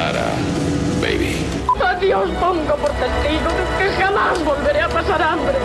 Lara, 0.00 0.32
baby. 1.02 1.36
Adiós 1.84 2.30
pongo 2.40 2.74
por 2.76 2.90
testigo 2.92 3.50
de 3.58 3.64
que 3.78 4.02
jamás 4.02 4.42
volveré 4.42 4.80
a 4.80 4.88
pasar 4.88 5.20
hambre. 5.20 5.58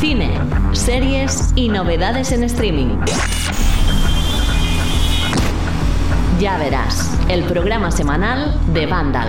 Cine, 0.00 0.32
series 0.72 1.52
y 1.54 1.68
novedades 1.68 2.32
en 2.32 2.42
streaming. 2.42 2.98
Ya 6.40 6.58
verás, 6.58 7.08
el 7.28 7.44
programa 7.44 7.92
semanal 7.92 8.52
de 8.74 8.86
Vandal. 8.86 9.28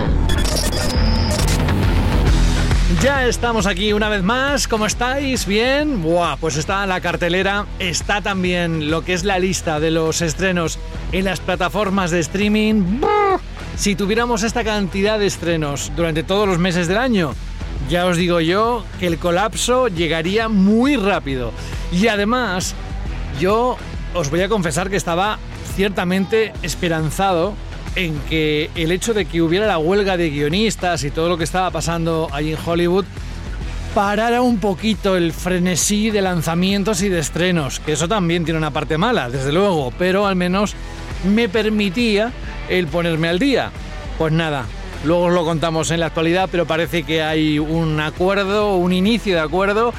Ya 2.98 3.26
estamos 3.26 3.66
aquí 3.66 3.92
una 3.92 4.08
vez 4.08 4.22
más. 4.22 4.66
¿Cómo 4.66 4.84
estáis? 4.84 5.46
¿Bien? 5.46 6.02
Buah, 6.02 6.36
pues 6.36 6.56
está 6.56 6.84
la 6.86 7.00
cartelera. 7.00 7.64
Está 7.78 8.20
también 8.20 8.90
lo 8.90 9.04
que 9.04 9.14
es 9.14 9.24
la 9.24 9.38
lista 9.38 9.78
de 9.78 9.92
los 9.92 10.20
estrenos 10.20 10.78
en 11.12 11.24
las 11.24 11.40
plataformas 11.40 12.10
de 12.10 12.18
streaming. 12.18 13.00
Si 13.76 13.94
tuviéramos 13.94 14.42
esta 14.42 14.64
cantidad 14.64 15.18
de 15.18 15.26
estrenos 15.26 15.92
durante 15.96 16.24
todos 16.24 16.48
los 16.48 16.58
meses 16.58 16.88
del 16.88 16.98
año, 16.98 17.32
ya 17.88 18.04
os 18.06 18.16
digo 18.16 18.40
yo 18.40 18.84
que 18.98 19.06
el 19.06 19.18
colapso 19.18 19.88
llegaría 19.88 20.48
muy 20.48 20.96
rápido. 20.96 21.52
Y 21.92 22.08
además, 22.08 22.74
yo 23.38 23.78
os 24.14 24.30
voy 24.30 24.42
a 24.42 24.48
confesar 24.48 24.90
que 24.90 24.96
estaba 24.96 25.38
ciertamente 25.76 26.52
esperanzado 26.62 27.54
en 27.96 28.18
que 28.28 28.70
el 28.74 28.92
hecho 28.92 29.14
de 29.14 29.24
que 29.24 29.42
hubiera 29.42 29.66
la 29.66 29.78
huelga 29.78 30.16
de 30.16 30.30
guionistas 30.30 31.04
y 31.04 31.10
todo 31.10 31.28
lo 31.28 31.38
que 31.38 31.44
estaba 31.44 31.70
pasando 31.70 32.28
ahí 32.32 32.52
en 32.52 32.58
Hollywood 32.64 33.04
parara 33.94 34.42
un 34.42 34.58
poquito 34.58 35.16
el 35.16 35.32
frenesí 35.32 36.10
de 36.10 36.22
lanzamientos 36.22 37.02
y 37.02 37.08
de 37.08 37.18
estrenos, 37.18 37.80
que 37.80 37.92
eso 37.92 38.06
también 38.06 38.44
tiene 38.44 38.58
una 38.58 38.70
parte 38.70 38.98
mala, 38.98 39.28
desde 39.28 39.52
luego, 39.52 39.92
pero 39.98 40.26
al 40.26 40.36
menos 40.36 40.74
me 41.24 41.48
permitía 41.48 42.32
el 42.68 42.86
ponerme 42.86 43.28
al 43.28 43.38
día. 43.38 43.70
Pues 44.16 44.32
nada, 44.32 44.66
luego 45.04 45.24
os 45.24 45.32
lo 45.32 45.44
contamos 45.44 45.90
en 45.90 46.00
la 46.00 46.06
actualidad, 46.06 46.48
pero 46.50 46.66
parece 46.66 47.02
que 47.02 47.22
hay 47.22 47.58
un 47.58 47.98
acuerdo, 48.00 48.76
un 48.76 48.92
inicio 48.92 49.34
de 49.34 49.40
acuerdo, 49.40 49.92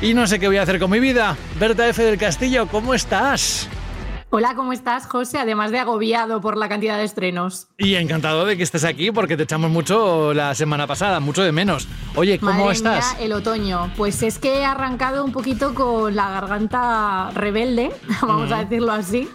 y 0.00 0.14
no 0.14 0.26
sé 0.26 0.38
qué 0.38 0.46
voy 0.46 0.56
a 0.56 0.62
hacer 0.62 0.78
con 0.78 0.90
mi 0.90 1.00
vida. 1.00 1.36
Berta 1.60 1.86
F. 1.88 2.02
del 2.02 2.18
Castillo, 2.18 2.66
¿cómo 2.66 2.94
estás? 2.94 3.68
Hola, 4.30 4.54
¿cómo 4.54 4.74
estás, 4.74 5.06
José? 5.06 5.38
Además 5.38 5.70
de 5.70 5.78
agobiado 5.78 6.42
por 6.42 6.58
la 6.58 6.68
cantidad 6.68 6.98
de 6.98 7.04
estrenos. 7.04 7.68
Y 7.78 7.94
encantado 7.94 8.44
de 8.44 8.58
que 8.58 8.62
estés 8.62 8.84
aquí 8.84 9.10
porque 9.10 9.38
te 9.38 9.44
echamos 9.44 9.70
mucho 9.70 10.34
la 10.34 10.54
semana 10.54 10.86
pasada, 10.86 11.18
mucho 11.18 11.42
de 11.42 11.50
menos. 11.50 11.88
Oye, 12.14 12.38
¿cómo 12.38 12.52
Madre 12.52 12.72
estás? 12.72 13.14
mía, 13.14 13.24
el 13.24 13.32
otoño. 13.32 13.90
Pues 13.96 14.22
es 14.22 14.38
que 14.38 14.58
he 14.58 14.64
arrancado 14.66 15.24
un 15.24 15.32
poquito 15.32 15.74
con 15.74 16.14
la 16.14 16.30
garganta 16.30 17.30
rebelde, 17.30 17.90
vamos 18.20 18.52
a 18.52 18.64
decirlo 18.64 18.92
así. 18.92 19.30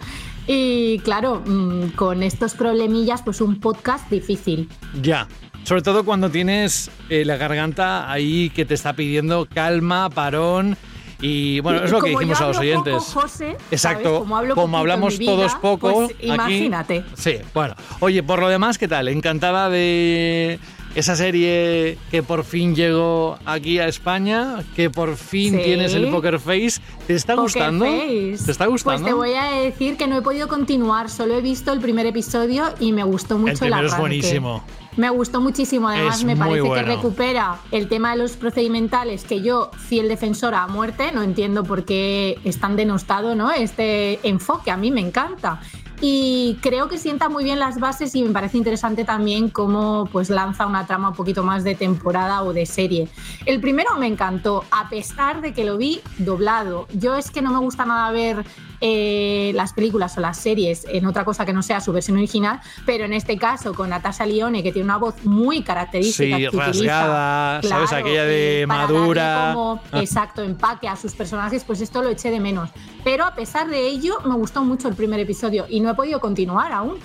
Y 0.46 1.00
claro, 1.00 1.42
mm, 1.44 1.88
con 1.96 2.22
estos 2.22 2.54
problemillas, 2.54 3.22
pues 3.22 3.40
un 3.40 3.58
podcast 3.58 4.08
difícil. 4.10 4.68
Ya. 5.02 5.26
Sobre 5.64 5.82
todo 5.82 6.04
cuando 6.04 6.30
tienes 6.30 6.90
eh, 7.08 7.24
la 7.24 7.36
garganta 7.36 8.12
ahí 8.12 8.50
que 8.50 8.64
te 8.64 8.74
está 8.74 8.92
pidiendo 8.92 9.48
calma, 9.52 10.08
parón. 10.10 10.76
Y 11.20 11.60
bueno, 11.60 11.84
es 11.84 11.90
lo 11.90 12.00
que 12.00 12.10
dijimos 12.10 12.40
a 12.40 12.48
los 12.48 12.56
hablo 12.58 12.70
poco, 12.74 12.82
oyentes. 12.90 13.12
José, 13.14 13.38
¿sabes? 13.52 13.62
Exacto. 13.70 14.18
Como 14.20 14.36
hablo 14.36 14.54
Como 14.54 14.66
poquito 14.66 14.78
hablamos 14.78 15.18
vida, 15.18 15.32
todos 15.32 15.54
poco. 15.56 15.92
pues 15.92 16.10
aquí- 16.18 16.26
imagínate. 16.28 17.04
Sí, 17.14 17.36
bueno. 17.54 17.74
Oye, 18.00 18.22
por 18.22 18.40
lo 18.40 18.48
demás, 18.48 18.78
¿qué 18.78 18.88
tal? 18.88 19.08
Encantada 19.08 19.68
de 19.70 20.58
esa 20.94 21.16
serie 21.16 21.98
que 22.10 22.22
por 22.22 22.44
fin 22.44 22.74
llegó 22.76 23.36
aquí 23.46 23.78
a 23.80 23.88
España, 23.88 24.62
que 24.76 24.90
por 24.90 25.16
fin 25.16 25.56
Sí. 25.56 25.60
tienes 25.64 25.94
el 25.94 26.08
Poker 26.10 26.38
Face. 26.38 26.80
¿Te 27.06 27.14
está 27.14 27.34
Poker 27.34 27.42
gustando? 27.44 27.84
Face. 27.84 28.36
¿Te 28.44 28.52
está 28.52 28.66
gustando? 28.66 29.02
Pues 29.02 29.10
te 29.10 29.14
voy 29.14 29.32
a 29.34 29.60
decir 29.60 29.96
que 29.96 30.06
no 30.06 30.18
he 30.18 30.22
podido 30.22 30.46
continuar, 30.46 31.10
solo 31.10 31.34
he 31.34 31.40
visto 31.40 31.72
el 31.72 31.80
primer 31.80 32.06
episodio 32.06 32.66
y 32.80 32.92
me 32.92 33.02
gustó 33.02 33.38
mucho 33.38 33.52
el 33.52 33.58
primero 33.58 33.86
es 33.86 33.92
arranque. 33.92 34.00
buenísimo. 34.00 34.64
Me 34.96 35.10
gustó 35.10 35.40
muchísimo, 35.40 35.88
además 35.88 36.18
Es 36.18 36.24
me 36.24 36.36
parece 36.36 36.60
bueno. 36.60 36.74
que 36.86 36.96
recupera 36.96 37.56
el 37.72 37.88
tema 37.88 38.12
de 38.12 38.18
los 38.18 38.36
procedimentales 38.36 39.24
que 39.24 39.42
yo, 39.42 39.70
fiel 39.76 40.08
defensora 40.08 40.62
a 40.62 40.68
muerte, 40.68 41.10
no 41.12 41.22
entiendo 41.22 41.64
por 41.64 41.84
qué 41.84 42.38
es 42.44 42.60
tan 42.60 42.76
denostado 42.76 43.34
¿no? 43.34 43.50
este 43.50 44.20
enfoque, 44.26 44.70
a 44.70 44.76
mí 44.76 44.90
me 44.90 45.00
encanta. 45.00 45.60
Y 46.00 46.58
creo 46.60 46.88
que 46.88 46.98
sienta 46.98 47.28
muy 47.28 47.44
bien 47.44 47.58
las 47.58 47.78
bases 47.78 48.14
y 48.14 48.22
me 48.22 48.30
parece 48.30 48.58
interesante 48.58 49.04
también 49.04 49.48
cómo 49.48 50.08
pues, 50.12 50.28
lanza 50.28 50.66
una 50.66 50.86
trama 50.86 51.10
un 51.10 51.14
poquito 51.14 51.44
más 51.44 51.64
de 51.64 51.74
temporada 51.74 52.42
o 52.42 52.52
de 52.52 52.66
serie. 52.66 53.08
El 53.46 53.60
primero 53.60 53.94
me 53.96 54.06
encantó, 54.06 54.64
a 54.70 54.88
pesar 54.90 55.40
de 55.40 55.54
que 55.54 55.64
lo 55.64 55.78
vi 55.78 56.00
doblado. 56.18 56.86
Yo 56.92 57.16
es 57.16 57.30
que 57.30 57.42
no 57.42 57.52
me 57.52 57.60
gusta 57.60 57.86
nada 57.86 58.10
ver 58.10 58.44
eh, 58.86 59.52
las 59.54 59.72
películas 59.72 60.14
o 60.18 60.20
las 60.20 60.36
series 60.36 60.84
en 60.90 61.06
otra 61.06 61.24
cosa 61.24 61.46
que 61.46 61.54
no 61.54 61.62
sea 61.62 61.80
su 61.80 61.90
versión 61.90 62.18
original, 62.18 62.60
pero 62.84 63.06
en 63.06 63.14
este 63.14 63.38
caso 63.38 63.72
con 63.72 63.88
Natasha 63.88 64.26
Lione, 64.26 64.62
que 64.62 64.72
tiene 64.72 64.84
una 64.84 64.98
voz 64.98 65.24
muy 65.24 65.62
característica. 65.62 66.36
Sí, 66.36 66.42
que 66.42 66.48
utiliza, 66.54 67.00
rasgada, 67.00 67.62
¿sabes? 67.62 67.92
Aquella 67.94 68.24
de 68.26 68.66
para 68.68 68.82
madura. 68.82 69.52
como, 69.54 69.80
exacto, 69.94 70.42
empaque 70.42 70.86
a 70.86 70.96
sus 70.96 71.14
personajes, 71.14 71.64
pues 71.64 71.80
esto 71.80 72.02
lo 72.02 72.10
eché 72.10 72.30
de 72.30 72.40
menos. 72.40 72.68
Pero 73.02 73.24
a 73.24 73.34
pesar 73.34 73.70
de 73.70 73.88
ello, 73.88 74.18
me 74.26 74.34
gustó 74.34 74.62
mucho 74.62 74.88
el 74.88 74.94
primer 74.94 75.18
episodio 75.18 75.64
y 75.66 75.80
no 75.80 75.90
he 75.90 75.94
podido 75.94 76.20
continuar 76.20 76.70
aún. 76.70 76.98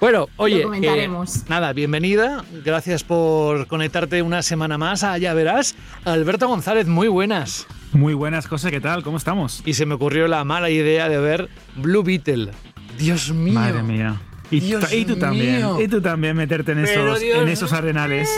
Bueno, 0.00 0.28
oye, 0.36 0.62
eh, 0.62 1.08
nada, 1.48 1.72
bienvenida. 1.74 2.44
Gracias 2.64 3.04
por 3.04 3.66
conectarte 3.66 4.22
una 4.22 4.40
semana 4.40 4.78
más 4.78 5.04
a 5.04 5.18
Ya 5.18 5.34
Verás. 5.34 5.74
Alberto 6.06 6.48
González, 6.48 6.86
muy 6.86 7.08
buenas. 7.08 7.66
Muy 7.92 8.14
buenas 8.14 8.46
cosas, 8.46 8.70
¿qué 8.70 8.80
tal? 8.80 9.02
¿Cómo 9.02 9.16
estamos? 9.16 9.62
Y 9.64 9.74
se 9.74 9.86
me 9.86 9.94
ocurrió 9.94 10.28
la 10.28 10.44
mala 10.44 10.68
idea 10.70 11.08
de 11.08 11.18
ver 11.18 11.48
Blue 11.76 12.02
Beetle. 12.02 12.50
Dios 12.98 13.30
mío. 13.32 13.54
Madre 13.54 13.82
mía. 13.82 14.20
Y, 14.50 14.60
tú- 14.60 14.66
Dios 14.66 14.92
y 14.92 15.04
tú 15.04 15.16
también, 15.16 15.64
y 15.80 15.88
tú 15.88 16.00
también 16.00 16.36
meterte 16.36 16.72
en 16.72 16.84
Pero 16.84 17.08
esos, 17.08 17.20
Dios 17.20 17.42
en 17.42 17.48
esos 17.48 17.72
arenales. 17.72 18.30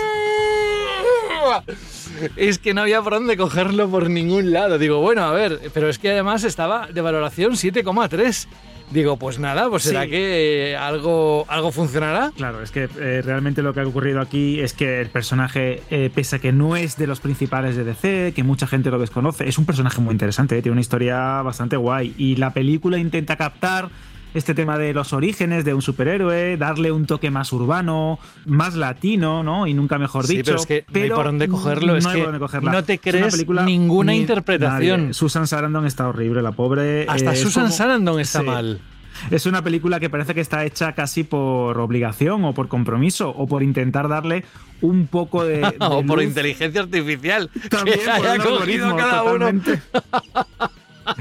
Es 2.36 2.58
que 2.58 2.74
no 2.74 2.82
había 2.82 3.02
por 3.02 3.12
dónde 3.14 3.36
cogerlo 3.36 3.88
por 3.88 4.08
ningún 4.10 4.52
lado. 4.52 4.78
Digo, 4.78 5.00
bueno, 5.00 5.22
a 5.24 5.32
ver, 5.32 5.60
pero 5.72 5.88
es 5.88 5.98
que 5.98 6.10
además 6.10 6.44
estaba 6.44 6.86
de 6.88 7.00
valoración 7.00 7.52
7,3. 7.52 8.46
Digo, 8.90 9.18
pues 9.18 9.38
nada, 9.38 9.68
pues 9.68 9.82
será 9.82 10.04
Sí. 10.04 10.10
que 10.10 10.70
eh, 10.72 10.76
algo, 10.76 11.44
algo 11.48 11.70
funcionará. 11.72 12.32
Claro, 12.36 12.62
es 12.62 12.70
que 12.70 12.88
eh, 12.98 13.20
realmente 13.22 13.60
lo 13.62 13.74
que 13.74 13.80
ha 13.80 13.86
ocurrido 13.86 14.20
aquí 14.20 14.60
es 14.60 14.72
que 14.72 15.00
el 15.02 15.10
personaje, 15.10 15.82
eh, 15.90 16.10
pese 16.14 16.36
a 16.36 16.38
que 16.38 16.52
no 16.52 16.74
es 16.74 16.96
de 16.96 17.06
los 17.06 17.20
principales 17.20 17.76
de 17.76 17.84
DC, 17.84 18.32
que 18.34 18.42
mucha 18.44 18.66
gente 18.66 18.90
lo 18.90 18.98
desconoce, 18.98 19.46
es 19.46 19.58
un 19.58 19.66
personaje 19.66 20.00
muy 20.00 20.12
interesante, 20.12 20.56
eh, 20.56 20.62
tiene 20.62 20.72
una 20.72 20.80
historia 20.80 21.42
bastante 21.42 21.76
guay. 21.76 22.14
Y 22.16 22.36
la 22.36 22.54
película 22.54 22.96
intenta 22.96 23.36
captar 23.36 23.90
este 24.34 24.54
tema 24.54 24.76
de 24.78 24.92
los 24.94 25.12
orígenes 25.12 25.64
de 25.64 25.74
un 25.74 25.82
superhéroe, 25.82 26.56
darle 26.56 26.92
un 26.92 27.06
toque 27.06 27.30
más 27.30 27.52
urbano, 27.52 28.18
más 28.44 28.74
latino, 28.74 29.42
¿no? 29.42 29.66
Y 29.66 29.74
nunca 29.74 29.98
mejor 29.98 30.26
Sí, 30.26 30.36
dicho. 30.38 30.44
pero 30.46 30.58
es 30.60 30.66
que 30.66 30.84
no 30.92 31.00
hay 31.02 31.10
por 31.10 31.24
dónde 31.24 31.48
cogerlo, 31.48 31.96
es 31.96 32.04
no 32.04 32.10
hay 32.10 32.16
que 32.16 32.22
por 32.22 32.32
dónde 32.32 32.40
cogerla. 32.44 32.72
no 32.72 32.84
te 32.84 32.94
Es 32.94 33.00
crees 33.00 33.46
ninguna 33.64 34.12
ni- 34.12 34.18
interpretación. 34.20 35.00
nadie. 35.00 35.14
Susan 35.14 35.46
Sarandon 35.46 35.86
está 35.86 36.08
horrible, 36.08 36.42
la 36.42 36.52
pobre. 36.52 37.06
Hasta 37.08 37.30
eh, 37.30 37.34
es 37.34 37.40
Susan 37.40 37.64
como- 37.64 37.74
Sarandon 37.74 38.20
está 38.20 38.40
Sí. 38.40 38.46
mal. 38.46 38.80
Es 39.32 39.46
una 39.46 39.62
película 39.62 39.98
que 39.98 40.08
parece 40.10 40.32
que 40.32 40.40
está 40.40 40.64
hecha 40.64 40.92
casi 40.92 41.24
por 41.24 41.76
obligación 41.80 42.44
o 42.44 42.54
por 42.54 42.68
compromiso 42.68 43.30
o 43.30 43.48
por 43.48 43.64
intentar 43.64 44.06
darle 44.08 44.44
un 44.80 45.08
poco 45.08 45.44
de. 45.44 45.58
de 45.60 45.74
o 45.80 46.04
por 46.04 46.18
luz. 46.18 46.26
inteligencia 46.26 46.82
artificial. 46.82 47.50
También 47.68 47.98
que 47.98 48.04
por 48.04 48.26
haya 48.28 48.34
un 48.48 48.58
cogido 48.58 48.96
cada 48.96 49.22
uno. 49.24 49.50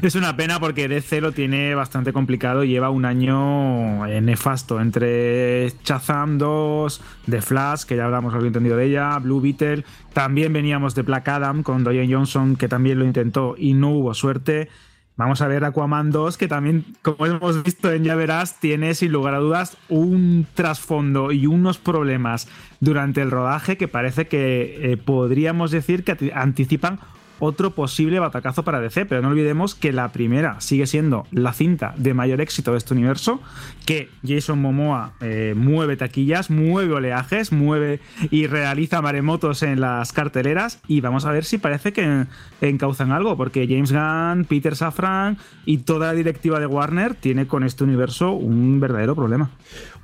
Es 0.01 0.15
una 0.15 0.35
pena 0.35 0.59
porque 0.59 0.87
DC 0.87 1.21
lo 1.21 1.31
tiene 1.31 1.73
bastante 1.73 2.13
complicado 2.13 2.63
lleva 2.63 2.89
un 2.89 3.05
año 3.05 4.05
eh, 4.05 4.21
nefasto 4.21 4.79
entre 4.81 5.71
Shazam 5.83 6.37
2, 6.37 7.01
The 7.29 7.41
Flash, 7.41 7.83
que 7.83 7.95
ya 7.95 8.05
hablamos 8.05 8.33
algo 8.33 8.47
entendido 8.47 8.77
de 8.77 8.85
ella, 8.85 9.17
Blue 9.19 9.41
Beetle, 9.41 9.85
también 10.13 10.53
veníamos 10.53 10.93
de 10.95 11.03
Black 11.03 11.27
Adam 11.29 11.63
con 11.63 11.83
Dwayne 11.83 12.13
Johnson, 12.13 12.55
que 12.55 12.67
también 12.67 12.99
lo 12.99 13.05
intentó 13.05 13.55
y 13.57 13.73
no 13.73 13.89
hubo 13.89 14.13
suerte. 14.13 14.69
Vamos 15.15 15.41
a 15.41 15.47
ver 15.47 15.65
Aquaman 15.65 16.11
2, 16.11 16.37
que 16.37 16.47
también, 16.47 16.85
como 17.01 17.25
hemos 17.25 17.63
visto 17.63 17.91
en 17.91 18.03
Ya 18.03 18.13
Verás, 18.13 18.59
tiene 18.59 18.93
sin 18.93 19.11
lugar 19.11 19.33
a 19.33 19.40
dudas 19.40 19.75
un 19.90 20.45
trasfondo 20.53 21.31
y 21.31 21.47
unos 21.47 21.79
problemas 21.79 22.47
durante 22.81 23.22
el 23.22 23.31
rodaje 23.31 23.78
que 23.78 23.87
parece 23.87 24.28
que 24.28 24.91
eh, 24.91 24.97
podríamos 24.97 25.72
decir 25.72 26.03
que 26.03 26.31
anticipan 26.35 26.99
otro 27.39 27.72
posible 27.72 28.19
batacazo 28.19 28.63
para 28.63 28.79
DC, 28.79 29.05
pero 29.05 29.22
no 29.22 29.29
olvidemos 29.29 29.75
que 29.75 29.91
la 29.91 30.11
primera 30.11 30.59
sigue 30.61 30.87
siendo 30.87 31.25
la 31.31 31.53
cinta 31.53 31.93
de 31.97 32.13
mayor 32.13 32.41
éxito 32.41 32.72
de 32.72 32.78
este 32.78 32.93
universo, 32.93 33.41
que 33.85 34.09
Jason 34.25 34.61
Momoa 34.61 35.13
eh, 35.22 35.53
mueve 35.55 35.97
taquillas, 35.97 36.49
mueve 36.49 36.93
oleajes, 36.93 37.51
mueve 37.51 37.99
y 38.31 38.47
realiza 38.47 39.01
maremotos 39.01 39.63
en 39.63 39.81
las 39.81 40.11
carteleras 40.11 40.79
y 40.87 41.01
vamos 41.01 41.25
a 41.25 41.31
ver 41.31 41.45
si 41.45 41.57
parece 41.57 41.93
que 41.93 42.25
encauzan 42.61 43.11
algo, 43.11 43.37
porque 43.37 43.67
James 43.67 43.91
Gunn, 43.91 44.45
Peter 44.45 44.75
Safran 44.75 45.37
y 45.66 45.79
toda 45.79 46.07
la 46.07 46.13
directiva 46.13 46.59
de 46.59 46.66
Warner 46.66 47.16
tiene 47.16 47.47
con 47.47 47.63
este 47.63 47.83
universo 47.83 48.31
un 48.31 48.79
verdadero 48.79 49.16
problema. 49.16 49.49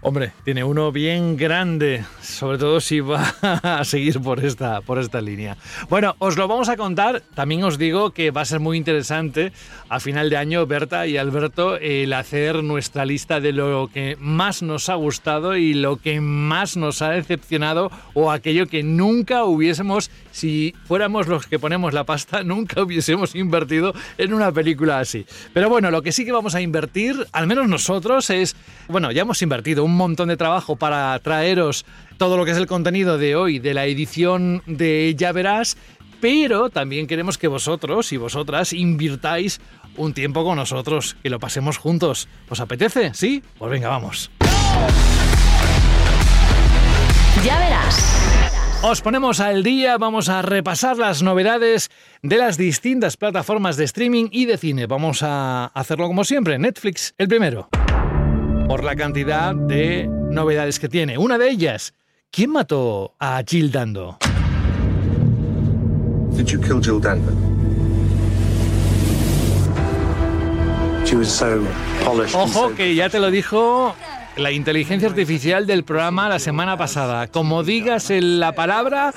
Hombre, 0.06 0.34
tiene 0.44 0.66
uno 0.66 0.92
bien 0.92 1.38
grande, 1.38 2.04
sobre 2.22 2.58
todo 2.58 2.82
si 2.82 3.00
va 3.00 3.24
a 3.64 3.86
seguir 3.86 4.20
por 4.20 4.44
esta, 4.44 4.82
por 4.82 5.00
esta 5.00 5.22
línea. 5.22 5.56
Bueno, 5.90 6.18
os 6.20 6.36
lo 6.36 6.46
vamos 6.50 6.68
a 6.68 6.76
contar 6.76 7.24
también 7.34 7.64
os 7.64 7.78
digo 7.78 8.12
que 8.12 8.30
va 8.30 8.42
a 8.42 8.46
ser 8.46 8.60
muy 8.60 8.78
interesante 8.78 9.54
a 9.88 10.02
final 10.02 10.30
de 10.30 10.36
año, 10.36 10.66
Berta 10.66 11.08
y 11.08 11.16
Alberto, 11.16 11.78
el 11.78 12.12
hacer 12.12 12.66
nuestra 12.66 13.06
lista 13.06 13.40
de 13.40 13.54
lo 13.54 13.90
que 13.94 14.18
más 14.20 14.62
nos 14.62 14.90
ha 14.90 14.96
gustado 14.96 15.56
y 15.56 15.74
lo 15.74 15.96
que 15.96 16.20
más 16.20 16.76
nos 16.76 17.02
ha 17.02 17.12
decepcionado 17.12 17.90
o 18.14 18.30
aquello 18.30 18.68
que 18.68 18.84
nunca 18.84 19.46
hubiésemos, 19.46 20.12
si 20.32 20.76
fuéramos 20.84 21.28
los 21.28 21.48
que 21.48 21.60
ponemos 21.60 21.94
la 21.94 22.04
pasta, 22.04 22.44
nunca 22.44 22.82
hubiésemos 22.82 23.36
invertido 23.36 23.94
en 24.18 24.34
una 24.34 24.52
película 24.52 25.00
así. 25.00 25.26
Pero 25.54 25.70
bueno, 25.70 25.92
lo 25.92 26.02
que 26.02 26.12
sí 26.12 26.26
que 26.26 26.34
vamos 26.34 26.56
a 26.56 26.62
invertir, 26.62 27.26
al 27.32 27.48
menos 27.48 27.70
nosotros, 27.70 28.30
es, 28.30 28.58
bueno, 28.90 29.10
ya 29.10 29.22
hemos 29.22 29.42
invertido 29.42 29.86
un 29.86 29.93
montón 29.96 30.30
de 30.30 30.38
trabajo 30.38 30.76
para 30.76 31.18
traeros 31.20 31.86
todo 32.18 32.38
lo 32.38 32.46
que 32.46 32.52
es 32.52 32.58
el 32.58 32.68
contenido 32.68 33.18
de 33.18 33.36
hoy, 33.36 33.60
de 33.60 33.74
la 33.74 33.86
edición 33.86 34.62
de 34.66 35.14
Ya 35.18 35.32
Verás, 35.32 35.78
pero 36.22 36.70
también 36.70 37.08
queremos 37.08 37.38
que 37.38 37.48
vosotros 37.48 38.14
y 38.14 38.18
vosotras 38.18 38.72
invirtáis 38.72 39.60
un 39.98 40.14
tiempo 40.14 40.44
con 40.44 40.56
nosotros, 40.56 41.18
que 41.22 41.30
lo 41.30 41.40
pasemos 41.40 41.78
juntos. 41.78 42.28
¿Os 42.50 42.60
apetece? 42.60 43.14
¿Sí? 43.14 43.44
Pues 43.58 43.70
venga, 43.70 43.90
vamos. 43.90 44.32
Ya 47.44 47.60
verás. 47.60 48.24
Os 48.84 49.02
ponemos 49.02 49.40
al 49.40 49.64
día, 49.64 49.98
vamos 49.98 50.28
a 50.30 50.42
repasar 50.42 50.98
las 50.98 51.24
novedades 51.24 51.90
de 52.22 52.38
las 52.38 52.58
distintas 52.58 53.18
plataformas 53.18 53.78
de 53.78 53.86
streaming 53.86 54.28
y 54.32 54.46
de 54.46 54.58
cine. 54.58 54.88
Vamos 54.88 55.24
a 55.24 55.68
hacerlo 55.68 56.08
como 56.08 56.24
siempre, 56.26 56.60
Netflix, 56.60 57.14
el 57.18 57.28
primero. 57.28 57.70
Por 58.68 58.84
la 58.84 58.96
cantidad 58.96 59.54
de 59.56 60.08
novedades 60.08 60.80
que 60.80 60.90
tiene. 60.90 61.18
Una 61.18 61.38
de 61.38 61.50
ellas, 61.50 61.94
¿quién 62.32 62.52
mató 62.52 63.14
a 63.20 63.42
Jill 63.48 63.72
Dando? 63.72 64.18
Did 66.36 66.48
you 66.48 66.60
kill 66.60 66.82
Jill 66.82 67.00
Danvers? 67.00 67.36
She 71.06 71.16
was 71.16 71.28
so 71.30 71.62
polished. 72.04 72.34
Ojo 72.36 72.70
so- 72.70 72.76
que 72.76 72.96
ya 72.96 73.10
te 73.10 73.20
lo 73.20 73.30
dijo 73.30 73.94
la 74.38 74.52
inteligencia 74.52 75.08
artificial 75.10 75.68
del 75.68 75.84
programa 75.84 76.30
la 76.30 76.40
semana 76.40 76.76
pasada. 76.78 77.28
Como 77.28 77.64
digas 77.64 78.10
en 78.10 78.40
la 78.40 78.54
palabra, 78.54 79.14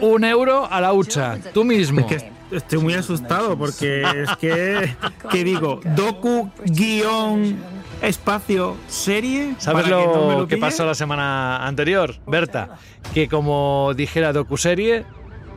un 0.00 0.22
euro 0.24 0.68
a 0.70 0.80
la 0.80 0.92
hucha. 0.92 1.38
Tú 1.52 1.64
mismo. 1.64 2.06
Es 2.08 2.22
que 2.22 2.56
estoy 2.56 2.78
muy 2.78 2.94
asustado 2.94 3.56
porque 3.58 4.02
es 4.02 4.36
que, 4.36 4.94
¿qué 5.30 5.42
digo? 5.42 5.80
Docu, 5.96 6.50
guion, 6.66 7.56
espacio, 8.02 8.76
serie. 8.88 9.54
¿Sabes 9.58 9.84
para 9.84 9.96
que 9.96 10.06
no 10.06 10.28
me 10.28 10.36
lo, 10.36 10.48
que 10.48 10.56
pasó 10.56 10.84
la 10.84 10.94
semana 10.94 11.66
anterior, 11.66 12.16
Berta? 12.26 12.76
Que 13.14 13.28
como 13.28 13.92
dijera 13.96 14.32
docuserie, 14.32 15.04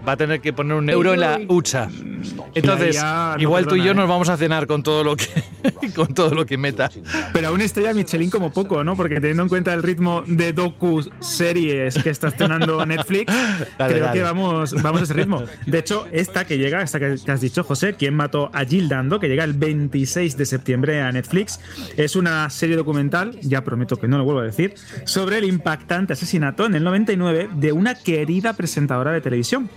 va 0.08 0.14
a 0.14 0.18
tener 0.18 0.42
que 0.42 0.54
poner 0.54 0.78
un 0.78 0.90
euro 0.90 1.14
en 1.14 1.20
la 1.20 1.40
hucha. 1.48 1.90
Entonces, 2.54 2.96
ya 2.96 3.36
igual 3.40 3.68
tú 3.68 3.76
y 3.76 3.84
yo 3.84 3.94
nos 3.94 4.06
¿eh? 4.06 4.08
vamos 4.08 4.30
a 4.30 4.38
cenar 4.38 4.68
con 4.68 4.84
todo 4.84 5.04
lo 5.04 5.16
que 5.16 5.28
con 5.96 6.14
todo 6.14 6.34
lo 6.34 6.46
que 6.46 6.58
meta. 6.58 6.90
Pero 7.34 7.50
aún 7.50 7.62
estrella 7.62 7.94
Michelin 7.94 8.30
como 8.30 8.52
poco, 8.52 8.84
¿no? 8.84 8.96
Porque 8.96 9.16
teniendo 9.16 9.44
en 9.44 9.50
cuenta 9.50 9.74
el 9.74 9.84
ritmo 9.84 10.24
de 10.26 10.54
docu 10.54 11.02
series 11.20 11.96
que 11.96 12.10
está 12.10 12.30
estrenando 12.30 12.86
Netflix, 12.86 13.34
Dale, 13.78 13.94
creo 13.94 14.06
dale. 14.06 14.18
que 14.18 14.24
vamos, 14.24 14.82
vamos 14.82 15.02
a 15.02 15.04
ese 15.04 15.14
ritmo. 15.14 15.44
De 15.66 15.80
hecho, 15.80 16.08
esta 16.12 16.46
que 16.46 16.58
llega, 16.58 16.82
esta 16.82 17.00
que, 17.00 17.18
has 17.28 17.42
dicho, 17.42 17.64
José, 17.64 17.96
¿Quién 17.98 18.16
mató 18.16 18.50
a 18.54 18.66
Jill 18.66 18.90
Dando? 18.90 19.20
Que 19.20 19.28
llega 19.28 19.44
el 19.44 19.54
26 19.54 20.38
de 20.38 20.46
septiembre 20.46 21.02
a 21.02 21.12
Netflix. 21.12 21.60
Es 21.98 22.16
una 22.16 22.50
serie 22.50 22.76
documental, 22.76 23.40
ya 23.42 23.64
prometo 23.64 23.98
que 23.98 24.08
no 24.08 24.18
lo 24.18 24.24
vuelvo 24.24 24.42
a 24.42 24.46
decir, 24.46 24.76
sobre 25.06 25.38
el 25.38 25.46
impactante 25.46 26.14
asesinato 26.14 26.66
en 26.66 26.76
el 26.76 26.84
99 26.84 27.50
de 27.56 27.72
una 27.72 27.96
querida 27.96 28.54
presentadora 28.54 29.12
de 29.12 29.22
televisión. 29.22 29.70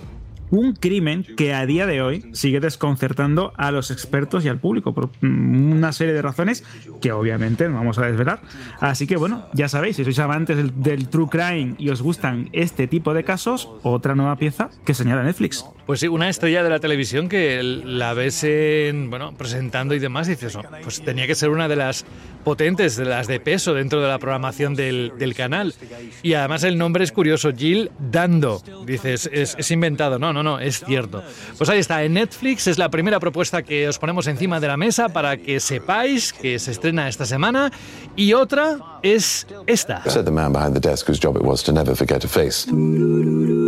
Un 0.50 0.74
crimen 0.74 1.24
que 1.36 1.54
a 1.54 1.66
día 1.66 1.86
de 1.86 2.00
hoy 2.02 2.24
sigue 2.32 2.60
desconcertando 2.60 3.52
a 3.56 3.70
los 3.70 3.90
expertos 3.90 4.44
y 4.44 4.48
al 4.48 4.58
público 4.58 4.94
por 4.94 5.10
una 5.22 5.92
serie 5.92 6.14
de 6.14 6.22
razones 6.22 6.64
que 7.00 7.12
obviamente 7.12 7.68
no 7.68 7.76
vamos 7.76 7.98
a 7.98 8.06
desvelar. 8.06 8.40
Así 8.80 9.06
que 9.06 9.16
bueno, 9.16 9.46
ya 9.52 9.68
sabéis, 9.68 9.96
si 9.96 10.04
sois 10.04 10.18
amantes 10.18 10.56
del, 10.74 11.08
true 11.08 11.28
crime 11.30 11.74
y 11.78 11.90
os 11.90 12.02
gustan 12.02 12.48
este 12.52 12.86
tipo 12.86 13.14
de 13.14 13.24
casos, 13.24 13.68
otra 13.82 14.14
nueva 14.14 14.36
pieza 14.36 14.70
que 14.84 14.94
señala 14.94 15.22
Netflix. 15.22 15.64
Pues 15.86 16.00
sí, 16.00 16.08
una 16.08 16.28
estrella 16.28 16.62
de 16.62 16.70
la 16.70 16.80
televisión 16.80 17.28
que 17.28 17.62
la 17.62 18.12
ves 18.14 18.44
en, 18.44 19.10
bueno, 19.10 19.32
presentando 19.32 19.94
y 19.94 19.98
demás, 19.98 20.28
y 20.28 20.32
dices, 20.32 20.54
"Oh, 20.56 20.62
pues 20.82 21.02
tenía 21.02 21.26
que 21.26 21.34
ser 21.34 21.48
una 21.50 21.68
de 21.68 21.76
las 21.76 22.04
potentes, 22.44 22.96
de 22.96 23.04
las 23.04 23.26
de 23.26 23.40
peso 23.40 23.74
dentro 23.74 24.00
de 24.00 24.08
la 24.08 24.18
programación 24.18 24.74
del, 24.74 25.12
del 25.18 25.34
canal. 25.34 25.74
Y 26.22 26.34
además 26.34 26.64
el 26.64 26.78
nombre 26.78 27.04
es 27.04 27.12
curioso, 27.12 27.52
Jill 27.54 27.90
Dando. 27.98 28.62
Dices, 28.86 29.28
es, 29.32 29.54
es 29.58 29.70
inventado. 29.70 30.18
No, 30.18 30.32
no, 30.32 30.38
no, 30.43 30.58
es 30.58 30.85
cierto. 30.85 31.23
Pues 31.56 31.70
ahí 31.70 31.79
está, 31.79 32.02
en 32.02 32.14
Netflix 32.14 32.67
es 32.67 32.79
la 32.79 32.90
primera 32.90 33.20
propuesta 33.20 33.62
que 33.62 33.88
os 33.88 33.99
ponemos 33.99 34.26
encima 34.26 34.61
de 34.61 34.69
la 34.69 34.76
mesa 34.76 35.08
para 35.08 35.37
que 35.37 35.61
sepáis 35.61 36.32
que 36.32 36.58
se 36.58 36.70
estrena 36.70 37.08
esta 37.08 37.26
semana. 37.26 37.70
Y 38.17 38.32
otra 38.32 38.79
es 39.02 39.46
esta. 39.67 40.02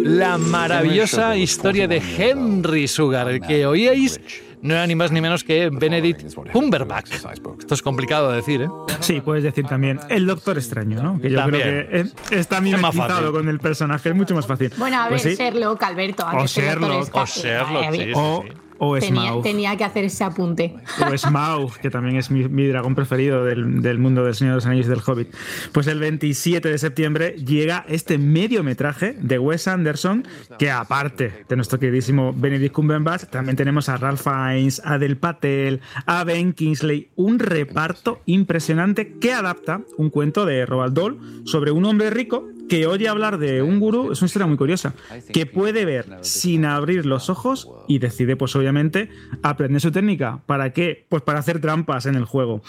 La 0.05 0.39
maravillosa 0.39 1.37
historia 1.37 1.89
de 1.89 2.03
Henry 2.19 2.89
Sugar, 2.89 3.41
que 3.41 3.67
oíais 3.67 4.21
no 4.63 4.75
era 4.75 4.87
ni 4.87 4.95
más 4.95 5.11
ni 5.13 5.21
menos 5.21 5.45
que 5.45 5.71
Benedict 5.71 6.35
Cumberbatch. 6.53 7.13
Esto 7.13 7.75
es 7.75 7.83
complicado 7.83 8.31
de 8.31 8.37
decir, 8.37 8.63
¿eh? 8.63 8.69
Sí, 9.01 9.21
puedes 9.21 9.43
decir 9.45 9.67
también 9.67 10.01
el 10.09 10.27
Doctor 10.27 10.59
Extraño, 10.59 11.03
¿no? 11.03 11.21
Que 11.21 11.31
yo 11.31 11.39
También. 11.39 11.63
creo 11.89 12.05
que 12.29 12.39
está 12.39 12.61
mimetizado 12.61 13.09
fácil. 13.09 13.31
con 13.33 13.49
el 13.49 13.59
personaje, 13.59 14.09
es 14.11 14.15
mucho 14.15 14.35
más 14.35 14.47
fácil. 14.47 14.73
Bueno, 14.77 14.99
a 14.99 15.03
ver, 15.09 15.11
Pues 15.11 15.23
sí. 15.23 15.35
Sherlock, 15.35 15.83
Alberto. 15.83 16.25
O 16.25 16.31
que 16.31 16.37
Doctor 16.37 16.49
Sherlock, 16.49 17.15
o 17.17 17.27
Sherlock, 17.27 17.91
sí, 17.93 17.99
sí. 18.05 18.13
O, 18.15 18.45
o 18.83 18.99
Tenía, 18.99 19.33
tenía 19.43 19.77
que 19.77 19.85
hacer 19.85 20.05
ese 20.05 20.25
apunte. 20.25 20.75
o 21.07 21.17
Smaug, 21.17 21.79
que 21.79 21.91
también 21.91 22.17
es 22.17 22.31
mi, 22.31 22.49
mi 22.49 22.67
dragón 22.67 22.95
preferido 22.95 23.45
del, 23.45 23.83
del 23.83 23.99
mundo 23.99 24.25
del 24.25 24.35
Señor 24.35 24.53
de 24.53 24.57
los 24.57 24.67
Anillos 24.67 24.87
y 24.87 24.89
del 24.89 25.01
Hobbit. 25.07 25.29
Pues 25.73 25.87
el 25.87 26.01
27 26.01 26.67
de 26.67 26.79
septiembre 26.79 27.37
llega 27.37 27.85
este 27.89 28.17
mediometraje 28.17 29.17
de 29.21 29.39
Wes 29.39 29.69
Anderson, 29.69 30.27
que 30.59 30.71
aparte 30.71 31.45
de 31.47 31.57
nuestro 31.57 31.79
queridísimo 31.79 32.33
Benedict 32.35 32.75
Cumberbatch, 32.75 33.25
también 33.25 33.57
tenemos 33.57 33.91
a 33.91 33.99
Ralph 33.99 34.23
Fiennes, 34.23 34.81
a 34.83 34.97
Del 34.97 35.19
Patel, 35.19 35.83
a 36.07 36.25
Ben 36.25 36.55
Kingsley, 36.55 37.11
un 37.17 37.39
reparto 37.39 38.23
impresionante 38.25 39.19
que 39.21 39.35
adapta 39.35 39.83
un 39.99 40.09
cuento 40.09 40.47
de 40.47 40.65
Roald 40.65 40.95
Dahl 40.95 41.19
sobre 41.45 41.71
un 41.71 41.85
hombre 41.85 42.09
rico 42.09 42.49
que 42.71 42.87
oye 42.87 43.09
hablar 43.09 43.39
de 43.39 43.63
un 43.63 43.81
gurú, 43.81 44.13
es 44.13 44.23
una 44.23 44.27
historia 44.27 44.47
muy 44.47 44.57
curiosa, 44.57 44.95
que 45.33 45.45
puede 45.45 45.85
ver 45.85 46.07
sin 46.21 46.65
abrir 46.65 47.05
los 47.05 47.29
ojos 47.29 47.69
y 47.89 47.99
decide, 47.99 48.37
pues 48.37 48.55
obviamente, 48.55 49.11
aprender 49.43 49.81
su 49.81 49.91
técnica. 49.91 50.41
¿Para 50.47 50.73
qué? 50.73 51.05
Pues 51.09 51.23
para 51.23 51.41
hacer 51.41 51.61
trampas 51.61 52.07
en 52.07 52.15
el 52.15 52.25
juego. 52.25 52.63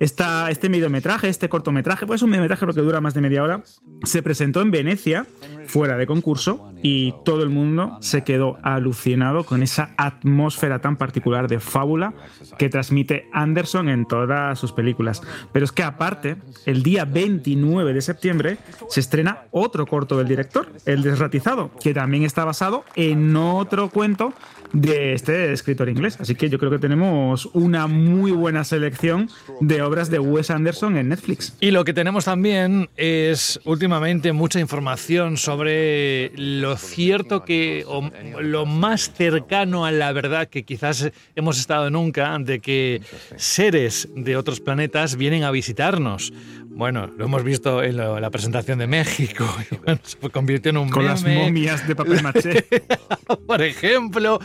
Esta, 0.00 0.50
este 0.50 0.68
mediometraje, 0.68 1.28
este 1.28 1.48
cortometraje, 1.48 2.04
pues 2.04 2.18
es 2.18 2.22
un 2.24 2.30
mediometraje 2.30 2.66
que 2.66 2.80
dura 2.80 3.00
más 3.00 3.14
de 3.14 3.20
media 3.20 3.44
hora, 3.44 3.62
se 4.02 4.24
presentó 4.24 4.60
en 4.60 4.72
Venecia, 4.72 5.24
fuera 5.66 5.96
de 5.96 6.08
concurso, 6.08 6.72
y 6.82 7.14
todo 7.24 7.44
el 7.44 7.50
mundo 7.50 7.96
se 8.00 8.24
quedó 8.24 8.58
alucinado 8.62 9.44
con 9.44 9.62
esa 9.62 9.94
atmósfera 9.96 10.80
tan 10.80 10.96
particular 10.96 11.46
de 11.46 11.60
fábula 11.60 12.12
que 12.58 12.68
transmite 12.68 13.28
Anderson 13.32 13.88
en 13.88 14.06
todas 14.06 14.58
sus 14.58 14.72
películas. 14.72 15.22
Pero 15.52 15.64
es 15.64 15.70
que 15.70 15.84
aparte, 15.84 16.36
el 16.66 16.82
día 16.82 17.04
29 17.04 17.92
de 17.92 18.02
septiembre 18.02 18.58
se 18.88 18.98
estrena 18.98 19.43
otro 19.50 19.86
corto 19.86 20.18
del 20.18 20.28
director, 20.28 20.68
El 20.86 21.02
Desratizado, 21.02 21.70
que 21.80 21.94
también 21.94 22.24
está 22.24 22.44
basado 22.44 22.84
en 22.96 23.36
otro 23.36 23.88
cuento 23.90 24.32
de 24.74 25.14
este 25.14 25.52
escritor 25.52 25.88
inglés. 25.88 26.18
Así 26.20 26.34
que 26.34 26.50
yo 26.50 26.58
creo 26.58 26.70
que 26.70 26.78
tenemos 26.78 27.46
una 27.54 27.86
muy 27.86 28.32
buena 28.32 28.64
selección 28.64 29.30
de 29.60 29.80
obras 29.82 30.10
de 30.10 30.18
Wes 30.18 30.50
Anderson 30.50 30.96
en 30.98 31.08
Netflix. 31.08 31.56
Y 31.60 31.70
lo 31.70 31.84
que 31.84 31.94
tenemos 31.94 32.26
también 32.26 32.90
es 32.96 33.60
últimamente 33.64 34.32
mucha 34.32 34.60
información 34.60 35.36
sobre 35.36 36.32
lo 36.36 36.76
cierto 36.76 37.44
que, 37.44 37.84
o 37.86 38.10
lo 38.42 38.66
más 38.66 39.12
cercano 39.14 39.86
a 39.86 39.92
la 39.92 40.12
verdad 40.12 40.48
que 40.48 40.64
quizás 40.64 41.10
hemos 41.36 41.58
estado 41.58 41.88
nunca, 41.90 42.36
de 42.40 42.60
que 42.60 43.00
seres 43.36 44.08
de 44.14 44.36
otros 44.36 44.60
planetas 44.60 45.16
vienen 45.16 45.44
a 45.44 45.50
visitarnos. 45.50 46.32
Bueno, 46.76 47.06
lo 47.16 47.26
hemos 47.26 47.44
visto 47.44 47.84
en 47.84 47.96
lo- 47.96 48.18
la 48.18 48.30
presentación 48.30 48.80
de 48.80 48.88
México, 48.88 49.46
bueno, 49.84 50.00
se 50.02 50.18
convirtió 50.30 50.70
en 50.70 50.78
un 50.78 50.90
Con 50.90 51.04
las 51.06 51.22
momias 51.24 51.86
de 51.86 51.94
papel 51.94 52.20
maché. 52.22 52.66
por 53.46 53.62
ejemplo. 53.62 54.40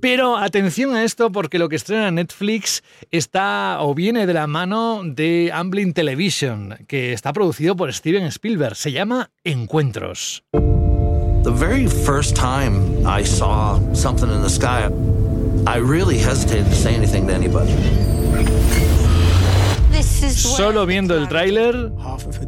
Pero 0.00 0.36
atención 0.36 0.94
a 0.94 1.04
esto 1.04 1.32
porque 1.32 1.58
lo 1.58 1.68
que 1.68 1.76
estrena 1.76 2.10
Netflix 2.10 2.82
está 3.10 3.78
o 3.80 3.94
viene 3.94 4.26
de 4.26 4.34
la 4.34 4.46
mano 4.46 5.02
de 5.04 5.50
Amblin 5.52 5.92
Television, 5.92 6.76
que 6.86 7.12
está 7.12 7.32
producido 7.32 7.76
por 7.76 7.92
Steven 7.92 8.24
Spielberg. 8.26 8.76
Se 8.76 8.92
llama 8.92 9.30
Encuentros. 9.44 10.44
The 11.44 11.50
very 11.50 11.86
first 11.86 12.36
time 12.36 13.06
I 13.06 13.22
saw 13.22 13.78
something 13.92 14.30
in 14.30 14.42
the 14.42 14.48
sky, 14.48 14.88
I 15.66 15.78
really 15.78 16.18
hesitated 16.18 16.66
to 16.66 16.74
say 16.74 16.94
anything 16.94 17.26
to 17.26 17.34
anybody. 17.34 17.72
Solo 20.34 20.84
viendo 20.86 21.16
el 21.16 21.28
tráiler 21.28 21.90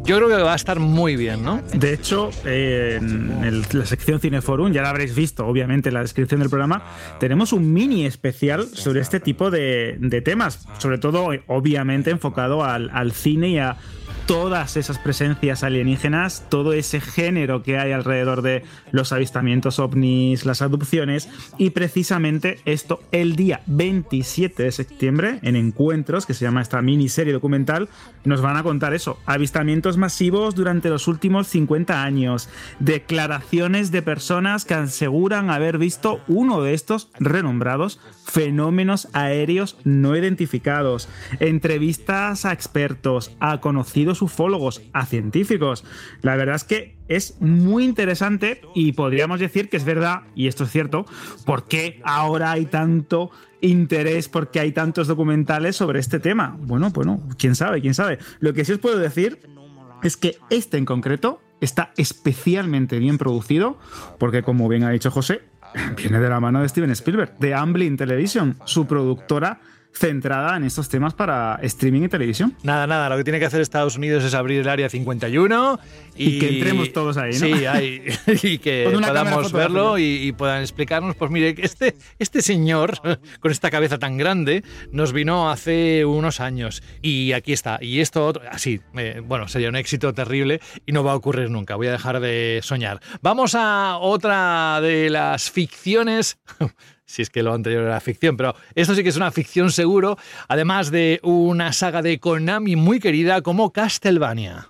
Yo 0.03 0.17
creo 0.17 0.27
que 0.27 0.35
va 0.35 0.53
a 0.53 0.55
estar 0.55 0.79
muy 0.79 1.15
bien, 1.15 1.43
¿no? 1.43 1.61
De 1.73 1.93
hecho, 1.93 2.29
eh, 2.45 2.97
en 3.01 3.43
el- 3.43 3.65
la 3.71 3.85
sección 3.85 4.19
Cineforum, 4.19 4.71
ya 4.71 4.81
la 4.81 4.89
habréis 4.89 5.15
visto, 5.15 5.45
obviamente, 5.45 5.89
en 5.89 5.93
la 5.95 6.01
descripción 6.01 6.39
del 6.39 6.49
programa, 6.49 6.83
tenemos 7.19 7.53
un 7.53 7.73
mini 7.73 8.05
especial 8.05 8.65
sobre 8.73 9.01
este 9.01 9.19
tipo 9.19 9.49
de, 9.51 9.97
de 9.99 10.21
temas. 10.21 10.65
Sobre 10.77 10.97
todo, 10.97 11.27
obviamente, 11.47 12.11
enfocado 12.11 12.63
al, 12.63 12.89
al 12.93 13.11
cine 13.13 13.49
y 13.49 13.57
a 13.57 13.77
todas 14.27 14.75
esas 14.75 14.99
presencias 14.99 15.63
alienígenas, 15.63 16.45
todo 16.49 16.73
ese 16.73 16.99
género 16.99 17.63
que 17.63 17.79
hay 17.79 17.93
alrededor 17.93 18.41
de 18.41 18.63
los 18.91 19.13
avistamientos 19.13 19.79
ovnis, 19.79 20.45
las 20.45 20.61
adopciones 20.61 21.29
y 21.57 21.69
precisamente 21.69 22.59
esto 22.65 22.99
el 23.13 23.37
día 23.37 23.61
27 23.67 24.63
de 24.63 24.71
septiembre 24.73 25.39
en 25.43 25.55
Encuentros, 25.55 26.25
que 26.25 26.33
se 26.33 26.43
llama 26.43 26.61
esta 26.61 26.81
miniserie 26.81 27.31
documental, 27.31 27.87
nos 28.25 28.41
van 28.41 28.57
a 28.57 28.63
contar 28.63 28.93
eso, 28.93 29.17
avistamientos 29.25 29.95
masivos 29.95 30.55
durante 30.55 30.89
los 30.89 31.07
últimos 31.07 31.47
50 31.47 32.03
años, 32.03 32.49
declaraciones 32.79 33.91
de 33.91 34.01
personas 34.01 34.65
que 34.65 34.73
aseguran 34.73 35.49
haber 35.49 35.77
visto 35.77 36.19
uno 36.27 36.61
de 36.61 36.73
estos 36.73 37.09
renombrados 37.17 38.01
fenómenos 38.25 39.07
aéreos 39.13 39.77
no 39.85 40.15
identificados, 40.17 41.07
entrevistas 41.39 42.43
a 42.45 42.51
expertos, 42.51 43.31
a 43.39 43.61
conocidos 43.61 44.16
ufólogos, 44.21 44.81
a 44.93 45.05
científicos. 45.05 45.83
La 46.21 46.35
verdad 46.35 46.55
es 46.55 46.63
que 46.63 46.95
es 47.07 47.39
muy 47.39 47.85
interesante 47.85 48.61
y 48.75 48.93
podríamos 48.93 49.39
decir 49.39 49.69
que 49.69 49.77
es 49.77 49.85
verdad, 49.85 50.23
y 50.35 50.47
esto 50.47 50.65
es 50.65 50.71
cierto, 50.71 51.05
por 51.45 51.67
qué 51.67 52.01
ahora 52.03 52.51
hay 52.51 52.65
tanto 52.65 53.31
interés, 53.61 54.29
porque 54.29 54.59
hay 54.59 54.71
tantos 54.71 55.07
documentales 55.07 55.75
sobre 55.75 55.99
este 55.99 56.19
tema. 56.19 56.57
Bueno, 56.59 56.89
bueno, 56.91 57.21
quién 57.37 57.55
sabe, 57.55 57.81
quién 57.81 57.93
sabe. 57.93 58.19
Lo 58.39 58.53
que 58.53 58.65
sí 58.65 58.73
os 58.73 58.79
puedo 58.79 58.97
decir 58.97 59.39
es 60.03 60.17
que 60.17 60.37
este 60.49 60.77
en 60.77 60.85
concreto 60.85 61.41
está 61.61 61.91
especialmente 61.97 62.99
bien 62.99 63.17
producido, 63.17 63.77
porque 64.19 64.43
como 64.43 64.67
bien 64.67 64.83
ha 64.83 64.91
dicho 64.91 65.11
José, 65.11 65.41
viene 65.97 66.19
de 66.19 66.29
la 66.29 66.39
mano 66.39 66.61
de 66.61 66.69
Steven 66.69 66.91
Spielberg, 66.91 67.37
de 67.39 67.53
Amblin 67.53 67.97
Television, 67.97 68.57
su 68.65 68.85
productora 68.85 69.59
centrada 69.97 70.55
en 70.57 70.63
estos 70.63 70.89
temas 70.89 71.13
para 71.13 71.59
streaming 71.63 72.03
y 72.03 72.07
televisión. 72.09 72.55
Nada, 72.63 72.87
nada, 72.87 73.09
lo 73.09 73.17
que 73.17 73.23
tiene 73.23 73.39
que 73.39 73.45
hacer 73.45 73.61
Estados 73.61 73.97
Unidos 73.97 74.23
es 74.23 74.33
abrir 74.33 74.61
el 74.61 74.69
área 74.69 74.89
51 74.89 75.79
y, 76.15 76.27
Y 76.35 76.39
que 76.39 76.49
entremos 76.49 76.93
todos 76.93 77.17
ahí, 77.17 77.33
¿no? 77.33 77.39
Sí, 77.39 77.65
ahí, 77.65 78.03
y 78.43 78.57
que 78.59 78.87
podamos 78.91 79.51
verlo 79.51 79.97
y, 79.97 80.03
y 80.03 80.31
puedan 80.31 80.61
explicarnos, 80.61 81.15
pues 81.15 81.31
mire, 81.31 81.55
este, 81.59 81.95
este 82.19 82.41
señor 82.41 82.99
con 83.39 83.51
esta 83.51 83.69
cabeza 83.71 83.97
tan 83.97 84.17
grande 84.17 84.63
nos 84.91 85.13
vino 85.13 85.49
hace 85.49 86.05
unos 86.05 86.39
años 86.39 86.83
y 87.01 87.33
aquí 87.33 87.53
está. 87.53 87.79
Y 87.81 87.99
esto, 87.99 88.25
otro- 88.25 88.43
así, 88.49 88.81
eh, 88.95 89.21
bueno, 89.25 89.47
sería 89.47 89.69
un 89.69 89.75
éxito 89.75 90.13
terrible 90.13 90.61
y 90.85 90.91
no 90.91 91.03
va 91.03 91.11
a 91.13 91.15
ocurrir 91.15 91.49
nunca. 91.49 91.75
Voy 91.75 91.87
a 91.87 91.91
dejar 91.91 92.19
de 92.19 92.59
soñar. 92.63 92.99
Vamos 93.21 93.55
a 93.55 93.97
otra 93.97 94.79
de 94.81 95.09
las 95.09 95.49
ficciones. 95.51 96.37
Si 97.07 97.21
es 97.21 97.29
que 97.29 97.41
lo 97.41 97.53
anterior 97.53 97.83
era 97.83 98.01
ficción, 98.01 98.35
pero 98.35 98.53
esto 98.75 98.93
sí 98.93 99.01
que 99.01 99.09
es 99.09 99.15
una 99.15 99.31
ficción 99.31 99.71
seguro, 99.71 100.17
además 100.49 100.91
de 100.91 101.21
una 101.23 101.71
saga 101.71 102.01
de 102.01 102.19
Konami 102.19 102.75
muy 102.75 102.99
querida 102.99 103.41
como 103.41 103.71
Castlevania. 103.71 104.67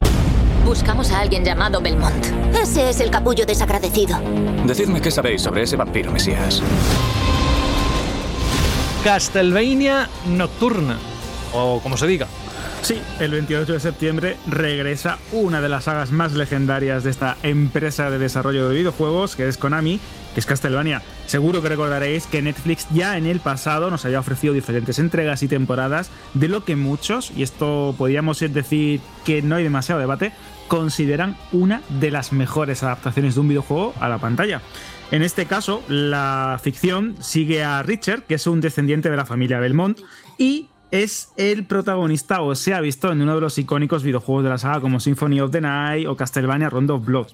Buscamos 0.64 1.10
a 1.12 1.22
alguien 1.22 1.44
llamado 1.44 1.82
Belmont. 1.82 2.28
Ese 2.54 2.92
es 2.92 3.00
el 3.00 3.10
capullo 3.10 3.44
desagradecido. 3.46 4.20
Decidme 4.68 5.02
qué 5.02 5.10
sabéis 5.10 5.42
sobre 5.42 5.64
ese 5.64 5.78
vampiro, 5.78 6.12
Mesías. 6.12 6.62
Castlevania 9.04 10.08
Nocturna, 10.28 11.00
o 11.54 11.80
como 11.82 11.98
se 11.98 12.06
diga. 12.06 12.28
Sí, 12.84 13.02
el 13.20 13.32
28 13.32 13.74
de 13.74 13.80
septiembre 13.80 14.38
regresa 14.46 15.18
una 15.32 15.60
de 15.60 15.70
las 15.70 15.86
sagas 15.86 16.12
más 16.12 16.34
legendarias 16.34 17.04
de 17.04 17.10
esta 17.10 17.36
empresa 17.42 18.12
de 18.12 18.20
desarrollo 18.20 18.70
de 18.70 18.76
videojuegos, 18.76 19.36
que 19.36 19.48
es 19.48 19.58
Konami, 19.58 20.00
es 20.40 20.46
Castlevania. 20.46 21.02
Seguro 21.26 21.62
que 21.62 21.70
recordaréis 21.70 22.28
que 22.28 22.42
Netflix 22.42 22.88
ya 22.94 23.18
en 23.18 23.26
el 23.26 23.40
pasado 23.40 23.90
nos 23.90 24.06
había 24.06 24.20
ofrecido 24.20 24.54
diferentes 24.54 25.00
entregas 25.00 25.44
y 25.44 25.48
temporadas 25.48 26.12
de 26.34 26.48
lo 26.48 26.64
que 26.64 26.76
muchos, 26.76 27.32
y 27.36 27.44
esto 27.44 27.96
podríamos 27.98 28.40
decir 28.40 29.02
que 29.26 29.42
no 29.42 29.56
hay 29.56 29.64
demasiado 29.64 30.00
debate, 30.00 30.32
consideran 30.68 31.38
una 31.52 31.82
de 32.00 32.12
las 32.12 32.32
mejores 32.34 32.84
adaptaciones 32.84 33.36
de 33.36 33.42
un 33.42 33.48
videojuego 33.48 33.94
a 34.00 34.10
la 34.10 34.20
pantalla. 34.20 34.62
En 35.10 35.24
este 35.24 35.46
caso, 35.46 35.84
la 35.88 36.60
ficción 36.62 37.16
sigue 37.22 37.64
a 37.64 37.82
Richard, 37.82 38.24
que 38.24 38.36
es 38.36 38.46
un 38.46 38.60
descendiente 38.62 39.10
de 39.10 39.16
la 39.16 39.26
familia 39.26 39.60
Belmont, 39.60 40.00
y 40.38 40.68
es 40.92 41.30
el 41.38 41.66
protagonista 41.66 42.42
o 42.42 42.56
se 42.56 42.74
ha 42.74 42.82
visto 42.82 43.12
en 43.12 43.22
uno 43.22 43.36
de 43.36 43.42
los 43.42 43.58
icónicos 43.58 44.04
videojuegos 44.04 44.44
de 44.44 44.50
la 44.50 44.58
saga 44.58 44.82
como 44.82 45.00
Symphony 45.00 45.42
of 45.42 45.52
the 45.52 45.62
Night 45.62 46.08
o 46.08 46.16
Castlevania 46.16 46.70
Rondo 46.70 46.96
of 46.96 47.06
Blood. 47.06 47.28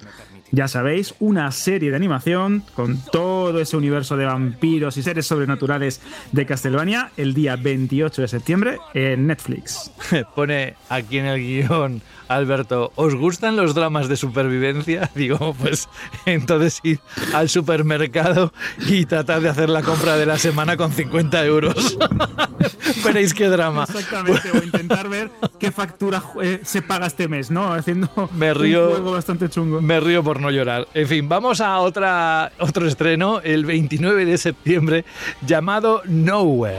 Ya 0.56 0.68
sabéis, 0.68 1.16
una 1.20 1.52
serie 1.52 1.90
de 1.90 1.96
animación 1.96 2.62
con 2.76 3.00
todo 3.12 3.60
ese 3.60 3.76
universo 3.76 4.18
de 4.18 4.26
vampiros 4.26 4.98
y 4.98 5.02
seres 5.02 5.26
sobrenaturales 5.26 6.00
de 6.32 6.46
Castlevania 6.46 7.10
el 7.18 7.34
día 7.34 7.56
28 7.56 8.22
de 8.22 8.28
septiembre 8.28 8.78
en 8.94 9.26
Netflix. 9.26 9.92
Pone 10.36 10.76
aquí 10.90 11.18
en 11.18 11.26
el 11.26 11.40
guion 11.40 12.04
Alberto, 12.28 12.92
¿os 12.96 13.16
gustan 13.16 13.56
los 13.56 13.74
dramas 13.74 14.08
de 14.08 14.16
supervivencia? 14.16 15.10
Digo, 15.16 15.56
pues 15.60 15.90
entonces 16.28 16.80
id 16.84 17.00
al 17.34 17.50
supermercado 17.50 18.54
y 18.88 19.06
tratad 19.08 19.42
de 19.42 19.50
hacer 19.50 19.70
la 19.70 19.82
compra 19.82 20.18
de 20.18 20.28
la 20.28 20.38
semana 20.38 20.78
con 20.78 20.92
50 20.92 21.46
euros. 21.46 21.98
Veréis 23.04 23.34
qué 23.34 23.48
drama. 23.50 23.86
Exactamente, 23.86 24.52
o 24.52 24.64
intentar 24.64 25.10
ver 25.10 25.32
qué 25.60 25.72
factura 25.72 26.24
eh, 26.42 26.62
se 26.64 26.82
paga 26.82 27.08
este 27.08 27.28
mes, 27.28 27.52
¿no? 27.52 27.74
Haciendo 27.74 28.30
Me 28.34 28.54
río. 28.54 28.86
un 28.86 28.92
juego 28.92 29.12
bastante 29.14 29.50
chungo. 29.50 29.82
Me 29.82 30.00
río 30.00 30.24
por 30.24 30.40
no 30.44 30.52
llorar. 30.52 30.88
En 30.94 31.08
fin, 31.08 31.30
vamos 31.30 31.62
a 31.62 31.80
otra, 31.80 32.52
otro 32.60 32.86
estreno 32.86 33.40
el 33.42 33.66
29 33.66 34.26
de 34.26 34.38
septiembre 34.38 35.06
llamado 35.42 36.02
Nowhere. 36.06 36.78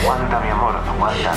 Aguanta, 0.00 0.40
mi 0.40 0.48
amor, 0.48 0.76
aguanta. 0.76 1.34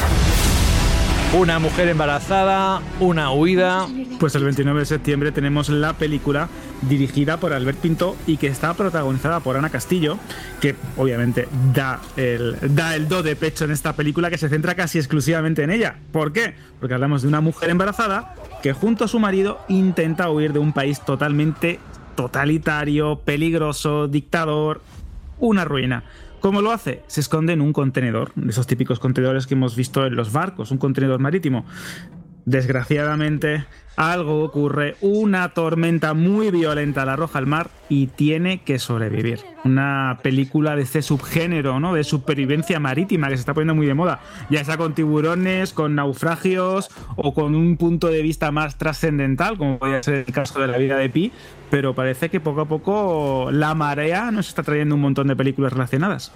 Una 1.34 1.60
mujer 1.60 1.90
embarazada, 1.90 2.82
una 3.00 3.32
huida. 3.32 3.88
Pues 4.20 4.36
el 4.36 4.44
29 4.44 4.82
de 4.82 4.86
septiembre 4.86 5.32
tenemos 5.32 5.70
la 5.70 5.94
película 5.94 6.48
dirigida 6.82 7.38
por 7.38 7.54
Albert 7.54 7.78
Pinto 7.80 8.16
y 8.28 8.38
que 8.38 8.48
está 8.48 8.74
protagonizada 8.74 9.40
por 9.40 9.58
Ana 9.58 9.70
Castillo, 9.70 10.18
que 10.60 10.76
obviamente 10.98 11.48
da 11.74 12.00
el, 12.18 12.58
da 12.76 12.96
el 12.96 13.08
do 13.08 13.24
de 13.24 13.36
pecho 13.36 13.66
en 13.66 13.72
esta 13.72 13.94
película 13.94 14.30
que 14.30 14.38
se 14.38 14.50
centra 14.50 14.76
casi 14.76 14.98
exclusivamente 14.98 15.64
en 15.64 15.72
ella. 15.72 15.96
¿Por 16.12 16.34
qué? 16.34 16.56
Porque 16.80 16.94
hablamos 16.94 17.22
de 17.22 17.28
una 17.28 17.42
mujer 17.42 17.70
embarazada 17.70 18.36
que 18.62 18.74
junto 18.74 19.06
a 19.06 19.08
su 19.08 19.20
marido 19.20 19.60
intenta 19.68 20.30
huir 20.30 20.54
de 20.54 20.60
un 20.60 20.74
país 20.74 21.02
totalmente 21.02 21.80
totalitario, 22.16 23.20
peligroso, 23.20 24.08
dictador, 24.08 24.82
una 25.40 25.66
ruina. 25.66 26.04
¿Cómo 26.40 26.62
lo 26.62 26.72
hace? 26.72 27.04
Se 27.08 27.22
esconde 27.22 27.54
en 27.54 27.62
un 27.62 27.72
contenedor, 27.72 28.32
esos 28.50 28.66
típicos 28.66 29.00
contenedores 29.00 29.46
que 29.46 29.54
hemos 29.54 29.76
visto 29.76 30.06
en 30.08 30.16
los 30.16 30.32
barcos, 30.32 30.72
un 30.72 30.80
contenedor 30.80 31.20
marítimo. 31.20 31.66
Desgraciadamente, 32.46 33.66
algo 33.96 34.44
ocurre, 34.44 34.96
una 35.02 35.50
tormenta 35.50 36.14
muy 36.14 36.50
violenta 36.52 37.06
la 37.06 37.14
arroja 37.14 37.40
al 37.40 37.48
mar 37.48 37.70
y 37.90 38.08
tiene 38.08 38.62
que 38.62 38.80
sobrevivir. 38.80 39.40
Una 39.64 40.20
película 40.24 40.76
de 40.76 40.84
este 40.84 41.02
subgénero, 41.02 41.80
¿no? 41.80 41.94
De 41.94 42.04
supervivencia 42.04 42.80
marítima 42.80 43.30
que 43.30 43.36
se 43.36 43.42
está 43.42 43.54
poniendo 43.54 43.76
muy 43.76 43.86
de 43.86 43.94
moda, 43.94 44.20
ya 44.50 44.64
sea 44.64 44.78
con 44.78 44.96
tiburones, 44.96 45.74
con 45.74 45.96
naufragios 45.96 46.90
o 47.16 47.34
con 47.34 47.56
un 47.56 47.78
punto 47.78 48.08
de 48.08 48.22
vista 48.22 48.52
más 48.52 48.78
trascendental, 48.78 49.58
como 49.58 49.78
podría 49.78 50.02
ser 50.02 50.26
el 50.28 50.34
caso 50.34 50.60
de 50.60 50.68
la 50.68 50.78
vida 50.78 50.98
de 50.98 51.10
Pi, 51.10 51.32
pero 51.70 51.94
parece 51.94 52.30
que 52.30 52.40
poco 52.40 52.62
a 52.62 52.66
poco 52.66 53.50
la 53.52 53.76
marea 53.76 54.32
nos 54.32 54.48
está 54.48 54.64
trayendo 54.64 54.96
un 54.96 55.02
montón 55.02 55.28
de 55.28 55.36
películas 55.36 55.74
relacionadas. 55.74 56.32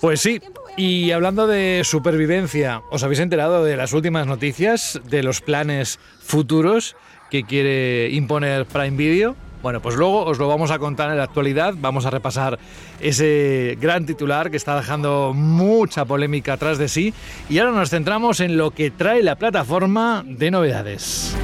Pues 0.00 0.20
sí, 0.20 0.40
y 0.76 1.10
hablando 1.10 1.48
de 1.48 1.82
supervivencia, 1.84 2.82
¿os 2.90 3.02
habéis 3.02 3.18
enterado 3.18 3.64
de 3.64 3.76
las 3.76 3.92
últimas 3.92 4.28
noticias 4.28 5.00
de 5.04 5.24
los 5.24 5.40
planes 5.40 5.98
futuros 6.20 6.94
que 7.30 7.42
quiere 7.42 8.10
imponer 8.10 8.64
Prime 8.66 8.96
Video? 8.96 9.34
Bueno, 9.60 9.82
pues 9.82 9.96
luego 9.96 10.24
os 10.24 10.38
lo 10.38 10.46
vamos 10.46 10.70
a 10.70 10.78
contar 10.78 11.10
en 11.10 11.16
la 11.16 11.24
actualidad, 11.24 11.74
vamos 11.76 12.06
a 12.06 12.10
repasar 12.10 12.60
ese 13.00 13.76
gran 13.80 14.06
titular 14.06 14.52
que 14.52 14.56
está 14.56 14.76
dejando 14.76 15.32
mucha 15.34 16.04
polémica 16.04 16.52
atrás 16.52 16.78
de 16.78 16.86
sí 16.86 17.12
y 17.48 17.58
ahora 17.58 17.72
nos 17.72 17.90
centramos 17.90 18.38
en 18.38 18.56
lo 18.56 18.70
que 18.70 18.92
trae 18.92 19.24
la 19.24 19.34
plataforma 19.34 20.22
de 20.24 20.52
novedades. 20.52 21.36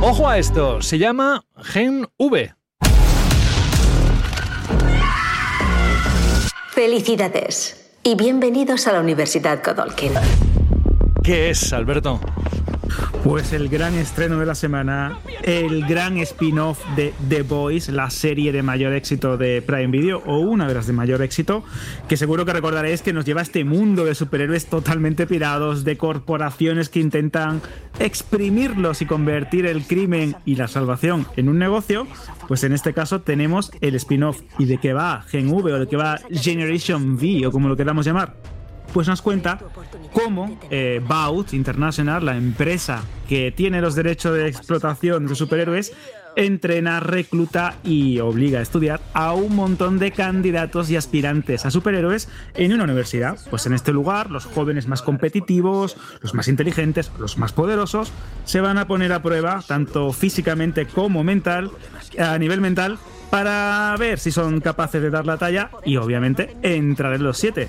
Ojo 0.00 0.26
a 0.26 0.38
esto, 0.38 0.80
se 0.80 0.96
llama 0.96 1.44
Gen 1.58 2.06
V. 2.16 2.59
Felicidades 6.82 7.76
y 8.02 8.14
bienvenidos 8.14 8.86
a 8.86 8.94
la 8.94 9.00
Universidad 9.00 9.62
Godolkin. 9.62 10.12
¿Qué 11.22 11.50
es, 11.50 11.74
Alberto? 11.74 12.18
Pues 13.24 13.52
el 13.52 13.68
gran 13.68 13.94
estreno 13.94 14.38
de 14.38 14.46
la 14.46 14.54
semana, 14.54 15.18
el 15.42 15.86
gran 15.86 16.16
spin-off 16.18 16.78
de 16.96 17.12
The 17.28 17.42
Boys, 17.42 17.88
la 17.88 18.10
serie 18.10 18.52
de 18.52 18.62
mayor 18.62 18.92
éxito 18.94 19.36
de 19.36 19.62
Prime 19.62 19.88
Video, 19.88 20.22
o 20.26 20.38
una 20.38 20.66
de 20.66 20.74
las 20.74 20.86
de 20.86 20.92
mayor 20.92 21.22
éxito, 21.22 21.64
que 22.08 22.16
seguro 22.16 22.44
que 22.44 22.52
recordaréis 22.52 23.02
que 23.02 23.12
nos 23.12 23.24
lleva 23.24 23.40
a 23.40 23.42
este 23.42 23.64
mundo 23.64 24.04
de 24.04 24.14
superhéroes 24.14 24.66
totalmente 24.66 25.26
pirados, 25.26 25.84
de 25.84 25.96
corporaciones 25.96 26.88
que 26.88 27.00
intentan 27.00 27.60
exprimirlos 27.98 29.02
y 29.02 29.06
convertir 29.06 29.66
el 29.66 29.84
crimen 29.84 30.36
y 30.44 30.56
la 30.56 30.68
salvación 30.68 31.26
en 31.36 31.48
un 31.48 31.58
negocio. 31.58 32.06
Pues 32.48 32.64
en 32.64 32.72
este 32.72 32.94
caso 32.94 33.20
tenemos 33.20 33.70
el 33.80 33.94
spin-off. 33.94 34.40
¿Y 34.58 34.64
de 34.64 34.78
qué 34.78 34.92
va 34.92 35.24
Gen 35.28 35.48
V 35.48 35.72
o 35.72 35.78
de 35.78 35.86
qué 35.86 35.96
va 35.96 36.18
Generation 36.30 37.14
V 37.14 37.46
o 37.46 37.52
como 37.52 37.68
lo 37.68 37.76
queramos 37.76 38.06
llamar? 38.06 38.59
Pues 38.92 39.08
nos 39.08 39.22
cuenta 39.22 39.58
cómo 40.12 40.58
eh, 40.70 41.00
Baut 41.06 41.52
International, 41.52 42.24
la 42.24 42.36
empresa 42.36 43.02
que 43.28 43.52
tiene 43.52 43.80
los 43.80 43.94
derechos 43.94 44.34
de 44.34 44.48
explotación 44.48 45.26
de 45.26 45.34
superhéroes, 45.34 45.92
entrena, 46.36 47.00
recluta 47.00 47.76
y 47.84 48.20
obliga 48.20 48.60
a 48.60 48.62
estudiar 48.62 49.00
a 49.14 49.32
un 49.34 49.54
montón 49.54 49.98
de 49.98 50.12
candidatos 50.12 50.90
y 50.90 50.96
aspirantes 50.96 51.66
a 51.66 51.70
superhéroes 51.70 52.28
en 52.54 52.72
una 52.72 52.84
universidad. 52.84 53.38
Pues 53.50 53.66
en 53.66 53.74
este 53.74 53.92
lugar, 53.92 54.30
los 54.30 54.46
jóvenes 54.46 54.86
más 54.86 55.02
competitivos, 55.02 55.96
los 56.20 56.34
más 56.34 56.48
inteligentes, 56.48 57.10
los 57.18 57.38
más 57.38 57.52
poderosos, 57.52 58.12
se 58.44 58.60
van 58.60 58.78
a 58.78 58.86
poner 58.86 59.12
a 59.12 59.22
prueba, 59.22 59.62
tanto 59.66 60.12
físicamente 60.12 60.86
como 60.86 61.24
mental, 61.24 61.70
a 62.18 62.38
nivel 62.38 62.60
mental, 62.60 62.98
para 63.30 63.94
ver 63.98 64.18
si 64.18 64.32
son 64.32 64.60
capaces 64.60 65.00
de 65.00 65.10
dar 65.10 65.26
la 65.26 65.36
talla 65.36 65.70
y 65.84 65.96
obviamente 65.96 66.56
entrar 66.62 67.14
en 67.14 67.22
los 67.22 67.38
siete. 67.38 67.68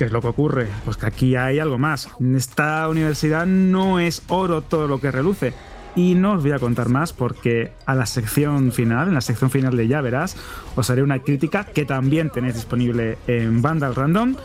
¿Qué 0.00 0.06
es 0.06 0.12
lo 0.12 0.22
que 0.22 0.28
ocurre? 0.28 0.66
Pues 0.86 0.96
que 0.96 1.04
aquí 1.04 1.36
hay 1.36 1.58
algo 1.58 1.76
más. 1.76 2.08
Esta 2.34 2.88
universidad 2.88 3.44
no 3.44 4.00
es 4.00 4.22
oro 4.28 4.62
todo 4.62 4.88
lo 4.88 4.98
que 4.98 5.10
reluce. 5.10 5.52
Y 5.94 6.14
no 6.14 6.32
os 6.32 6.42
voy 6.42 6.52
a 6.52 6.58
contar 6.58 6.88
más 6.88 7.12
porque 7.12 7.72
a 7.84 7.94
la 7.94 8.06
sección 8.06 8.72
final, 8.72 9.08
en 9.08 9.14
la 9.14 9.20
sección 9.20 9.50
final 9.50 9.76
de 9.76 9.88
Ya 9.88 10.00
Verás, 10.00 10.38
os 10.74 10.88
haré 10.88 11.02
una 11.02 11.18
crítica 11.18 11.64
que 11.64 11.84
también 11.84 12.30
tenéis 12.30 12.54
disponible 12.54 13.18
en 13.26 13.60
Vandal 13.60 13.94
Random. 13.94 14.36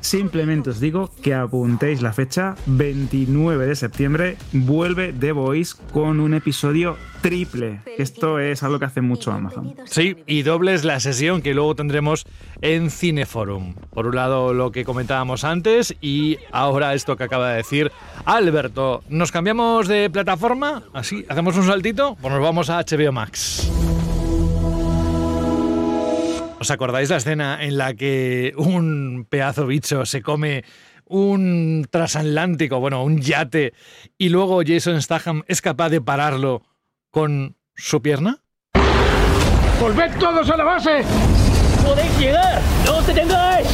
Simplemente 0.00 0.70
os 0.70 0.80
digo 0.80 1.10
que 1.22 1.34
apuntéis 1.34 2.02
la 2.02 2.12
fecha, 2.12 2.54
29 2.66 3.66
de 3.66 3.74
septiembre, 3.74 4.36
vuelve 4.52 5.12
The 5.12 5.32
Voice 5.32 5.76
con 5.92 6.20
un 6.20 6.34
episodio 6.34 6.96
triple. 7.20 7.80
Esto 7.98 8.38
es 8.38 8.62
algo 8.62 8.78
que 8.78 8.84
hace 8.84 9.00
mucho 9.00 9.32
Amazon. 9.32 9.74
Sí, 9.86 10.16
y 10.26 10.42
dobles 10.42 10.84
la 10.84 11.00
sesión 11.00 11.42
que 11.42 11.54
luego 11.54 11.74
tendremos 11.74 12.26
en 12.62 12.90
Cineforum. 12.90 13.74
Por 13.90 14.06
un 14.06 14.14
lado 14.14 14.54
lo 14.54 14.72
que 14.72 14.84
comentábamos 14.84 15.44
antes 15.44 15.94
y 16.00 16.38
ahora 16.52 16.94
esto 16.94 17.16
que 17.16 17.24
acaba 17.24 17.50
de 17.50 17.56
decir 17.56 17.92
Alberto. 18.24 19.02
¿Nos 19.08 19.32
cambiamos 19.32 19.88
de 19.88 20.10
plataforma? 20.10 20.84
Así, 20.92 21.24
hacemos 21.28 21.56
un 21.56 21.64
saltito, 21.64 22.16
pues 22.20 22.32
nos 22.32 22.42
vamos 22.42 22.70
a 22.70 22.78
HBO 22.78 23.12
Max. 23.12 23.68
¿Os 26.60 26.72
acordáis 26.72 27.08
la 27.08 27.18
escena 27.18 27.62
en 27.62 27.78
la 27.78 27.94
que 27.94 28.52
un 28.56 29.26
pedazo 29.30 29.66
bicho 29.66 30.04
se 30.04 30.22
come 30.22 30.64
un 31.06 31.86
transatlántico, 31.88 32.80
bueno, 32.80 33.04
un 33.04 33.20
yate, 33.20 33.74
y 34.18 34.28
luego 34.28 34.62
Jason 34.66 35.00
Statham 35.00 35.42
es 35.46 35.62
capaz 35.62 35.88
de 35.88 36.00
pararlo 36.00 36.62
con 37.10 37.56
su 37.76 38.02
pierna? 38.02 38.42
¡Volved 39.80 40.18
todos 40.18 40.50
a 40.50 40.56
la 40.56 40.64
base! 40.64 41.02
¡Podéis 41.86 42.18
llegar! 42.18 42.60
¡No 42.84 43.02
te 43.02 43.14
tengáis! 43.14 43.68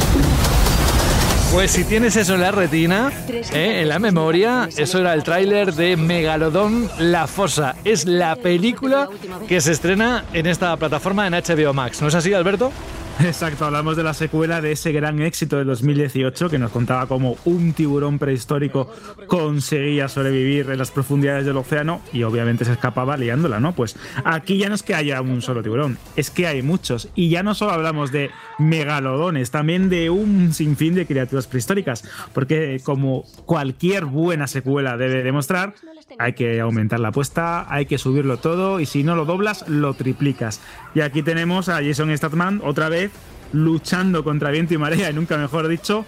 Pues 1.55 1.71
si 1.71 1.85
tienes 1.85 2.17
eso 2.17 2.35
en 2.35 2.41
la 2.41 2.51
retina, 2.51 3.13
¿eh? 3.29 3.81
en 3.81 3.87
la 3.87 3.97
memoria, 3.97 4.67
eso 4.75 4.99
era 4.99 5.13
el 5.13 5.23
tráiler 5.23 5.73
de 5.73 5.95
Megalodón 5.95 6.89
La 6.99 7.27
Fosa. 7.27 7.77
Es 7.85 8.05
la 8.05 8.35
película 8.35 9.07
que 9.47 9.61
se 9.61 9.71
estrena 9.71 10.25
en 10.33 10.47
esta 10.47 10.75
plataforma 10.75 11.25
en 11.25 11.33
HBO 11.33 11.73
Max. 11.73 12.01
¿No 12.01 12.09
es 12.09 12.15
así, 12.15 12.33
Alberto? 12.33 12.73
Exacto, 13.19 13.63
hablamos 13.63 13.95
de 13.95 14.03
la 14.03 14.13
secuela 14.13 14.59
de 14.59 14.73
ese 14.73 14.91
gran 14.91 15.21
éxito 15.21 15.57
de 15.57 15.63
2018 15.63 16.49
que 16.49 16.59
nos 16.59 16.71
contaba 16.71 17.07
cómo 17.07 17.37
un 17.45 17.71
tiburón 17.71 18.19
prehistórico 18.19 18.91
conseguía 19.27 20.09
sobrevivir 20.09 20.69
en 20.69 20.77
las 20.77 20.91
profundidades 20.91 21.45
del 21.45 21.55
océano 21.55 22.01
y 22.11 22.23
obviamente 22.23 22.65
se 22.65 22.73
escapaba 22.73 23.15
liándola, 23.15 23.61
¿no? 23.61 23.73
Pues 23.73 23.95
aquí 24.25 24.57
ya 24.57 24.67
no 24.67 24.75
es 24.75 24.83
que 24.83 24.95
haya 24.95 25.21
un 25.21 25.41
solo 25.41 25.63
tiburón, 25.63 25.97
es 26.17 26.29
que 26.29 26.45
hay 26.45 26.61
muchos. 26.61 27.07
Y 27.15 27.29
ya 27.29 27.41
no 27.41 27.55
solo 27.55 27.71
hablamos 27.71 28.11
de 28.11 28.31
megalodones, 28.59 29.49
también 29.49 29.87
de 29.89 30.09
un 30.09 30.53
sinfín 30.53 30.93
de 30.93 31.05
criaturas 31.05 31.47
prehistóricas, 31.47 32.03
porque 32.33 32.81
como 32.83 33.23
cualquier 33.45 34.05
buena 34.05 34.47
secuela 34.47 34.97
debe 34.97 35.23
demostrar, 35.23 35.73
hay 36.19 36.33
que 36.33 36.59
aumentar 36.59 36.99
la 36.99 37.09
apuesta, 37.09 37.65
hay 37.73 37.85
que 37.85 37.97
subirlo 37.97 38.37
todo 38.37 38.79
y 38.79 38.85
si 38.85 39.03
no 39.03 39.15
lo 39.15 39.25
doblas, 39.25 39.67
lo 39.67 39.93
triplicas. 39.93 40.61
Y 40.93 41.01
aquí 41.01 41.23
tenemos 41.23 41.69
a 41.69 41.83
Jason 41.83 42.15
Statham 42.15 42.61
otra 42.63 42.89
vez 42.89 43.11
luchando 43.53 44.23
contra 44.23 44.51
viento 44.51 44.73
y 44.73 44.77
marea, 44.77 45.09
y 45.09 45.13
nunca 45.13 45.37
mejor 45.37 45.67
dicho, 45.67 46.05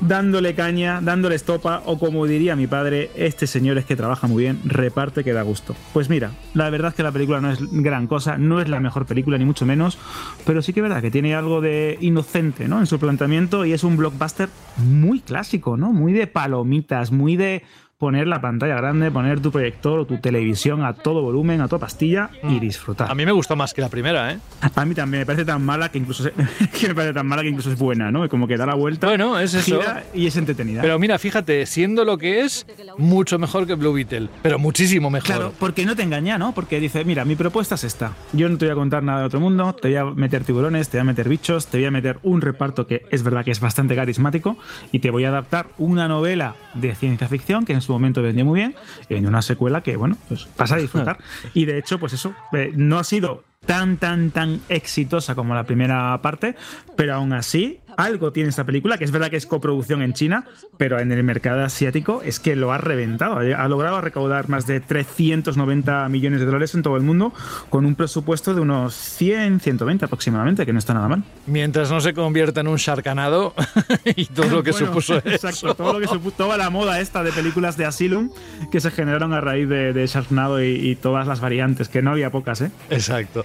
dándole 0.00 0.54
caña, 0.54 1.00
dándole 1.00 1.34
estopa, 1.34 1.82
o 1.86 1.98
como 1.98 2.26
diría 2.26 2.56
mi 2.56 2.66
padre, 2.66 3.10
este 3.14 3.46
señor 3.46 3.78
es 3.78 3.84
que 3.84 3.96
trabaja 3.96 4.26
muy 4.26 4.44
bien, 4.44 4.60
reparte 4.64 5.24
que 5.24 5.32
da 5.32 5.42
gusto. 5.42 5.74
Pues 5.92 6.08
mira, 6.08 6.32
la 6.54 6.68
verdad 6.70 6.90
es 6.90 6.94
que 6.94 7.02
la 7.02 7.12
película 7.12 7.40
no 7.40 7.50
es 7.50 7.58
gran 7.70 8.06
cosa, 8.06 8.36
no 8.36 8.60
es 8.60 8.68
la 8.68 8.80
mejor 8.80 9.06
película, 9.06 9.38
ni 9.38 9.44
mucho 9.44 9.66
menos, 9.66 9.98
pero 10.46 10.62
sí 10.62 10.72
que 10.72 10.80
es 10.80 10.84
verdad 10.84 11.02
que 11.02 11.10
tiene 11.10 11.34
algo 11.34 11.60
de 11.60 11.98
inocente, 12.00 12.68
¿no? 12.68 12.80
En 12.80 12.86
su 12.86 12.98
planteamiento 12.98 13.64
y 13.64 13.72
es 13.72 13.84
un 13.84 13.96
blockbuster 13.96 14.48
muy 14.76 15.20
clásico, 15.20 15.76
¿no? 15.76 15.92
Muy 15.92 16.12
de 16.12 16.26
palomitas, 16.26 17.12
muy 17.12 17.36
de 17.36 17.62
poner 18.00 18.26
la 18.26 18.40
pantalla 18.40 18.76
grande, 18.76 19.10
poner 19.10 19.40
tu 19.40 19.52
proyector 19.52 19.98
o 20.00 20.06
tu 20.06 20.16
televisión 20.16 20.82
a 20.86 20.94
todo 20.94 21.20
volumen, 21.20 21.60
a 21.60 21.68
toda 21.68 21.80
pastilla 21.80 22.30
y 22.42 22.46
Mm. 22.56 22.60
disfrutar. 22.60 23.10
A 23.10 23.14
mí 23.14 23.26
me 23.26 23.32
gustó 23.32 23.56
más 23.56 23.74
que 23.74 23.82
la 23.82 23.90
primera, 23.90 24.32
¿eh? 24.32 24.38
A 24.74 24.84
mí 24.86 24.94
también 24.94 25.20
me 25.20 25.26
parece 25.26 25.44
tan 25.44 25.62
mala 25.62 25.90
que 25.90 25.98
incluso 25.98 26.22
se- 26.22 26.32
que 26.80 26.88
me 26.88 26.94
parece 26.94 27.12
tan 27.12 27.26
mala 27.26 27.42
que 27.42 27.48
incluso 27.50 27.70
es 27.70 27.78
buena, 27.78 28.10
¿no? 28.10 28.26
Como 28.30 28.48
que 28.48 28.56
da 28.56 28.64
la 28.64 28.74
vuelta, 28.74 29.06
Bueno, 29.08 29.38
es 29.38 29.52
eso. 29.52 29.78
gira 29.82 30.02
y 30.14 30.26
es 30.26 30.34
entretenida. 30.38 30.80
Pero 30.80 30.98
mira, 30.98 31.18
fíjate, 31.18 31.66
siendo 31.66 32.06
lo 32.06 32.16
que 32.16 32.40
es, 32.40 32.66
mucho 32.96 33.38
mejor 33.38 33.66
que 33.66 33.74
Blue 33.74 33.92
Beetle, 33.92 34.30
pero 34.40 34.58
muchísimo 34.58 35.10
mejor. 35.10 35.26
Claro, 35.26 35.52
porque 35.58 35.84
no 35.84 35.94
te 35.94 36.02
engaña, 36.02 36.38
¿no? 36.38 36.52
Porque 36.54 36.80
dice, 36.80 37.04
mira, 37.04 37.26
mi 37.26 37.36
propuesta 37.36 37.74
es 37.74 37.84
esta. 37.84 38.12
Yo 38.32 38.48
no 38.48 38.56
te 38.56 38.64
voy 38.64 38.72
a 38.72 38.76
contar 38.76 39.02
nada 39.02 39.20
de 39.20 39.26
otro 39.26 39.40
mundo, 39.40 39.74
te 39.74 39.88
voy 39.88 39.96
a 39.98 40.04
meter 40.06 40.44
tiburones, 40.44 40.88
te 40.88 40.96
voy 40.96 41.02
a 41.02 41.04
meter 41.04 41.28
bichos, 41.28 41.66
te 41.66 41.76
voy 41.76 41.84
a 41.84 41.90
meter 41.90 42.18
un 42.22 42.40
reparto 42.40 42.86
que 42.86 43.02
es 43.10 43.22
verdad 43.22 43.44
que 43.44 43.50
es 43.50 43.60
bastante 43.60 43.94
carismático 43.94 44.56
y 44.90 45.00
te 45.00 45.10
voy 45.10 45.26
a 45.26 45.28
adaptar 45.28 45.66
una 45.76 46.08
novela 46.08 46.54
de 46.72 46.94
ciencia 46.94 47.28
ficción 47.28 47.66
que 47.66 47.74
en 47.74 47.82
su 47.82 47.89
momento 47.92 48.22
vendió 48.22 48.44
muy 48.44 48.60
bien 48.60 48.74
en 49.08 49.26
una 49.26 49.42
secuela 49.42 49.82
que, 49.82 49.96
bueno, 49.96 50.16
pues 50.28 50.48
vas 50.56 50.72
a 50.72 50.76
disfrutar. 50.76 51.18
y 51.54 51.64
de 51.64 51.78
hecho, 51.78 51.98
pues 51.98 52.12
eso, 52.12 52.34
eh, 52.52 52.72
no 52.74 52.98
ha 52.98 53.04
sido 53.04 53.44
tan, 53.66 53.98
tan, 53.98 54.30
tan 54.30 54.60
exitosa 54.68 55.34
como 55.34 55.54
la 55.54 55.64
primera 55.64 56.20
parte, 56.22 56.56
pero 56.96 57.14
aún 57.14 57.32
así 57.32 57.80
algo 57.96 58.32
tiene 58.32 58.48
esta 58.48 58.64
película, 58.64 58.98
que 58.98 59.04
es 59.04 59.10
verdad 59.10 59.30
que 59.30 59.36
es 59.36 59.46
coproducción 59.46 60.02
en 60.02 60.12
China, 60.12 60.44
pero 60.76 60.98
en 60.98 61.12
el 61.12 61.22
mercado 61.22 61.64
asiático 61.64 62.22
es 62.24 62.40
que 62.40 62.56
lo 62.56 62.72
ha 62.72 62.78
reventado. 62.78 63.38
Ha 63.38 63.68
logrado 63.68 64.00
recaudar 64.00 64.48
más 64.48 64.66
de 64.66 64.80
390 64.80 66.08
millones 66.08 66.40
de 66.40 66.46
dólares 66.46 66.74
en 66.74 66.82
todo 66.82 66.96
el 66.96 67.02
mundo, 67.02 67.32
con 67.68 67.86
un 67.86 67.94
presupuesto 67.94 68.54
de 68.54 68.60
unos 68.60 68.94
100, 68.94 69.60
120 69.60 70.04
aproximadamente, 70.04 70.66
que 70.66 70.72
no 70.72 70.78
está 70.78 70.94
nada 70.94 71.08
mal. 71.08 71.22
Mientras 71.46 71.90
no 71.90 72.00
se 72.00 72.14
convierta 72.14 72.60
en 72.60 72.68
un 72.68 72.76
sharkanado 72.76 73.54
y 74.16 74.26
todo 74.26 74.48
lo 74.48 74.62
que 74.62 74.70
Bueno, 74.80 74.86
supuso 74.86 75.16
Exacto, 75.24 75.48
eso. 75.48 75.74
todo 75.74 75.92
lo 75.94 76.00
que 76.00 76.06
supuso, 76.06 76.36
toda 76.36 76.56
la 76.56 76.70
moda 76.70 77.00
esta 77.00 77.22
de 77.22 77.32
películas 77.32 77.76
de 77.76 77.84
Asylum 77.86 78.30
que 78.70 78.80
se 78.80 78.90
generaron 78.90 79.32
a 79.32 79.40
raíz 79.40 79.68
de, 79.68 79.92
de 79.92 80.06
Sharknado 80.06 80.62
y, 80.62 80.68
y 80.90 80.96
todas 80.96 81.26
las 81.26 81.40
variantes, 81.40 81.88
que 81.88 82.02
no 82.02 82.12
había 82.12 82.30
pocas, 82.30 82.60
¿eh? 82.60 82.70
Exacto. 82.88 83.44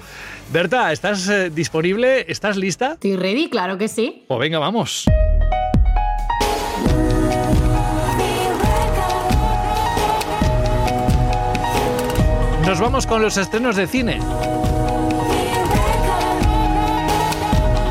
Berta, 0.54 0.92
¿estás 0.92 1.28
eh, 1.28 1.50
disponible? 1.50 2.26
¿Estás 2.32 2.58
lista? 2.58 2.94
Estoy 2.94 3.16
ready, 3.16 3.50
claro 3.50 3.78
que 3.78 3.88
sí. 3.88 4.24
Venga, 4.38 4.60
vamos. 4.60 5.06
Nos 12.66 12.80
vamos 12.80 13.06
con 13.06 13.22
los 13.22 13.38
estrenos 13.38 13.76
de 13.76 13.88
cine. 13.88 14.20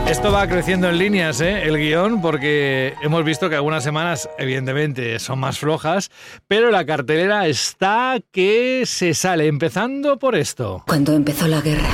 Esto 0.09 0.31
va 0.31 0.47
creciendo 0.47 0.91
en 0.91 0.99
líneas, 0.99 1.41
¿eh? 1.41 1.63
el 1.63 1.79
guion, 1.79 2.21
porque 2.21 2.95
hemos 3.03 3.25
visto 3.25 3.49
que 3.49 3.55
algunas 3.57 3.83
semanas, 3.83 4.29
evidentemente, 4.39 5.19
son 5.19 5.39
más 5.39 5.59
flojas, 5.59 6.11
pero 6.47 6.71
la 6.71 6.85
cartelera 6.85 7.47
está 7.47 8.19
que 8.31 8.83
se 8.85 9.15
sale, 9.15 9.47
empezando 9.47 10.19
por 10.19 10.35
esto. 10.35 10.85
Cuando 10.87 11.15
empezó 11.15 11.49
la 11.49 11.61
guerra, 11.61 11.91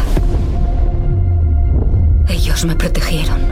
ellos 2.28 2.64
me 2.64 2.74
protegieron. 2.76 3.49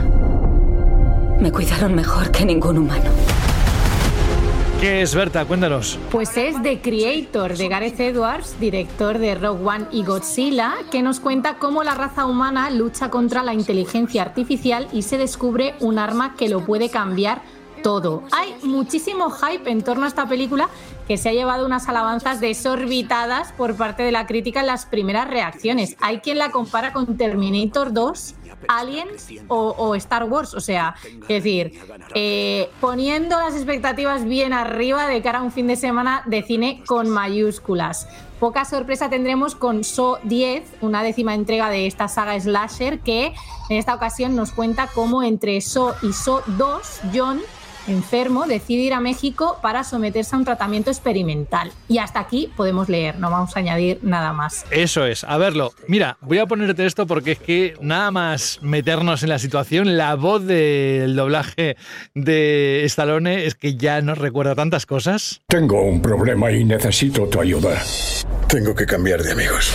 Me 1.39 1.51
cuidaron 1.51 1.95
mejor 1.95 2.31
que 2.31 2.43
ningún 2.43 2.79
humano. 2.79 3.09
¿Qué 4.81 5.01
es, 5.01 5.15
Berta? 5.15 5.45
Cuéntanos. 5.45 5.97
Pues 6.11 6.35
es 6.37 6.61
The 6.61 6.81
Creator 6.81 7.57
de 7.57 7.67
Gareth 7.67 7.99
Edwards, 7.99 8.57
director 8.59 9.17
de 9.17 9.35
Rogue 9.35 9.65
One 9.65 9.85
y 9.91 10.03
Godzilla, 10.03 10.73
que 10.89 11.01
nos 11.01 11.19
cuenta 11.19 11.55
cómo 11.55 11.83
la 11.83 11.95
raza 11.95 12.25
humana 12.25 12.69
lucha 12.69 13.09
contra 13.09 13.43
la 13.43 13.53
inteligencia 13.53 14.21
artificial 14.21 14.87
y 14.93 15.01
se 15.01 15.17
descubre 15.17 15.75
un 15.79 15.99
arma 15.99 16.35
que 16.37 16.47
lo 16.47 16.65
puede 16.65 16.89
cambiar 16.89 17.41
todo. 17.81 18.23
Hay 18.31 18.55
muchísimo 18.63 19.29
hype 19.29 19.69
en 19.69 19.83
torno 19.83 20.05
a 20.05 20.07
esta 20.07 20.27
película 20.27 20.69
que 21.07 21.17
se 21.17 21.29
ha 21.29 21.33
llevado 21.33 21.65
unas 21.65 21.89
alabanzas 21.89 22.39
desorbitadas 22.39 23.51
por 23.53 23.75
parte 23.75 24.03
de 24.03 24.11
la 24.11 24.27
crítica 24.27 24.59
en 24.59 24.67
las 24.67 24.85
primeras 24.85 25.27
reacciones. 25.27 25.95
Hay 26.01 26.19
quien 26.19 26.37
la 26.37 26.51
compara 26.51 26.93
con 26.93 27.17
Terminator 27.17 27.91
2, 27.93 28.35
Aliens 28.67 29.27
o, 29.47 29.95
Star 29.95 30.25
Wars. 30.25 30.53
O 30.53 30.59
sea, 30.59 30.95
es 31.03 31.27
decir, 31.27 31.79
eh, 32.13 32.69
poniendo 32.79 33.39
las 33.39 33.55
expectativas 33.55 34.25
bien 34.25 34.53
arriba 34.53 35.07
de 35.07 35.21
cara 35.23 35.39
a 35.39 35.41
un 35.41 35.51
fin 35.51 35.65
de 35.65 35.75
semana 35.75 36.21
de 36.27 36.43
cine 36.43 36.83
con 36.85 37.09
mayúsculas. 37.09 38.07
Poca 38.39 38.63
sorpresa 38.63 39.09
tendremos 39.09 39.55
con 39.55 39.83
So 39.83 40.19
10, 40.23 40.63
una 40.81 41.03
décima 41.03 41.33
entrega 41.33 41.69
de 41.69 41.87
esta 41.87 42.07
saga 42.07 42.39
slasher 42.39 42.99
que 42.99 43.33
en 43.69 43.77
esta 43.77 43.95
ocasión 43.95 44.35
nos 44.35 44.51
cuenta 44.51 44.87
cómo 44.93 45.23
entre 45.23 45.59
So 45.59 45.95
y 46.03 46.13
So 46.13 46.43
2, 46.45 47.01
John 47.13 47.41
enfermo, 47.87 48.45
decide 48.45 48.81
ir 48.81 48.93
a 48.93 48.99
México 48.99 49.59
para 49.61 49.83
someterse 49.83 50.35
a 50.35 50.39
un 50.39 50.45
tratamiento 50.45 50.89
experimental. 50.89 51.71
Y 51.87 51.97
hasta 51.97 52.19
aquí 52.19 52.51
podemos 52.55 52.89
leer, 52.89 53.19
no 53.19 53.29
vamos 53.29 53.55
a 53.55 53.59
añadir 53.59 53.99
nada 54.01 54.33
más. 54.33 54.65
Eso 54.71 55.05
es, 55.05 55.23
a 55.23 55.37
verlo. 55.37 55.73
Mira, 55.87 56.17
voy 56.21 56.39
a 56.39 56.45
ponerte 56.45 56.85
esto 56.85 57.07
porque 57.07 57.33
es 57.33 57.39
que 57.39 57.75
nada 57.81 58.11
más 58.11 58.59
meternos 58.61 59.23
en 59.23 59.29
la 59.29 59.39
situación, 59.39 59.97
la 59.97 60.15
voz 60.15 60.45
del 60.45 61.15
doblaje 61.15 61.77
de 62.13 62.83
Stallone 62.85 63.45
es 63.45 63.55
que 63.55 63.75
ya 63.75 64.01
nos 64.01 64.17
recuerda 64.17 64.55
tantas 64.55 64.85
cosas. 64.85 65.41
Tengo 65.47 65.81
un 65.81 66.01
problema 66.01 66.51
y 66.51 66.63
necesito 66.63 67.27
tu 67.27 67.41
ayuda. 67.41 67.81
Tengo 68.47 68.75
que 68.75 68.85
cambiar 68.85 69.23
de 69.23 69.31
amigos. 69.31 69.73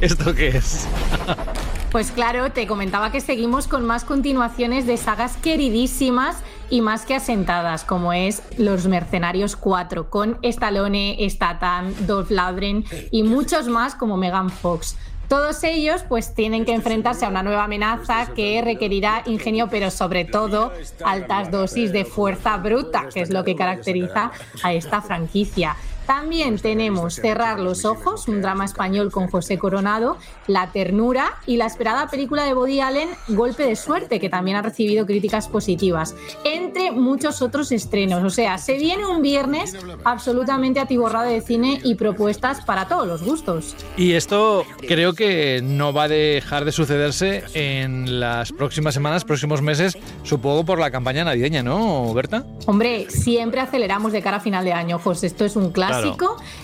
¿Esto 0.00 0.34
qué 0.34 0.48
es? 0.48 0.86
Pues 1.90 2.10
claro, 2.10 2.52
te 2.52 2.66
comentaba 2.66 3.10
que 3.10 3.22
seguimos 3.22 3.66
con 3.66 3.86
más 3.86 4.04
continuaciones 4.04 4.86
de 4.86 4.98
sagas 4.98 5.38
queridísimas 5.38 6.36
y 6.68 6.82
más 6.82 7.06
que 7.06 7.14
asentadas, 7.14 7.84
como 7.84 8.12
es 8.12 8.42
Los 8.58 8.86
Mercenarios 8.86 9.56
4, 9.56 10.10
con 10.10 10.38
Stallone, 10.42 11.16
Statham, 11.30 11.94
Dolph 12.06 12.30
Lundgren 12.30 12.84
y 13.10 13.22
muchos 13.22 13.68
más 13.68 13.94
como 13.94 14.18
Megan 14.18 14.50
Fox. 14.50 14.98
Todos 15.28 15.64
ellos 15.64 16.04
pues 16.06 16.34
tienen 16.34 16.66
que 16.66 16.74
enfrentarse 16.74 17.24
a 17.24 17.28
una 17.28 17.42
nueva 17.42 17.64
amenaza 17.64 18.34
que 18.34 18.60
requerirá 18.62 19.22
ingenio, 19.24 19.68
pero 19.70 19.90
sobre 19.90 20.26
todo 20.26 20.72
altas 21.04 21.50
dosis 21.50 21.90
de 21.92 22.04
fuerza 22.04 22.58
bruta, 22.58 23.08
que 23.12 23.22
es 23.22 23.30
lo 23.30 23.44
que 23.44 23.56
caracteriza 23.56 24.30
a 24.62 24.72
esta 24.74 25.00
franquicia. 25.00 25.76
También 26.08 26.58
tenemos 26.58 27.16
Cerrar 27.16 27.60
los 27.60 27.84
Ojos, 27.84 28.28
un 28.28 28.40
drama 28.40 28.64
español 28.64 29.12
con 29.12 29.28
José 29.28 29.58
Coronado, 29.58 30.16
La 30.46 30.72
Ternura 30.72 31.34
y 31.44 31.58
la 31.58 31.66
esperada 31.66 32.08
película 32.08 32.44
de 32.44 32.54
Woody 32.54 32.80
Allen, 32.80 33.10
Golpe 33.28 33.64
de 33.64 33.76
Suerte, 33.76 34.18
que 34.18 34.30
también 34.30 34.56
ha 34.56 34.62
recibido 34.62 35.04
críticas 35.04 35.48
positivas, 35.48 36.14
entre 36.44 36.92
muchos 36.92 37.42
otros 37.42 37.72
estrenos. 37.72 38.24
O 38.24 38.30
sea, 38.30 38.56
se 38.56 38.78
viene 38.78 39.04
un 39.04 39.20
viernes 39.20 39.76
absolutamente 40.02 40.80
atiborrado 40.80 41.28
de 41.28 41.42
cine 41.42 41.78
y 41.84 41.94
propuestas 41.96 42.64
para 42.64 42.88
todos 42.88 43.06
los 43.06 43.22
gustos. 43.22 43.76
Y 43.98 44.14
esto 44.14 44.64
creo 44.78 45.12
que 45.12 45.60
no 45.62 45.92
va 45.92 46.04
a 46.04 46.08
dejar 46.08 46.64
de 46.64 46.72
sucederse 46.72 47.44
en 47.52 48.18
las 48.18 48.50
próximas 48.52 48.94
semanas, 48.94 49.26
próximos 49.26 49.60
meses, 49.60 49.98
supongo 50.22 50.64
por 50.64 50.78
la 50.78 50.90
campaña 50.90 51.22
navideña, 51.24 51.62
¿no, 51.62 52.14
Berta? 52.14 52.46
Hombre, 52.64 53.10
siempre 53.10 53.60
aceleramos 53.60 54.12
de 54.12 54.22
cara 54.22 54.38
a 54.38 54.40
final 54.40 54.64
de 54.64 54.72
año, 54.72 54.98
José. 54.98 55.26
Esto 55.26 55.44
es 55.44 55.54
un 55.54 55.70
clásico 55.70 55.97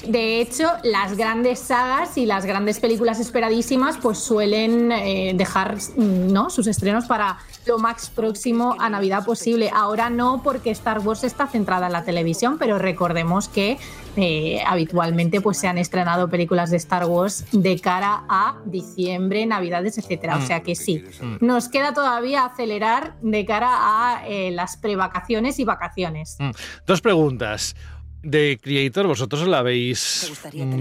de 0.07 0.41
hecho, 0.41 0.71
las 0.83 1.17
grandes 1.17 1.59
sagas 1.59 2.17
y 2.17 2.27
las 2.27 2.47
grandes 2.47 2.81
películas 2.81 3.21
esperadísimas 3.21 3.97
pues 3.99 4.19
suelen 4.19 4.93
eh, 4.93 5.33
dejar 5.35 5.77
¿no? 5.97 6.51
sus 6.51 6.67
estrenos 6.67 7.07
para 7.07 7.39
lo 7.67 7.79
más 7.79 8.11
próximo 8.11 8.77
a 8.79 8.91
Navidad 8.91 9.25
posible. 9.25 9.71
Ahora 9.73 10.11
no 10.11 10.43
porque 10.43 10.71
Star 10.71 11.01
Wars 11.01 11.25
está 11.25 11.47
centrada 11.47 11.87
en 11.87 11.93
la 11.93 12.05
televisión, 12.05 12.57
pero 12.59 12.79
recordemos 12.79 13.49
que 13.49 13.79
eh, 14.17 14.63
habitualmente 14.67 15.41
pues 15.41 15.59
se 15.59 15.67
han 15.67 15.79
estrenado 15.79 16.29
películas 16.29 16.71
de 16.71 16.77
Star 16.77 17.07
Wars 17.07 17.45
de 17.53 17.79
cara 17.81 18.25
a 18.29 18.59
diciembre, 18.65 19.47
Navidades, 19.47 19.99
etcétera. 19.99 20.37
O 20.37 20.41
mm. 20.41 20.47
sea 20.47 20.61
que 20.63 20.75
sí, 20.75 21.05
nos 21.41 21.69
queda 21.69 21.95
todavía 21.95 22.45
acelerar 22.45 23.17
de 23.23 23.45
cara 23.45 23.71
a 23.73 24.27
eh, 24.29 24.51
las 24.51 24.77
prevacaciones 24.77 25.59
y 25.59 25.65
vacaciones. 25.65 26.37
Mm. 26.39 26.51
Dos 26.87 27.01
preguntas 27.01 27.75
de 28.25 28.59
Creator, 28.61 29.07
vosotros 29.07 29.47
la 29.47 29.63
veis 29.63 30.33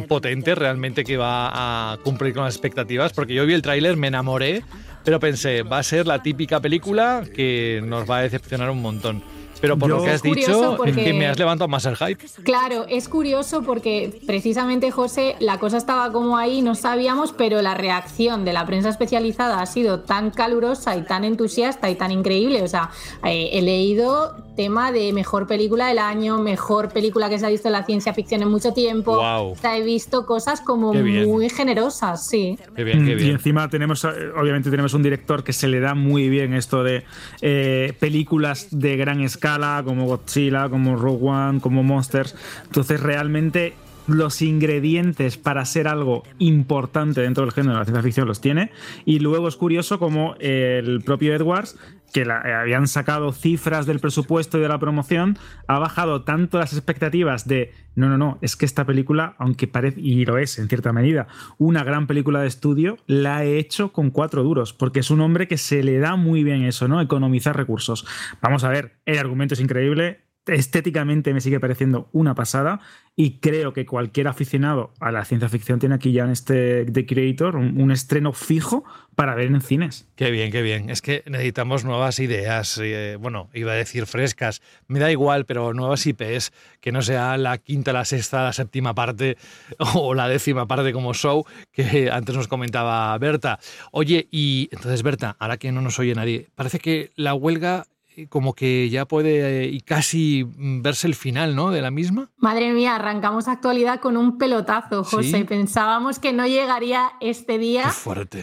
potente 0.07 0.55
realmente 0.55 1.03
que 1.03 1.17
va 1.17 1.93
a 1.93 1.97
cumplir 1.97 2.33
con 2.33 2.43
las 2.43 2.55
expectativas, 2.55 3.13
porque 3.13 3.33
yo 3.33 3.45
vi 3.45 3.53
el 3.53 3.61
tráiler, 3.61 3.97
me 3.97 4.07
enamoré, 4.07 4.63
pero 5.03 5.19
pensé, 5.19 5.63
va 5.63 5.79
a 5.79 5.83
ser 5.83 6.07
la 6.07 6.23
típica 6.23 6.59
película 6.59 7.23
que 7.35 7.81
nos 7.85 8.09
va 8.09 8.19
a 8.19 8.21
decepcionar 8.23 8.69
un 8.69 8.81
montón. 8.81 9.23
Pero 9.63 9.77
por 9.77 9.89
lo 9.89 10.03
que 10.03 10.09
has 10.09 10.21
dicho, 10.21 10.77
que 10.83 11.13
me 11.13 11.25
has 11.25 11.39
levantado 11.39 11.69
más 11.69 11.85
el 11.85 11.95
hype. 11.95 12.21
Claro, 12.43 12.85
es 12.89 13.07
curioso 13.07 13.63
porque 13.63 14.19
precisamente, 14.27 14.91
José, 14.91 15.37
la 15.39 15.57
cosa 15.57 15.77
estaba 15.77 16.11
como 16.11 16.35
ahí, 16.35 16.61
no 16.61 16.75
sabíamos, 16.75 17.31
pero 17.31 17.61
la 17.61 17.73
reacción 17.73 18.43
de 18.43 18.51
la 18.51 18.65
prensa 18.65 18.89
especializada 18.89 19.61
ha 19.61 19.65
sido 19.65 20.01
tan 20.01 20.31
calurosa 20.31 20.97
y 20.97 21.03
tan 21.03 21.23
entusiasta 21.23 21.89
y 21.89 21.95
tan 21.95 22.11
increíble. 22.11 22.61
O 22.61 22.67
sea, 22.67 22.89
eh, 23.23 23.51
he 23.53 23.61
leído 23.61 24.35
tema 24.55 24.91
de 24.91 25.13
mejor 25.13 25.47
película 25.47 25.87
del 25.87 25.99
año, 25.99 26.37
mejor 26.39 26.89
película 26.89 27.29
que 27.29 27.39
se 27.39 27.45
ha 27.45 27.49
visto 27.49 27.67
en 27.67 27.73
la 27.73 27.85
ciencia 27.85 28.13
ficción 28.13 28.41
en 28.41 28.49
mucho 28.49 28.73
tiempo. 28.73 29.15
Wow. 29.15 29.51
O 29.51 29.55
sea, 29.55 29.77
he 29.77 29.83
visto 29.83 30.25
cosas 30.25 30.61
como 30.61 30.93
muy 30.93 31.49
generosas, 31.49 32.27
sí. 32.27 32.57
Qué 32.75 32.83
bien, 32.83 33.05
qué 33.05 33.15
bien. 33.15 33.29
Y 33.29 33.31
encima 33.31 33.69
tenemos, 33.69 34.03
eh, 34.03 34.09
obviamente 34.35 34.69
tenemos 34.69 34.93
un 34.93 35.03
director 35.03 35.43
que 35.43 35.53
se 35.53 35.67
le 35.67 35.79
da 35.79 35.95
muy 35.95 36.29
bien 36.29 36.53
esto 36.53 36.83
de 36.83 37.03
eh, 37.41 37.93
películas 37.99 38.67
de 38.71 38.97
gran 38.97 39.21
escala 39.21 39.81
como 39.85 40.05
Godzilla, 40.05 40.69
como 40.69 40.95
Rogue 40.95 41.27
One, 41.27 41.59
como 41.59 41.83
Monsters. 41.83 42.35
Entonces 42.65 42.99
realmente 42.99 43.73
los 44.07 44.41
ingredientes 44.41 45.37
para 45.37 45.65
ser 45.65 45.87
algo 45.87 46.23
importante 46.39 47.21
dentro 47.21 47.43
del 47.43 47.53
género 47.53 47.73
de 47.73 47.79
la 47.79 47.85
ciencia 47.85 48.03
ficción 48.03 48.27
los 48.27 48.41
tiene. 48.41 48.71
Y 49.05 49.19
luego 49.19 49.47
es 49.47 49.55
curioso 49.55 49.99
como 49.99 50.35
el 50.39 51.01
propio 51.01 51.33
Edwards, 51.33 51.77
que 52.13 52.21
eh, 52.21 52.31
habían 52.31 52.87
sacado 52.87 53.33
cifras 53.33 53.85
del 53.85 53.99
presupuesto 53.99 54.57
y 54.57 54.61
de 54.61 54.69
la 54.69 54.79
promoción, 54.79 55.37
ha 55.67 55.79
bajado 55.79 56.23
tanto 56.23 56.59
las 56.59 56.71
expectativas 56.71 57.47
de, 57.47 57.73
no, 57.95 58.07
no, 58.07 58.17
no, 58.17 58.37
es 58.41 58.55
que 58.55 58.65
esta 58.65 58.85
película, 58.85 59.35
aunque 59.39 59.67
parece, 59.67 59.99
y 59.99 60.23
lo 60.23 60.37
es 60.37 60.59
en 60.59 60.69
cierta 60.69 60.93
medida, 60.93 61.27
una 61.57 61.83
gran 61.83 62.07
película 62.07 62.41
de 62.41 62.47
estudio, 62.47 62.97
la 63.07 63.43
he 63.43 63.57
hecho 63.57 63.91
con 63.91 64.11
cuatro 64.11 64.43
duros, 64.43 64.73
porque 64.73 64.99
es 64.99 65.09
un 65.09 65.21
hombre 65.21 65.47
que 65.47 65.57
se 65.57 65.83
le 65.83 65.97
da 65.97 66.15
muy 66.15 66.43
bien 66.43 66.63
eso, 66.63 66.87
¿no? 66.87 67.01
Economizar 67.01 67.57
recursos. 67.57 68.05
Vamos 68.41 68.63
a 68.63 68.69
ver, 68.69 68.93
el 69.05 69.17
argumento 69.17 69.55
es 69.55 69.59
increíble, 69.59 70.21
estéticamente 70.47 71.33
me 71.33 71.41
sigue 71.41 71.59
pareciendo 71.59 72.09
una 72.11 72.35
pasada 72.35 72.81
y 73.15 73.39
creo 73.39 73.73
que 73.73 73.85
cualquier 73.85 74.27
aficionado 74.27 74.91
a 74.99 75.11
la 75.11 75.23
ciencia 75.23 75.47
ficción 75.47 75.79
tiene 75.79 75.95
aquí 75.95 76.11
ya 76.11 76.23
en 76.23 76.31
este 76.31 76.85
The 76.85 77.05
Creator 77.05 77.55
un, 77.55 77.91
estreno 77.91 78.33
fijo 78.33 78.83
para 79.15 79.35
ver 79.35 79.47
en 79.47 79.61
cines. 79.61 80.09
Qué 80.15 80.31
bien, 80.31 80.51
qué 80.51 80.63
bien. 80.63 80.89
Es 80.89 81.03
que 81.03 81.23
necesitamos 81.27 81.85
nuevas 81.85 82.19
ideas, 82.19 82.79
eh, 82.81 83.17
bueno, 83.19 83.49
iba 83.53 83.71
a 83.71 83.75
decir 83.75 84.07
frescas, 84.07 84.61
me 84.87 84.99
da 84.99 85.11
igual, 85.11 85.45
pero 85.45 85.73
nuevas 85.73 86.05
IPs, 86.07 86.51
que 86.81 86.91
no 86.91 87.03
sea 87.03 87.37
la 87.37 87.59
quinta, 87.59 87.93
la 87.93 88.03
sexta, 88.03 88.43
la 88.43 88.53
séptima 88.53 88.95
parte 88.95 89.37
o 89.93 90.15
la 90.15 90.27
décima 90.27 90.67
parte 90.67 90.91
como 90.91 91.13
show 91.13 91.45
que 91.71 92.09
antes 92.11 92.35
nos 92.35 92.47
comentaba 92.47 93.15
Berta. 93.19 93.59
Oye, 93.91 94.27
y 94.31 94.69
entonces 94.71 95.03
Berta, 95.03 95.35
ahora 95.37 95.57
que 95.57 95.71
no 95.71 95.81
nos 95.81 95.99
oye 95.99 96.15
nadie, 96.15 96.47
parece 96.55 96.79
que 96.79 97.11
la 97.15 97.35
huelga 97.35 97.85
como 98.29 98.53
que 98.53 98.89
ya 98.89 99.05
puede 99.05 99.63
eh, 99.63 99.67
y 99.67 99.81
casi 99.81 100.43
mm, 100.45 100.81
verse 100.81 101.07
el 101.07 101.15
final, 101.15 101.55
¿no? 101.55 101.71
De 101.71 101.81
la 101.81 101.91
misma. 101.91 102.29
Madre 102.37 102.73
mía, 102.73 102.95
arrancamos 102.95 103.47
actualidad 103.47 103.99
con 103.99 104.17
un 104.17 104.37
pelotazo, 104.37 105.03
José. 105.03 105.45
Pensábamos 105.45 106.19
que 106.19 106.33
no 106.33 106.47
llegaría 106.47 107.13
este 107.21 107.57
día, 107.57 107.91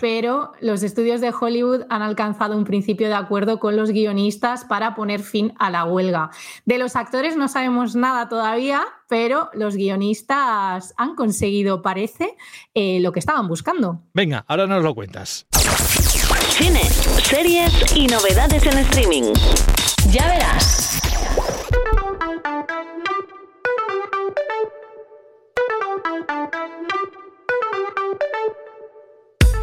pero 0.00 0.52
los 0.60 0.82
estudios 0.82 1.20
de 1.20 1.32
Hollywood 1.38 1.82
han 1.88 2.02
alcanzado 2.02 2.56
un 2.56 2.64
principio 2.64 3.08
de 3.08 3.14
acuerdo 3.14 3.60
con 3.60 3.76
los 3.76 3.90
guionistas 3.90 4.64
para 4.64 4.94
poner 4.94 5.20
fin 5.20 5.52
a 5.58 5.70
la 5.70 5.84
huelga. 5.84 6.30
De 6.64 6.78
los 6.78 6.96
actores 6.96 7.36
no 7.36 7.48
sabemos 7.48 7.94
nada 7.94 8.28
todavía, 8.28 8.84
pero 9.08 9.50
los 9.54 9.76
guionistas 9.76 10.94
han 10.96 11.14
conseguido, 11.14 11.82
parece, 11.82 12.36
eh, 12.74 13.00
lo 13.00 13.12
que 13.12 13.18
estaban 13.18 13.48
buscando. 13.48 14.02
Venga, 14.14 14.44
ahora 14.46 14.66
nos 14.66 14.82
lo 14.82 14.94
cuentas. 14.94 15.46
Cine, 16.48 16.82
series 17.22 17.72
y 17.94 18.06
novedades 18.06 18.64
en 18.66 18.78
streaming. 18.78 19.32
Ya 20.10 20.26
verás. 20.26 20.89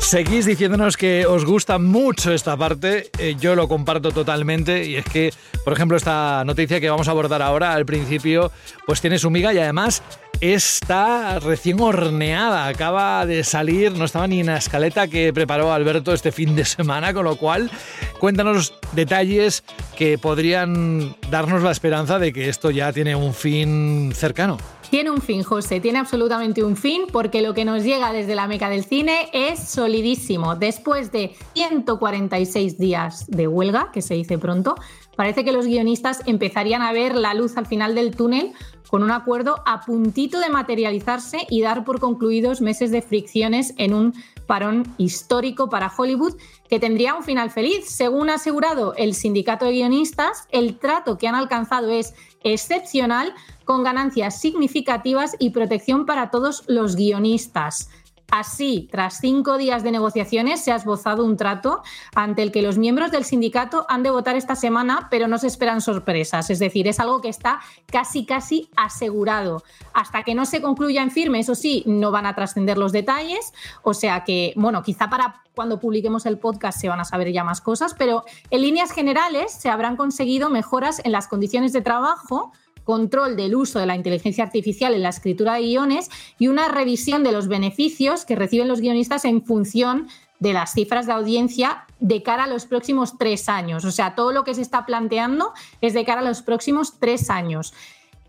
Seguís 0.07 0.45
diciéndonos 0.45 0.95
que 0.95 1.25
os 1.27 1.43
gusta 1.43 1.79
mucho 1.79 2.31
esta 2.31 2.55
parte, 2.55 3.11
eh, 3.19 3.35
yo 3.37 3.55
lo 3.55 3.67
comparto 3.67 4.11
totalmente 4.11 4.85
y 4.85 4.95
es 4.95 5.03
que, 5.03 5.33
por 5.65 5.73
ejemplo, 5.73 5.97
esta 5.97 6.45
noticia 6.45 6.79
que 6.79 6.89
vamos 6.89 7.09
a 7.09 7.11
abordar 7.11 7.41
ahora 7.41 7.73
al 7.73 7.85
principio, 7.85 8.49
pues 8.85 9.01
tiene 9.01 9.19
su 9.19 9.29
miga 9.29 9.53
y 9.53 9.57
además 9.57 10.01
está 10.39 11.39
recién 11.39 11.81
horneada, 11.81 12.67
acaba 12.67 13.25
de 13.25 13.43
salir, 13.43 13.91
no 13.91 14.05
estaba 14.05 14.27
ni 14.27 14.39
en 14.39 14.45
la 14.45 14.55
escaleta 14.55 15.09
que 15.09 15.33
preparó 15.33 15.73
Alberto 15.73 16.13
este 16.13 16.31
fin 16.31 16.55
de 16.55 16.63
semana, 16.63 17.13
con 17.13 17.25
lo 17.25 17.35
cual 17.35 17.69
cuéntanos 18.17 18.75
detalles 18.93 19.65
que 19.97 20.17
podrían 20.17 21.17
darnos 21.29 21.63
la 21.63 21.71
esperanza 21.71 22.17
de 22.17 22.31
que 22.31 22.47
esto 22.47 22.71
ya 22.71 22.93
tiene 22.93 23.13
un 23.13 23.33
fin 23.33 24.13
cercano. 24.15 24.57
Tiene 24.89 25.11
un 25.11 25.21
fin, 25.21 25.43
José, 25.43 25.81
tiene 25.81 25.99
absolutamente 25.99 26.63
un 26.63 26.77
fin 26.77 27.03
porque 27.11 27.41
lo 27.41 27.53
que 27.53 27.65
nos 27.65 27.83
llega 27.83 28.13
desde 28.13 28.35
la 28.35 28.47
meca 28.47 28.69
del 28.69 28.85
cine 28.85 29.29
es 29.33 29.59
solidísimo. 29.67 30.55
Después 30.55 31.11
de 31.11 31.35
146 31.55 32.77
días 32.77 33.25
de 33.27 33.49
huelga, 33.49 33.91
que 33.91 34.01
se 34.01 34.13
dice 34.13 34.37
pronto, 34.37 34.75
parece 35.17 35.43
que 35.43 35.51
los 35.51 35.65
guionistas 35.65 36.21
empezarían 36.25 36.81
a 36.81 36.93
ver 36.93 37.15
la 37.15 37.33
luz 37.33 37.57
al 37.57 37.65
final 37.65 37.95
del 37.95 38.15
túnel 38.15 38.53
con 38.87 39.03
un 39.03 39.11
acuerdo 39.11 39.61
a 39.65 39.81
puntito 39.81 40.39
de 40.39 40.49
materializarse 40.49 41.45
y 41.49 41.61
dar 41.61 41.83
por 41.83 41.99
concluidos 41.99 42.61
meses 42.61 42.89
de 42.89 43.01
fricciones 43.01 43.73
en 43.77 43.93
un 43.93 44.13
parón 44.45 44.83
histórico 44.97 45.69
para 45.69 45.91
Hollywood 45.95 46.37
que 46.69 46.79
tendría 46.79 47.13
un 47.13 47.23
final 47.23 47.51
feliz. 47.51 47.89
Según 47.89 48.29
ha 48.29 48.35
asegurado 48.35 48.93
el 48.95 49.13
sindicato 49.13 49.65
de 49.65 49.73
guionistas, 49.73 50.47
el 50.51 50.77
trato 50.79 51.17
que 51.17 51.27
han 51.27 51.35
alcanzado 51.35 51.91
es 51.91 52.13
excepcional, 52.43 53.33
con 53.65 53.83
ganancias 53.83 54.39
significativas 54.39 55.35
y 55.39 55.49
protección 55.49 56.05
para 56.05 56.29
todos 56.31 56.63
los 56.67 56.95
guionistas. 56.95 57.89
Así, 58.29 58.89
tras 58.91 59.19
cinco 59.19 59.57
días 59.57 59.83
de 59.83 59.91
negociaciones, 59.91 60.61
se 60.61 60.73
ha 60.73 60.75
esbozado 60.75 61.23
un 61.23 61.37
trato 61.37 61.81
ante 62.13 62.43
el 62.43 62.51
que 62.51 62.61
los 62.61 62.77
miembros 62.77 63.09
del 63.09 63.23
sindicato 63.23 63.85
han 63.87 64.03
de 64.03 64.09
votar 64.09 64.35
esta 64.35 64.55
semana, 64.55 65.07
pero 65.09 65.29
no 65.29 65.37
se 65.37 65.47
esperan 65.47 65.79
sorpresas. 65.79 66.49
Es 66.49 66.59
decir, 66.59 66.87
es 66.89 66.99
algo 66.99 67.21
que 67.21 67.29
está 67.29 67.61
casi, 67.85 68.25
casi 68.25 68.69
asegurado. 68.75 69.63
Hasta 69.93 70.23
que 70.23 70.35
no 70.35 70.45
se 70.45 70.61
concluya 70.61 71.01
en 71.01 71.11
firme, 71.11 71.39
eso 71.39 71.55
sí, 71.55 71.83
no 71.85 72.11
van 72.11 72.25
a 72.25 72.35
trascender 72.35 72.77
los 72.77 72.91
detalles. 72.91 73.53
O 73.81 73.93
sea 73.93 74.25
que, 74.25 74.53
bueno, 74.57 74.83
quizá 74.83 75.09
para 75.09 75.41
cuando 75.55 75.79
publiquemos 75.79 76.25
el 76.25 76.37
podcast 76.37 76.79
se 76.79 76.89
van 76.89 76.99
a 76.99 77.05
saber 77.05 77.31
ya 77.31 77.43
más 77.43 77.61
cosas, 77.61 77.95
pero 77.95 78.25
en 78.51 78.61
líneas 78.61 78.91
generales 78.91 79.51
se 79.51 79.69
habrán 79.69 79.95
conseguido 79.95 80.49
mejoras 80.49 81.01
en 81.03 81.11
las 81.11 81.27
condiciones 81.27 81.73
de 81.73 81.81
trabajo 81.81 82.51
control 82.87 83.35
del 83.35 83.53
uso 83.53 83.79
de 83.79 83.85
la 83.85 83.97
inteligencia 83.97 84.45
artificial 84.45 84.93
en 84.93 85.03
la 85.03 85.09
escritura 85.09 85.55
de 85.55 85.63
guiones 85.63 86.09
y 86.39 86.47
una 86.47 86.69
revisión 86.69 87.21
de 87.21 87.33
los 87.33 87.49
beneficios 87.49 88.23
que 88.23 88.37
reciben 88.37 88.69
los 88.69 88.79
guionistas 88.79 89.25
en 89.25 89.43
función 89.43 90.07
de 90.39 90.53
las 90.53 90.71
cifras 90.71 91.05
de 91.05 91.11
audiencia 91.11 91.83
de 91.99 92.23
cara 92.23 92.45
a 92.45 92.47
los 92.47 92.65
próximos 92.65 93.17
tres 93.17 93.49
años. 93.49 93.83
O 93.83 93.91
sea, 93.91 94.15
todo 94.15 94.31
lo 94.31 94.45
que 94.45 94.55
se 94.55 94.61
está 94.61 94.85
planteando 94.85 95.51
es 95.81 95.93
de 95.93 96.05
cara 96.05 96.21
a 96.21 96.23
los 96.23 96.41
próximos 96.41 96.97
tres 96.97 97.29
años. 97.29 97.73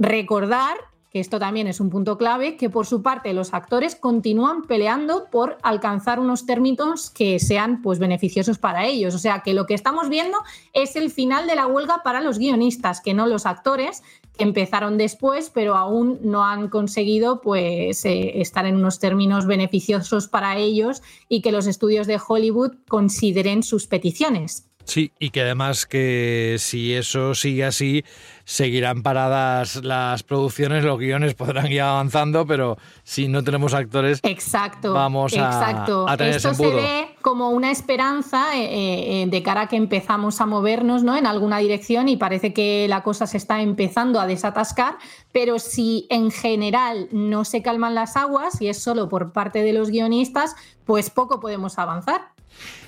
Recordar 0.01 0.77
que 1.11 1.21
esto 1.21 1.39
también 1.39 1.67
es 1.67 1.81
un 1.81 1.89
punto 1.89 2.19
clave, 2.19 2.57
que 2.57 2.69
por 2.69 2.87
su 2.87 3.03
parte 3.03 3.33
los 3.33 3.55
actores 3.55 3.97
continúan 3.97 4.63
peleando 4.63 5.29
por 5.31 5.57
alcanzar 5.63 6.21
unos 6.21 6.45
términos 6.45 7.11
que 7.11 7.39
sean 7.39 7.81
pues 7.81 7.99
beneficiosos 7.99 8.59
para 8.59 8.85
ellos. 8.85 9.15
O 9.15 9.19
sea 9.19 9.41
que 9.41 9.55
lo 9.55 9.65
que 9.65 9.75
estamos 9.75 10.09
viendo 10.09 10.39
es 10.75 10.97
el 10.97 11.11
final 11.11 11.47
de 11.47 11.57
la 11.57 11.67
huelga 11.67 12.03
para 12.03 12.21
los 12.21 12.39
guionistas, 12.39 13.01
que 13.01 13.15
no 13.15 13.27
los 13.27 13.47
actores, 13.47 14.03
empezaron 14.39 14.99
después, 14.99 15.51
pero 15.53 15.77
aún 15.77 16.19
no 16.23 16.45
han 16.45 16.69
conseguido 16.69 17.41
pues 17.41 18.05
eh, 18.05 18.41
estar 18.41 18.67
en 18.67 18.77
unos 18.77 18.99
términos 18.99 19.47
beneficiosos 19.47 20.29
para 20.29 20.57
ellos 20.57 21.03
y 21.29 21.43
que 21.43 21.53
los 21.53 21.67
estudios 21.67 22.07
de 22.07 22.21
Hollywood 22.27 22.73
consideren 22.89 23.63
sus 23.63 23.87
peticiones. 23.87 24.69
Sí, 24.89 25.13
y 25.19 25.29
que 25.31 25.43
además 25.43 25.85
que 25.85 26.57
si 26.59 26.95
eso 26.95 27.35
sigue 27.35 27.65
así, 27.65 28.05
seguirán 28.49 29.03
paradas 29.03 29.85
las 29.85 30.23
producciones, 30.23 30.83
los 30.83 30.99
guiones 30.99 31.35
podrán 31.35 31.71
ir 31.71 31.83
avanzando, 31.83 32.47
pero 32.47 32.79
si 33.05 33.29
no 33.29 33.45
tenemos 33.45 33.75
actores, 33.75 34.21
exacto, 34.23 34.95
vamos 34.95 35.35
a, 35.35 35.49
exacto. 35.49 36.09
Esto 36.09 36.55
se 36.55 36.75
ve 36.75 37.09
como 37.21 37.51
una 37.51 37.71
esperanza 37.71 38.57
eh, 38.57 39.23
eh, 39.23 39.27
de 39.27 39.43
cara 39.43 39.63
a 39.63 39.67
que 39.67 39.77
empezamos 39.77 40.41
a 40.41 40.47
movernos 40.47 41.03
¿no? 41.03 41.15
en 41.15 41.27
alguna 41.27 41.59
dirección 41.59 42.09
y 42.09 42.17
parece 42.17 42.55
que 42.55 42.87
la 42.89 43.03
cosa 43.03 43.27
se 43.27 43.37
está 43.37 43.61
empezando 43.61 44.19
a 44.19 44.27
desatascar, 44.27 44.97
pero 45.31 45.59
si 45.59 46.07
en 46.09 46.31
general 46.31 47.09
no 47.13 47.45
se 47.45 47.61
calman 47.61 47.95
las 47.95 48.17
aguas 48.17 48.63
y 48.63 48.69
es 48.69 48.79
solo 48.83 49.11
por 49.11 49.33
parte 49.33 49.63
de 49.63 49.75
los 49.75 49.91
guionistas, 49.91 50.57
pues 50.87 51.11
poco 51.11 51.39
podemos 51.39 51.79
avanzar. 51.79 52.38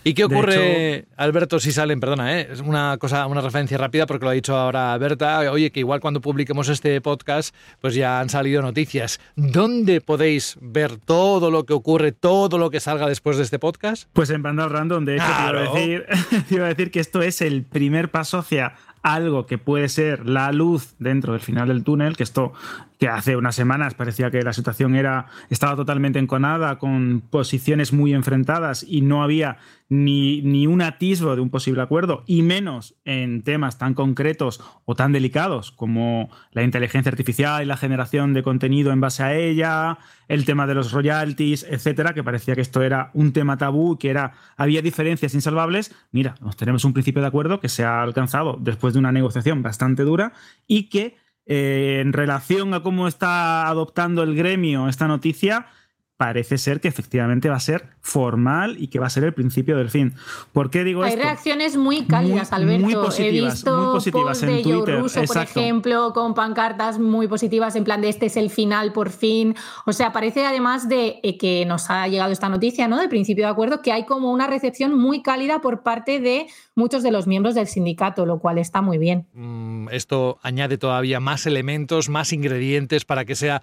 ¿Y 0.03 0.15
qué 0.15 0.25
ocurre, 0.25 1.05
Alberto, 1.17 1.61
si 1.61 1.73
salen, 1.73 2.01
perdona, 2.01 2.39
¿eh? 2.39 2.49
es 2.53 2.61
una 2.61 2.97
cosa, 2.99 3.27
una 3.27 3.43
referencia 3.43 3.77
rápida 3.77 4.07
porque 4.07 4.25
lo 4.25 4.31
ha 4.31 4.35
dicho 4.35 4.57
ahora 4.57 4.97
Berta, 4.97 5.41
oye, 5.53 5.71
que 5.71 5.81
igual 5.81 6.01
cuando 6.01 6.23
publiquemos 6.23 6.69
este 6.69 7.01
podcast, 7.03 7.55
pues 7.81 7.95
ya 7.95 8.21
han 8.21 8.31
salido 8.31 8.63
noticias. 8.63 9.21
¿Dónde 9.37 10.01
podéis 10.01 10.57
ver 10.61 10.97
todo 10.97 11.51
lo 11.51 11.67
que 11.67 11.75
ocurre, 11.75 12.13
todo 12.13 12.57
lo 12.57 12.71
que 12.71 12.81
salga 12.81 13.07
después 13.07 13.37
de 13.37 13.43
este 13.43 13.59
podcast? 13.59 14.09
Pues 14.15 14.31
en 14.31 14.43
Banda 14.43 14.69
Random, 14.69 15.05
de 15.05 15.17
hecho, 15.17 15.27
te, 15.27 15.51
iba 15.51 15.61
a 15.61 15.75
decir, 15.75 16.07
te 16.49 16.55
iba 16.55 16.65
a 16.65 16.69
decir 16.69 16.91
que 16.91 17.01
esto 17.01 17.21
es 17.21 17.43
el 17.43 17.65
primer 17.65 18.11
paso 18.11 18.39
hacia 18.39 18.75
algo 19.03 19.47
que 19.47 19.59
puede 19.59 19.89
ser 19.89 20.27
la 20.27 20.53
luz 20.53 20.95
dentro 20.99 21.33
del 21.33 21.43
final 21.43 21.69
del 21.69 21.85
túnel, 21.85 22.17
que 22.17 22.23
esto 22.23 22.53
que 23.01 23.09
hace 23.09 23.35
unas 23.35 23.55
semanas 23.55 23.95
parecía 23.95 24.31
que 24.31 24.43
la 24.43 24.53
situación 24.53 24.95
era 24.95 25.25
estaba 25.49 25.75
totalmente 25.75 26.19
enconada 26.19 26.79
con 26.79 27.23
posiciones 27.31 27.95
muy 27.95 28.13
enfrentadas 28.13 28.85
y 28.87 29.01
no 29.01 29.23
había 29.23 29.57
ni, 29.89 30.43
ni 30.43 30.67
un 30.67 30.83
atisbo 30.83 31.35
de 31.35 31.41
un 31.41 31.49
posible 31.49 31.81
acuerdo 31.81 32.25
y 32.27 32.43
menos 32.43 32.95
en 33.07 33.43
temas 33.43 33.79
tan 33.79 33.95
concretos 33.95 34.61
o 34.85 34.97
tan 34.97 35.13
delicados 35.13 35.71
como 35.73 36.29
la 36.53 36.63
inteligencia 36.63 37.09
artificial 37.09 37.63
y 37.63 37.67
la 37.67 37.79
generación 37.79 38.35
de 38.35 38.43
contenido 38.43 38.93
en 38.93 39.01
base 39.01 39.23
a 39.23 39.35
ella, 39.35 39.97
el 40.29 40.45
tema 40.45 40.67
de 40.67 40.75
los 40.75 40.93
royalties, 40.93 41.67
etcétera, 41.71 42.13
que 42.13 42.23
parecía 42.23 42.55
que 42.55 42.61
esto 42.61 42.83
era 42.83 43.11
un 43.15 43.33
tema 43.33 43.57
tabú, 43.57 43.99
que 43.99 44.11
era 44.11 44.35
había 44.59 44.83
diferencias 44.83 45.33
insalvables. 45.33 45.95
Mira, 46.13 46.35
tenemos 46.59 46.85
un 46.85 46.93
principio 46.93 47.23
de 47.23 47.29
acuerdo 47.29 47.61
que 47.61 47.71
se 47.71 47.83
ha 47.83 48.03
alcanzado 48.03 48.59
después 48.61 48.93
de 48.93 48.99
una 48.99 49.11
negociación 49.11 49.63
bastante 49.63 50.03
dura 50.03 50.35
y 50.67 50.91
que 50.91 51.17
eh, 51.53 51.99
en 52.01 52.13
relación 52.13 52.75
a 52.75 52.83
cómo 52.85 53.09
está 53.09 53.67
adoptando 53.67 54.23
el 54.23 54.37
gremio 54.37 54.89
esta 54.89 55.09
noticia, 55.09 55.67
parece 56.21 56.59
ser 56.59 56.83
que 56.83 56.89
efectivamente 56.89 57.49
va 57.49 57.57
a 57.57 57.61
ser 57.61 57.87
formal 58.03 58.77
y 58.79 58.89
que 58.89 58.99
va 58.99 59.07
a 59.07 59.11
ser 59.11 59.25
el 59.25 59.33
principio 59.33 59.79
del 59.79 59.89
fin. 59.89 60.13
¿Por 60.53 60.69
qué 60.69 60.85
digo 60.85 61.03
Hay 61.03 61.15
esto? 61.15 61.23
reacciones 61.23 61.79
muy 61.79 62.05
cálidas, 62.05 62.53
Alberto. 62.53 62.85
Muy 62.85 62.95
positivas, 62.95 63.55
He 63.55 63.55
visto 63.55 63.77
muy 63.79 63.93
positivas 63.95 64.43
en 64.43 64.49
de 64.51 64.63
Joe 64.63 64.73
Twitter. 64.75 65.01
Russo, 65.01 65.23
por 65.25 65.39
ejemplo, 65.39 66.13
con 66.13 66.35
pancartas 66.35 66.99
muy 66.99 67.27
positivas 67.27 67.75
en 67.75 67.85
plan 67.85 68.03
de 68.03 68.11
este 68.11 68.27
es 68.27 68.37
el 68.37 68.51
final 68.51 68.93
por 68.93 69.09
fin. 69.09 69.55
O 69.87 69.95
sea, 69.95 70.13
parece 70.13 70.45
además 70.45 70.91
de 70.91 71.21
eh, 71.23 71.39
que 71.39 71.65
nos 71.65 71.89
ha 71.89 72.07
llegado 72.07 72.33
esta 72.33 72.51
noticia, 72.51 72.87
¿no? 72.87 73.01
De 73.01 73.09
principio 73.09 73.47
de 73.47 73.53
acuerdo, 73.53 73.81
que 73.81 73.91
hay 73.91 74.05
como 74.05 74.31
una 74.31 74.47
recepción 74.47 74.99
muy 74.99 75.23
cálida 75.23 75.63
por 75.63 75.83
parte 75.83 76.21
de 76.21 76.49
muchos 76.75 77.03
de 77.03 77.13
los 77.13 77.27
miembros 77.27 77.55
del 77.55 77.67
sindicato, 77.67 78.27
lo 78.27 78.41
cual 78.41 78.59
está 78.59 78.83
muy 78.83 78.99
bien. 78.99 79.27
Mm, 79.33 79.89
esto 79.91 80.39
añade 80.43 80.77
todavía 80.77 81.19
más 81.19 81.47
elementos, 81.47 82.11
más 82.11 82.35
ingredientes 82.35 83.07
para 83.07 83.25
que 83.25 83.37
sea 83.37 83.63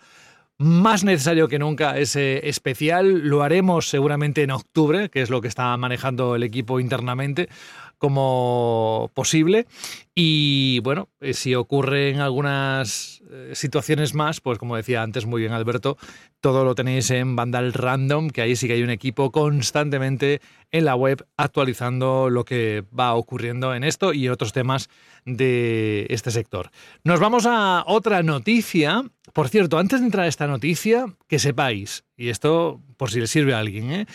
más 0.58 1.04
necesario 1.04 1.48
que 1.48 1.60
nunca 1.60 1.98
ese 1.98 2.48
especial. 2.50 3.28
Lo 3.28 3.44
haremos 3.44 3.90
seguramente 3.90 4.44
en 4.44 4.52
octubre, 4.52 5.10
que 5.10 5.22
es 5.22 5.30
lo 5.30 5.42
que 5.42 5.48
está 5.48 5.76
manejando 5.78 6.36
el 6.36 6.44
equipo 6.44 6.80
internamente 6.80 7.50
como 7.98 9.12
posible. 9.14 9.68
Y 10.14 10.80
bueno, 10.80 11.10
eh, 11.20 11.34
si 11.34 11.56
ocurren 11.56 12.20
algunas 12.20 13.22
eh, 13.30 13.52
situaciones 13.54 14.14
más, 14.14 14.42
pues 14.42 14.58
como 14.58 14.76
decía 14.76 15.02
antes 15.02 15.26
muy 15.26 15.42
bien 15.42 15.54
Alberto, 15.54 15.98
todo 16.40 16.64
lo 16.64 16.76
tenéis 16.76 17.10
en 17.12 17.36
Vandal 17.36 17.74
Random, 17.74 18.30
que 18.30 18.42
ahí 18.42 18.56
sí 18.56 18.68
que 18.68 18.74
hay 18.74 18.84
un 18.84 18.90
equipo 18.90 19.32
constantemente 19.32 20.42
en 20.72 20.86
la 20.86 20.96
web 20.96 21.26
actualizando 21.38 22.30
lo 22.30 22.46
que 22.46 22.84
va 22.98 23.16
ocurriendo 23.16 23.74
en 23.74 23.84
esto 23.84 24.14
y 24.14 24.30
otros 24.30 24.54
temas 24.54 24.90
de 25.26 26.08
este 26.10 26.32
sector. 26.32 26.72
Nos 27.04 27.20
vamos 27.20 27.46
a 27.48 27.84
otra 27.88 28.24
noticia. 28.24 29.04
Por 29.38 29.50
cierto, 29.50 29.78
antes 29.78 30.00
de 30.00 30.08
entrar 30.08 30.26
a 30.26 30.30
esta 30.30 30.48
noticia, 30.48 31.16
que 31.28 31.38
sepáis, 31.38 32.04
y 32.18 32.30
esto 32.30 32.82
por 32.98 33.12
si 33.12 33.20
le 33.20 33.28
sirve 33.28 33.54
a 33.54 33.60
alguien, 33.60 33.92
¿eh? 33.92 34.08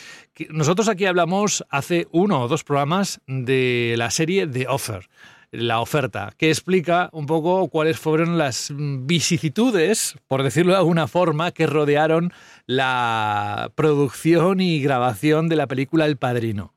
nosotros 0.51 0.89
aquí 0.89 1.07
hablamos 1.07 1.65
hace 1.71 2.09
uno 2.11 2.43
o 2.43 2.49
dos 2.49 2.65
programas 2.65 3.21
de 3.29 3.95
la 3.97 4.11
serie 4.11 4.49
The 4.49 4.67
Offer 4.67 5.09
la 5.53 5.81
oferta, 5.81 6.35
que 6.37 6.49
explica 6.49 7.09
un 7.13 7.27
poco 7.27 7.69
cuáles 7.69 8.01
fueron 8.01 8.37
las 8.37 8.73
vicisitudes, 8.75 10.17
por 10.27 10.43
decirlo 10.43 10.73
de 10.73 10.79
alguna 10.79 11.07
forma, 11.07 11.53
que 11.53 11.69
rodearon 11.69 12.33
la 12.67 13.71
producción 13.77 14.61
y 14.61 14.81
grabación 14.81 15.49
de 15.49 15.55
la 15.55 15.69
película 15.69 16.07
El 16.07 16.17
Padrino. 16.17 16.75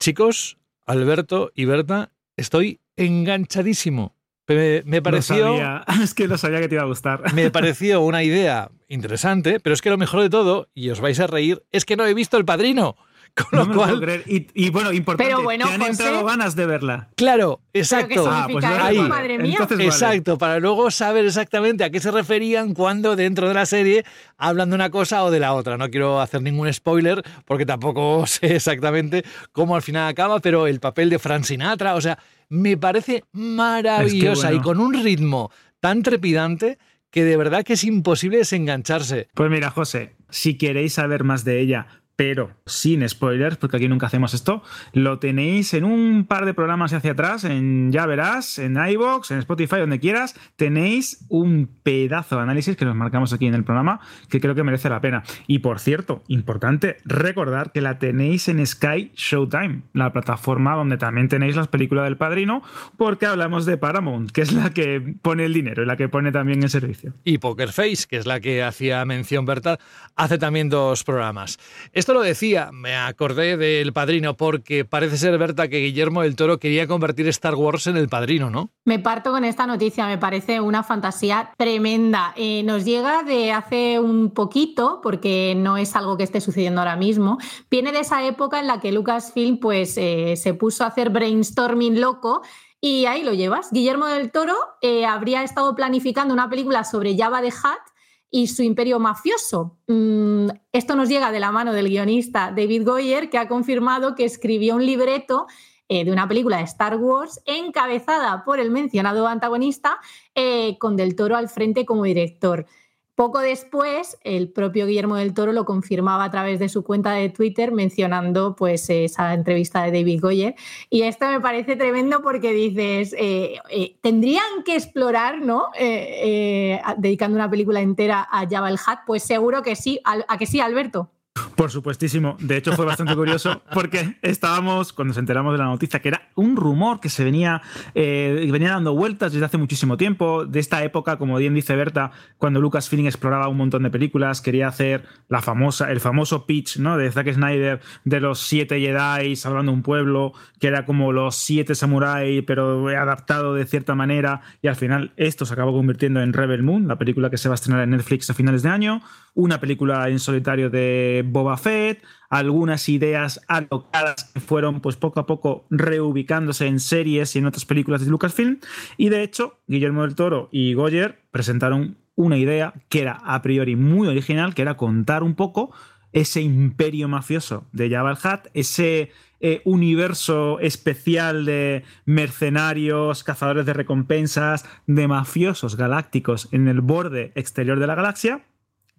Chicos, 0.00 0.58
Alberto 0.84 1.52
y 1.54 1.64
Berta, 1.66 2.10
estoy 2.36 2.80
enganchadísimo. 2.96 4.16
Me, 4.46 4.82
me 4.84 5.02
pareció. 5.02 5.36
No 5.36 5.52
sabía. 5.52 5.84
Es 6.02 6.14
que 6.14 6.28
no 6.28 6.38
sabía 6.38 6.60
que 6.60 6.68
te 6.68 6.74
iba 6.74 6.84
a 6.84 6.86
gustar. 6.86 7.32
Me 7.34 7.50
pareció 7.52 8.00
una 8.00 8.22
idea 8.22 8.70
interesante, 8.88 9.60
pero 9.60 9.74
es 9.74 9.82
que 9.82 9.90
lo 9.90 9.98
mejor 9.98 10.20
de 10.20 10.30
todo, 10.30 10.68
y 10.74 10.90
os 10.90 11.00
vais 11.00 11.18
a 11.20 11.26
reír, 11.26 11.62
es 11.72 11.84
que 11.84 11.96
no 11.96 12.04
he 12.06 12.14
visto 12.14 12.36
El 12.36 12.44
Padrino 12.44 12.96
Con 13.50 13.58
lo 13.58 13.64
no 13.66 13.74
cual, 13.74 14.00
lo. 14.00 14.14
Y, 14.32 14.46
y 14.54 14.70
bueno, 14.70 14.92
importante, 14.92 15.28
Pero 15.28 15.42
bueno, 15.42 15.66
te 15.66 15.72
han 15.74 15.80
José- 15.80 15.90
entrado 15.90 16.24
ganas 16.24 16.54
de 16.54 16.66
verla. 16.66 17.08
Claro, 17.16 17.60
¿Pero 17.60 17.72
qué 17.72 17.78
exacto. 17.80 18.24
Ah, 18.30 18.46
pues 18.48 18.64
vale. 18.64 19.00
madre 19.08 19.38
mía? 19.38 19.52
Entonces 19.52 19.76
vale. 19.76 19.88
Exacto, 19.88 20.38
para 20.38 20.60
luego 20.60 20.90
saber 20.92 21.24
exactamente 21.26 21.82
a 21.82 21.90
qué 21.90 21.98
se 21.98 22.12
referían 22.12 22.74
cuando 22.74 23.16
dentro 23.16 23.48
de 23.48 23.54
la 23.54 23.66
serie 23.66 24.04
hablan 24.36 24.68
de 24.70 24.76
una 24.76 24.90
cosa 24.90 25.24
o 25.24 25.32
de 25.32 25.40
la 25.40 25.52
otra. 25.52 25.76
No 25.76 25.90
quiero 25.90 26.20
hacer 26.20 26.42
ningún 26.42 26.72
spoiler 26.72 27.22
porque 27.44 27.66
tampoco 27.66 28.24
sé 28.28 28.54
exactamente 28.54 29.24
cómo 29.50 29.74
al 29.74 29.82
final 29.82 30.08
acaba, 30.08 30.38
pero 30.38 30.68
el 30.68 30.78
papel 30.78 31.10
de 31.10 31.18
Frank 31.18 31.42
Sinatra, 31.42 31.96
o 31.96 32.00
sea, 32.00 32.18
me 32.48 32.76
parece 32.76 33.24
maravillosa 33.32 34.48
bueno. 34.48 34.60
y 34.60 34.62
con 34.62 34.78
un 34.78 34.94
ritmo 35.02 35.50
tan 35.80 36.02
trepidante 36.02 36.78
que 37.10 37.24
de 37.24 37.36
verdad 37.36 37.64
que 37.64 37.72
es 37.74 37.84
imposible 37.84 38.38
desengancharse. 38.38 39.28
Pues 39.34 39.50
mira, 39.50 39.70
José, 39.70 40.14
si 40.30 40.56
queréis 40.56 40.94
saber 40.94 41.24
más 41.24 41.44
de 41.44 41.60
ella, 41.60 41.86
pero 42.16 42.52
sin 42.66 43.06
spoilers, 43.08 43.56
porque 43.56 43.76
aquí 43.76 43.88
nunca 43.88 44.06
hacemos 44.06 44.34
esto, 44.34 44.62
lo 44.92 45.18
tenéis 45.18 45.74
en 45.74 45.84
un 45.84 46.26
par 46.26 46.44
de 46.44 46.54
programas 46.54 46.92
hacia 46.92 47.12
atrás, 47.12 47.44
en 47.44 47.90
Ya 47.92 48.06
Verás, 48.06 48.58
en 48.58 48.76
iVoox, 48.76 49.30
en 49.30 49.38
Spotify, 49.38 49.76
donde 49.76 50.00
quieras, 50.00 50.34
tenéis 50.56 51.24
un 51.28 51.68
pedazo 51.82 52.36
de 52.36 52.42
análisis 52.42 52.76
que 52.76 52.84
nos 52.84 52.94
marcamos 52.94 53.32
aquí 53.32 53.46
en 53.46 53.54
el 53.54 53.64
programa 53.64 54.00
que 54.28 54.40
creo 54.40 54.54
que 54.54 54.62
merece 54.62 54.88
la 54.88 55.00
pena. 55.00 55.22
Y 55.46 55.58
por 55.58 55.80
cierto, 55.80 56.22
importante 56.28 56.98
recordar 57.04 57.72
que 57.72 57.80
la 57.80 57.98
tenéis 57.98 58.48
en 58.48 58.64
Sky 58.64 59.12
Showtime, 59.14 59.82
la 59.92 60.12
plataforma 60.12 60.74
donde 60.74 60.96
también 60.96 61.28
tenéis 61.28 61.56
las 61.56 61.68
películas 61.68 62.04
del 62.04 62.16
Padrino, 62.16 62.62
porque 62.96 63.26
hablamos 63.26 63.66
de 63.66 63.76
Paramount, 63.76 64.30
que 64.30 64.42
es 64.42 64.52
la 64.52 64.70
que 64.70 65.14
pone 65.22 65.44
el 65.44 65.52
dinero 65.52 65.82
y 65.82 65.86
la 65.86 65.96
que 65.96 66.08
pone 66.08 66.32
también 66.32 66.62
el 66.62 66.70
servicio. 66.70 67.14
Y 67.24 67.38
Poker 67.38 67.72
Face, 67.72 68.06
que 68.08 68.16
es 68.16 68.26
la 68.26 68.40
que 68.40 68.62
hacía 68.62 69.04
mención 69.04 69.44
Berta, 69.44 69.78
hace 70.16 70.38
también 70.38 70.68
dos 70.68 71.04
programas. 71.04 71.58
Esto 72.04 72.12
lo 72.12 72.20
decía, 72.20 72.68
me 72.70 72.94
acordé 72.94 73.56
del 73.56 73.94
padrino, 73.94 74.36
porque 74.36 74.84
parece 74.84 75.16
ser, 75.16 75.38
Berta, 75.38 75.68
que 75.68 75.78
Guillermo 75.78 76.20
del 76.20 76.36
Toro 76.36 76.58
quería 76.58 76.86
convertir 76.86 77.26
Star 77.28 77.54
Wars 77.54 77.86
en 77.86 77.96
el 77.96 78.10
padrino, 78.10 78.50
¿no? 78.50 78.68
Me 78.84 78.98
parto 78.98 79.30
con 79.30 79.42
esta 79.42 79.66
noticia, 79.66 80.06
me 80.06 80.18
parece 80.18 80.60
una 80.60 80.82
fantasía 80.82 81.52
tremenda. 81.56 82.34
Eh, 82.36 82.62
nos 82.62 82.84
llega 82.84 83.22
de 83.22 83.52
hace 83.52 84.00
un 84.00 84.32
poquito, 84.32 85.00
porque 85.02 85.54
no 85.56 85.78
es 85.78 85.96
algo 85.96 86.18
que 86.18 86.24
esté 86.24 86.42
sucediendo 86.42 86.82
ahora 86.82 86.96
mismo. 86.96 87.38
Viene 87.70 87.90
de 87.90 88.00
esa 88.00 88.22
época 88.22 88.60
en 88.60 88.66
la 88.66 88.80
que 88.80 88.92
Lucasfilm 88.92 89.56
pues, 89.58 89.96
eh, 89.96 90.34
se 90.36 90.52
puso 90.52 90.84
a 90.84 90.88
hacer 90.88 91.08
brainstorming 91.08 92.02
loco 92.02 92.42
y 92.82 93.06
ahí 93.06 93.22
lo 93.22 93.32
llevas. 93.32 93.70
Guillermo 93.72 94.08
del 94.08 94.30
Toro 94.30 94.56
eh, 94.82 95.06
habría 95.06 95.42
estado 95.42 95.74
planificando 95.74 96.34
una 96.34 96.50
película 96.50 96.84
sobre 96.84 97.16
Java 97.16 97.40
de 97.40 97.48
Hutt 97.48 97.93
y 98.34 98.48
su 98.48 98.64
imperio 98.64 98.98
mafioso. 98.98 99.78
Mm, 99.86 100.48
esto 100.72 100.96
nos 100.96 101.08
llega 101.08 101.30
de 101.30 101.38
la 101.38 101.52
mano 101.52 101.72
del 101.72 101.88
guionista 101.88 102.50
David 102.50 102.84
Goyer, 102.84 103.30
que 103.30 103.38
ha 103.38 103.46
confirmado 103.46 104.16
que 104.16 104.24
escribió 104.24 104.74
un 104.74 104.84
libreto 104.84 105.46
eh, 105.88 106.04
de 106.04 106.10
una 106.10 106.26
película 106.26 106.56
de 106.56 106.64
Star 106.64 106.96
Wars 106.96 107.40
encabezada 107.46 108.44
por 108.44 108.58
el 108.58 108.72
mencionado 108.72 109.28
antagonista, 109.28 109.98
eh, 110.34 110.76
con 110.78 110.96
Del 110.96 111.14
Toro 111.14 111.36
al 111.36 111.48
frente 111.48 111.84
como 111.84 112.02
director. 112.02 112.66
Poco 113.14 113.38
después, 113.38 114.18
el 114.22 114.50
propio 114.50 114.86
Guillermo 114.86 115.14
del 115.14 115.34
Toro 115.34 115.52
lo 115.52 115.64
confirmaba 115.64 116.24
a 116.24 116.30
través 116.32 116.58
de 116.58 116.68
su 116.68 116.82
cuenta 116.82 117.12
de 117.12 117.28
Twitter 117.28 117.70
mencionando 117.70 118.56
pues, 118.56 118.90
esa 118.90 119.34
entrevista 119.34 119.84
de 119.84 119.92
David 119.92 120.20
Goyer. 120.20 120.54
Y 120.90 121.02
esto 121.02 121.28
me 121.28 121.40
parece 121.40 121.76
tremendo 121.76 122.22
porque 122.22 122.52
dices, 122.52 123.14
eh, 123.16 123.58
eh, 123.70 123.94
tendrían 124.00 124.64
que 124.64 124.74
explorar, 124.74 125.40
¿no? 125.42 125.68
Eh, 125.78 126.80
dedicando 126.98 127.36
una 127.36 127.48
película 127.48 127.80
entera 127.80 128.26
a 128.28 128.48
Java 128.48 128.68
el 128.68 128.74
Hutt. 128.74 129.00
Pues 129.06 129.22
seguro 129.22 129.62
que 129.62 129.76
sí, 129.76 130.00
a 130.04 130.36
que 130.36 130.46
sí, 130.46 130.58
Alberto. 130.58 131.13
Por 131.56 131.70
supuestísimo. 131.70 132.36
De 132.40 132.56
hecho, 132.56 132.72
fue 132.74 132.84
bastante 132.84 133.14
curioso 133.16 133.62
porque 133.72 134.16
estábamos, 134.22 134.92
cuando 134.92 135.10
nos 135.10 135.18
enteramos 135.18 135.52
de 135.52 135.58
la 135.58 135.64
noticia, 135.64 136.00
que 136.00 136.08
era 136.08 136.28
un 136.36 136.56
rumor 136.56 137.00
que 137.00 137.08
se 137.08 137.24
venía, 137.24 137.60
eh, 137.94 138.48
venía 138.52 138.70
dando 138.70 138.94
vueltas 138.94 139.32
desde 139.32 139.46
hace 139.46 139.58
muchísimo 139.58 139.96
tiempo, 139.96 140.46
de 140.46 140.60
esta 140.60 140.84
época, 140.84 141.16
como 141.16 141.36
bien 141.36 141.54
dice 141.54 141.74
Berta, 141.74 142.12
cuando 142.38 142.60
Lucasfilm 142.60 143.06
exploraba 143.06 143.48
un 143.48 143.56
montón 143.56 143.82
de 143.82 143.90
películas, 143.90 144.40
quería 144.40 144.68
hacer 144.68 145.04
la 145.28 145.42
famosa, 145.42 145.90
el 145.90 146.00
famoso 146.00 146.46
pitch 146.46 146.78
¿no? 146.78 146.96
de 146.96 147.10
Zack 147.10 147.32
Snyder 147.32 147.80
de 148.04 148.20
los 148.20 148.38
siete 148.40 148.78
Jedi 148.78 149.34
salvando 149.34 149.72
un 149.72 149.82
pueblo, 149.82 150.34
que 150.60 150.68
era 150.68 150.84
como 150.84 151.12
los 151.12 151.34
siete 151.34 151.74
samuráis, 151.74 152.44
pero 152.46 152.88
adaptado 152.88 153.54
de 153.54 153.64
cierta 153.66 153.96
manera, 153.96 154.40
y 154.62 154.68
al 154.68 154.76
final 154.76 155.12
esto 155.16 155.46
se 155.46 155.54
acabó 155.54 155.72
convirtiendo 155.72 156.20
en 156.20 156.32
Rebel 156.32 156.62
Moon, 156.62 156.86
la 156.86 156.96
película 156.96 157.30
que 157.30 157.38
se 157.38 157.48
va 157.48 157.54
a 157.54 157.56
estrenar 157.56 157.82
en 157.82 157.90
Netflix 157.90 158.30
a 158.30 158.34
finales 158.34 158.62
de 158.62 158.68
año, 158.68 159.02
una 159.34 159.58
película 159.60 160.08
en 160.08 160.20
solitario 160.20 160.70
de 160.70 161.23
Boba 161.24 161.56
Fett, 161.56 162.02
algunas 162.30 162.88
ideas 162.88 163.40
alocadas 163.48 164.30
que 164.32 164.40
fueron 164.40 164.80
pues 164.80 164.96
poco 164.96 165.20
a 165.20 165.26
poco 165.26 165.66
reubicándose 165.70 166.66
en 166.66 166.80
series 166.80 167.34
y 167.34 167.38
en 167.38 167.46
otras 167.46 167.64
películas 167.64 168.04
de 168.04 168.10
Lucasfilm 168.10 168.58
y 168.96 169.08
de 169.08 169.22
hecho 169.22 169.58
Guillermo 169.66 170.02
del 170.02 170.14
Toro 170.14 170.48
y 170.52 170.74
Goyer 170.74 171.20
presentaron 171.30 171.96
una 172.16 172.36
idea 172.36 172.74
que 172.88 173.02
era 173.02 173.20
a 173.24 173.42
priori 173.42 173.76
muy 173.76 174.08
original, 174.08 174.54
que 174.54 174.62
era 174.62 174.76
contar 174.76 175.22
un 175.22 175.34
poco 175.34 175.72
ese 176.12 176.40
imperio 176.40 177.08
mafioso 177.08 177.66
de 177.72 177.90
Jabba 177.90 178.12
el 178.12 178.16
Hutt, 178.16 178.46
ese 178.54 179.10
eh, 179.40 179.60
universo 179.64 180.60
especial 180.60 181.44
de 181.44 181.82
mercenarios, 182.06 183.24
cazadores 183.24 183.66
de 183.66 183.72
recompensas, 183.72 184.64
de 184.86 185.08
mafiosos 185.08 185.76
galácticos 185.76 186.48
en 186.52 186.68
el 186.68 186.80
borde 186.80 187.32
exterior 187.34 187.80
de 187.80 187.86
la 187.86 187.96
galaxia. 187.96 188.44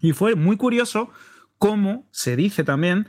Y 0.02 0.12
fue 0.12 0.36
muy 0.36 0.58
curioso 0.58 1.10
cómo 1.58 2.08
se 2.12 2.36
dice 2.36 2.64
también 2.64 3.08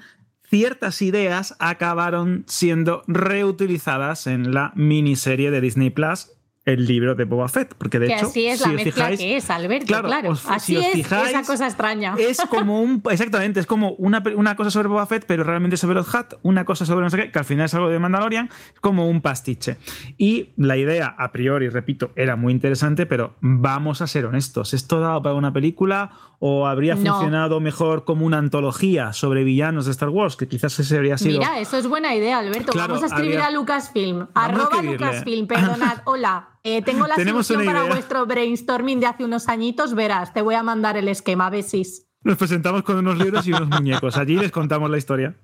ciertas 0.48 1.02
ideas 1.02 1.56
acabaron 1.58 2.44
siendo 2.46 3.02
reutilizadas 3.06 4.26
en 4.26 4.52
la 4.54 4.72
miniserie 4.74 5.50
de 5.50 5.60
Disney 5.60 5.90
Plus, 5.90 6.30
el 6.64 6.84
libro 6.86 7.14
de 7.14 7.24
Boba 7.24 7.48
Fett, 7.48 7.74
porque 7.78 8.00
de 8.00 8.08
que 8.08 8.14
hecho, 8.14 8.26
así 8.26 8.46
es 8.48 8.58
si 8.58 8.64
la 8.64 8.70
os 8.70 8.74
mezcla 8.76 8.92
fijáis- 9.06 9.18
que 9.20 9.36
es, 9.36 9.50
Alberto, 9.50 9.86
Claro, 9.86 10.08
claro. 10.08 10.30
os- 10.30 10.40
si 10.40 10.48
así 10.50 10.76
os 10.76 10.84
es 10.86 10.92
fijáis, 10.94 11.28
esa 11.28 11.42
cosa 11.44 11.66
extraña. 11.68 12.16
es 12.18 12.38
como 12.50 12.82
un. 12.82 13.00
Exactamente, 13.08 13.60
es 13.60 13.66
como 13.66 13.90
una, 13.92 14.20
una 14.34 14.56
cosa 14.56 14.70
sobre 14.72 14.88
Boba 14.88 15.06
Fett, 15.06 15.26
pero 15.28 15.44
realmente 15.44 15.76
sobre 15.76 15.94
los 15.94 16.12
Hat, 16.12 16.34
una 16.42 16.64
cosa 16.64 16.84
sobre 16.84 17.04
no 17.04 17.10
sé 17.10 17.18
qué, 17.18 17.30
que 17.30 17.38
al 17.38 17.44
final 17.44 17.66
es 17.66 17.74
algo 17.74 17.88
de 17.88 18.00
Mandalorian, 18.00 18.50
es 18.74 18.80
como 18.80 19.08
un 19.08 19.20
pastiche. 19.20 19.76
Y 20.18 20.50
la 20.56 20.76
idea, 20.76 21.14
a 21.16 21.30
priori, 21.30 21.68
repito, 21.68 22.10
era 22.16 22.34
muy 22.34 22.52
interesante, 22.52 23.06
pero 23.06 23.36
vamos 23.40 24.02
a 24.02 24.08
ser 24.08 24.26
honestos. 24.26 24.74
¿Esto 24.74 24.98
daba 24.98 25.22
para 25.22 25.36
una 25.36 25.52
película 25.52 26.10
o 26.38 26.66
habría 26.66 26.94
No. 26.94 27.12
funcionado 27.14 27.60
mejor 27.60 28.04
como 28.04 28.26
una 28.26 28.38
antología 28.38 29.12
sobre 29.12 29.44
villanos 29.44 29.86
de 29.86 29.92
Star 29.92 30.08
Wars? 30.10 30.36
Que 30.36 30.48
quizás 30.48 30.78
ese 30.78 30.96
habría 30.96 31.16
sido. 31.18 31.38
Mira, 31.38 31.58
eso 31.60 31.76
es 31.78 31.86
buena 31.88 32.14
idea, 32.14 32.38
Alberto. 32.38 32.72
Claro, 32.72 32.94
Vamos 32.94 33.04
a 33.04 33.14
escribir 33.14 33.38
habría- 33.38 33.46
a 33.48 33.50
Lucasfilm. 33.52 34.26
A 34.34 34.44
Arroba. 34.46 34.82
Lucasfilm, 34.82 35.46
perdonad. 35.46 35.98
Hola, 36.04 36.48
eh, 36.62 36.82
tengo 36.82 37.06
la 37.06 37.14
Tenemos 37.14 37.46
solución 37.46 37.74
para 37.74 37.86
vuestro 37.86 38.26
brainstorming 38.26 39.00
de 39.00 39.06
hace 39.06 39.24
unos 39.24 39.48
añitos. 39.48 39.94
Verás, 39.94 40.32
te 40.32 40.42
voy 40.42 40.54
a 40.54 40.62
mandar 40.62 40.96
el 40.96 41.08
esquema, 41.08 41.48
besis. 41.50 42.06
Nos 42.22 42.36
presentamos 42.36 42.82
con 42.82 42.96
unos 42.96 43.18
libros 43.18 43.46
y 43.46 43.52
unos 43.52 43.68
muñecos. 43.68 44.16
Allí 44.16 44.36
les 44.36 44.50
contamos 44.50 44.90
la 44.90 44.98
historia. 44.98 45.36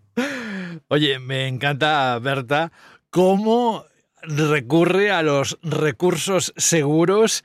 Oye, 0.88 1.18
me 1.18 1.46
encanta, 1.48 2.18
Berta, 2.18 2.72
cómo 3.10 3.84
recurre 4.22 5.10
a 5.10 5.22
los 5.22 5.58
recursos 5.62 6.52
seguros 6.56 7.44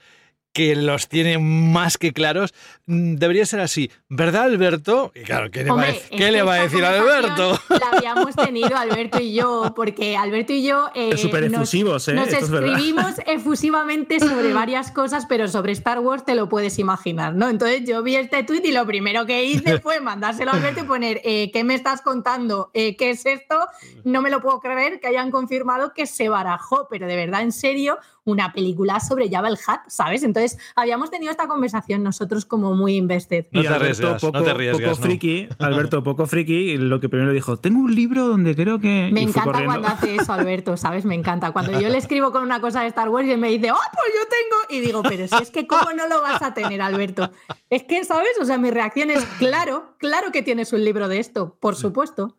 que 0.53 0.75
los 0.75 1.07
tiene 1.07 1.37
más 1.37 1.97
que 1.97 2.13
claros. 2.13 2.53
Mm, 2.87 3.15
Debería 3.15 3.45
ser 3.45 3.59
así, 3.59 3.91
¿verdad, 4.07 4.43
Alberto? 4.43 5.11
Y 5.13 5.23
claro, 5.23 5.51
¿qué 5.51 5.65
le 5.65 5.71
Hombre, 5.71 5.91
va 5.91 5.93
a, 5.93 6.09
qué 6.09 6.15
que 6.15 6.31
le 6.31 6.41
va 6.41 6.53
a 6.53 6.61
decir 6.61 6.85
a 6.85 6.89
Alberto? 6.97 7.59
La 7.69 7.97
habíamos 7.97 8.33
tenido 8.33 8.77
Alberto 8.77 9.19
y 9.19 9.33
yo, 9.33 9.73
porque 9.75 10.15
Alberto 10.15 10.53
y 10.53 10.63
yo 10.63 10.89
eh, 10.95 11.17
Súper 11.17 11.51
nos, 11.51 11.63
efusivos, 11.63 12.07
¿eh? 12.07 12.13
nos 12.13 12.29
Esto 12.29 12.45
es 12.45 12.49
verdad. 12.49 12.69
escribimos 12.69 13.13
efusivamente 13.27 14.21
sobre 14.21 14.53
varias 14.53 14.91
cosas, 14.91 15.25
pero 15.25 15.49
sobre 15.49 15.73
Star 15.73 15.99
Wars 15.99 16.23
te 16.23 16.33
lo 16.33 16.47
puedes 16.47 16.79
imaginar, 16.79 17.35
¿no? 17.35 17.49
Entonces 17.49 17.83
yo 17.85 18.01
vi 18.03 18.15
este 18.15 18.43
tweet 18.43 18.61
y 18.63 18.71
lo 18.71 18.85
primero 18.85 19.25
que 19.25 19.43
hice 19.43 19.81
fue 19.81 19.99
mandárselo 20.01 20.51
a 20.51 20.53
Alberto 20.53 20.79
y 20.79 20.83
poner, 20.83 21.19
eh, 21.25 21.51
¿qué 21.51 21.65
me 21.65 21.75
estás 21.75 22.01
contando? 22.01 22.71
Eh, 22.73 22.95
¿Qué 22.95 23.09
es 23.09 23.25
esto? 23.25 23.67
No 24.05 24.21
me 24.21 24.29
lo 24.29 24.41
puedo 24.41 24.61
creer 24.61 25.01
que 25.01 25.07
hayan 25.07 25.29
confirmado 25.29 25.91
que 25.93 26.05
se 26.05 26.29
barajó, 26.29 26.87
pero 26.89 27.05
de 27.05 27.17
verdad, 27.17 27.41
en 27.41 27.51
serio, 27.51 27.97
una 28.23 28.51
película 28.51 28.99
sobre 28.99 29.29
Jabba 29.29 29.47
el 29.47 29.55
Hutt, 29.55 29.81
¿sabes? 29.87 30.23
Entonces 30.23 30.57
habíamos 30.75 31.09
tenido 31.09 31.31
esta 31.31 31.47
conversación 31.47 32.03
nosotros 32.03 32.45
como 32.45 32.75
muy 32.77 32.95
invested. 32.95 33.47
No 33.51 33.59
Y 33.59 33.63
te 33.63 33.67
Alberto, 33.67 33.83
arriesgas, 33.83 34.23
no 34.23 34.31
poco, 34.31 34.43
te 34.43 34.49
arriesgas, 34.51 34.81
poco 34.81 34.95
no. 34.95 35.03
friki, 35.07 35.49
Alberto, 35.59 36.03
poco 36.03 36.27
friki, 36.27 36.71
y 36.71 36.77
lo 36.77 36.99
que 36.99 37.09
primero 37.09 37.33
dijo, 37.33 37.57
tengo 37.57 37.79
un 37.79 37.93
libro 37.93 38.27
donde 38.27 38.55
creo 38.55 38.79
que... 38.79 39.09
Me 39.11 39.21
encanta 39.21 39.65
cuando 39.65 39.87
hace 39.87 40.15
eso, 40.15 40.31
Alberto, 40.33 40.77
¿sabes? 40.77 41.05
Me 41.05 41.15
encanta. 41.15 41.51
Cuando 41.51 41.79
yo 41.79 41.89
le 41.89 41.97
escribo 41.97 42.31
con 42.31 42.43
una 42.43 42.61
cosa 42.61 42.81
de 42.81 42.87
Star 42.87 43.09
Wars 43.09 43.27
y 43.27 43.31
él 43.31 43.39
me 43.39 43.49
dice, 43.49 43.71
¡oh, 43.71 43.75
pues 43.75 44.13
yo 44.15 44.27
tengo! 44.29 44.81
Y 44.81 44.85
digo, 44.85 45.03
pero 45.03 45.27
si 45.27 45.43
es 45.43 45.51
que 45.51 45.67
¿cómo 45.67 45.91
no 45.93 46.07
lo 46.07 46.21
vas 46.21 46.41
a 46.41 46.53
tener, 46.53 46.81
Alberto? 46.81 47.31
Es 47.69 47.83
que, 47.83 48.03
¿sabes? 48.05 48.31
O 48.39 48.45
sea, 48.45 48.57
mi 48.57 48.71
reacción 48.71 49.11
es, 49.11 49.23
claro, 49.39 49.95
claro 49.97 50.31
que 50.31 50.43
tienes 50.43 50.71
un 50.73 50.83
libro 50.83 51.07
de 51.07 51.19
esto, 51.19 51.57
por 51.59 51.75
supuesto. 51.75 52.37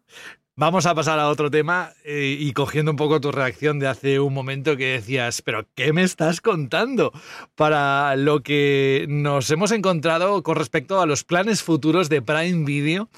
Vamos 0.61 0.87
a 0.87 0.94
pasar 0.97 1.21
a 1.21 1.29
otro 1.29 1.53
tema 1.53 1.92
eh, 2.03 2.37
y 2.37 2.53
cogiendo 2.53 2.90
un 2.90 2.97
poco 2.97 3.21
tu 3.21 3.31
reacción 3.31 3.79
de 3.79 3.87
hace 3.87 4.18
un 4.18 4.35
momento 4.35 4.77
que 4.77 4.87
decías, 4.87 5.40
pero 5.40 5.68
¿qué 5.77 5.92
me 5.92 6.03
estás 6.03 6.40
contando? 6.40 7.12
Para 7.55 8.16
lo 8.16 8.42
que 8.42 9.07
nos 9.09 9.49
hemos 9.53 9.71
encontrado 9.71 10.43
con 10.43 10.57
respecto 10.57 11.01
a 11.01 11.07
los 11.07 11.22
planes 11.22 11.62
futuros 11.62 12.09
de 12.09 12.22
Prime 12.22 12.64
Video. 12.64 13.09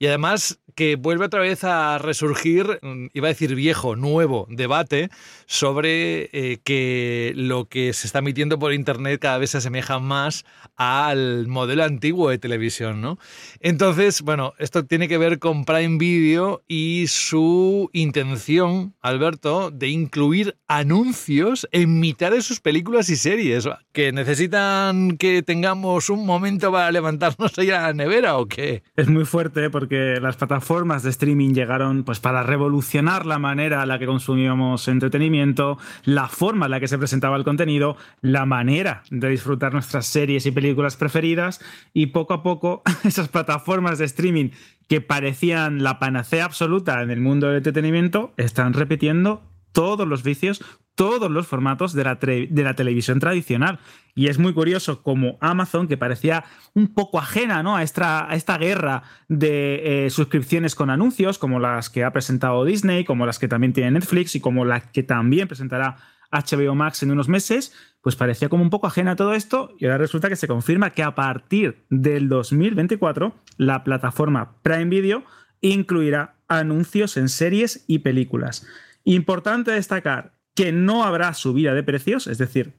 Y 0.00 0.08
además 0.08 0.58
que 0.74 0.96
vuelve 0.96 1.26
otra 1.26 1.40
vez 1.40 1.64
a 1.64 1.98
resurgir, 1.98 2.78
mm, 2.82 3.06
iba 3.12 3.28
a 3.28 3.32
decir 3.32 3.54
viejo, 3.54 3.96
nuevo 3.96 4.46
debate 4.48 5.10
sobre 5.46 6.30
eh, 6.32 6.58
que 6.62 7.32
lo 7.34 7.66
que 7.66 7.92
se 7.92 8.06
está 8.06 8.20
emitiendo 8.20 8.58
por 8.58 8.72
Internet 8.72 9.20
cada 9.20 9.38
vez 9.38 9.50
se 9.50 9.58
asemeja 9.58 9.98
más 9.98 10.44
al 10.76 11.48
modelo 11.48 11.84
antiguo 11.84 12.30
de 12.30 12.38
televisión, 12.38 13.00
¿no? 13.00 13.18
Entonces, 13.60 14.22
bueno, 14.22 14.54
esto 14.58 14.84
tiene 14.84 15.08
que 15.08 15.18
ver 15.18 15.38
con 15.38 15.64
Prime 15.64 15.98
Video 15.98 16.62
y 16.68 17.06
su 17.08 17.90
intención, 17.92 18.94
Alberto, 19.00 19.70
de 19.70 19.88
incluir 19.88 20.56
anuncios 20.68 21.68
en 21.72 22.00
mitad 22.00 22.30
de 22.30 22.42
sus 22.42 22.60
películas 22.60 23.08
y 23.10 23.16
series, 23.16 23.68
que 23.92 24.12
necesitan 24.12 25.16
que 25.16 25.42
tengamos 25.42 26.10
un 26.10 26.24
momento 26.24 26.70
para 26.70 26.92
levantarnos 26.92 27.58
ahí 27.58 27.70
a 27.70 27.82
la 27.82 27.92
nevera 27.92 28.36
o 28.36 28.46
qué. 28.46 28.82
Es 28.96 29.08
muy 29.08 29.24
fuerte 29.24 29.68
porque 29.70 30.18
las 30.20 30.36
plataformas 30.36 30.59
de 31.02 31.10
streaming 31.10 31.52
llegaron 31.52 32.04
pues 32.04 32.20
para 32.20 32.42
revolucionar 32.42 33.26
la 33.26 33.38
manera 33.38 33.82
en 33.82 33.88
la 33.88 33.98
que 33.98 34.06
consumíamos 34.06 34.86
entretenimiento, 34.88 35.78
la 36.04 36.28
forma 36.28 36.66
en 36.66 36.70
la 36.70 36.80
que 36.80 36.88
se 36.88 36.98
presentaba 36.98 37.36
el 37.36 37.44
contenido, 37.44 37.96
la 38.20 38.46
manera 38.46 39.02
de 39.10 39.28
disfrutar 39.28 39.72
nuestras 39.72 40.06
series 40.06 40.46
y 40.46 40.50
películas 40.52 40.96
preferidas 40.96 41.60
y 41.92 42.06
poco 42.06 42.34
a 42.34 42.42
poco 42.42 42.82
esas 43.04 43.28
plataformas 43.28 43.98
de 43.98 44.04
streaming 44.04 44.50
que 44.88 45.00
parecían 45.00 45.82
la 45.82 45.98
panacea 45.98 46.44
absoluta 46.44 47.02
en 47.02 47.10
el 47.10 47.20
mundo 47.20 47.48
del 47.48 47.58
entretenimiento 47.58 48.32
están 48.36 48.72
repitiendo 48.72 49.42
todos 49.72 50.06
los 50.06 50.22
vicios, 50.22 50.62
todos 51.00 51.30
los 51.30 51.46
formatos 51.46 51.94
de 51.94 52.04
la, 52.04 52.16
de 52.16 52.62
la 52.62 52.74
televisión 52.74 53.20
tradicional. 53.20 53.78
Y 54.14 54.28
es 54.28 54.38
muy 54.38 54.52
curioso 54.52 55.02
como 55.02 55.38
Amazon, 55.40 55.88
que 55.88 55.96
parecía 55.96 56.44
un 56.74 56.92
poco 56.92 57.18
ajena 57.18 57.62
¿no? 57.62 57.74
a, 57.74 57.82
esta, 57.82 58.30
a 58.30 58.34
esta 58.34 58.58
guerra 58.58 59.04
de 59.26 60.04
eh, 60.04 60.10
suscripciones 60.10 60.74
con 60.74 60.90
anuncios, 60.90 61.38
como 61.38 61.58
las 61.58 61.88
que 61.88 62.04
ha 62.04 62.12
presentado 62.12 62.66
Disney, 62.66 63.06
como 63.06 63.24
las 63.24 63.38
que 63.38 63.48
también 63.48 63.72
tiene 63.72 63.92
Netflix 63.92 64.34
y 64.36 64.40
como 64.40 64.66
la 64.66 64.92
que 64.92 65.02
también 65.02 65.48
presentará 65.48 65.96
HBO 66.32 66.74
Max 66.74 67.02
en 67.02 67.12
unos 67.12 67.30
meses, 67.30 67.72
pues 68.02 68.14
parecía 68.14 68.50
como 68.50 68.62
un 68.62 68.68
poco 68.68 68.86
ajena 68.86 69.12
a 69.12 69.16
todo 69.16 69.32
esto 69.32 69.74
y 69.78 69.86
ahora 69.86 69.96
resulta 69.96 70.28
que 70.28 70.36
se 70.36 70.48
confirma 70.48 70.90
que 70.90 71.02
a 71.02 71.14
partir 71.14 71.86
del 71.88 72.28
2024 72.28 73.34
la 73.56 73.84
plataforma 73.84 74.60
Prime 74.62 74.90
Video 74.90 75.24
incluirá 75.62 76.36
anuncios 76.46 77.16
en 77.16 77.30
series 77.30 77.86
y 77.86 78.00
películas. 78.00 78.66
Importante 79.04 79.70
destacar 79.70 80.38
que 80.60 80.72
no 80.72 81.04
habrá 81.04 81.32
subida 81.32 81.72
de 81.72 81.82
precios, 81.82 82.26
es 82.26 82.36
decir, 82.36 82.74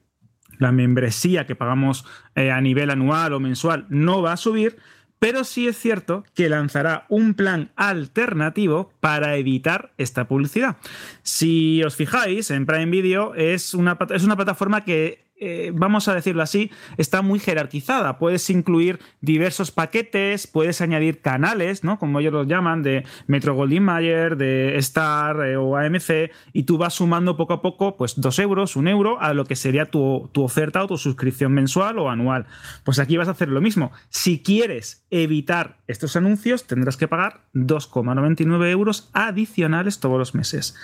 la 0.60 0.70
membresía 0.70 1.48
que 1.48 1.56
pagamos 1.56 2.04
eh, 2.36 2.52
a 2.52 2.60
nivel 2.60 2.90
anual 2.90 3.32
o 3.32 3.40
mensual 3.40 3.86
no 3.88 4.22
va 4.22 4.34
a 4.34 4.36
subir, 4.36 4.76
pero 5.18 5.42
sí 5.42 5.66
es 5.66 5.78
cierto 5.78 6.22
que 6.32 6.48
lanzará 6.48 7.06
un 7.08 7.34
plan 7.34 7.72
alternativo 7.74 8.92
para 9.00 9.34
evitar 9.34 9.92
esta 9.98 10.28
publicidad. 10.28 10.76
Si 11.24 11.82
os 11.82 11.96
fijáis, 11.96 12.52
en 12.52 12.66
Prime 12.66 12.86
Video 12.86 13.34
es 13.34 13.74
una, 13.74 13.98
es 14.14 14.22
una 14.22 14.36
plataforma 14.36 14.84
que 14.84 15.24
eh, 15.44 15.72
vamos 15.74 16.06
a 16.06 16.14
decirlo 16.14 16.40
así, 16.40 16.70
está 16.98 17.20
muy 17.20 17.40
jerarquizada. 17.40 18.16
Puedes 18.18 18.48
incluir 18.48 19.00
diversos 19.20 19.72
paquetes, 19.72 20.46
puedes 20.46 20.80
añadir 20.80 21.20
canales, 21.20 21.82
¿no? 21.82 21.98
Como 21.98 22.20
ellos 22.20 22.32
los 22.32 22.46
llaman, 22.46 22.84
de 22.84 23.04
Metro 23.26 23.56
Goldwyn 23.56 23.82
Mayer, 23.82 24.36
de 24.36 24.76
Star 24.78 25.44
eh, 25.44 25.56
o 25.56 25.76
AMC, 25.76 26.30
y 26.52 26.62
tú 26.62 26.78
vas 26.78 26.94
sumando 26.94 27.36
poco 27.36 27.54
a 27.54 27.60
poco, 27.60 27.96
pues 27.96 28.20
dos 28.20 28.38
euros, 28.38 28.76
un 28.76 28.86
euro, 28.86 29.20
a 29.20 29.34
lo 29.34 29.44
que 29.44 29.56
sería 29.56 29.86
tu, 29.86 30.30
tu 30.32 30.44
oferta 30.44 30.84
o 30.84 30.86
tu 30.86 30.96
suscripción 30.96 31.52
mensual 31.52 31.98
o 31.98 32.08
anual. 32.08 32.46
Pues 32.84 33.00
aquí 33.00 33.16
vas 33.16 33.26
a 33.26 33.32
hacer 33.32 33.48
lo 33.48 33.60
mismo. 33.60 33.90
Si 34.10 34.44
quieres 34.44 35.04
evitar 35.10 35.78
estos 35.88 36.14
anuncios, 36.14 36.68
tendrás 36.68 36.96
que 36.96 37.08
pagar 37.08 37.40
2,99 37.54 38.70
euros 38.70 39.10
adicionales 39.12 39.98
todos 39.98 40.18
los 40.18 40.36
meses. 40.36 40.76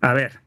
A 0.00 0.12
ver, 0.12 0.41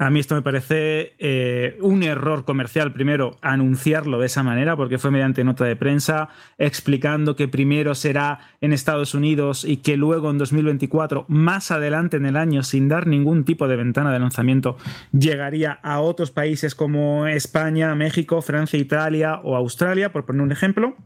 a 0.00 0.08
mí 0.08 0.18
esto 0.18 0.34
me 0.34 0.40
parece 0.40 1.12
eh, 1.18 1.76
un 1.82 2.02
error 2.02 2.46
comercial, 2.46 2.90
primero, 2.90 3.36
anunciarlo 3.42 4.18
de 4.18 4.26
esa 4.26 4.42
manera, 4.42 4.74
porque 4.74 4.96
fue 4.96 5.10
mediante 5.10 5.44
nota 5.44 5.66
de 5.66 5.76
prensa, 5.76 6.30
explicando 6.56 7.36
que 7.36 7.48
primero 7.48 7.94
será 7.94 8.40
en 8.62 8.72
Estados 8.72 9.14
Unidos 9.14 9.62
y 9.62 9.76
que 9.76 9.98
luego 9.98 10.30
en 10.30 10.38
2024, 10.38 11.26
más 11.28 11.70
adelante 11.70 12.16
en 12.16 12.24
el 12.24 12.38
año, 12.38 12.62
sin 12.62 12.88
dar 12.88 13.06
ningún 13.06 13.44
tipo 13.44 13.68
de 13.68 13.76
ventana 13.76 14.10
de 14.10 14.20
lanzamiento, 14.20 14.78
llegaría 15.12 15.72
a 15.82 16.00
otros 16.00 16.30
países 16.30 16.74
como 16.74 17.26
España, 17.26 17.94
México, 17.94 18.40
Francia, 18.40 18.78
Italia 18.78 19.42
o 19.44 19.54
Australia, 19.54 20.12
por 20.12 20.24
poner 20.24 20.40
un 20.40 20.52
ejemplo 20.52 20.96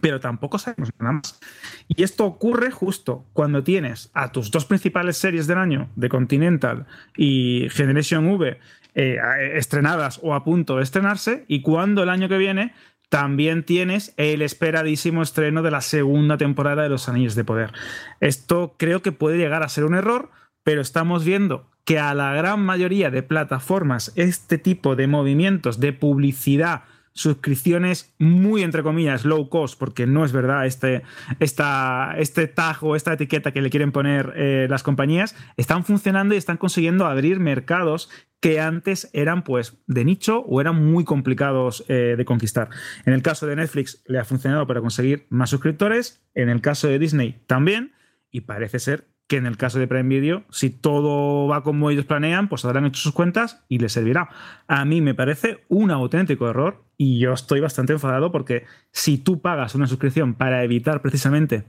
pero 0.00 0.20
tampoco 0.20 0.58
sabemos 0.58 0.90
nada 0.98 1.12
más. 1.12 1.40
Y 1.88 2.02
esto 2.02 2.24
ocurre 2.24 2.70
justo 2.70 3.26
cuando 3.32 3.64
tienes 3.64 4.10
a 4.14 4.30
tus 4.32 4.50
dos 4.50 4.64
principales 4.64 5.16
series 5.16 5.46
del 5.46 5.58
año, 5.58 5.90
de 5.96 6.08
Continental 6.08 6.86
y 7.16 7.68
Generation 7.70 8.28
V, 8.28 8.58
eh, 8.94 9.18
estrenadas 9.54 10.20
o 10.22 10.34
a 10.34 10.44
punto 10.44 10.76
de 10.76 10.82
estrenarse, 10.82 11.44
y 11.48 11.62
cuando 11.62 12.02
el 12.02 12.08
año 12.08 12.28
que 12.28 12.38
viene 12.38 12.72
también 13.08 13.64
tienes 13.64 14.14
el 14.16 14.40
esperadísimo 14.40 15.22
estreno 15.22 15.62
de 15.62 15.72
la 15.72 15.80
segunda 15.80 16.36
temporada 16.38 16.84
de 16.84 16.88
Los 16.88 17.08
Anillos 17.08 17.34
de 17.34 17.44
Poder. 17.44 17.72
Esto 18.20 18.76
creo 18.78 19.02
que 19.02 19.10
puede 19.10 19.36
llegar 19.36 19.64
a 19.64 19.68
ser 19.68 19.84
un 19.84 19.96
error, 19.96 20.30
pero 20.62 20.80
estamos 20.80 21.24
viendo 21.24 21.68
que 21.84 21.98
a 21.98 22.14
la 22.14 22.32
gran 22.34 22.60
mayoría 22.60 23.10
de 23.10 23.24
plataformas 23.24 24.12
este 24.14 24.58
tipo 24.58 24.94
de 24.94 25.08
movimientos 25.08 25.80
de 25.80 25.92
publicidad 25.92 26.82
suscripciones 27.20 28.14
muy, 28.18 28.62
entre 28.62 28.82
comillas, 28.82 29.26
low 29.26 29.50
cost, 29.50 29.78
porque 29.78 30.06
no 30.06 30.24
es 30.24 30.32
verdad 30.32 30.64
este, 30.64 31.02
esta, 31.38 32.14
este 32.16 32.46
tag 32.46 32.82
o 32.82 32.96
esta 32.96 33.12
etiqueta 33.12 33.52
que 33.52 33.60
le 33.60 33.68
quieren 33.68 33.92
poner 33.92 34.32
eh, 34.36 34.66
las 34.70 34.82
compañías, 34.82 35.36
están 35.58 35.84
funcionando 35.84 36.34
y 36.34 36.38
están 36.38 36.56
consiguiendo 36.56 37.04
abrir 37.04 37.38
mercados 37.38 38.08
que 38.40 38.58
antes 38.58 39.10
eran 39.12 39.44
pues 39.44 39.76
de 39.86 40.06
nicho 40.06 40.40
o 40.40 40.62
eran 40.62 40.82
muy 40.82 41.04
complicados 41.04 41.84
eh, 41.88 42.14
de 42.16 42.24
conquistar. 42.24 42.70
En 43.04 43.12
el 43.12 43.20
caso 43.20 43.46
de 43.46 43.56
Netflix 43.56 44.02
le 44.06 44.18
ha 44.18 44.24
funcionado 44.24 44.66
para 44.66 44.80
conseguir 44.80 45.26
más 45.28 45.50
suscriptores, 45.50 46.22
en 46.34 46.48
el 46.48 46.62
caso 46.62 46.88
de 46.88 46.98
Disney 46.98 47.42
también, 47.46 47.92
y 48.30 48.42
parece 48.42 48.78
ser 48.78 49.09
que 49.30 49.36
en 49.36 49.46
el 49.46 49.56
caso 49.56 49.78
de 49.78 49.86
Prime 49.86 50.08
Video, 50.08 50.42
si 50.50 50.70
todo 50.70 51.46
va 51.46 51.62
como 51.62 51.88
ellos 51.88 52.04
planean, 52.04 52.48
pues 52.48 52.64
habrán 52.64 52.84
hecho 52.84 53.00
sus 53.00 53.12
cuentas 53.12 53.62
y 53.68 53.78
les 53.78 53.92
servirá. 53.92 54.28
A 54.66 54.84
mí 54.84 55.00
me 55.00 55.14
parece 55.14 55.64
un 55.68 55.92
auténtico 55.92 56.50
error 56.50 56.82
y 56.96 57.20
yo 57.20 57.32
estoy 57.32 57.60
bastante 57.60 57.92
enfadado 57.92 58.32
porque 58.32 58.64
si 58.90 59.18
tú 59.18 59.40
pagas 59.40 59.76
una 59.76 59.86
suscripción 59.86 60.34
para 60.34 60.64
evitar 60.64 61.00
precisamente 61.00 61.62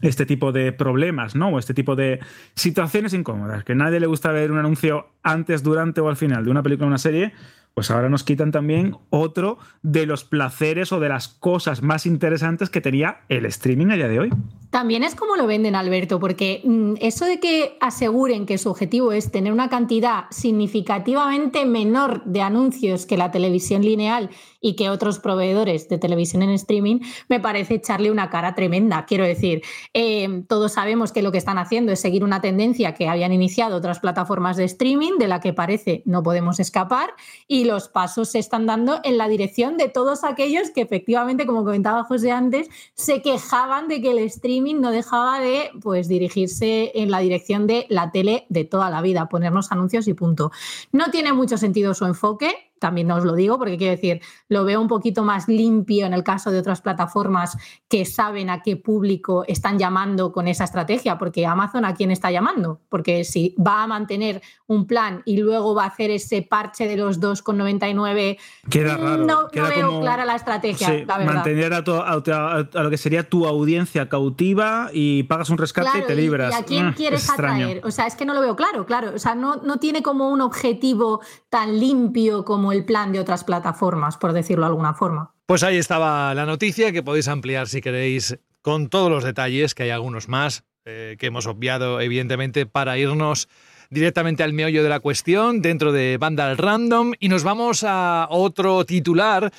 este 0.00 0.24
tipo 0.24 0.52
de 0.52 0.72
problemas, 0.72 1.36
¿no? 1.36 1.50
O 1.50 1.58
este 1.58 1.74
tipo 1.74 1.96
de 1.96 2.18
situaciones 2.54 3.12
incómodas, 3.12 3.62
que 3.62 3.72
a 3.72 3.76
nadie 3.76 4.00
le 4.00 4.06
gusta 4.06 4.32
ver 4.32 4.50
un 4.50 4.56
anuncio 4.56 5.10
antes, 5.22 5.62
durante 5.62 6.00
o 6.00 6.08
al 6.08 6.16
final 6.16 6.46
de 6.46 6.50
una 6.50 6.62
película 6.62 6.86
o 6.86 6.88
una 6.88 6.96
serie, 6.96 7.34
pues 7.74 7.90
ahora 7.90 8.08
nos 8.08 8.24
quitan 8.24 8.52
también 8.52 8.96
otro 9.10 9.58
de 9.82 10.06
los 10.06 10.24
placeres 10.24 10.92
o 10.92 11.00
de 11.00 11.08
las 11.08 11.28
cosas 11.28 11.82
más 11.82 12.06
interesantes 12.06 12.70
que 12.70 12.80
tenía 12.80 13.20
el 13.28 13.46
streaming 13.46 13.86
a 13.86 13.94
día 13.94 14.08
de 14.08 14.20
hoy. 14.20 14.30
También 14.70 15.02
es 15.04 15.14
como 15.14 15.36
lo 15.36 15.46
venden, 15.46 15.74
Alberto, 15.74 16.18
porque 16.18 16.62
mm, 16.64 16.94
eso 17.00 17.24
de 17.24 17.40
que 17.40 17.76
aseguren 17.80 18.46
que 18.46 18.58
su 18.58 18.70
objetivo 18.70 19.12
es 19.12 19.30
tener 19.30 19.52
una 19.52 19.68
cantidad 19.68 20.24
significativamente 20.30 21.64
menor 21.66 22.24
de 22.24 22.42
anuncios 22.42 23.06
que 23.06 23.16
la 23.16 23.30
televisión 23.30 23.82
lineal 23.82 24.30
y 24.62 24.76
que 24.76 24.88
otros 24.88 25.18
proveedores 25.18 25.88
de 25.90 25.98
televisión 25.98 26.42
en 26.42 26.50
streaming, 26.50 27.00
me 27.28 27.40
parece 27.40 27.74
echarle 27.74 28.10
una 28.10 28.30
cara 28.30 28.54
tremenda. 28.54 29.04
Quiero 29.04 29.24
decir, 29.24 29.62
eh, 29.92 30.44
todos 30.48 30.72
sabemos 30.72 31.12
que 31.12 31.20
lo 31.20 31.32
que 31.32 31.38
están 31.38 31.58
haciendo 31.58 31.92
es 31.92 32.00
seguir 32.00 32.24
una 32.24 32.40
tendencia 32.40 32.94
que 32.94 33.08
habían 33.08 33.32
iniciado 33.32 33.76
otras 33.76 34.00
plataformas 34.00 34.56
de 34.56 34.64
streaming, 34.64 35.18
de 35.18 35.28
la 35.28 35.40
que 35.40 35.52
parece 35.52 36.02
no 36.06 36.22
podemos 36.22 36.60
escapar, 36.60 37.10
y 37.48 37.64
los 37.64 37.88
pasos 37.88 38.30
se 38.30 38.38
están 38.38 38.64
dando 38.64 39.00
en 39.02 39.18
la 39.18 39.28
dirección 39.28 39.76
de 39.76 39.88
todos 39.88 40.24
aquellos 40.24 40.70
que 40.70 40.80
efectivamente, 40.80 41.44
como 41.44 41.64
comentaba 41.64 42.04
José 42.04 42.30
antes, 42.30 42.68
se 42.94 43.20
quejaban 43.20 43.88
de 43.88 44.00
que 44.00 44.12
el 44.12 44.18
streaming 44.18 44.76
no 44.80 44.92
dejaba 44.92 45.40
de 45.40 45.70
pues, 45.82 46.06
dirigirse 46.06 46.92
en 46.94 47.10
la 47.10 47.18
dirección 47.18 47.66
de 47.66 47.86
la 47.88 48.12
tele 48.12 48.46
de 48.48 48.64
toda 48.64 48.90
la 48.90 49.02
vida, 49.02 49.28
ponernos 49.28 49.72
anuncios 49.72 50.06
y 50.06 50.14
punto. 50.14 50.52
No 50.92 51.10
tiene 51.10 51.32
mucho 51.32 51.58
sentido 51.58 51.94
su 51.94 52.04
enfoque, 52.04 52.71
también 52.82 53.10
os 53.12 53.24
lo 53.24 53.34
digo, 53.34 53.58
porque 53.58 53.78
quiero 53.78 53.92
decir, 53.92 54.20
lo 54.48 54.64
veo 54.64 54.80
un 54.80 54.88
poquito 54.88 55.22
más 55.22 55.46
limpio 55.46 56.04
en 56.04 56.12
el 56.12 56.24
caso 56.24 56.50
de 56.50 56.58
otras 56.58 56.80
plataformas 56.80 57.56
que 57.88 58.04
saben 58.04 58.50
a 58.50 58.60
qué 58.60 58.76
público 58.76 59.44
están 59.46 59.78
llamando 59.78 60.32
con 60.32 60.48
esa 60.48 60.64
estrategia, 60.64 61.16
porque 61.16 61.46
Amazon 61.46 61.84
a 61.84 61.94
quién 61.94 62.10
está 62.10 62.32
llamando, 62.32 62.80
porque 62.88 63.22
si 63.22 63.54
va 63.56 63.84
a 63.84 63.86
mantener 63.86 64.42
un 64.66 64.86
plan 64.86 65.22
y 65.24 65.36
luego 65.36 65.76
va 65.76 65.84
a 65.84 65.86
hacer 65.86 66.10
ese 66.10 66.42
parche 66.42 66.88
de 66.88 66.96
los 66.96 67.20
2,99, 67.20 68.38
queda 68.68 68.96
raro. 68.96 69.24
No, 69.24 69.48
queda 69.48 69.68
veo 69.68 70.00
clara 70.00 70.24
la 70.24 70.34
estrategia. 70.34 71.04
la 71.06 71.18
verdad. 71.18 71.34
Mantener 71.34 71.72
a, 71.74 72.82
lo 72.82 72.90
que 72.90 72.98
sería 72.98 73.28
tu 73.28 73.46
audiencia 73.46 74.08
cautiva 74.08 74.90
y 74.92 75.22
pagas 75.22 75.50
un 75.50 75.58
rescate 75.58 76.00
y 76.00 76.02
te 76.02 76.16
libras. 76.16 76.52
¿Y, 76.52 76.60
a 76.60 76.64
quién 76.64 76.88
mm, 76.88 76.94
quieres 76.94 77.30
atraer? 77.30 77.80
O 77.84 77.92
sea, 77.92 78.08
es 78.08 78.16
que 78.16 78.24
no 78.24 78.34
lo 78.34 78.40
veo 78.40 78.56
claro, 78.56 78.84
claro. 78.86 79.12
O 79.14 79.18
sea, 79.20 79.36
no, 79.36 79.56
no 79.56 79.76
tiene 79.76 80.02
como 80.02 80.30
un 80.30 80.40
objetivo 80.40 81.20
tan 81.48 81.78
limpio 81.78 82.44
como 82.44 82.71
el 82.72 82.84
plan 82.84 83.12
de 83.12 83.20
otras 83.20 83.44
plataformas, 83.44 84.16
por 84.16 84.32
decirlo 84.32 84.64
de 84.64 84.70
alguna 84.70 84.94
forma. 84.94 85.34
Pues 85.46 85.62
ahí 85.62 85.76
estaba 85.76 86.34
la 86.34 86.46
noticia 86.46 86.92
que 86.92 87.02
podéis 87.02 87.28
ampliar 87.28 87.68
si 87.68 87.80
queréis 87.80 88.38
con 88.62 88.88
todos 88.88 89.10
los 89.10 89.24
detalles, 89.24 89.74
que 89.74 89.84
hay 89.84 89.90
algunos 89.90 90.28
más, 90.28 90.64
eh, 90.84 91.16
que 91.18 91.26
hemos 91.26 91.46
obviado 91.46 92.00
evidentemente 92.00 92.66
para 92.66 92.98
irnos 92.98 93.48
directamente 93.92 94.42
al 94.42 94.54
meollo 94.54 94.82
de 94.82 94.88
la 94.88 95.00
cuestión 95.00 95.60
dentro 95.60 95.92
de 95.92 96.16
Vandal 96.16 96.56
Random 96.56 97.12
y 97.20 97.28
nos 97.28 97.44
vamos 97.44 97.84
a 97.86 98.26
otro 98.30 98.86
titular 98.86 99.52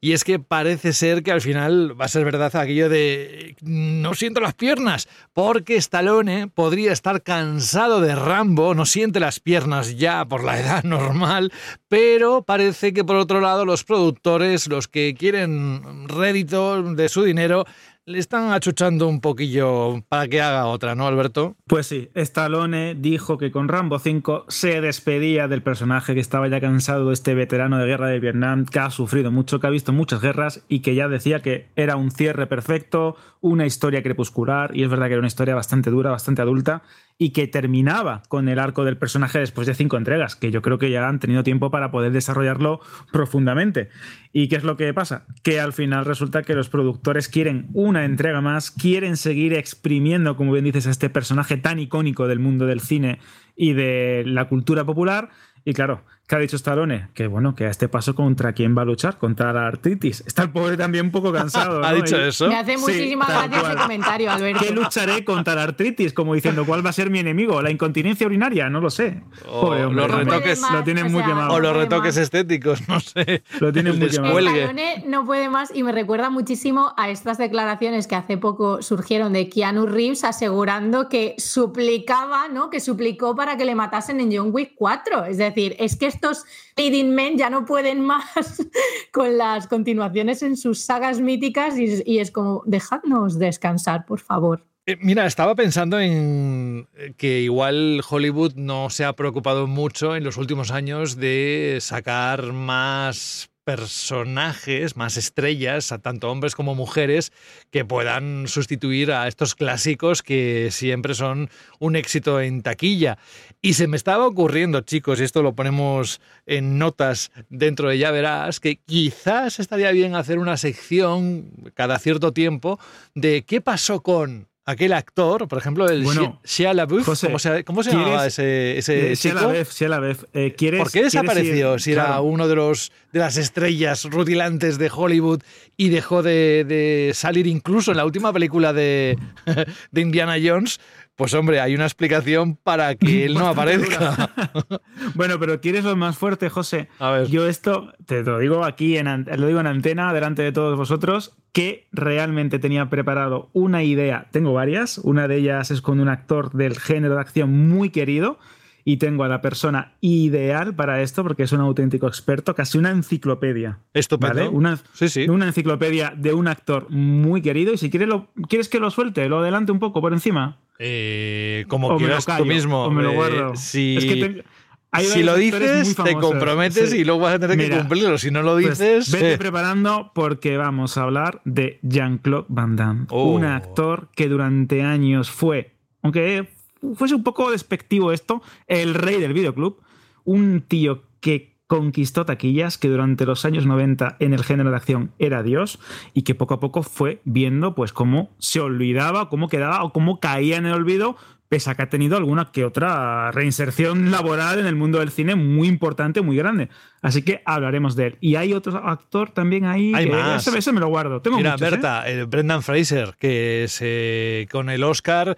y 0.00 0.12
es 0.12 0.22
que 0.22 0.38
parece 0.38 0.92
ser 0.92 1.24
que 1.24 1.32
al 1.32 1.40
final 1.40 2.00
va 2.00 2.04
a 2.04 2.08
ser 2.08 2.24
verdad 2.24 2.54
aquello 2.54 2.88
de 2.88 3.56
no 3.62 4.14
siento 4.14 4.40
las 4.40 4.54
piernas 4.54 5.08
porque 5.32 5.74
Stallone 5.76 6.46
podría 6.46 6.92
estar 6.92 7.22
cansado 7.22 8.00
de 8.00 8.14
Rambo, 8.14 8.74
no 8.76 8.86
siente 8.86 9.18
las 9.18 9.40
piernas 9.40 9.96
ya 9.96 10.24
por 10.24 10.44
la 10.44 10.60
edad 10.60 10.84
normal, 10.84 11.52
pero 11.88 12.42
parece 12.42 12.92
que 12.92 13.02
por 13.02 13.16
otro 13.16 13.40
lado 13.40 13.64
los 13.64 13.82
productores, 13.82 14.68
los 14.68 14.86
que 14.86 15.16
quieren 15.18 16.08
rédito 16.08 16.80
de 16.94 17.08
su 17.08 17.24
dinero, 17.24 17.66
le 18.06 18.18
están 18.18 18.52
achuchando 18.52 19.06
un 19.06 19.20
poquillo 19.20 20.02
para 20.08 20.26
que 20.26 20.40
haga 20.40 20.66
otra, 20.66 20.94
¿no, 20.94 21.06
Alberto? 21.06 21.56
Pues 21.66 21.86
sí, 21.86 22.10
Stallone 22.14 22.94
dijo 22.94 23.38
que 23.38 23.50
con 23.50 23.68
Rambo 23.68 23.98
5 23.98 24.46
se 24.48 24.80
despedía 24.80 25.48
del 25.48 25.62
personaje 25.62 26.14
que 26.14 26.20
estaba 26.20 26.48
ya 26.48 26.60
cansado 26.60 27.12
este 27.12 27.34
veterano 27.34 27.78
de 27.78 27.86
guerra 27.86 28.08
de 28.08 28.18
Vietnam, 28.18 28.64
que 28.64 28.78
ha 28.78 28.90
sufrido 28.90 29.30
mucho, 29.30 29.60
que 29.60 29.66
ha 29.66 29.70
visto 29.70 29.92
muchas 29.92 30.20
guerras 30.20 30.64
y 30.68 30.80
que 30.80 30.94
ya 30.94 31.08
decía 31.08 31.40
que 31.40 31.68
era 31.76 31.96
un 31.96 32.10
cierre 32.10 32.46
perfecto, 32.46 33.16
una 33.40 33.66
historia 33.66 34.02
crepuscular, 34.02 34.76
y 34.76 34.82
es 34.82 34.90
verdad 34.90 35.06
que 35.06 35.12
era 35.12 35.20
una 35.20 35.28
historia 35.28 35.54
bastante 35.54 35.90
dura, 35.90 36.10
bastante 36.10 36.42
adulta, 36.42 36.82
y 37.22 37.30
que 37.30 37.46
terminaba 37.46 38.22
con 38.28 38.48
el 38.48 38.58
arco 38.58 38.82
del 38.82 38.96
personaje 38.96 39.38
después 39.38 39.66
de 39.66 39.74
cinco 39.74 39.98
entregas, 39.98 40.36
que 40.36 40.50
yo 40.50 40.62
creo 40.62 40.78
que 40.78 40.90
ya 40.90 41.06
han 41.06 41.20
tenido 41.20 41.42
tiempo 41.42 41.70
para 41.70 41.90
poder 41.90 42.12
desarrollarlo 42.12 42.80
profundamente. 43.12 43.90
¿Y 44.32 44.48
qué 44.48 44.56
es 44.56 44.64
lo 44.64 44.78
que 44.78 44.94
pasa? 44.94 45.26
Que 45.42 45.60
al 45.60 45.74
final 45.74 46.06
resulta 46.06 46.42
que 46.42 46.54
los 46.54 46.70
productores 46.70 47.28
quieren 47.28 47.68
una 47.74 48.06
entrega 48.06 48.40
más, 48.40 48.70
quieren 48.70 49.18
seguir 49.18 49.52
exprimiendo, 49.52 50.34
como 50.34 50.52
bien 50.52 50.64
dices, 50.64 50.86
a 50.86 50.90
este 50.90 51.10
personaje 51.10 51.58
tan 51.58 51.78
icónico 51.78 52.26
del 52.26 52.38
mundo 52.38 52.64
del 52.64 52.80
cine 52.80 53.18
y 53.54 53.74
de 53.74 54.22
la 54.24 54.48
cultura 54.48 54.86
popular. 54.86 55.28
Y 55.66 55.74
claro, 55.74 56.02
¿Qué 56.30 56.36
ha 56.36 56.38
dicho 56.38 56.54
Stallone? 56.54 57.08
Que 57.12 57.26
bueno, 57.26 57.56
que 57.56 57.66
a 57.66 57.70
este 57.70 57.88
paso 57.88 58.14
contra 58.14 58.52
quién 58.52 58.78
va 58.78 58.82
a 58.82 58.84
luchar, 58.84 59.18
contra 59.18 59.52
la 59.52 59.66
artritis. 59.66 60.22
Está 60.24 60.44
el 60.44 60.50
pobre 60.50 60.76
también 60.76 61.06
un 61.06 61.10
poco 61.10 61.32
cansado. 61.32 61.82
¿Ha 61.84 61.92
dicho 61.92 62.16
eso? 62.16 62.46
Me 62.46 62.56
hace 62.56 62.76
muchísima 62.76 63.26
sí, 63.26 63.32
gracia 63.32 63.72
ese 63.72 63.76
comentario, 63.76 64.30
Alberto. 64.30 64.64
¿Qué 64.64 64.70
lucharé 64.70 65.24
contra 65.24 65.56
la 65.56 65.64
artritis? 65.64 66.12
Como 66.12 66.32
diciendo, 66.36 66.64
¿cuál 66.64 66.86
va 66.86 66.90
a 66.90 66.92
ser 66.92 67.10
mi 67.10 67.18
enemigo? 67.18 67.60
¿La 67.60 67.72
incontinencia 67.72 68.28
urinaria? 68.28 68.70
No 68.70 68.80
lo 68.80 68.90
sé. 68.90 69.24
O 69.48 69.62
pobre 69.62 69.84
hombre, 69.84 70.06
los 70.06 70.18
retoques 70.18 70.62
lo 70.72 70.84
tienen 70.84 71.06
o 71.06 71.08
muy 71.08 71.24
quemado. 71.24 71.52
O 71.52 71.58
los 71.58 71.76
retoques 71.76 72.16
estéticos, 72.16 72.88
no 72.88 73.00
sé. 73.00 73.42
Lo 73.58 73.72
tienen 73.72 73.98
muy 73.98 74.08
quemado. 74.08 74.38
Stallone 74.38 75.02
no 75.08 75.26
puede 75.26 75.48
más 75.48 75.74
y 75.74 75.82
me 75.82 75.90
recuerda 75.90 76.30
muchísimo 76.30 76.94
a 76.96 77.10
estas 77.10 77.38
declaraciones 77.38 78.06
que 78.06 78.14
hace 78.14 78.38
poco 78.38 78.82
surgieron 78.82 79.32
de 79.32 79.48
Keanu 79.48 79.86
Reeves 79.86 80.22
asegurando 80.22 81.08
que 81.08 81.34
suplicaba, 81.38 82.46
¿no? 82.46 82.70
Que 82.70 82.78
suplicó 82.78 83.34
para 83.34 83.56
que 83.56 83.64
le 83.64 83.74
matasen 83.74 84.20
en 84.20 84.30
John 84.32 84.50
Wick 84.52 84.74
4. 84.76 85.24
Es 85.24 85.36
decir, 85.36 85.74
es 85.80 85.96
que 85.96 86.19
estos 86.20 86.44
leading 86.76 87.14
men 87.14 87.38
ya 87.38 87.48
no 87.48 87.64
pueden 87.64 88.00
más 88.00 88.24
con 89.12 89.38
las 89.38 89.66
continuaciones 89.66 90.42
en 90.42 90.56
sus 90.56 90.80
sagas 90.80 91.20
míticas 91.20 91.78
y, 91.78 92.02
y 92.04 92.18
es 92.18 92.30
como, 92.30 92.62
dejadnos 92.66 93.38
descansar, 93.38 94.04
por 94.04 94.20
favor. 94.20 94.66
Eh, 94.86 94.96
Mira, 95.00 95.26
estaba 95.26 95.54
pensando 95.54 96.00
en 96.00 96.88
que 97.16 97.40
igual 97.40 98.02
Hollywood 98.08 98.54
no 98.56 98.90
se 98.90 99.04
ha 99.04 99.12
preocupado 99.14 99.66
mucho 99.66 100.16
en 100.16 100.24
los 100.24 100.36
últimos 100.36 100.70
años 100.70 101.16
de 101.16 101.78
sacar 101.80 102.52
más 102.52 103.49
personajes, 103.64 104.96
más 104.96 105.16
estrellas, 105.16 105.92
a 105.92 105.98
tanto 105.98 106.30
hombres 106.30 106.54
como 106.54 106.74
mujeres, 106.74 107.32
que 107.70 107.84
puedan 107.84 108.48
sustituir 108.48 109.12
a 109.12 109.28
estos 109.28 109.54
clásicos 109.54 110.22
que 110.22 110.68
siempre 110.70 111.14
son 111.14 111.50
un 111.78 111.96
éxito 111.96 112.40
en 112.40 112.62
taquilla. 112.62 113.18
Y 113.62 113.74
se 113.74 113.86
me 113.86 113.96
estaba 113.96 114.26
ocurriendo, 114.26 114.80
chicos, 114.82 115.20
y 115.20 115.24
esto 115.24 115.42
lo 115.42 115.54
ponemos 115.54 116.20
en 116.46 116.78
notas 116.78 117.30
dentro 117.48 117.88
de 117.88 117.98
Ya 117.98 118.10
Verás, 118.10 118.60
que 118.60 118.76
quizás 118.76 119.60
estaría 119.60 119.92
bien 119.92 120.14
hacer 120.14 120.38
una 120.38 120.56
sección 120.56 121.50
cada 121.74 121.98
cierto 121.98 122.32
tiempo 122.32 122.78
de 123.14 123.44
qué 123.44 123.60
pasó 123.60 124.02
con 124.02 124.49
aquel 124.70 124.92
actor, 124.92 125.46
por 125.48 125.58
ejemplo, 125.58 125.88
el 125.88 126.02
Bueno, 126.02 126.40
Shia 126.44 126.72
LaBeouf, 126.74 127.04
José, 127.04 127.26
¿cómo 127.26 127.38
se, 127.38 127.64
cómo 127.64 127.82
se 127.82 127.90
¿quieres- 127.90 128.06
llamaba 128.06 128.26
ese, 128.26 128.78
ese 128.78 129.16
sí, 129.16 129.28
a 129.28 129.34
la 129.34 129.40
chico? 129.40 129.52
vez, 129.52 129.68
sí, 129.68 129.84
a 129.84 129.88
la 129.88 130.00
vez. 130.00 130.26
Eh, 130.32 130.54
¿quieres, 130.56 130.80
¿Por 130.80 130.90
qué 130.90 131.02
desapareció? 131.02 131.74
ir- 131.76 131.80
Si 131.80 131.92
era 131.92 132.06
claro. 132.06 132.22
uno 132.22 132.48
de 132.48 132.54
los 132.56 132.92
de 133.12 133.18
las 133.18 133.36
estrellas 133.36 134.04
rutilantes 134.04 134.78
de 134.78 134.90
Hollywood 134.94 135.42
y 135.76 135.88
dejó 135.88 136.22
de, 136.22 136.64
de 136.66 137.10
salir 137.14 137.46
incluso 137.48 137.90
en 137.90 137.96
la 137.96 138.04
última 138.04 138.32
película 138.32 138.72
de, 138.72 139.18
de 139.90 140.00
Indiana 140.00 140.36
Jones, 140.42 140.80
pues 141.20 141.34
hombre, 141.34 141.60
hay 141.60 141.74
una 141.74 141.84
explicación 141.84 142.56
para 142.56 142.94
que 142.94 143.24
él 143.26 143.34
no 143.34 143.46
aparezca. 143.46 144.30
Bueno, 145.14 145.38
pero 145.38 145.60
¿quieres 145.60 145.84
lo 145.84 145.94
más 145.96 146.16
fuerte, 146.16 146.48
José? 146.48 146.88
A 146.98 147.10
ver. 147.10 147.26
Yo 147.26 147.46
esto 147.46 147.92
te 148.06 148.22
lo 148.22 148.38
digo 148.38 148.64
aquí, 148.64 148.96
en, 148.96 149.26
lo 149.36 149.46
digo 149.46 149.60
en 149.60 149.66
antena, 149.66 150.14
delante 150.14 150.42
de 150.42 150.50
todos 150.50 150.78
vosotros, 150.78 151.36
que 151.52 151.88
realmente 151.92 152.58
tenía 152.58 152.88
preparado 152.88 153.50
una 153.52 153.82
idea. 153.82 154.28
Tengo 154.30 154.54
varias. 154.54 154.96
Una 154.96 155.28
de 155.28 155.36
ellas 155.36 155.70
es 155.70 155.82
con 155.82 156.00
un 156.00 156.08
actor 156.08 156.52
del 156.52 156.78
género 156.78 157.16
de 157.16 157.20
acción 157.20 157.68
muy 157.68 157.90
querido. 157.90 158.38
Y 158.82 158.96
tengo 158.96 159.24
a 159.24 159.28
la 159.28 159.42
persona 159.42 159.92
ideal 160.00 160.74
para 160.74 161.02
esto, 161.02 161.22
porque 161.22 161.42
es 161.42 161.52
un 161.52 161.60
auténtico 161.60 162.08
experto, 162.08 162.54
casi 162.54 162.78
una 162.78 162.90
enciclopedia. 162.90 163.80
Estupendo. 163.92 164.36
¿vale? 164.36 164.48
Una, 164.48 164.78
Sí, 164.94 165.10
sí. 165.10 165.28
una 165.28 165.48
enciclopedia 165.48 166.14
de 166.16 166.32
un 166.32 166.48
actor 166.48 166.88
muy 166.88 167.42
querido. 167.42 167.74
Y 167.74 167.76
si 167.76 167.90
quieres, 167.90 168.08
lo, 168.08 168.28
¿quieres 168.48 168.70
que 168.70 168.80
lo 168.80 168.90
suelte? 168.90 169.28
¿Lo 169.28 169.40
adelante 169.40 169.70
un 169.70 169.80
poco 169.80 170.00
por 170.00 170.14
encima? 170.14 170.56
Eh, 170.82 171.66
como 171.68 171.88
O 171.88 171.96
quieras 171.98 172.24
callo, 172.24 172.44
tú 172.44 172.48
mismo. 172.48 172.84
o 172.84 172.90
me 172.90 173.02
lo 173.02 173.10
Eh, 173.12 173.14
guardo. 173.14 173.54
si 173.56 173.96
Es 173.98 174.04
que 174.06 174.16
te- 174.16 174.44
hay 174.92 175.04
si 175.04 175.22
lo 175.22 175.36
dices, 175.36 175.94
te 175.94 176.14
comprometes 176.14 176.90
Sí. 176.90 176.98
y 177.00 177.04
luego 177.04 177.20
vas 177.20 177.34
a 177.34 177.38
tener 177.38 177.58
que 177.58 177.76
cumplirlo. 177.78 178.16
Si 178.16 178.30
no 178.30 178.42
lo 178.42 178.54
Pues 178.54 178.78
dices. 178.78 179.10
vete 179.12 179.34
eh, 179.34 179.38
preparando 179.38 180.10
porque 180.14 180.56
vamos 180.56 180.96
a 180.96 181.02
hablar 181.02 181.42
de 181.44 181.78
Jean-Claude 181.82 182.46
Van 182.48 182.76
Damme, 182.76 183.06
Oh. 183.10 183.24
un 183.34 183.44
actor 183.44 184.08
que 184.16 184.28
durante 184.28 184.82
años 184.82 185.30
fue, 185.30 185.72
aunque 186.02 186.48
fuese 186.96 187.14
un 187.14 187.22
poco 187.24 187.50
despectivo 187.50 188.10
esto, 188.10 188.42
el 188.66 188.94
rey 188.94 189.20
del 189.20 189.34
videoclub, 189.34 189.76
un 190.24 190.62
tío 190.66 191.02
que 191.20 191.49
conquistó 191.70 192.26
taquillas, 192.26 192.78
que 192.78 192.88
durante 192.88 193.24
los 193.24 193.44
años 193.44 193.64
90 193.64 194.16
en 194.18 194.34
el 194.34 194.42
género 194.42 194.70
de 194.70 194.76
acción 194.76 195.12
era 195.20 195.44
Dios 195.44 195.78
y 196.14 196.22
que 196.22 196.34
poco 196.34 196.54
a 196.54 196.58
poco 196.58 196.82
fue 196.82 197.20
viendo 197.24 197.76
pues 197.76 197.92
cómo 197.92 198.30
se 198.40 198.58
olvidaba, 198.58 199.28
cómo 199.28 199.46
quedaba 199.46 199.84
o 199.84 199.92
cómo 199.92 200.18
caía 200.18 200.56
en 200.56 200.66
el 200.66 200.72
olvido 200.72 201.14
pese 201.50 201.68
a 201.68 201.74
que 201.74 201.82
ha 201.82 201.88
tenido 201.88 202.16
alguna 202.16 202.52
que 202.52 202.64
otra 202.64 203.32
reinserción 203.32 204.12
laboral 204.12 204.60
en 204.60 204.66
el 204.66 204.76
mundo 204.76 205.00
del 205.00 205.10
cine 205.10 205.34
muy 205.34 205.66
importante, 205.66 206.20
muy 206.20 206.36
grande. 206.36 206.68
Así 207.02 207.22
que 207.22 207.42
hablaremos 207.44 207.96
de 207.96 208.06
él. 208.06 208.18
Y 208.20 208.36
hay 208.36 208.52
otro 208.52 208.78
actor 208.86 209.32
también 209.32 209.64
ahí. 209.64 209.92
Hay 209.92 210.06
que 210.06 210.12
más. 210.12 210.46
Ese, 210.46 210.56
ese 210.56 210.70
me 210.70 210.78
lo 210.78 210.86
guardo. 210.86 211.20
Tengo 211.20 211.38
Mira, 211.38 211.52
muchos, 211.52 211.66
¿eh? 211.66 211.70
Berta, 211.72 212.08
el 212.08 212.26
Brendan 212.26 212.62
Fraser, 212.62 213.16
que 213.18 213.66
se, 213.68 214.46
con 214.52 214.70
el 214.70 214.84
Oscar 214.84 215.36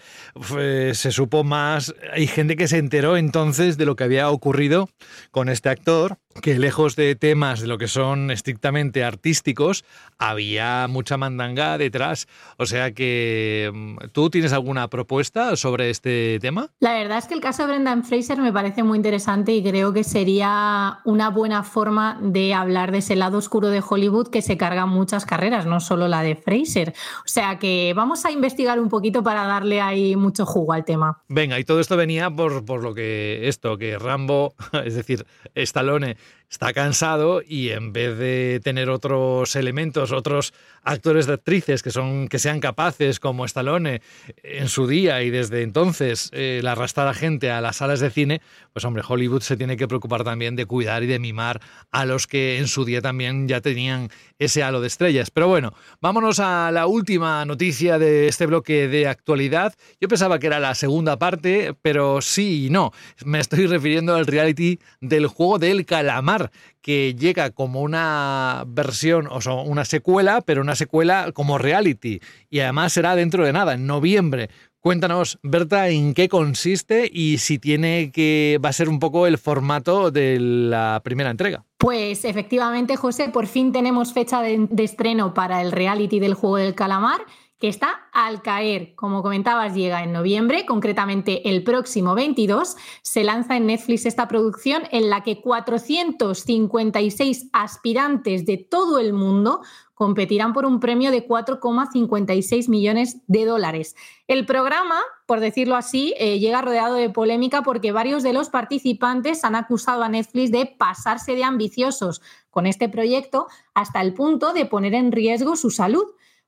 se 0.93 1.13
supo 1.13 1.45
más. 1.45 1.95
Hay 2.13 2.27
gente 2.27 2.57
que 2.57 2.69
se 2.69 2.77
enteró 2.77 3.17
entonces 3.17 3.79
de 3.79 3.87
lo 3.87 3.97
que 3.97 4.05
había 4.05 4.29
ocurrido 4.29 4.91
con 5.31 5.49
este 5.49 5.71
actor, 5.71 6.19
que 6.41 6.59
lejos 6.59 6.97
de 6.97 7.15
temas 7.15 7.61
de 7.61 7.67
lo 7.67 7.79
que 7.79 7.89
son 7.89 8.31
estrictamente 8.31 9.05
artísticos, 9.05 9.85
había 10.19 10.87
mucha 10.89 11.17
mandanga 11.17 11.79
detrás. 11.79 12.29
O 12.57 12.67
sea 12.67 12.93
que, 12.93 13.71
mm, 13.73 13.97
¿tú 14.13 14.31
tienes 14.31 14.53
alguna 14.53 14.89
propuesta 14.89 15.57
sobre 15.57 15.91
este 15.91 16.39
tema? 16.41 16.69
La 16.81 16.95
verdad 16.95 17.19
es 17.19 17.27
que 17.27 17.35
el 17.35 17.41
caso 17.41 17.63
de 17.63 17.69
Brendan 17.69 18.05
Fraser 18.05 18.39
me 18.39 18.53
parece 18.53 18.83
muy 18.83 18.97
interesante 18.97 19.53
y 19.53 19.63
creo 19.63 19.93
que 19.93 20.05
sería 20.05 21.01
una 21.05 21.31
buena 21.31 21.63
forma 21.63 22.19
de 22.23 22.55
hablar 22.55 22.93
de 22.93 22.99
ese 22.99 23.17
lado 23.17 23.39
oscuro 23.39 23.69
de 23.69 23.83
Hollywood 23.87 24.29
que 24.29 24.43
se 24.43 24.57
carga 24.57 24.87
muchas 24.87 25.27
carreras, 25.27 25.67
no 25.67 25.81
solo 25.81 26.09
la 26.09 26.23
de 26.23 26.37
Fraser. 26.37 26.95
O 27.25 27.29
sea 27.29 27.59
que 27.59 27.93
vamos 27.95 28.25
a 28.25 28.31
investigar 28.31 28.81
un 28.81 28.89
poquito 28.89 29.23
para 29.23 29.45
darle 29.47 29.81
ahí 29.81 30.17
mucho 30.17 30.47
jugo 30.47 30.73
al 30.73 30.85
tema. 30.85 31.23
Venga, 31.29 31.59
y 31.59 31.65
todo 31.65 31.81
esto 31.81 31.97
venía 31.97 32.31
por, 32.31 32.65
por 32.65 32.83
lo 32.83 32.95
que 32.95 33.49
esto, 33.49 33.77
que 33.77 33.99
Rambo, 33.99 34.55
es 34.85 34.95
decir, 34.95 35.27
Stallone, 35.55 36.17
está 36.51 36.73
cansado 36.73 37.43
y 37.47 37.71
en 37.71 37.93
vez 37.93 38.19
de 38.19 38.61
tener 38.63 38.91
otros 38.91 39.57
elementos, 39.57 40.13
otros 40.13 40.53
actores 40.83 41.27
de 41.27 41.35
actrices 41.35 41.83
que 41.83 41.91
son 41.91 42.29
que 42.29 42.39
sean 42.39 42.61
capaces 42.61 43.21
como 43.21 43.45
Stallone 43.45 44.03
en 44.43 44.69
su 44.69 44.87
día 44.87 45.23
y 45.23 45.31
desde 45.31 45.63
entonces 45.63 46.31
eh, 46.33 46.61
la 46.63 46.73
arrastrar 46.73 47.15
gente 47.15 47.51
a 47.51 47.61
las 47.61 47.77
salas 47.77 48.01
de 48.01 48.11
cine, 48.11 48.41
pues 48.73 48.85
hombre, 48.85 49.03
Hollywood 49.07 49.43
se 49.43 49.57
tiene 49.57 49.77
que 49.77 49.89
preocupar 49.89 50.25
también 50.25 50.57
de 50.57 50.67
cuidar 50.67 51.03
y 51.03 51.07
de 51.07 51.19
mimar 51.19 51.61
a 51.91 52.05
los 52.05 52.27
que 52.27 52.59
en 52.59 52.67
su 52.67 52.85
día 52.85 53.01
también 53.01 53.49
ya 53.49 53.61
tenían 53.61 54.09
ese 54.39 54.63
halo 54.63 54.81
de 54.81 54.89
estrellas. 54.89 55.31
Pero 55.31 55.49
bueno, 55.49 55.75
vámonos 56.01 56.41
a 56.41 56.71
la 56.73 56.87
última 56.87 57.45
noticia 57.45 57.99
de 57.99 58.29
este 58.29 58.47
bloque 58.47 58.89
de 58.89 59.07
actualidad. 59.07 59.75
Yo 60.01 60.09
pensaba 60.09 60.39
que 60.39 60.47
era 60.47 60.61
la 60.61 60.75
segunda 60.75 61.19
parte, 61.19 61.75
pero 61.83 62.21
sí 62.21 62.67
y 62.67 62.71
no. 62.71 62.93
Me 63.25 63.39
estoy 63.39 63.67
refiriendo 63.67 64.15
al 64.15 64.27
reality 64.27 64.79
del 65.01 65.27
juego 65.27 65.59
del 65.59 65.87
calamar, 65.87 66.51
que 66.81 67.15
llega 67.15 67.51
como 67.51 67.81
una 67.81 68.65
versión, 68.67 69.29
o 69.31 69.41
sea, 69.41 69.53
una 69.53 69.85
secuela, 69.85 70.41
pero 70.41 70.61
una 70.61 70.72
secuela 70.75 71.31
como 71.33 71.59
reality. 71.59 72.21
Y 72.51 72.61
además 72.61 72.93
será 72.93 73.17
dentro 73.17 73.45
de 73.45 73.53
nada, 73.53 73.75
en 73.75 73.87
noviembre. 73.87 74.51
Cuéntanos, 74.81 75.39
Berta, 75.45 75.89
en 75.91 76.13
qué 76.13 76.29
consiste 76.29 77.09
y 77.13 77.39
si 77.39 77.61
tiene 77.61 78.11
que 78.11 78.59
va 78.65 78.71
a 78.71 78.73
ser 78.73 78.89
un 78.89 78.99
poco 78.99 79.29
el 79.29 79.39
formato 79.39 80.11
de 80.11 80.41
la 80.41 81.01
primera 81.05 81.31
entrega. 81.31 81.65
Pues 81.79 82.25
efectivamente, 82.25 82.97
José, 82.97 83.29
por 83.29 83.47
fin 83.47 83.71
tenemos 83.71 84.13
fecha 84.13 84.43
de, 84.43 84.67
de 84.69 84.83
estreno 84.83 85.35
para 85.35 85.63
el 85.63 85.71
reality 85.71 86.19
del 86.19 86.35
juego 86.35 86.57
del 86.57 86.75
calamar 86.75 87.21
que 87.63 87.69
está 87.69 88.09
al 88.13 88.43
caer. 88.43 88.95
Como 88.97 89.23
comentabas, 89.23 89.77
llega 89.77 90.03
en 90.03 90.13
noviembre, 90.13 90.67
concretamente 90.67 91.49
el 91.49 91.63
próximo 91.63 92.17
22, 92.17 92.77
se 93.03 93.23
lanza 93.23 93.57
en 93.57 93.67
Netflix 93.67 94.05
esta 94.05 94.27
producción 94.27 94.83
en 94.91 95.09
la 95.09 95.23
que 95.23 95.41
456 95.41 97.51
aspirantes 97.53 98.47
de 98.47 98.57
todo 98.57 98.99
el 98.99 99.13
mundo 99.13 99.61
competirán 100.03 100.53
por 100.53 100.65
un 100.65 100.81
premio 100.81 101.13
de 101.13 101.29
4,56 101.29 102.69
millones 102.69 103.19
de 103.29 103.45
dólares. 103.45 103.95
El 104.27 104.47
programa, 104.47 105.01
por 105.27 105.39
decirlo 105.39 105.77
así, 105.77 106.13
eh, 106.19 106.41
llega 106.41 106.61
rodeado 106.61 106.97
de 106.97 107.09
polémica 107.09 107.63
porque 107.63 107.93
varios 107.93 108.25
de 108.25 108.33
los 108.33 108.49
participantes 108.49 109.45
han 109.45 109.55
acusado 109.55 110.03
a 110.03 110.09
Netflix 110.09 110.51
de 110.51 110.67
pasarse 110.67 111.37
de 111.37 111.45
ambiciosos 111.45 112.21
con 112.51 112.67
este 112.67 112.89
proyecto 112.89 113.47
hasta 113.75 114.01
el 114.01 114.13
punto 114.13 114.53
de 114.53 114.67
poner 114.67 114.95
en 114.95 115.13
riesgo 115.13 115.55
su 115.55 115.71
salud. 115.71 116.07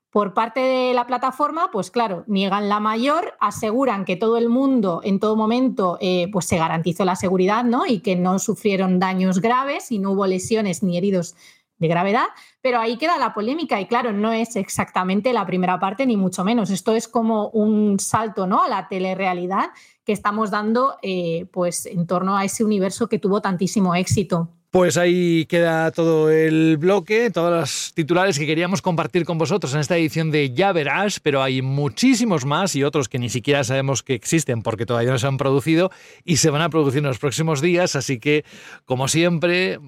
Por 0.09 0.33
parte 0.33 0.59
de 0.59 0.93
la 0.93 1.07
plataforma, 1.07 1.71
pues 1.71 1.91
claro, 1.91 2.25
niegan 2.27 2.67
la 2.67 2.81
mayor, 2.81 3.35
aseguran 3.39 4.03
que 4.03 4.17
todo 4.17 4.35
el 4.35 4.49
mundo 4.49 4.99
en 5.05 5.21
todo 5.21 5.37
momento 5.37 5.97
eh, 6.01 6.27
pues 6.33 6.43
se 6.43 6.57
garantizó 6.57 7.05
la 7.05 7.15
seguridad 7.15 7.63
¿no? 7.63 7.85
y 7.85 7.99
que 7.99 8.17
no 8.17 8.37
sufrieron 8.37 8.99
daños 8.99 9.39
graves 9.39 9.93
y 9.93 9.99
no 9.99 10.11
hubo 10.11 10.27
lesiones 10.27 10.83
ni 10.83 10.97
heridos 10.97 11.35
de 11.77 11.87
gravedad, 11.87 12.25
pero 12.61 12.79
ahí 12.79 12.97
queda 12.97 13.17
la 13.17 13.33
polémica 13.33 13.79
y 13.81 13.87
claro, 13.87 14.13
no 14.13 14.31
es 14.31 14.55
exactamente 14.55 15.33
la 15.33 15.45
primera 15.45 15.79
parte 15.79 16.05
ni 16.05 16.17
mucho 16.17 16.43
menos. 16.43 16.69
Esto 16.69 16.95
es 16.95 17.07
como 17.07 17.49
un 17.49 17.99
salto 17.99 18.47
¿no? 18.47 18.63
a 18.63 18.69
la 18.69 18.87
telerrealidad 18.87 19.71
que 20.05 20.13
estamos 20.13 20.51
dando 20.51 20.97
eh, 21.01 21.47
pues 21.51 21.85
en 21.85 22.07
torno 22.07 22.37
a 22.37 22.45
ese 22.45 22.63
universo 22.63 23.09
que 23.09 23.19
tuvo 23.19 23.41
tantísimo 23.41 23.95
éxito. 23.95 24.49
Pues 24.75 24.97
ahí 24.97 25.45
queda 25.45 25.89
todo 25.91 26.29
el 26.29 26.75
bloque, 26.75 27.31
todos 27.31 27.49
los 27.49 27.93
titulares 27.93 28.37
que 28.37 28.45
queríamos 28.45 28.81
compartir 28.81 29.23
con 29.23 29.37
vosotros 29.37 29.73
en 29.73 29.79
esta 29.79 29.95
edición 29.95 30.31
de 30.31 30.51
Ya 30.51 30.73
Verás, 30.73 31.21
pero 31.21 31.41
hay 31.41 31.61
muchísimos 31.61 32.43
más 32.43 32.75
y 32.75 32.83
otros 32.83 33.07
que 33.07 33.17
ni 33.17 33.29
siquiera 33.29 33.63
sabemos 33.63 34.03
que 34.03 34.15
existen 34.15 34.63
porque 34.63 34.85
todavía 34.85 35.11
no 35.11 35.17
se 35.17 35.27
han 35.27 35.37
producido 35.37 35.91
y 36.25 36.35
se 36.35 36.49
van 36.49 36.61
a 36.61 36.69
producir 36.69 36.97
en 36.97 37.05
los 37.05 37.19
próximos 37.19 37.61
días, 37.61 37.95
así 37.95 38.19
que 38.19 38.43
como 38.83 39.07
siempre 39.07 39.79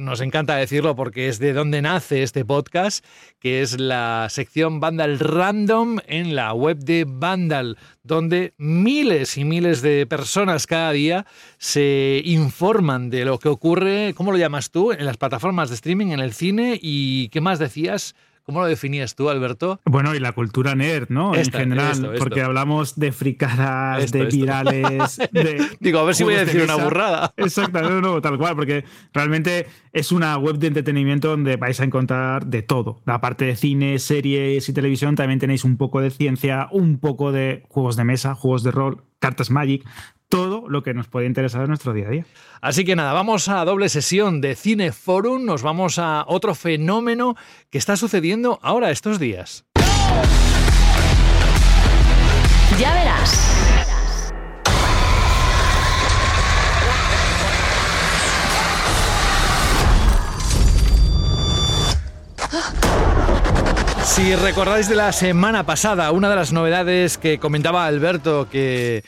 nos 0.00 0.20
encanta 0.20 0.56
decirlo 0.56 0.96
porque 0.96 1.28
es 1.28 1.38
de 1.38 1.52
donde 1.52 1.82
nace 1.82 2.22
este 2.22 2.44
podcast, 2.44 3.04
que 3.38 3.62
es 3.62 3.78
la 3.78 4.26
sección 4.30 4.80
Vandal 4.80 5.18
Random 5.18 5.98
en 6.06 6.34
la 6.34 6.52
web 6.54 6.78
de 6.78 7.04
Vandal, 7.06 7.76
donde 8.02 8.54
miles 8.56 9.36
y 9.36 9.44
miles 9.44 9.82
de 9.82 10.06
personas 10.06 10.66
cada 10.66 10.92
día 10.92 11.26
se 11.58 12.22
informan 12.24 13.10
de 13.10 13.24
lo 13.24 13.38
que 13.38 13.48
ocurre, 13.48 14.14
¿cómo 14.16 14.32
lo 14.32 14.38
llamas 14.38 14.70
tú? 14.70 14.92
En 14.92 15.04
las 15.04 15.18
plataformas 15.18 15.68
de 15.68 15.74
streaming, 15.74 16.08
en 16.08 16.20
el 16.20 16.32
cine 16.32 16.78
y 16.80 17.28
¿qué 17.28 17.40
más 17.40 17.58
decías? 17.58 18.14
¿Cómo 18.44 18.60
lo 18.60 18.66
definías 18.66 19.14
tú, 19.14 19.28
Alberto? 19.28 19.80
Bueno, 19.84 20.14
y 20.14 20.18
la 20.18 20.32
cultura 20.32 20.74
nerd, 20.74 21.08
¿no? 21.08 21.34
en 21.34 21.50
general, 21.50 22.14
porque 22.18 22.42
hablamos 22.42 22.98
de 22.98 23.12
fricadas, 23.12 24.10
de 24.12 24.24
virales. 24.24 25.18
De 25.32 25.66
Digo, 25.80 26.00
a 26.00 26.04
ver 26.04 26.14
si 26.14 26.24
voy 26.24 26.34
a 26.34 26.44
decir 26.44 26.62
una 26.62 26.76
burrada. 26.76 27.32
Exacto, 27.36 28.00
no, 28.00 28.20
tal 28.20 28.38
cual, 28.38 28.56
porque 28.56 28.84
realmente 29.12 29.66
es 29.92 30.12
una 30.12 30.36
web 30.38 30.56
de 30.58 30.68
entretenimiento 30.68 31.28
donde 31.28 31.56
vais 31.56 31.80
a 31.80 31.84
encontrar 31.84 32.46
de 32.46 32.62
todo. 32.62 33.00
La 33.04 33.20
parte 33.20 33.44
de 33.44 33.56
cine, 33.56 33.98
series 33.98 34.68
y 34.68 34.72
televisión, 34.72 35.14
también 35.14 35.38
tenéis 35.38 35.64
un 35.64 35.76
poco 35.76 36.00
de 36.00 36.10
ciencia, 36.10 36.68
un 36.72 36.98
poco 36.98 37.32
de 37.32 37.64
juegos 37.68 37.96
de 37.96 38.04
mesa, 38.04 38.34
juegos 38.34 38.62
de 38.62 38.70
rol, 38.70 39.04
cartas 39.18 39.50
Magic, 39.50 39.84
todo 40.30 40.68
lo 40.68 40.82
que 40.82 40.94
nos 40.94 41.08
puede 41.08 41.26
interesar 41.26 41.62
en 41.62 41.68
nuestro 41.68 41.92
día 41.92 42.06
a 42.06 42.10
día. 42.10 42.26
Así 42.62 42.84
que 42.84 42.96
nada, 42.96 43.12
vamos 43.12 43.48
a 43.48 43.62
doble 43.64 43.90
sesión 43.90 44.40
de 44.40 44.54
Cine 44.54 44.92
Forum, 44.92 45.44
nos 45.44 45.62
vamos 45.62 45.98
a 45.98 46.24
otro 46.26 46.54
fenómeno 46.54 47.36
que 47.68 47.76
está 47.76 47.96
sucediendo 47.96 48.58
ahora 48.62 48.90
estos 48.90 49.18
días. 49.18 49.64
Ya 52.78 52.94
verás. 52.94 53.50
Si 64.04 64.34
recordáis 64.36 64.88
de 64.88 64.96
la 64.96 65.12
semana 65.12 65.64
pasada, 65.64 66.10
una 66.10 66.28
de 66.30 66.36
las 66.36 66.52
novedades 66.52 67.18
que 67.18 67.38
comentaba 67.38 67.86
Alberto 67.86 68.48
que 68.50 69.02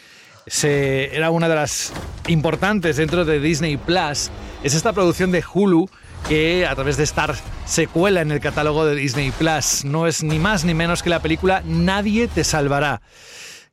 se, 0.47 1.15
era 1.15 1.31
una 1.31 1.49
de 1.49 1.55
las 1.55 1.93
importantes 2.29 2.97
dentro 2.97 3.25
de 3.25 3.41
Disney 3.41 3.77
Plus 3.77 4.31
es 4.63 4.75
esta 4.75 4.93
producción 4.93 5.33
de 5.33 5.43
Hulu 5.53 5.89
que 6.29 6.67
a 6.67 6.75
través 6.75 6.97
de 6.97 7.03
Star 7.03 7.35
se 7.65 7.89
cuela 7.89 8.21
en 8.21 8.31
el 8.31 8.39
catálogo 8.39 8.87
de 8.87 8.95
Disney 8.95 9.33
Plus. 9.33 9.85
No 9.85 10.07
es 10.07 10.23
ni 10.23 10.39
más 10.39 10.65
ni 10.65 10.73
menos 10.73 11.03
que 11.03 11.11
la 11.11 11.21
película 11.21 11.63
Nadie 11.65 12.29
te 12.29 12.45
salvará. 12.45 13.03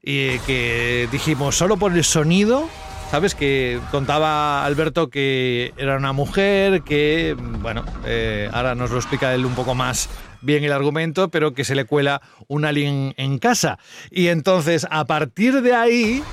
Y 0.02 0.40
que 0.40 1.08
dijimos, 1.12 1.56
solo 1.56 1.78
por 1.78 1.94
el 1.94 2.04
sonido, 2.04 2.68
¿sabes? 3.12 3.36
Que 3.36 3.80
contaba 3.92 4.66
Alberto 4.66 5.10
que 5.10 5.74
era 5.78 5.98
una 5.98 6.14
mujer, 6.14 6.82
que, 6.82 7.36
bueno, 7.38 7.84
eh, 8.06 8.50
ahora 8.52 8.74
nos 8.74 8.90
lo 8.90 8.98
explica 8.98 9.36
él 9.36 9.46
un 9.46 9.54
poco 9.54 9.76
más 9.76 10.10
bien 10.42 10.64
el 10.64 10.72
argumento, 10.72 11.30
pero 11.30 11.54
que 11.54 11.66
se 11.66 11.76
le 11.76 11.86
cuela 11.86 12.22
un 12.48 12.66
alien 12.66 13.14
en 13.18 13.38
casa. 13.38 13.78
Y 14.10 14.28
entonces, 14.28 14.88
a 14.90 15.06
partir 15.06 15.62
de 15.62 15.76
ahí, 15.76 16.24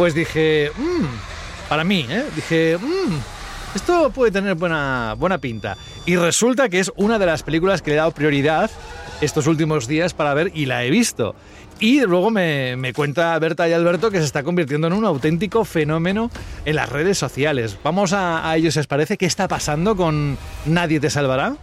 pues 0.00 0.14
dije, 0.14 0.70
mmm, 0.78 1.04
para 1.68 1.84
mí, 1.84 2.06
¿eh? 2.08 2.24
dije, 2.34 2.78
mmm, 2.80 3.16
esto 3.74 4.08
puede 4.08 4.32
tener 4.32 4.54
buena, 4.54 5.14
buena 5.18 5.36
pinta. 5.36 5.76
Y 6.06 6.16
resulta 6.16 6.70
que 6.70 6.80
es 6.80 6.90
una 6.96 7.18
de 7.18 7.26
las 7.26 7.42
películas 7.42 7.82
que 7.82 7.90
le 7.90 7.96
he 7.96 7.98
dado 7.98 8.10
prioridad 8.12 8.70
estos 9.20 9.46
últimos 9.46 9.86
días 9.86 10.14
para 10.14 10.32
ver 10.32 10.52
y 10.54 10.64
la 10.64 10.84
he 10.84 10.90
visto. 10.90 11.34
Y 11.80 12.00
luego 12.00 12.30
me, 12.30 12.76
me, 12.76 12.94
cuenta 12.94 13.38
Berta 13.38 13.68
y 13.68 13.74
Alberto 13.74 14.10
que 14.10 14.20
se 14.20 14.24
está 14.24 14.42
convirtiendo 14.42 14.86
en 14.86 14.94
un 14.94 15.04
auténtico 15.04 15.66
fenómeno 15.66 16.30
en 16.64 16.76
las 16.76 16.88
redes 16.88 17.18
sociales. 17.18 17.76
Vamos 17.84 18.14
a, 18.14 18.48
a 18.48 18.56
ellos, 18.56 18.78
¿os 18.78 18.86
parece? 18.86 19.18
¿Qué 19.18 19.26
está 19.26 19.48
pasando 19.48 19.96
con 19.96 20.38
Nadie 20.64 20.98
te 20.98 21.10
salvará? 21.10 21.56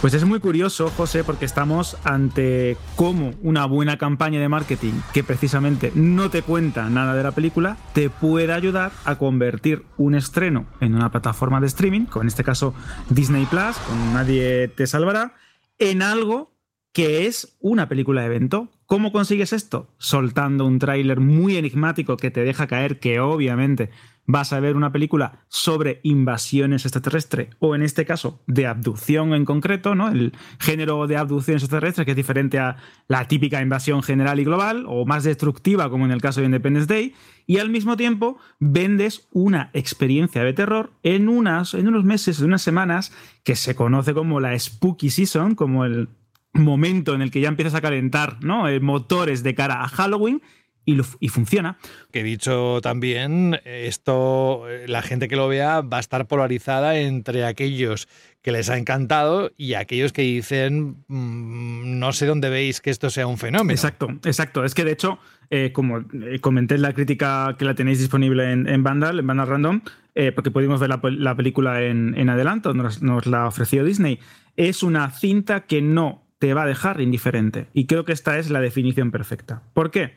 Pues 0.00 0.14
es 0.14 0.24
muy 0.24 0.40
curioso, 0.40 0.88
José, 0.96 1.24
porque 1.24 1.44
estamos 1.44 1.98
ante 2.04 2.78
cómo 2.96 3.32
una 3.42 3.66
buena 3.66 3.98
campaña 3.98 4.40
de 4.40 4.48
marketing 4.48 4.94
que 5.12 5.22
precisamente 5.22 5.92
no 5.94 6.30
te 6.30 6.40
cuenta 6.40 6.88
nada 6.88 7.14
de 7.14 7.22
la 7.22 7.32
película 7.32 7.76
te 7.92 8.08
puede 8.08 8.50
ayudar 8.54 8.92
a 9.04 9.18
convertir 9.18 9.84
un 9.98 10.14
estreno 10.14 10.64
en 10.80 10.94
una 10.94 11.10
plataforma 11.10 11.60
de 11.60 11.66
streaming, 11.66 12.06
como 12.06 12.22
en 12.22 12.28
este 12.28 12.44
caso 12.44 12.72
Disney 13.10 13.44
Plus, 13.44 13.76
con 13.86 14.14
Nadie 14.14 14.68
te 14.68 14.86
salvará, 14.86 15.34
en 15.78 16.00
algo 16.00 16.50
que 16.92 17.26
es 17.26 17.58
una 17.60 17.86
película 17.86 18.22
de 18.22 18.28
evento. 18.28 18.70
¿Cómo 18.86 19.12
consigues 19.12 19.52
esto? 19.52 19.94
Soltando 19.98 20.64
un 20.64 20.78
tráiler 20.78 21.20
muy 21.20 21.56
enigmático 21.58 22.16
que 22.16 22.30
te 22.30 22.42
deja 22.42 22.66
caer 22.66 23.00
que 23.00 23.20
obviamente 23.20 23.90
vas 24.26 24.52
a 24.52 24.60
ver 24.60 24.76
una 24.76 24.92
película 24.92 25.44
sobre 25.48 26.00
invasiones 26.02 26.84
extraterrestres 26.84 27.48
o 27.58 27.74
en 27.74 27.82
este 27.82 28.04
caso 28.04 28.42
de 28.46 28.66
abducción 28.66 29.34
en 29.34 29.44
concreto, 29.44 29.94
¿no? 29.94 30.08
El 30.08 30.32
género 30.58 31.06
de 31.06 31.16
abducciones 31.16 31.62
extraterrestres 31.62 32.04
que 32.04 32.12
es 32.12 32.16
diferente 32.16 32.58
a 32.58 32.76
la 33.08 33.26
típica 33.26 33.60
invasión 33.60 34.02
general 34.02 34.38
y 34.40 34.44
global 34.44 34.84
o 34.86 35.04
más 35.04 35.24
destructiva 35.24 35.90
como 35.90 36.04
en 36.04 36.12
el 36.12 36.20
caso 36.20 36.40
de 36.40 36.46
Independence 36.46 36.92
Day 36.92 37.14
y 37.46 37.58
al 37.58 37.70
mismo 37.70 37.96
tiempo 37.96 38.38
vendes 38.58 39.28
una 39.32 39.70
experiencia 39.72 40.44
de 40.44 40.52
terror 40.52 40.92
en 41.02 41.28
unas 41.28 41.74
en 41.74 41.88
unos 41.88 42.04
meses, 42.04 42.38
en 42.40 42.46
unas 42.46 42.62
semanas 42.62 43.12
que 43.42 43.56
se 43.56 43.74
conoce 43.74 44.14
como 44.14 44.40
la 44.40 44.56
spooky 44.58 45.10
season, 45.10 45.54
como 45.54 45.84
el 45.84 46.08
momento 46.52 47.14
en 47.14 47.22
el 47.22 47.30
que 47.30 47.40
ya 47.40 47.48
empiezas 47.48 47.74
a 47.74 47.80
calentar, 47.80 48.42
¿no? 48.42 48.68
Eh, 48.68 48.80
motores 48.80 49.42
de 49.42 49.54
cara 49.54 49.82
a 49.82 49.88
Halloween 49.88 50.42
y, 50.84 51.28
funciona. 51.28 51.78
Que 52.10 52.22
dicho 52.22 52.80
también, 52.82 53.60
esto, 53.64 54.64
la 54.86 55.02
gente 55.02 55.28
que 55.28 55.36
lo 55.36 55.48
vea 55.48 55.80
va 55.82 55.98
a 55.98 56.00
estar 56.00 56.26
polarizada 56.26 56.98
entre 56.98 57.44
aquellos 57.44 58.08
que 58.42 58.52
les 58.52 58.70
ha 58.70 58.78
encantado 58.78 59.52
y 59.56 59.74
aquellos 59.74 60.12
que 60.12 60.22
dicen, 60.22 61.04
mm, 61.08 61.98
no 61.98 62.12
sé 62.12 62.26
dónde 62.26 62.48
veis 62.48 62.80
que 62.80 62.90
esto 62.90 63.10
sea 63.10 63.26
un 63.26 63.38
fenómeno. 63.38 63.72
Exacto, 63.72 64.08
exacto. 64.24 64.64
Es 64.64 64.74
que 64.74 64.84
de 64.84 64.92
hecho, 64.92 65.18
eh, 65.50 65.72
como 65.72 65.98
eh, 65.98 66.38
comenté 66.40 66.76
en 66.76 66.82
la 66.82 66.94
crítica 66.94 67.54
que 67.58 67.64
la 67.64 67.74
tenéis 67.74 67.98
disponible 67.98 68.50
en, 68.50 68.68
en 68.68 68.82
Vandal, 68.82 69.18
en 69.18 69.26
Vandal 69.26 69.48
Random, 69.48 69.82
eh, 70.14 70.32
porque 70.32 70.50
pudimos 70.50 70.80
ver 70.80 70.88
la, 70.88 71.36
película 71.36 71.82
en, 71.82 72.14
en 72.16 72.30
adelanto, 72.30 72.72
nos, 72.72 73.02
nos 73.02 73.26
la 73.26 73.46
ofreció 73.46 73.84
Disney, 73.84 74.18
es 74.56 74.82
una 74.82 75.10
cinta 75.10 75.60
que 75.66 75.82
no 75.82 76.24
te 76.38 76.54
va 76.54 76.62
a 76.62 76.66
dejar 76.66 77.00
indiferente. 77.00 77.66
Y 77.74 77.86
creo 77.86 78.04
que 78.04 78.12
esta 78.12 78.38
es 78.38 78.50
la 78.50 78.60
definición 78.60 79.10
perfecta. 79.10 79.62
¿Por 79.74 79.90
qué? 79.90 80.14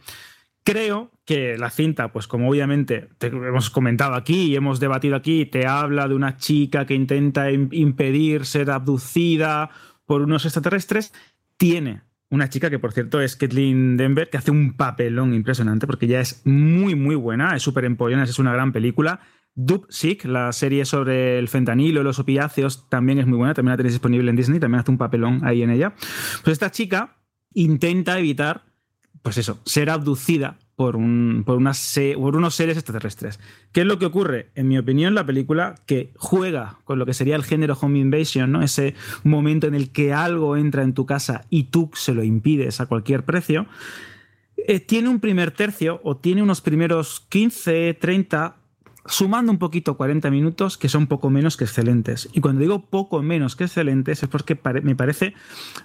Creo 0.64 1.12
que 1.26 1.58
la 1.58 1.70
cinta, 1.70 2.12
pues 2.12 2.28
como 2.28 2.50
obviamente 2.50 3.10
te 3.18 3.28
hemos 3.28 3.70
comentado 3.70 4.16
aquí 4.16 4.46
y 4.46 4.56
hemos 4.56 4.80
debatido 4.80 5.16
aquí, 5.16 5.46
te 5.46 5.68
habla 5.68 6.08
de 6.08 6.16
una 6.16 6.38
chica 6.38 6.86
que 6.86 6.94
intenta 6.94 7.52
impedir 7.52 8.46
ser 8.46 8.72
abducida 8.72 9.70
por 10.06 10.22
unos 10.22 10.46
extraterrestres, 10.46 11.14
tiene 11.58 12.02
una 12.30 12.50
chica 12.50 12.70
que, 12.70 12.80
por 12.80 12.94
cierto, 12.94 13.22
es 13.22 13.36
Kathleen 13.36 13.96
Denver, 13.96 14.30
que 14.30 14.38
hace 14.38 14.52
un 14.52 14.76
papelón 14.76 15.34
impresionante 15.34 15.86
porque 15.86 16.08
ya 16.08 16.20
es 16.20 16.42
muy, 16.46 16.96
muy 16.96 17.16
buena, 17.16 17.56
es 17.56 17.62
súper 17.62 17.86
empollona, 17.86 18.24
es 18.24 18.40
una 18.40 18.54
gran 18.54 18.72
película. 18.72 19.20
Dub 19.56 19.86
Sick, 19.90 20.26
la 20.26 20.52
serie 20.52 20.84
sobre 20.84 21.38
el 21.38 21.48
fentanilo 21.48 22.02
y 22.02 22.04
los 22.04 22.18
opiáceos, 22.18 22.90
también 22.90 23.20
es 23.20 23.28
muy 23.28 23.38
buena, 23.38 23.54
también 23.54 23.74
la 23.74 23.78
tenéis 23.78 23.94
disponible 23.94 24.30
en 24.32 24.36
Disney, 24.36 24.60
también 24.60 24.80
hace 24.80 24.90
un 24.90 24.98
papelón 24.98 25.42
ahí 25.44 25.62
en 25.62 25.70
ella. 25.70 25.94
Pues 26.44 26.54
esta 26.54 26.72
chica 26.72 27.18
intenta 27.54 28.18
evitar, 28.18 28.64
pues 29.24 29.38
eso, 29.38 29.58
ser 29.66 29.90
abducida 29.90 30.58
por, 30.76 30.98
un, 30.98 31.44
por, 31.46 31.56
unos 31.58 31.78
seres 32.56 32.78
extraterrestres. 32.78 33.40
¿Qué 33.72 33.82
es 33.82 33.88
lo 33.88 33.98
que 33.98 34.06
ocurre? 34.06 34.50
En 34.54 34.68
mi 34.68 34.78
opinión, 34.78 35.16
la 35.16 35.26
película 35.26 35.76
que 35.86 36.12
juega 36.18 36.78
con 36.84 37.00
lo 37.00 37.06
que 37.06 37.14
sería 37.14 37.38
el 37.38 37.44
género 37.44 37.78
home 37.80 38.00
invasion, 38.00 38.52
¿no? 38.52 38.62
ese 38.62 38.96
momento 39.24 39.66
en 39.66 39.76
el 39.76 39.92
que 39.92 40.14
algo 40.14 40.58
entra 40.58 40.84
en 40.84 40.94
tu 40.94 41.06
casa 41.06 41.46
y 41.50 41.66
tú 41.66 41.90
se 41.94 42.14
lo 42.14 42.24
impides 42.24 42.82
a 42.82 42.86
cualquier 42.86 43.24
precio, 43.24 43.66
eh, 44.58 44.82
tiene 44.82 45.08
un 45.08 45.22
primer 45.22 45.52
tercio 45.52 46.02
o 46.04 46.18
tiene 46.18 46.44
unos 46.44 46.60
primeros 46.60 47.26
15, 47.30 47.94
30 47.94 48.58
sumando 49.06 49.52
un 49.52 49.58
poquito 49.58 49.98
40 49.98 50.30
minutos 50.32 50.78
que 50.78 50.90
son 50.90 51.08
poco 51.08 51.30
menos 51.30 51.58
que 51.58 51.66
excelentes. 51.66 52.30
Y 52.34 52.42
cuando 52.42 52.62
digo 52.62 52.86
poco 52.86 53.22
menos 53.22 53.56
que 53.56 53.66
excelentes 53.66 54.24
es 54.24 54.30
porque 54.30 54.58
me 54.84 54.96
parece 54.96 55.34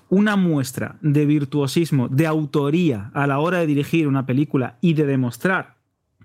una 0.09 0.37
muestra 0.37 0.97
de 1.01 1.27
virtuosismo, 1.27 2.09
de 2.09 2.27
autoría 2.27 3.11
a 3.15 3.27
la 3.27 3.39
hora 3.39 3.59
de 3.59 3.67
dirigir 3.67 4.07
una 4.07 4.27
película 4.27 4.79
y 4.81 4.95
de 4.95 5.07
demostrar 5.07 5.77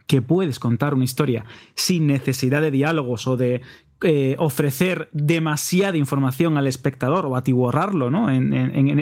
que 0.07 0.21
puedes 0.21 0.59
contar 0.59 0.93
una 0.93 1.05
historia 1.05 1.45
sin 1.75 2.07
necesidad 2.07 2.61
de 2.61 2.71
diálogos 2.71 3.25
o 3.27 3.37
de 3.37 3.61
eh, 4.01 4.35
ofrecer 4.37 5.07
demasiada 5.13 5.97
información 5.97 6.57
al 6.57 6.67
espectador 6.67 7.25
o 7.25 7.37
atiborrarlo 7.37 8.11
¿no? 8.11 8.29
en, 8.29 8.53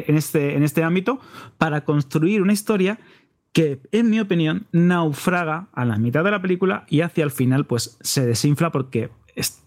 este, 0.08 0.56
en 0.56 0.62
este 0.62 0.84
ámbito 0.84 1.20
para 1.58 1.84
construir 1.84 2.42
una 2.44 2.54
historia 2.54 3.00
que, 3.54 3.82
en 3.92 4.10
mi 4.10 4.20
opinión, 4.20 4.68
naufraga 4.72 5.68
a 5.74 5.86
la 5.86 5.98
mitad 5.98 6.24
de 6.24 6.32
la 6.32 6.42
película 6.42 6.86
y 6.88 7.02
hacia 7.02 7.24
el 7.24 7.32
final 7.32 7.66
pues 7.66 7.98
se 8.02 8.26
desinfla 8.26 8.72
porque 8.72 9.10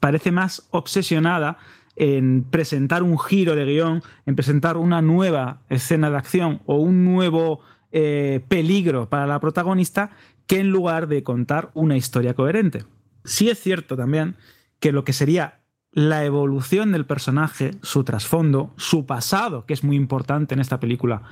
parece 0.00 0.32
más 0.32 0.66
obsesionada 0.70 1.58
en 1.96 2.44
presentar 2.50 3.02
un 3.02 3.18
giro 3.18 3.54
de 3.54 3.64
guion, 3.64 4.02
en 4.26 4.36
presentar 4.36 4.76
una 4.76 5.02
nueva 5.02 5.60
escena 5.68 6.10
de 6.10 6.16
acción 6.16 6.60
o 6.66 6.76
un 6.76 7.04
nuevo 7.04 7.60
eh, 7.92 8.44
peligro 8.48 9.08
para 9.08 9.26
la 9.26 9.38
protagonista, 9.38 10.10
que 10.46 10.60
en 10.60 10.70
lugar 10.70 11.06
de 11.06 11.22
contar 11.22 11.70
una 11.74 11.96
historia 11.96 12.34
coherente. 12.34 12.84
Sí 13.24 13.48
es 13.48 13.60
cierto 13.60 13.96
también 13.96 14.36
que 14.80 14.92
lo 14.92 15.04
que 15.04 15.12
sería 15.12 15.60
la 15.92 16.24
evolución 16.24 16.90
del 16.90 17.06
personaje, 17.06 17.70
su 17.82 18.02
trasfondo, 18.02 18.74
su 18.76 19.06
pasado, 19.06 19.64
que 19.64 19.74
es 19.74 19.84
muy 19.84 19.96
importante 19.96 20.54
en 20.54 20.60
esta 20.60 20.80
película, 20.80 21.22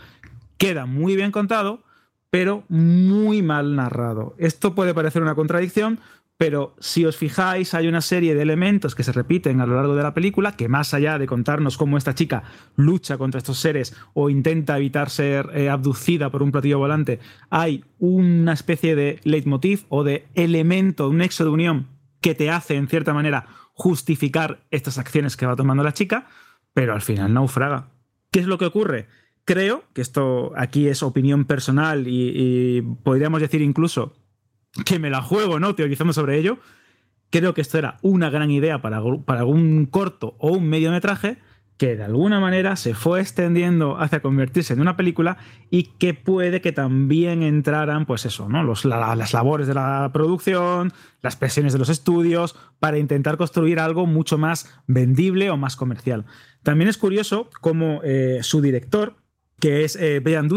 queda 0.57 0.86
muy 0.86 1.16
bien 1.16 1.32
contado, 1.32 1.82
pero 2.33 2.64
muy 2.70 3.43
mal 3.43 3.76
narrado. 3.76 4.35
Esto 4.39 4.74
puede 4.74 4.95
parecer 4.95 5.20
una 5.20 5.35
contradicción, 5.35 6.01
pero 6.39 6.74
si 6.80 7.05
os 7.05 7.18
fijáis, 7.18 7.74
hay 7.74 7.89
una 7.89 8.01
serie 8.01 8.35
de 8.35 8.41
elementos 8.41 8.95
que 8.95 9.03
se 9.03 9.12
repiten 9.12 9.61
a 9.61 9.66
lo 9.66 9.76
largo 9.76 9.95
de 9.95 10.03
la 10.03 10.14
película, 10.14 10.57
que 10.57 10.66
más 10.66 10.95
allá 10.95 11.18
de 11.18 11.26
contarnos 11.26 11.76
cómo 11.76 11.99
esta 11.99 12.14
chica 12.14 12.45
lucha 12.74 13.18
contra 13.18 13.37
estos 13.37 13.59
seres 13.59 13.95
o 14.14 14.30
intenta 14.30 14.78
evitar 14.78 15.11
ser 15.11 15.51
eh, 15.53 15.68
abducida 15.68 16.30
por 16.30 16.43
un 16.43 16.53
platillo 16.53 16.78
volante, 16.78 17.20
hay 17.51 17.85
una 17.99 18.55
especie 18.55 18.97
de 18.97 19.20
leitmotiv 19.24 19.85
o 19.91 20.03
de 20.03 20.26
elemento, 20.35 21.11
un 21.11 21.18
nexo 21.18 21.45
de 21.45 21.51
unión 21.51 21.89
que 22.22 22.35
te 22.35 22.49
hace, 22.49 22.76
en 22.76 22.89
cierta 22.89 23.12
manera, 23.12 23.45
justificar 23.74 24.64
estas 24.70 24.97
acciones 24.97 25.37
que 25.37 25.45
va 25.45 25.55
tomando 25.55 25.85
la 25.85 25.93
chica, 25.93 26.28
pero 26.72 26.95
al 26.95 27.03
final 27.03 27.35
naufraga. 27.35 27.91
¿Qué 28.30 28.41
es 28.41 28.47
lo 28.47 28.57
que 28.57 28.64
ocurre? 28.64 29.07
Creo 29.45 29.84
que 29.93 30.03
esto 30.03 30.53
aquí 30.57 30.88
es 30.88 31.03
opinión 31.03 31.45
personal 31.45 32.05
y, 32.07 32.82
podríamos 33.03 33.40
decir 33.40 33.61
incluso 33.61 34.14
que 34.84 34.99
me 34.99 35.11
la 35.11 35.22
juego, 35.22 35.59
¿no? 35.59 35.74
Teorizando 35.74 36.12
sobre 36.12 36.38
ello. 36.38 36.59
Creo 37.30 37.55
que 37.55 37.61
esto 37.61 37.78
era 37.78 37.97
una 38.03 38.30
gran 38.30 38.51
idea 38.51 38.82
para, 38.82 39.03
para 39.24 39.40
algún 39.40 39.86
corto 39.86 40.36
o 40.38 40.53
un 40.53 40.68
mediometraje 40.68 41.38
que 41.82 41.97
de 41.97 42.05
alguna 42.05 42.38
manera 42.38 42.76
se 42.76 42.95
fue 42.95 43.20
extendiendo 43.20 43.99
hacia 43.99 44.22
convertirse 44.22 44.72
en 44.72 44.80
una 44.80 44.97
película 44.97 45.38
y 45.68 45.84
que 45.99 46.14
puede 46.14 46.61
que 46.61 46.70
también 46.70 47.43
entraran, 47.43 48.07
pues 48.07 48.24
eso, 48.24 48.49
¿no? 48.49 48.62
Los, 48.62 48.84
las 48.84 49.32
labores 49.32 49.66
de 49.66 49.74
la 49.74 50.09
producción, 50.12 50.93
las 51.22 51.34
presiones 51.34 51.72
de 51.72 51.80
los 51.80 51.88
estudios, 51.88 52.55
para 52.78 52.99
intentar 52.99 53.36
construir 53.36 53.80
algo 53.80 54.07
mucho 54.07 54.38
más 54.38 54.72
vendible 54.86 55.51
o 55.51 55.57
más 55.57 55.74
comercial. 55.74 56.24
También 56.62 56.88
es 56.88 56.99
curioso 56.99 57.51
cómo 57.61 58.01
eh, 58.05 58.38
su 58.43 58.61
director, 58.61 59.16
que 59.62 59.84
es 59.84 59.94
eh, 59.94 60.18
Brian 60.18 60.48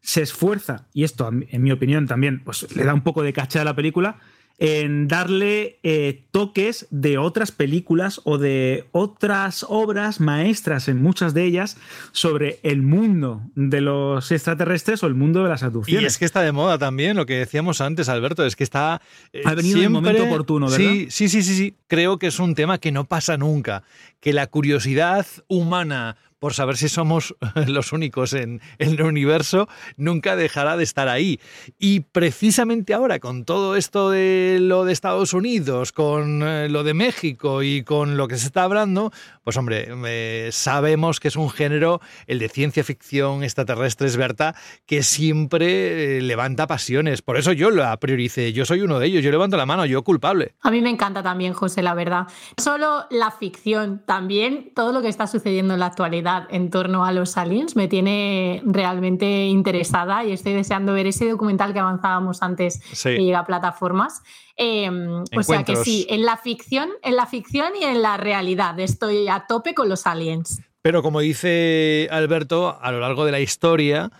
se 0.00 0.22
esfuerza, 0.22 0.86
y 0.94 1.02
esto 1.02 1.28
en 1.28 1.62
mi 1.62 1.72
opinión 1.72 2.06
también 2.06 2.40
pues, 2.44 2.72
le 2.74 2.84
da 2.84 2.94
un 2.94 3.02
poco 3.02 3.24
de 3.24 3.32
caché 3.32 3.58
a 3.58 3.64
la 3.64 3.74
película, 3.74 4.20
en 4.58 5.08
darle 5.08 5.78
eh, 5.82 6.24
toques 6.30 6.86
de 6.90 7.18
otras 7.18 7.50
películas 7.50 8.20
o 8.24 8.38
de 8.38 8.86
otras 8.92 9.66
obras 9.68 10.20
maestras 10.20 10.88
en 10.88 11.02
muchas 11.02 11.34
de 11.34 11.44
ellas 11.44 11.76
sobre 12.12 12.60
el 12.62 12.82
mundo 12.82 13.42
de 13.56 13.80
los 13.80 14.30
extraterrestres 14.30 15.02
o 15.02 15.08
el 15.08 15.14
mundo 15.14 15.42
de 15.42 15.48
las 15.48 15.64
abducciones. 15.64 16.02
Y 16.02 16.06
es 16.06 16.18
que 16.18 16.24
está 16.24 16.42
de 16.42 16.52
moda 16.52 16.78
también, 16.78 17.16
lo 17.16 17.26
que 17.26 17.38
decíamos 17.38 17.80
antes, 17.80 18.08
Alberto, 18.08 18.46
es 18.46 18.54
que 18.54 18.64
está... 18.64 19.02
Eh, 19.32 19.42
ha 19.44 19.54
venido 19.54 19.78
en 19.78 19.84
el 19.84 19.90
momento 19.90 20.24
oportuno, 20.24 20.68
¿verdad? 20.68 20.78
Sí, 20.78 21.06
sí, 21.10 21.28
sí, 21.28 21.42
sí, 21.42 21.56
sí. 21.56 21.74
Creo 21.88 22.18
que 22.18 22.28
es 22.28 22.38
un 22.38 22.54
tema 22.54 22.78
que 22.78 22.92
no 22.92 23.04
pasa 23.04 23.36
nunca, 23.36 23.82
que 24.20 24.32
la 24.32 24.46
curiosidad 24.46 25.26
humana 25.46 26.16
por 26.38 26.54
saber 26.54 26.76
si 26.76 26.88
somos 26.88 27.34
los 27.66 27.92
únicos 27.92 28.32
en, 28.32 28.60
el 28.78 29.00
universo, 29.02 29.68
nunca 29.96 30.36
dejará 30.36 30.76
de 30.76 30.84
estar 30.84 31.08
ahí. 31.08 31.40
Y 31.78 32.00
precisamente 32.00 32.94
ahora, 32.94 33.18
con 33.18 33.44
todo 33.44 33.76
esto 33.76 34.10
de 34.10 34.58
lo 34.60 34.84
de 34.84 34.92
Estados 34.92 35.34
Unidos, 35.34 35.92
con 35.92 36.42
eh, 36.42 36.68
lo 36.68 36.84
de 36.84 36.94
México 36.94 37.62
y 37.62 37.82
con 37.82 38.16
lo 38.16 38.28
que 38.28 38.36
se 38.36 38.46
está 38.46 38.64
hablando, 38.64 39.12
pues 39.42 39.56
hombre, 39.56 39.88
eh, 40.06 40.50
sabemos 40.52 41.20
que 41.20 41.28
es 41.28 41.36
un 41.36 41.50
género, 41.50 42.00
el 42.26 42.38
de 42.38 42.48
ciencia 42.48 42.84
ficción 42.84 43.42
extraterrestre, 43.42 44.06
es 44.06 44.16
Berta, 44.16 44.54
que 44.86 45.02
siempre 45.02 46.18
eh, 46.18 46.22
levanta 46.22 46.66
pasiones. 46.66 47.22
Por 47.22 47.36
eso 47.36 47.52
yo 47.52 47.70
la 47.70 47.96
prioricé, 47.98 48.52
yo 48.52 48.64
soy 48.64 48.80
uno 48.80 48.98
de 48.98 49.06
ellos, 49.06 49.22
yo 49.22 49.30
levanto 49.30 49.56
la 49.56 49.66
mano, 49.66 49.86
yo 49.86 50.02
culpable. 50.02 50.54
A 50.62 50.70
mí 50.70 50.80
me 50.80 50.90
encanta 50.90 51.22
también, 51.22 51.52
José, 51.52 51.82
la 51.82 51.94
verdad. 51.94 52.26
Solo 52.56 53.06
la 53.10 53.30
ficción, 53.30 54.02
también 54.06 54.72
todo 54.74 54.92
lo 54.92 55.02
que 55.02 55.08
está 55.08 55.26
sucediendo 55.26 55.74
en 55.74 55.80
la 55.80 55.86
actualidad 55.86 56.27
en 56.50 56.70
torno 56.70 57.04
a 57.04 57.12
los 57.12 57.36
aliens 57.36 57.76
me 57.76 57.88
tiene 57.88 58.62
realmente 58.64 59.46
interesada 59.46 60.24
y 60.24 60.32
estoy 60.32 60.52
deseando 60.52 60.92
ver 60.92 61.06
ese 61.06 61.28
documental 61.28 61.72
que 61.72 61.78
avanzábamos 61.78 62.42
antes 62.42 62.80
que 63.02 63.18
llega 63.18 63.40
a 63.40 63.46
plataformas. 63.46 64.22
Em, 64.56 65.24
o 65.36 65.42
sea 65.42 65.62
que 65.64 65.76
sí, 65.76 66.06
en 66.10 66.24
la 66.24 66.36
ficción, 66.36 66.88
en 67.02 67.16
la 67.16 67.26
ficción 67.26 67.72
y 67.80 67.84
en 67.84 68.02
la 68.02 68.16
realidad 68.16 68.78
estoy 68.80 69.28
a 69.28 69.46
tope 69.46 69.74
con 69.74 69.88
los 69.88 70.06
aliens. 70.06 70.60
Pero 70.82 71.02
como 71.02 71.20
dice 71.20 72.08
Alberto, 72.10 72.78
a 72.80 72.92
lo 72.92 73.00
largo 73.00 73.24
de 73.24 73.32
la 73.32 73.40
historia 73.40 74.10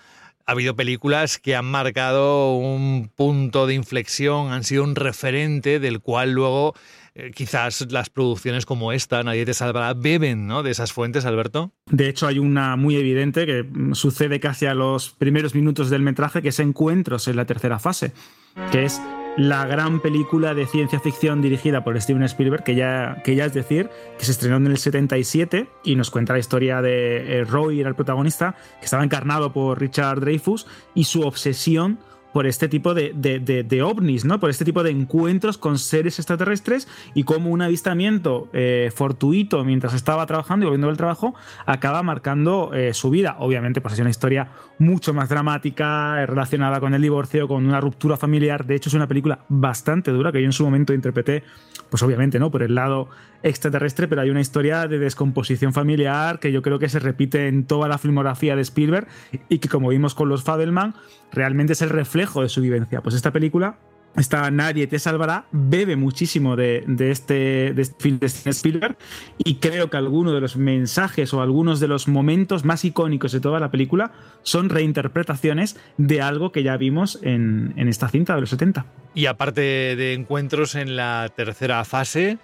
ha 0.48 0.52
habido 0.52 0.74
películas 0.74 1.38
que 1.38 1.54
han 1.54 1.66
marcado 1.66 2.54
un 2.54 3.10
punto 3.14 3.66
de 3.66 3.74
inflexión, 3.74 4.50
han 4.50 4.64
sido 4.64 4.82
un 4.82 4.94
referente 4.94 5.78
del 5.78 6.00
cual 6.00 6.32
luego 6.32 6.74
eh, 7.18 7.32
quizás 7.34 7.90
las 7.90 8.10
producciones 8.10 8.64
como 8.64 8.92
esta, 8.92 9.24
Nadie 9.24 9.44
te 9.44 9.52
salvará, 9.52 9.92
beben 9.92 10.46
¿no? 10.46 10.62
de 10.62 10.70
esas 10.70 10.92
fuentes, 10.92 11.24
Alberto. 11.24 11.72
De 11.90 12.08
hecho, 12.08 12.28
hay 12.28 12.38
una 12.38 12.76
muy 12.76 12.94
evidente 12.94 13.44
que 13.44 13.66
sucede 13.92 14.38
casi 14.38 14.66
a 14.66 14.74
los 14.74 15.10
primeros 15.10 15.52
minutos 15.56 15.90
del 15.90 16.02
metraje, 16.02 16.42
que 16.42 16.50
es 16.50 16.60
Encuentros 16.60 17.26
en 17.26 17.34
la 17.34 17.44
tercera 17.44 17.80
fase, 17.80 18.12
que 18.70 18.84
es 18.84 19.00
la 19.36 19.66
gran 19.66 20.00
película 20.00 20.54
de 20.54 20.66
ciencia 20.66 21.00
ficción 21.00 21.42
dirigida 21.42 21.82
por 21.82 22.00
Steven 22.00 22.22
Spielberg, 22.22 22.62
que 22.62 22.76
ya, 22.76 23.20
que 23.24 23.34
ya 23.34 23.46
es 23.46 23.54
decir, 23.54 23.90
que 24.16 24.24
se 24.24 24.32
estrenó 24.32 24.56
en 24.56 24.66
el 24.66 24.78
77 24.78 25.68
y 25.84 25.96
nos 25.96 26.10
cuenta 26.10 26.34
la 26.34 26.38
historia 26.38 26.82
de 26.82 27.40
eh, 27.40 27.44
Roy, 27.44 27.80
era 27.80 27.88
el 27.88 27.96
protagonista, 27.96 28.54
que 28.78 28.84
estaba 28.84 29.02
encarnado 29.02 29.52
por 29.52 29.80
Richard 29.80 30.20
Dreyfus, 30.20 30.66
y 30.94 31.04
su 31.04 31.22
obsesión 31.22 31.98
por 32.32 32.46
este 32.46 32.68
tipo 32.68 32.94
de, 32.94 33.12
de, 33.14 33.82
ovnis, 33.82 34.24
¿no? 34.24 34.38
Por 34.40 34.50
este 34.50 34.64
tipo 34.64 34.82
de 34.82 34.90
encuentros 34.90 35.58
con 35.58 35.78
seres 35.78 36.18
extraterrestres 36.18 36.88
y 37.14 37.24
cómo 37.24 37.50
un 37.50 37.62
avistamiento 37.62 38.48
eh, 38.52 38.90
fortuito 38.94 39.64
mientras 39.64 39.94
estaba 39.94 40.26
trabajando 40.26 40.64
y 40.64 40.66
volviendo 40.66 40.88
del 40.88 40.96
trabajo 40.96 41.34
acaba 41.66 42.02
marcando 42.02 42.72
eh, 42.74 42.92
su 42.94 43.10
vida. 43.10 43.36
Obviamente, 43.38 43.80
pues 43.80 43.94
es 43.94 44.00
una 44.00 44.10
historia 44.10 44.48
mucho 44.78 45.14
más 45.14 45.28
dramática, 45.28 46.22
eh, 46.22 46.26
relacionada 46.26 46.80
con 46.80 46.94
el 46.94 47.02
divorcio, 47.02 47.48
con 47.48 47.66
una 47.66 47.80
ruptura 47.80 48.16
familiar. 48.16 48.66
De 48.66 48.74
hecho, 48.74 48.88
es 48.88 48.94
una 48.94 49.06
película 49.06 49.40
bastante 49.48 50.10
dura 50.10 50.32
que 50.32 50.40
yo 50.40 50.46
en 50.46 50.52
su 50.52 50.64
momento 50.64 50.92
interpreté, 50.92 51.42
pues 51.90 52.02
obviamente, 52.02 52.38
¿no? 52.38 52.50
Por 52.50 52.62
el 52.62 52.74
lado 52.74 53.08
extraterrestre, 53.42 54.08
pero 54.08 54.22
hay 54.22 54.30
una 54.30 54.40
historia 54.40 54.86
de 54.88 54.98
descomposición 54.98 55.72
familiar 55.72 56.40
que 56.40 56.52
yo 56.52 56.62
creo 56.62 56.78
que 56.78 56.88
se 56.88 56.98
repite 56.98 57.48
en 57.48 57.64
toda 57.64 57.88
la 57.88 57.98
filmografía 57.98 58.56
de 58.56 58.62
Spielberg 58.62 59.08
y 59.48 59.58
que 59.58 59.68
como 59.68 59.88
vimos 59.88 60.14
con 60.14 60.28
los 60.28 60.42
Fabelman, 60.42 60.94
realmente 61.32 61.74
es 61.74 61.82
el 61.82 61.90
reflejo 61.90 62.42
de 62.42 62.48
su 62.48 62.60
vivencia. 62.60 63.00
Pues 63.00 63.14
esta 63.14 63.32
película 63.32 63.78
esta 64.16 64.50
Nadie 64.50 64.86
te 64.86 64.98
salvará, 64.98 65.44
bebe 65.52 65.94
muchísimo 65.96 66.56
de, 66.56 66.84
este, 66.98 67.68
este 67.80 67.94
film 67.98 68.18
de 68.18 68.26
Spielberg 68.26 68.96
y 69.38 69.56
creo 69.56 69.90
que 69.90 69.96
algunos 69.96 70.32
de 70.32 70.40
los 70.40 70.56
mensajes 70.56 71.32
o 71.34 71.42
algunos 71.42 71.78
de 71.78 71.88
los 71.88 72.08
momentos 72.08 72.64
más 72.64 72.84
icónicos 72.84 73.32
de 73.32 73.40
toda 73.40 73.60
la 73.60 73.70
película 73.70 74.12
son 74.42 74.70
reinterpretaciones 74.70 75.76
de 75.98 76.20
algo 76.20 76.52
que 76.52 76.62
ya 76.62 76.76
vimos 76.76 77.20
en 77.22 77.74
esta 77.76 78.08
cinta 78.08 78.34
de 78.34 78.40
los 78.40 78.50
70. 78.50 78.86
Y 79.14 79.26
aparte 79.26 79.60
de 79.60 80.14
encuentros 80.14 80.74
en 80.74 80.96
la 80.96 81.30
tercera 81.34 81.84
fase, 81.84 82.38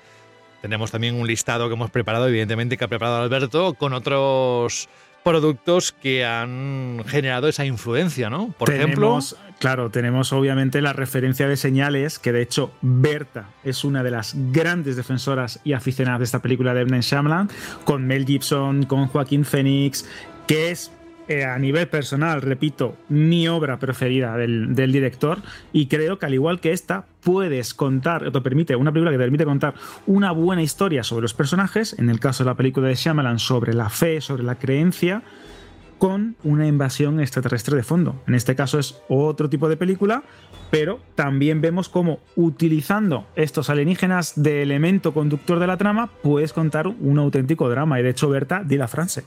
tenemos 0.64 0.90
también 0.90 1.14
un 1.16 1.26
listado 1.26 1.68
que 1.68 1.74
hemos 1.74 1.90
preparado, 1.90 2.26
evidentemente 2.26 2.78
que 2.78 2.84
ha 2.86 2.88
preparado 2.88 3.22
Alberto, 3.22 3.74
con 3.74 3.92
otros 3.92 4.88
productos 5.22 5.92
que 5.92 6.24
han 6.24 7.04
generado 7.06 7.48
esa 7.48 7.66
influencia, 7.66 8.30
¿no? 8.30 8.48
Por 8.56 8.72
ejemplo. 8.72 9.18
Claro, 9.58 9.90
tenemos 9.90 10.32
obviamente 10.32 10.80
la 10.80 10.94
referencia 10.94 11.48
de 11.48 11.58
señales, 11.58 12.18
que 12.18 12.32
de 12.32 12.40
hecho 12.40 12.72
Berta 12.80 13.50
es 13.62 13.84
una 13.84 14.02
de 14.02 14.10
las 14.10 14.32
grandes 14.52 14.96
defensoras 14.96 15.60
y 15.64 15.74
aficionadas 15.74 16.20
de 16.20 16.24
esta 16.24 16.38
película 16.38 16.72
de 16.72 16.80
M. 16.80 16.98
Shyamalan, 16.98 17.50
con 17.84 18.06
Mel 18.06 18.24
Gibson, 18.24 18.84
con 18.84 19.08
Joaquín 19.08 19.44
Phoenix, 19.44 20.08
que 20.46 20.70
es 20.70 20.90
eh, 21.26 21.44
a 21.44 21.58
nivel 21.58 21.88
personal, 21.88 22.42
repito, 22.42 22.96
mi 23.08 23.48
obra 23.48 23.78
preferida 23.78 24.36
del, 24.36 24.74
director 24.74 25.38
y 25.72 25.86
creo 25.86 26.18
que 26.18 26.26
al 26.26 26.34
igual 26.34 26.60
que 26.60 26.72
esta, 26.72 27.06
puedes 27.22 27.72
contar, 27.72 28.30
te 28.30 28.40
permite, 28.42 28.76
una 28.76 28.92
película 28.92 29.10
que 29.10 29.16
te 29.16 29.24
permite 29.24 29.44
contar 29.46 29.74
una 30.06 30.32
buena 30.32 30.62
historia 30.62 31.02
sobre 31.02 31.22
los 31.22 31.32
personajes, 31.32 31.98
en 31.98 32.10
el 32.10 32.20
caso 32.20 32.44
de 32.44 32.50
la 32.50 32.56
película 32.56 32.88
de 32.88 32.94
Shyamalan, 32.94 33.38
sobre 33.38 33.72
la 33.72 33.88
fe, 33.88 34.20
sobre 34.20 34.42
la 34.42 34.56
creencia, 34.56 35.22
con 35.98 36.36
una 36.44 36.66
invasión 36.66 37.20
extraterrestre 37.20 37.76
de 37.76 37.82
fondo. 37.82 38.22
En 38.26 38.34
este 38.34 38.54
caso 38.54 38.78
es 38.78 39.00
otro 39.08 39.48
tipo 39.48 39.70
de 39.70 39.78
película, 39.78 40.24
pero 40.70 41.00
también 41.14 41.62
vemos 41.62 41.88
cómo 41.88 42.18
utilizando 42.36 43.26
estos 43.36 43.70
alienígenas 43.70 44.34
de 44.36 44.62
elemento 44.62 45.14
conductor 45.14 45.58
de 45.58 45.66
la 45.66 45.78
trama, 45.78 46.10
puedes 46.22 46.52
contar 46.52 46.88
un 46.88 47.18
auténtico 47.18 47.70
drama. 47.70 47.98
Y 47.98 48.02
de 48.02 48.10
hecho, 48.10 48.28
Berta, 48.28 48.62
di 48.62 48.76
la 48.76 48.88
frase. 48.88 49.24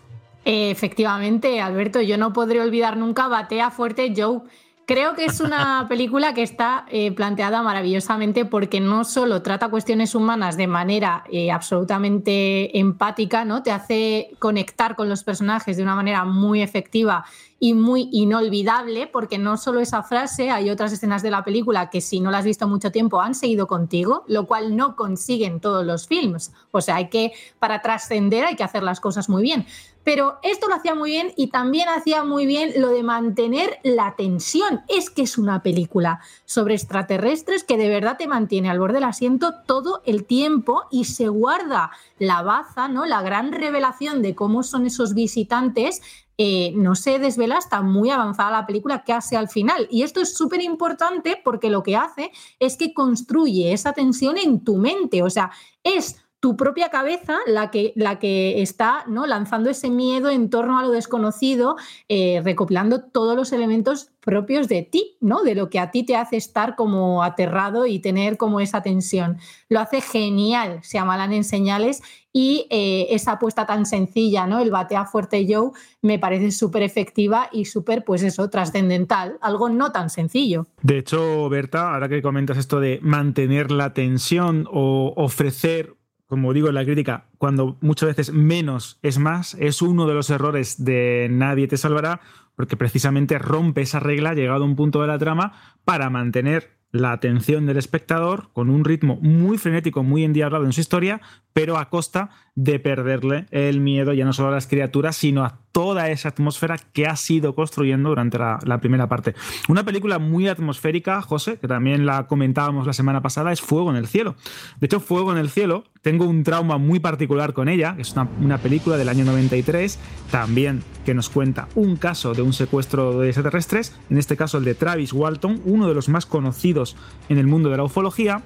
Efectivamente, 0.49 1.59
Alberto, 1.59 1.99
yo 1.99 2.17
no 2.17 2.31
podré 2.31 2.61
olvidar 2.61 2.95
nunca 2.95 3.27
Batea 3.27 3.69
Fuerte 3.69 4.13
Joe. 4.15 4.43
Creo 4.85 5.13
que 5.13 5.25
es 5.25 5.41
una 5.41 5.85
película 5.89 6.33
que 6.33 6.41
está 6.41 6.85
eh, 6.89 7.11
planteada 7.11 7.61
maravillosamente 7.61 8.45
porque 8.45 8.79
no 8.79 9.03
solo 9.03 9.41
trata 9.41 9.67
cuestiones 9.67 10.15
humanas 10.15 10.55
de 10.55 10.67
manera 10.67 11.25
eh, 11.29 11.51
absolutamente 11.51 12.79
empática, 12.79 13.43
¿no? 13.43 13.61
Te 13.61 13.71
hace 13.71 14.29
conectar 14.39 14.95
con 14.95 15.09
los 15.09 15.25
personajes 15.25 15.75
de 15.75 15.83
una 15.83 15.95
manera 15.95 16.23
muy 16.23 16.61
efectiva 16.61 17.25
y 17.59 17.73
muy 17.73 18.09
inolvidable, 18.11 19.07
porque 19.07 19.37
no 19.37 19.57
solo 19.57 19.79
esa 19.79 20.03
frase, 20.03 20.51
hay 20.51 20.69
otras 20.69 20.93
escenas 20.93 21.23
de 21.23 21.31
la 21.31 21.43
película 21.43 21.89
que 21.89 22.01
si 22.01 22.19
no 22.19 22.29
las 22.29 22.39
has 22.39 22.45
visto 22.45 22.67
mucho 22.67 22.91
tiempo 22.91 23.19
han 23.19 23.33
seguido 23.33 23.67
contigo, 23.67 24.23
lo 24.27 24.45
cual 24.45 24.75
no 24.75 24.95
consiguen 24.95 25.59
todos 25.59 25.85
los 25.85 26.07
films. 26.07 26.51
O 26.71 26.81
sea, 26.81 26.97
hay 26.97 27.09
que, 27.09 27.33
para 27.59 27.81
trascender 27.81 28.45
hay 28.45 28.55
que 28.55 28.63
hacer 28.63 28.83
las 28.83 28.99
cosas 28.99 29.27
muy 29.27 29.41
bien. 29.41 29.65
Pero 30.03 30.37
esto 30.41 30.69
lo 30.69 30.75
hacía 30.75 30.95
muy 30.95 31.11
bien 31.11 31.33
y 31.35 31.47
también 31.47 31.89
hacía 31.89 32.23
muy 32.23 32.45
bien 32.45 32.71
lo 32.77 32.89
de 32.91 33.03
mantener 33.03 33.77
la 33.83 34.15
tensión. 34.15 34.83
Es 34.87 35.09
que 35.09 35.23
es 35.23 35.37
una 35.37 35.63
película 35.63 36.21
sobre 36.45 36.75
extraterrestres 36.75 37.65
que 37.65 37.75
de 37.75 37.89
verdad 37.89 38.15
te 38.17 38.25
mantiene 38.25 38.69
al 38.69 38.79
borde 38.79 38.93
del 38.93 39.03
asiento 39.03 39.55
todo 39.65 40.01
el 40.05 40.23
tiempo 40.23 40.83
y 40.91 41.05
se 41.05 41.27
guarda 41.27 41.91
la 42.19 42.41
baza, 42.41 42.87
¿no? 42.87 43.05
La 43.05 43.21
gran 43.21 43.51
revelación 43.51 44.21
de 44.21 44.33
cómo 44.33 44.63
son 44.63 44.85
esos 44.85 45.13
visitantes 45.13 46.01
eh, 46.37 46.71
no 46.75 46.93
se 46.93 47.17
desvela 47.17 47.57
hasta 47.57 47.81
muy 47.81 48.11
avanzada 48.11 48.51
la 48.51 48.65
película 48.67 49.03
hace 49.13 49.35
al 49.35 49.49
final. 49.49 49.87
Y 49.89 50.03
esto 50.03 50.21
es 50.21 50.35
súper 50.35 50.61
importante 50.61 51.41
porque 51.43 51.69
lo 51.69 51.81
que 51.81 51.95
hace 51.95 52.31
es 52.59 52.77
que 52.77 52.93
construye 52.93 53.73
esa 53.73 53.93
tensión 53.93 54.37
en 54.37 54.63
tu 54.63 54.77
mente. 54.77 55.23
O 55.23 55.29
sea, 55.29 55.51
es 55.83 56.26
tu 56.47 56.55
propia 56.55 56.87
cabeza 56.87 57.39
la 57.45 57.71
que, 57.71 57.91
la 57.97 58.19
que 58.19 58.61
está 58.61 59.03
¿no? 59.05 59.27
lanzando 59.27 59.69
ese 59.69 59.89
miedo 59.89 60.29
en 60.29 60.49
torno 60.49 60.79
a 60.79 60.81
lo 60.81 60.91
desconocido, 60.91 61.75
eh, 62.07 62.41
recopilando 62.41 63.03
todos 63.03 63.35
los 63.35 63.51
elementos 63.51 64.11
propios 64.21 64.69
de 64.69 64.83
ti, 64.83 65.17
¿no? 65.19 65.43
de 65.43 65.55
lo 65.55 65.69
que 65.69 65.79
a 65.79 65.91
ti 65.91 66.03
te 66.03 66.15
hace 66.15 66.37
estar 66.37 66.77
como 66.77 67.21
aterrado 67.21 67.85
y 67.85 67.99
tener 67.99 68.37
como 68.37 68.61
esa 68.61 68.81
tensión. 68.81 69.39
Lo 69.67 69.81
hace 69.81 69.99
genial, 69.99 70.79
se 70.83 70.97
amalan 70.99 71.33
en 71.33 71.43
señales 71.43 72.01
y 72.31 72.67
eh, 72.69 73.07
esa 73.09 73.33
apuesta 73.33 73.65
tan 73.65 73.85
sencilla, 73.85 74.47
¿no? 74.47 74.59
el 74.59 74.71
batea 74.71 75.05
fuerte 75.05 75.45
Joe, 75.49 75.71
me 76.01 76.19
parece 76.19 76.51
súper 76.51 76.83
efectiva 76.83 77.49
y 77.51 77.65
súper, 77.65 78.05
pues 78.05 78.23
eso, 78.23 78.49
trascendental, 78.49 79.37
algo 79.41 79.67
no 79.67 79.91
tan 79.91 80.09
sencillo. 80.09 80.67
De 80.81 80.99
hecho, 80.99 81.49
Berta, 81.49 81.93
ahora 81.93 82.07
que 82.07 82.21
comentas 82.21 82.57
esto 82.57 82.79
de 82.79 82.99
mantener 83.01 83.71
la 83.71 83.93
tensión 83.93 84.65
o 84.71 85.13
ofrecer 85.17 85.96
como 86.27 86.53
digo 86.53 86.67
en 86.67 86.75
la 86.75 86.85
crítica, 86.85 87.25
cuando 87.37 87.77
muchas 87.81 88.09
veces 88.09 88.33
menos 88.33 88.99
es 89.01 89.17
más, 89.17 89.55
es 89.55 89.81
uno 89.81 90.07
de 90.07 90.13
los 90.13 90.29
errores 90.29 90.83
de 90.83 91.27
Nadie 91.31 91.67
te 91.67 91.77
salvará, 91.77 92.21
porque 92.55 92.77
precisamente 92.77 93.39
rompe 93.39 93.81
esa 93.81 93.99
regla 93.99 94.33
llegado 94.33 94.63
a 94.63 94.67
un 94.67 94.75
punto 94.75 95.01
de 95.01 95.07
la 95.07 95.17
trama 95.17 95.53
para 95.85 96.09
mantener 96.09 96.77
la 96.91 97.11
atención 97.11 97.65
del 97.65 97.77
espectador 97.77 98.49
con 98.53 98.69
un 98.69 98.83
ritmo 98.83 99.17
muy 99.21 99.57
frenético, 99.57 100.03
muy 100.03 100.23
endiablado 100.23 100.65
en 100.65 100.73
su 100.73 100.81
historia, 100.81 101.21
pero 101.57 101.79
a 101.79 101.89
costa 101.89 102.29
de 102.53 102.77
perderle 102.77 103.47
el 103.49 103.79
miedo 103.79 104.13
ya 104.13 104.25
no 104.25 104.31
solo 104.31 104.49
a 104.49 104.51
las 104.51 104.67
criaturas, 104.67 105.15
sino 105.15 105.43
a 105.43 105.57
toda 105.71 106.11
esa 106.11 106.29
atmósfera 106.29 106.77
que 106.93 107.07
ha 107.07 107.15
sido 107.15 107.55
construyendo 107.55 108.09
durante 108.09 108.37
la, 108.37 108.77
primera 108.79 109.09
parte. 109.09 109.33
Una 109.67 109.83
película 109.83 110.19
muy 110.19 110.47
atmosférica, 110.47 111.19
José, 111.23 111.57
que 111.57 111.67
también 111.67 112.05
la 112.05 112.27
comentábamos 112.27 112.85
la 112.85 112.93
semana 112.93 113.23
pasada, 113.23 113.51
es 113.51 113.59
Fuego 113.59 113.89
en 113.89 113.95
el 113.95 114.05
Cielo. 114.05 114.35
De 114.79 114.85
hecho, 114.85 114.99
Fuego 114.99 115.31
en 115.31 115.39
el 115.39 115.49
Cielo, 115.49 115.85
tengo 116.03 116.25
un 116.25 116.43
trauma 116.43 116.77
muy 116.77 116.99
particular 116.99 117.53
con 117.53 117.69
ella, 117.69 117.95
es 117.97 118.11
una, 118.13 118.29
una 118.39 118.59
película 118.59 118.95
del 118.95 119.09
año 119.09 119.25
93, 119.25 119.97
también 120.29 120.83
que 121.07 121.15
nos 121.15 121.27
cuenta 121.27 121.69
un 121.73 121.95
caso 121.95 122.35
de 122.35 122.43
un 122.43 122.53
secuestro 122.53 123.19
de 123.19 123.29
extraterrestres, 123.29 123.95
en 124.11 124.19
este 124.19 124.37
caso 124.37 124.59
el 124.59 124.63
de 124.63 124.75
Travis 124.75 125.11
Walton, 125.11 125.59
uno 125.65 125.87
de 125.87 125.95
los 125.95 126.07
más 126.07 126.27
conocidos 126.27 126.95
en 127.29 127.39
el 127.39 127.47
mundo 127.47 127.71
de 127.71 127.77
la 127.77 127.83
ufología, 127.83 128.43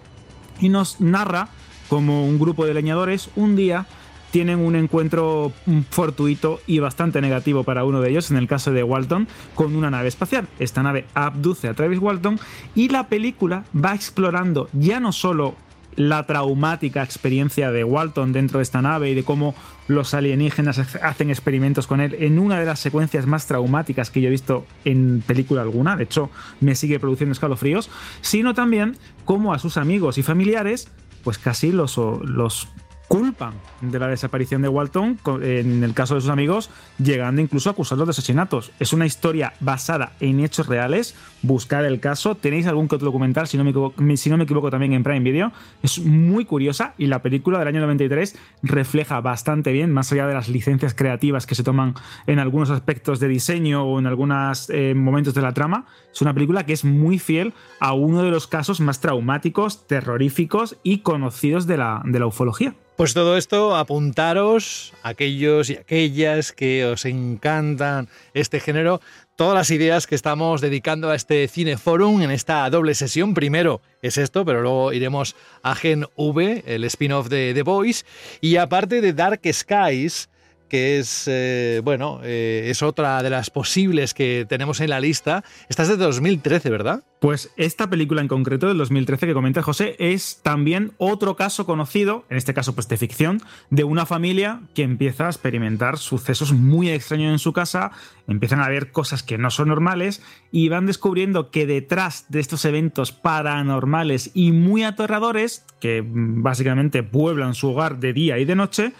y 0.61 0.69
nos 0.69 1.01
narra 1.01 1.49
como 1.91 2.25
un 2.25 2.39
grupo 2.39 2.65
de 2.65 2.73
leñadores 2.73 3.29
un 3.35 3.57
día 3.57 3.85
tienen 4.31 4.59
un 4.59 4.77
encuentro 4.77 5.51
fortuito 5.89 6.61
y 6.65 6.79
bastante 6.79 7.19
negativo 7.19 7.65
para 7.65 7.83
uno 7.83 7.99
de 7.99 8.11
ellos, 8.11 8.31
en 8.31 8.37
el 8.37 8.47
caso 8.47 8.71
de 8.71 8.81
Walton, 8.81 9.27
con 9.55 9.75
una 9.75 9.91
nave 9.91 10.07
espacial. 10.07 10.47
Esta 10.57 10.83
nave 10.83 11.05
abduce 11.15 11.67
a 11.67 11.73
Travis 11.73 11.99
Walton 11.99 12.39
y 12.75 12.87
la 12.87 13.09
película 13.09 13.65
va 13.75 13.93
explorando 13.93 14.69
ya 14.71 15.01
no 15.01 15.11
solo 15.11 15.55
la 15.97 16.25
traumática 16.25 17.03
experiencia 17.03 17.73
de 17.73 17.83
Walton 17.83 18.31
dentro 18.31 18.59
de 18.59 18.63
esta 18.63 18.81
nave 18.81 19.09
y 19.09 19.13
de 19.13 19.25
cómo 19.25 19.53
los 19.89 20.13
alienígenas 20.13 20.79
hacen 21.03 21.29
experimentos 21.29 21.87
con 21.87 21.99
él 21.99 22.15
en 22.21 22.39
una 22.39 22.57
de 22.57 22.67
las 22.67 22.79
secuencias 22.79 23.25
más 23.25 23.47
traumáticas 23.47 24.11
que 24.11 24.21
yo 24.21 24.29
he 24.29 24.31
visto 24.31 24.65
en 24.85 25.21
película 25.27 25.61
alguna, 25.61 25.97
de 25.97 26.05
hecho 26.05 26.29
me 26.61 26.75
sigue 26.75 27.01
produciendo 27.01 27.33
escalofríos, 27.33 27.89
sino 28.21 28.53
también 28.53 28.95
cómo 29.25 29.53
a 29.53 29.59
sus 29.59 29.75
amigos 29.75 30.17
y 30.17 30.23
familiares 30.23 30.87
pues 31.23 31.37
casi 31.37 31.71
los, 31.71 31.97
los 31.97 32.67
culpan 33.11 33.55
de 33.81 33.99
la 33.99 34.07
desaparición 34.07 34.61
de 34.61 34.69
Walton, 34.69 35.19
en 35.41 35.83
el 35.83 35.93
caso 35.93 36.15
de 36.15 36.21
sus 36.21 36.29
amigos, 36.29 36.69
llegando 36.97 37.41
incluso 37.41 37.69
a 37.69 37.73
acusarlos 37.73 38.07
de 38.07 38.11
asesinatos. 38.11 38.71
Es 38.79 38.93
una 38.93 39.05
historia 39.05 39.51
basada 39.59 40.13
en 40.21 40.39
hechos 40.39 40.67
reales. 40.67 41.13
Buscad 41.41 41.85
el 41.85 41.99
caso. 41.99 42.35
Tenéis 42.35 42.67
algún 42.67 42.87
que 42.87 42.95
otro 42.95 43.07
documental, 43.07 43.49
si 43.49 43.57
no, 43.57 43.65
me 43.65 43.71
equivoco, 43.71 44.01
si 44.15 44.29
no 44.29 44.37
me 44.37 44.45
equivoco, 44.45 44.69
también 44.69 44.93
en 44.93 45.03
Prime 45.03 45.19
Video. 45.19 45.51
Es 45.83 45.99
muy 45.99 46.45
curiosa 46.45 46.93
y 46.97 47.07
la 47.07 47.21
película 47.21 47.59
del 47.59 47.67
año 47.67 47.81
93 47.81 48.37
refleja 48.63 49.19
bastante 49.19 49.73
bien, 49.73 49.91
más 49.91 50.09
allá 50.13 50.25
de 50.25 50.33
las 50.33 50.47
licencias 50.47 50.93
creativas 50.93 51.45
que 51.45 51.55
se 51.55 51.63
toman 51.63 51.95
en 52.27 52.39
algunos 52.39 52.69
aspectos 52.69 53.19
de 53.19 53.27
diseño 53.27 53.83
o 53.83 53.99
en 53.99 54.07
algunos 54.07 54.69
eh, 54.69 54.93
momentos 54.95 55.33
de 55.33 55.41
la 55.41 55.51
trama. 55.51 55.85
Es 56.13 56.21
una 56.21 56.33
película 56.33 56.65
que 56.65 56.71
es 56.71 56.85
muy 56.85 57.19
fiel 57.19 57.53
a 57.81 57.91
uno 57.91 58.23
de 58.23 58.31
los 58.31 58.47
casos 58.47 58.79
más 58.79 59.01
traumáticos, 59.01 59.85
terroríficos 59.85 60.77
y 60.81 60.99
conocidos 60.99 61.67
de 61.67 61.75
la, 61.75 62.01
de 62.05 62.17
la 62.17 62.27
ufología. 62.27 62.73
Pues 63.01 63.15
todo 63.15 63.35
esto, 63.35 63.75
apuntaros, 63.75 64.93
aquellos 65.01 65.71
y 65.71 65.75
aquellas 65.75 66.51
que 66.51 66.85
os 66.85 67.05
encantan 67.05 68.07
este 68.35 68.59
género, 68.59 69.01
todas 69.35 69.55
las 69.55 69.71
ideas 69.71 70.05
que 70.05 70.13
estamos 70.13 70.61
dedicando 70.61 71.09
a 71.09 71.15
este 71.15 71.47
Cineforum 71.47 72.21
en 72.21 72.29
esta 72.29 72.69
doble 72.69 72.93
sesión. 72.93 73.33
Primero 73.33 73.81
es 74.03 74.19
esto, 74.19 74.45
pero 74.45 74.61
luego 74.61 74.93
iremos 74.93 75.35
a 75.63 75.73
Gen 75.73 76.05
V, 76.15 76.63
el 76.67 76.83
spin-off 76.83 77.27
de 77.27 77.55
The 77.55 77.63
Voice, 77.63 78.05
y 78.39 78.57
aparte 78.57 79.01
de 79.01 79.13
Dark 79.13 79.41
Skies, 79.51 80.29
que 80.71 80.99
es, 80.99 81.25
eh, 81.27 81.81
bueno, 81.83 82.21
eh, 82.23 82.67
es 82.67 82.81
otra 82.81 83.21
de 83.21 83.29
las 83.29 83.49
posibles 83.49 84.13
que 84.13 84.45
tenemos 84.47 84.79
en 84.79 84.91
la 84.91 85.01
lista. 85.01 85.43
Esta 85.67 85.83
es 85.83 85.89
de 85.89 85.97
2013, 85.97 86.69
¿verdad? 86.69 87.03
Pues 87.19 87.51
esta 87.57 87.89
película 87.89 88.21
en 88.21 88.29
concreto 88.29 88.69
del 88.69 88.77
2013 88.77 89.27
que 89.27 89.33
comenta 89.33 89.61
José 89.61 89.97
es 89.99 90.39
también 90.41 90.93
otro 90.97 91.35
caso 91.35 91.65
conocido, 91.65 92.23
en 92.29 92.37
este 92.37 92.53
caso 92.53 92.73
pues 92.73 92.87
de 92.87 92.95
ficción, 92.95 93.41
de 93.69 93.83
una 93.83 94.05
familia 94.05 94.61
que 94.73 94.83
empieza 94.83 95.25
a 95.25 95.29
experimentar 95.29 95.97
sucesos 95.97 96.53
muy 96.53 96.89
extraños 96.89 97.33
en 97.33 97.39
su 97.39 97.51
casa, 97.51 97.91
empiezan 98.29 98.61
a 98.61 98.69
ver 98.69 98.93
cosas 98.93 99.23
que 99.23 99.37
no 99.37 99.51
son 99.51 99.67
normales 99.67 100.23
y 100.53 100.69
van 100.69 100.85
descubriendo 100.85 101.51
que 101.51 101.65
detrás 101.65 102.27
de 102.29 102.39
estos 102.39 102.63
eventos 102.63 103.11
paranormales 103.11 104.31
y 104.33 104.53
muy 104.53 104.83
aterradores, 104.83 105.65
que 105.81 106.01
básicamente 106.05 107.03
pueblan 107.03 107.55
su 107.55 107.71
hogar 107.71 107.99
de 107.99 108.13
día 108.13 108.39
y 108.39 108.45
de 108.45 108.55
noche, 108.55 108.93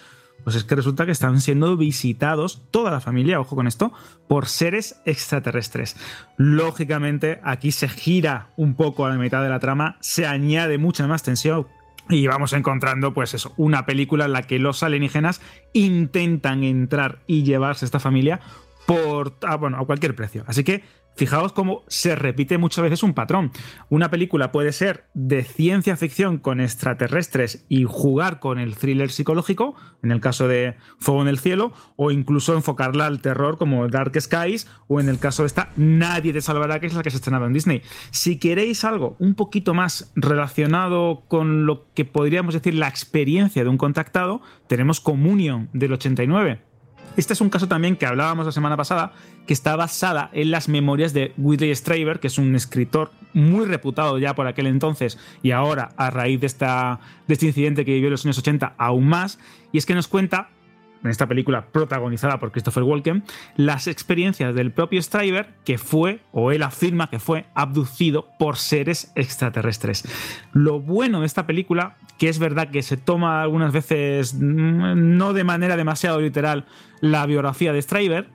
pues 0.44 0.56
es 0.56 0.64
que 0.64 0.76
resulta 0.76 1.06
que 1.06 1.12
están 1.12 1.42
siendo 1.42 1.78
visitados, 1.78 2.64
toda 2.72 2.92
la 2.92 3.02
familia, 3.02 3.40
ojo 3.40 3.56
con 3.56 3.68
esto, 3.68 3.92
por 4.28 4.48
seres 4.48 5.02
extraterrestres. 5.06 5.98
Lógicamente, 6.38 7.40
aquí 7.44 7.72
se 7.72 7.88
gira 7.88 8.50
un 8.58 8.76
poco 8.76 9.06
a 9.06 9.10
la 9.10 9.16
mitad 9.16 9.44
de 9.44 9.50
la 9.50 9.60
trama, 9.60 9.98
se 10.00 10.26
añade 10.26 10.78
mucha 10.78 11.08
más 11.08 11.24
tensión. 11.24 11.68
Y 12.10 12.28
vamos 12.28 12.52
encontrando, 12.54 13.14
pues 13.14 13.34
eso, 13.34 13.54
una 13.58 13.86
película 13.86 14.26
en 14.26 14.34
la 14.34 14.42
que 14.44 14.60
los 14.60 14.84
alienígenas 14.84 15.40
intentan 15.72 16.64
entrar 16.64 17.20
y 17.26 17.44
llevarse 17.44 17.86
a 17.86 17.88
esta 17.88 18.00
familia 18.00 18.42
por, 18.86 19.38
ah, 19.44 19.56
bueno, 19.56 19.78
a 19.78 19.86
cualquier 19.86 20.16
precio. 20.16 20.44
Así 20.48 20.64
que 20.64 20.84
Fijaos 21.16 21.52
cómo 21.52 21.84
se 21.88 22.16
repite 22.16 22.58
muchas 22.58 22.84
veces 22.84 23.04
un 23.04 23.14
patrón. 23.14 23.52
Una 23.90 24.10
película 24.10 24.52
puede 24.52 24.72
ser 24.72 25.06
de 25.14 25.44
ciencia 25.44 25.96
ficción 25.98 26.38
con 26.38 26.60
extraterrestres 26.60 27.66
y 27.70 27.84
jugar 27.84 28.40
con 28.40 28.60
el 28.60 28.76
thriller 28.76 29.12
psicológico, 29.12 29.76
en 30.04 30.12
el 30.12 30.22
caso 30.22 30.48
de 30.48 30.76
Fuego 31.00 31.22
en 31.22 31.28
el 31.28 31.40
Cielo, 31.40 31.74
o 31.96 32.12
incluso 32.12 32.56
enfocarla 32.56 33.06
al 33.06 33.22
terror 33.22 33.58
como 33.58 33.88
Dark 33.88 34.20
Skies, 34.20 34.68
o 34.88 35.00
en 35.00 35.10
el 35.10 35.20
caso 35.20 35.44
de 35.44 35.48
esta 35.48 35.72
Nadie 35.76 36.34
te 36.34 36.42
salvará, 36.42 36.80
que 36.80 36.88
es 36.88 36.94
la 36.94 37.04
que 37.04 37.12
se 37.12 37.18
estrenaba 37.18 37.46
en 37.46 37.54
Disney. 37.54 37.82
Si 38.12 38.40
queréis 38.40 38.84
algo 38.84 39.16
un 39.20 39.36
poquito 39.36 39.74
más 39.74 40.12
relacionado 40.16 41.24
con 41.28 41.66
lo 41.66 41.86
que 41.94 42.06
podríamos 42.06 42.54
decir 42.54 42.74
la 42.74 42.88
experiencia 42.88 43.64
de 43.64 43.70
un 43.70 43.78
contactado, 43.78 44.42
tenemos 44.68 45.00
Communion 45.02 45.70
del 45.74 45.94
89 45.94 46.71
este 47.18 47.34
es 47.34 47.42
un 47.42 47.50
caso 47.50 47.68
también 47.68 47.96
que 47.96 48.06
hablábamos 48.06 48.46
la 48.46 48.52
semana 48.52 48.78
pasada, 48.78 49.14
que 49.46 49.54
está 49.54 49.76
basada 49.76 50.30
en 50.34 50.52
las 50.52 50.70
memorias 50.70 51.14
de 51.14 51.34
Whitley 51.38 51.76
Strieber, 51.76 52.20
que 52.20 52.28
es 52.28 52.38
un 52.38 52.56
escritor 52.56 53.12
muy 53.34 53.66
reputado 53.66 54.18
ya 54.18 54.36
por 54.36 54.48
aquel 54.48 54.68
entonces 54.68 55.18
y 55.42 55.52
ahora 55.52 55.90
a 55.98 56.10
raíz 56.10 56.40
de, 56.40 56.48
esta, 56.48 57.00
de 57.28 57.34
este 57.34 57.48
incidente 57.48 57.86
que 57.86 57.94
vivió 57.94 58.08
en 58.08 58.12
los 58.12 58.26
años 58.26 58.38
80 58.38 58.76
aún 58.78 59.08
más, 59.08 59.40
y 59.72 59.78
es 59.78 59.86
que 59.86 59.96
nos 59.96 60.08
cuenta 60.08 60.50
en 61.04 61.10
esta 61.10 61.28
película 61.28 61.68
protagonizada 61.72 62.40
por 62.40 62.52
Christopher 62.52 62.84
Walken, 62.84 63.24
las 63.56 63.88
experiencias 63.88 64.54
del 64.56 64.72
propio 64.72 65.02
Stryber 65.02 65.48
que 65.64 65.78
fue, 65.78 66.22
o 66.32 66.52
él 66.52 66.64
afirma 66.64 67.10
que 67.10 67.20
fue, 67.20 67.46
abducido 67.54 68.28
por 68.38 68.58
seres 68.58 69.12
extraterrestres. 69.16 70.04
Lo 70.54 70.80
bueno 70.80 71.22
de 71.22 71.26
esta 71.26 71.46
película, 71.48 71.98
que 72.18 72.30
es 72.30 72.40
verdad 72.40 72.70
que 72.70 72.84
se 72.84 72.98
toma 72.98 73.42
algunas 73.42 73.74
veces, 73.74 74.36
mm, 74.36 75.18
no 75.18 75.34
de 75.34 75.44
manera 75.44 75.78
demasiado 75.78 76.22
literal, 76.22 76.66
la 77.00 77.26
biografía 77.26 77.74
de 77.74 77.82
Stryber, 77.82 78.30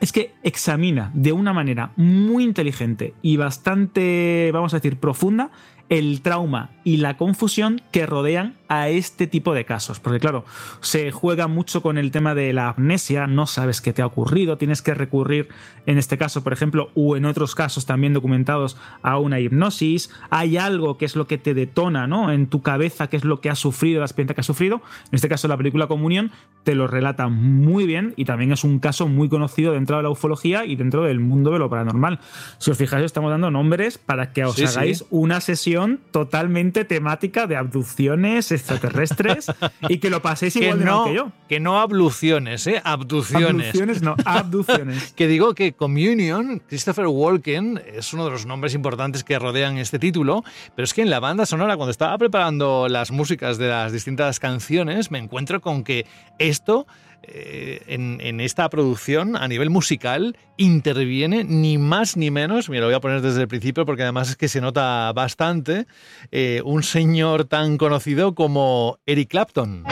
es 0.00 0.12
que 0.12 0.34
examina 0.42 1.10
de 1.14 1.32
una 1.32 1.52
manera 1.52 1.92
muy 1.96 2.44
inteligente 2.44 3.14
y 3.22 3.36
bastante, 3.36 4.50
vamos 4.52 4.74
a 4.74 4.76
decir, 4.76 4.98
profunda 4.98 5.50
el 5.88 6.22
trauma 6.22 6.70
y 6.84 6.98
la 6.98 7.16
confusión 7.16 7.80
que 7.90 8.06
rodean 8.06 8.54
a 8.80 8.88
este 8.88 9.26
tipo 9.26 9.54
de 9.54 9.64
casos. 9.64 10.00
Porque 10.00 10.20
claro, 10.20 10.44
se 10.80 11.10
juega 11.10 11.46
mucho 11.48 11.82
con 11.82 11.98
el 11.98 12.10
tema 12.10 12.34
de 12.34 12.52
la 12.52 12.70
amnesia, 12.70 13.26
no 13.26 13.46
sabes 13.46 13.80
qué 13.80 13.92
te 13.92 14.02
ha 14.02 14.06
ocurrido, 14.06 14.58
tienes 14.58 14.82
que 14.82 14.94
recurrir 14.94 15.48
en 15.86 15.98
este 15.98 16.16
caso, 16.18 16.42
por 16.42 16.52
ejemplo, 16.52 16.90
o 16.94 17.16
en 17.16 17.24
otros 17.24 17.54
casos 17.54 17.86
también 17.86 18.14
documentados 18.14 18.76
a 19.02 19.18
una 19.18 19.40
hipnosis, 19.40 20.10
hay 20.30 20.56
algo 20.56 20.96
que 20.96 21.04
es 21.04 21.16
lo 21.16 21.26
que 21.26 21.38
te 21.38 21.54
detona, 21.54 22.06
¿no? 22.06 22.32
En 22.32 22.46
tu 22.46 22.62
cabeza, 22.62 23.08
qué 23.08 23.16
es 23.16 23.24
lo 23.24 23.40
que 23.40 23.50
has 23.50 23.58
sufrido, 23.58 24.00
la 24.00 24.06
experiencia 24.06 24.34
que 24.34 24.40
has 24.40 24.46
sufrido. 24.46 24.82
En 25.10 25.16
este 25.16 25.28
caso, 25.28 25.48
la 25.48 25.56
película 25.56 25.86
Comunión 25.86 26.32
te 26.62 26.74
lo 26.74 26.86
relata 26.86 27.28
muy 27.28 27.86
bien 27.86 28.14
y 28.16 28.24
también 28.24 28.52
es 28.52 28.64
un 28.64 28.78
caso 28.78 29.06
muy 29.08 29.28
conocido 29.28 29.72
dentro 29.72 29.98
de 29.98 30.02
la 30.02 30.10
ufología 30.10 30.64
y 30.64 30.76
dentro 30.76 31.02
del 31.04 31.20
mundo 31.20 31.50
de 31.50 31.58
lo 31.58 31.68
paranormal. 31.68 32.20
Si 32.58 32.70
os 32.70 32.78
fijáis, 32.78 33.04
estamos 33.04 33.30
dando 33.30 33.50
nombres 33.50 33.98
para 33.98 34.32
que 34.32 34.44
os 34.44 34.58
hagáis 34.60 35.04
una 35.10 35.40
sesión 35.40 36.00
totalmente 36.10 36.84
temática 36.84 37.46
de 37.46 37.56
abducciones, 37.56 38.50
extraterrestres 38.64 39.46
y 39.88 39.98
que 39.98 40.10
lo 40.10 40.22
paséis 40.22 40.56
igual 40.56 40.78
de 40.78 40.84
no, 40.84 41.04
que 41.04 41.14
yo. 41.14 41.32
Que 41.48 41.60
no 41.60 41.80
abluciones, 41.80 42.66
¿eh? 42.66 42.80
Abducciones. 42.82 43.68
Abducciones, 43.68 44.02
no, 44.02 44.16
abducciones. 44.24 45.12
que 45.16 45.28
digo 45.28 45.54
que 45.54 45.72
Communion, 45.74 46.62
Christopher 46.66 47.06
Walken, 47.06 47.82
es 47.86 48.12
uno 48.12 48.24
de 48.24 48.30
los 48.30 48.46
nombres 48.46 48.74
importantes 48.74 49.24
que 49.24 49.38
rodean 49.38 49.76
este 49.78 49.98
título, 49.98 50.42
pero 50.74 50.84
es 50.84 50.94
que 50.94 51.02
en 51.02 51.10
la 51.10 51.20
banda 51.20 51.46
sonora, 51.46 51.76
cuando 51.76 51.90
estaba 51.90 52.16
preparando 52.16 52.88
las 52.88 53.10
músicas 53.10 53.58
de 53.58 53.68
las 53.68 53.92
distintas 53.92 54.40
canciones, 54.40 55.10
me 55.10 55.18
encuentro 55.18 55.60
con 55.60 55.84
que 55.84 56.06
esto 56.38 56.86
eh, 57.28 57.82
en, 57.86 58.40
esta 58.40 58.68
producción 58.68 59.36
a 59.36 59.48
nivel 59.48 59.70
musical 59.70 60.36
interviene 60.56 61.44
ni 61.44 61.78
más 61.78 62.16
ni 62.16 62.30
menos, 62.30 62.68
me 62.68 62.80
lo 62.80 62.86
voy 62.86 62.94
a 62.94 63.00
poner 63.00 63.20
desde 63.20 63.42
el 63.42 63.48
principio 63.48 63.86
porque 63.86 64.02
además 64.02 64.30
es 64.30 64.36
que 64.36 64.48
se 64.48 64.60
nota 64.60 65.12
bastante, 65.12 65.86
eh, 66.30 66.60
un 66.64 66.82
señor 66.82 67.44
tan 67.44 67.78
conocido 67.78 68.34
como 68.34 68.98
Eric 69.06 69.30
Clapton. 69.30 69.84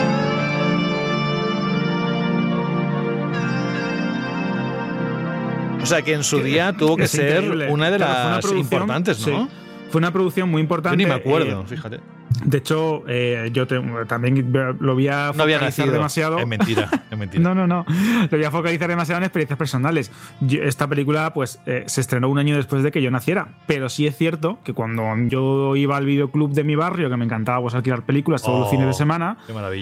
O 5.82 5.86
sea 5.86 6.02
que 6.02 6.12
en 6.12 6.22
su 6.22 6.40
día 6.40 6.72
tuvo 6.72 6.96
que 6.96 7.08
ser 7.08 7.68
una 7.68 7.90
de 7.90 7.98
las 7.98 8.44
importantes, 8.52 9.26
¿no? 9.26 9.48
Fue 9.90 9.98
una 9.98 10.12
producción 10.12 10.48
muy 10.48 10.62
importante. 10.62 10.96
Yo 10.96 11.06
ni 11.06 11.06
me 11.06 11.14
acuerdo, 11.14 11.62
eh, 11.62 11.66
fíjate. 11.66 12.00
De 12.44 12.58
hecho, 12.58 13.04
eh, 13.08 13.50
yo 13.52 13.66
también 14.06 14.52
lo 14.80 14.94
voy 14.94 15.08
a 15.08 15.32
focalizar 15.32 15.90
demasiado. 15.90 16.38
Es 16.38 16.46
mentira, 16.46 16.88
es 17.10 17.18
mentira. 17.18 17.42
no, 17.54 17.54
no, 17.54 17.66
no. 17.66 17.84
Lo 18.30 18.38
voy 18.38 18.44
a 18.44 18.50
focalizar 18.50 18.88
demasiado 18.88 19.18
en 19.18 19.24
experiencias 19.24 19.58
personales. 19.58 20.10
esta 20.50 20.86
película, 20.86 21.32
pues, 21.34 21.60
eh, 21.66 21.84
se 21.86 22.00
estrenó 22.00 22.28
un 22.28 22.38
año 22.38 22.56
después 22.56 22.82
de 22.82 22.90
que 22.90 23.02
yo 23.02 23.10
naciera. 23.10 23.48
Pero 23.66 23.88
sí 23.88 24.06
es 24.06 24.16
cierto 24.16 24.58
que 24.64 24.72
cuando 24.72 25.04
yo 25.28 25.76
iba 25.76 25.96
al 25.96 26.06
videoclub 26.06 26.52
de 26.52 26.64
mi 26.64 26.76
barrio, 26.76 27.10
que 27.10 27.16
me 27.16 27.24
encantaba 27.24 27.60
pues, 27.60 27.74
alquilar 27.74 28.02
películas 28.02 28.42
todos 28.42 28.60
los 28.60 28.70
fines 28.70 28.86
de 28.86 28.90
oh, 28.90 28.94
semana, 28.94 29.38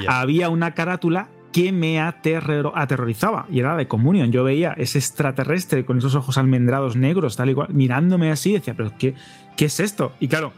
había 0.08 0.48
una 0.48 0.72
carátula 0.74 1.28
que 1.52 1.72
me 1.72 2.00
aterrorizaba 2.00 3.46
y 3.50 3.60
era 3.60 3.76
de 3.76 3.88
comunión. 3.88 4.30
Yo 4.30 4.44
veía 4.44 4.72
ese 4.76 4.98
extraterrestre 4.98 5.84
con 5.84 5.98
esos 5.98 6.14
ojos 6.14 6.38
almendrados 6.38 6.96
negros, 6.96 7.36
tal 7.36 7.50
y 7.50 7.54
cual, 7.54 7.68
mirándome 7.72 8.30
así, 8.30 8.52
decía, 8.52 8.74
pero 8.76 8.92
¿qué, 8.98 9.14
qué 9.56 9.64
es 9.64 9.80
esto? 9.80 10.12
Y 10.20 10.28
claro, 10.28 10.52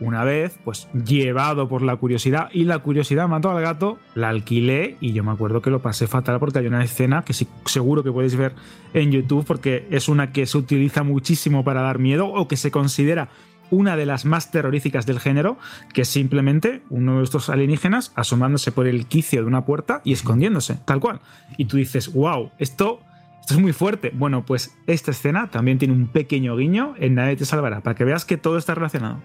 una 0.00 0.24
vez, 0.24 0.58
pues 0.64 0.88
llevado 0.92 1.68
por 1.68 1.82
la 1.82 1.96
curiosidad 1.96 2.48
y 2.52 2.64
la 2.64 2.78
curiosidad 2.78 3.28
mató 3.28 3.50
al 3.50 3.60
gato, 3.60 3.98
la 4.14 4.28
alquilé 4.28 4.96
y 5.00 5.12
yo 5.12 5.24
me 5.24 5.32
acuerdo 5.32 5.62
que 5.62 5.70
lo 5.70 5.80
pasé 5.80 6.06
fatal 6.06 6.38
porque 6.38 6.60
hay 6.60 6.66
una 6.66 6.84
escena 6.84 7.24
que 7.24 7.34
seguro 7.66 8.02
que 8.02 8.12
podéis 8.12 8.36
ver 8.36 8.54
en 8.94 9.10
YouTube 9.10 9.44
porque 9.46 9.86
es 9.90 10.08
una 10.08 10.32
que 10.32 10.46
se 10.46 10.58
utiliza 10.58 11.02
muchísimo 11.02 11.64
para 11.64 11.82
dar 11.82 11.98
miedo 11.98 12.28
o 12.28 12.48
que 12.48 12.56
se 12.56 12.70
considera 12.70 13.28
una 13.70 13.96
de 13.96 14.06
las 14.06 14.24
más 14.24 14.50
terroríficas 14.50 15.06
del 15.06 15.20
género, 15.20 15.58
que 15.92 16.02
es 16.02 16.08
simplemente 16.08 16.82
uno 16.88 17.18
de 17.18 17.24
estos 17.24 17.50
alienígenas 17.50 18.12
asomándose 18.14 18.72
por 18.72 18.86
el 18.86 19.06
quicio 19.06 19.42
de 19.42 19.46
una 19.46 19.64
puerta 19.64 20.00
y 20.04 20.12
escondiéndose, 20.12 20.78
tal 20.84 21.00
cual. 21.00 21.20
Y 21.56 21.66
tú 21.66 21.76
dices, 21.76 22.12
wow, 22.12 22.50
esto 22.58 23.00
esto 23.48 23.54
es 23.56 23.62
muy 23.62 23.72
fuerte. 23.72 24.10
Bueno, 24.12 24.44
pues 24.44 24.76
esta 24.86 25.10
escena 25.10 25.50
también 25.50 25.78
tiene 25.78 25.94
un 25.94 26.08
pequeño 26.08 26.54
guiño 26.54 26.94
en 26.98 27.14
Nadie 27.14 27.34
te 27.34 27.46
salvará, 27.46 27.80
para 27.80 27.96
que 27.96 28.04
veas 28.04 28.26
que 28.26 28.36
todo 28.36 28.58
está 28.58 28.74
relacionado. 28.74 29.22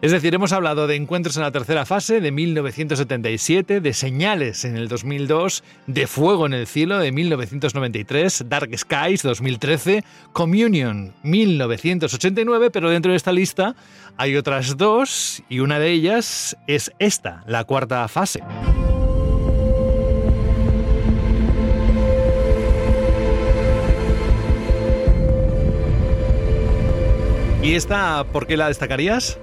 Es 0.00 0.12
decir, 0.12 0.34
hemos 0.34 0.54
hablado 0.54 0.86
de 0.86 0.96
Encuentros 0.96 1.36
en 1.36 1.42
la 1.42 1.52
tercera 1.52 1.84
fase 1.84 2.22
de 2.22 2.32
1977, 2.32 3.82
de 3.82 3.92
Señales 3.92 4.64
en 4.64 4.78
el 4.78 4.88
2002, 4.88 5.62
de 5.88 6.06
Fuego 6.06 6.46
en 6.46 6.54
el 6.54 6.66
cielo 6.66 6.98
de 6.98 7.12
1993, 7.12 8.46
Dark 8.48 8.70
Skies 8.74 9.22
2013, 9.22 10.04
Communion 10.32 11.12
1989, 11.22 12.70
pero 12.70 12.88
dentro 12.88 13.12
de 13.12 13.18
esta 13.18 13.32
lista 13.32 13.76
hay 14.16 14.36
otras 14.36 14.78
dos 14.78 15.42
y 15.50 15.58
una 15.58 15.78
de 15.78 15.90
ellas 15.90 16.56
es 16.66 16.92
esta, 16.98 17.44
la 17.46 17.64
cuarta 17.64 18.08
fase. 18.08 18.40
¿Y 27.62 27.74
esta 27.74 28.24
por 28.32 28.46
qué 28.46 28.56
la 28.56 28.68
destacarías? 28.68 29.38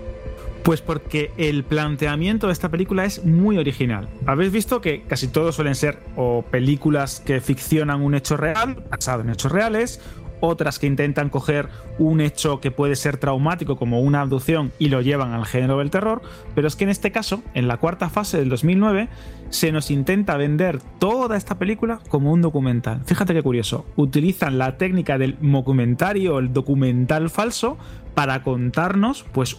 Pues 0.64 0.82
porque 0.82 1.32
el 1.38 1.64
planteamiento 1.66 2.48
de 2.48 2.54
esta 2.54 2.70
película 2.70 3.04
es 3.04 3.26
muy 3.26 3.58
original. 3.58 4.08
Habéis 4.26 4.52
visto 4.52 4.80
que 4.80 5.04
casi 5.04 5.28
todos 5.28 5.56
suelen 5.56 5.76
ser 5.76 6.00
o 6.16 6.44
películas 6.44 7.22
que 7.26 7.42
ficcionan 7.42 8.02
un 8.02 8.16
hecho 8.16 8.38
real, 8.38 8.82
basado 8.90 9.24
en 9.24 9.30
hechos 9.30 9.52
reales, 9.52 10.00
otras 10.46 10.78
que 10.78 10.88
intentan 10.88 11.30
coger 11.30 11.70
un 12.00 12.20
hecho 12.20 12.60
que 12.60 12.70
puede 12.70 12.98
ser 12.98 13.16
traumático 13.18 13.78
como 13.78 14.02
una 14.02 14.20
abducción 14.22 14.74
y 14.78 14.90
lo 14.90 15.02
llevan 15.02 15.32
al 15.32 15.46
género 15.46 15.78
del 15.78 15.90
terror, 15.90 16.22
pero 16.54 16.68
es 16.68 16.76
que 16.76 16.84
en 16.84 16.90
este 16.90 17.12
caso, 17.12 17.42
en 17.54 17.70
la 17.70 17.78
cuarta 17.78 18.10
fase 18.10 18.40
del 18.40 18.50
2009, 18.50 19.08
se 19.50 19.72
nos 19.72 19.90
intenta 19.90 20.36
vender 20.36 20.80
toda 21.00 21.38
esta 21.38 21.58
película 21.58 22.00
como 22.10 22.34
un 22.34 22.42
documental. 22.42 23.02
Fíjate 23.06 23.34
qué 23.34 23.42
curioso, 23.42 23.86
utilizan 23.96 24.58
la 24.58 24.78
técnica 24.78 25.18
del 25.18 25.38
documentario, 25.40 26.40
el 26.40 26.52
documental 26.52 27.30
falso, 27.30 27.78
para 28.14 28.44
contarnos 28.44 29.26
pues 29.32 29.58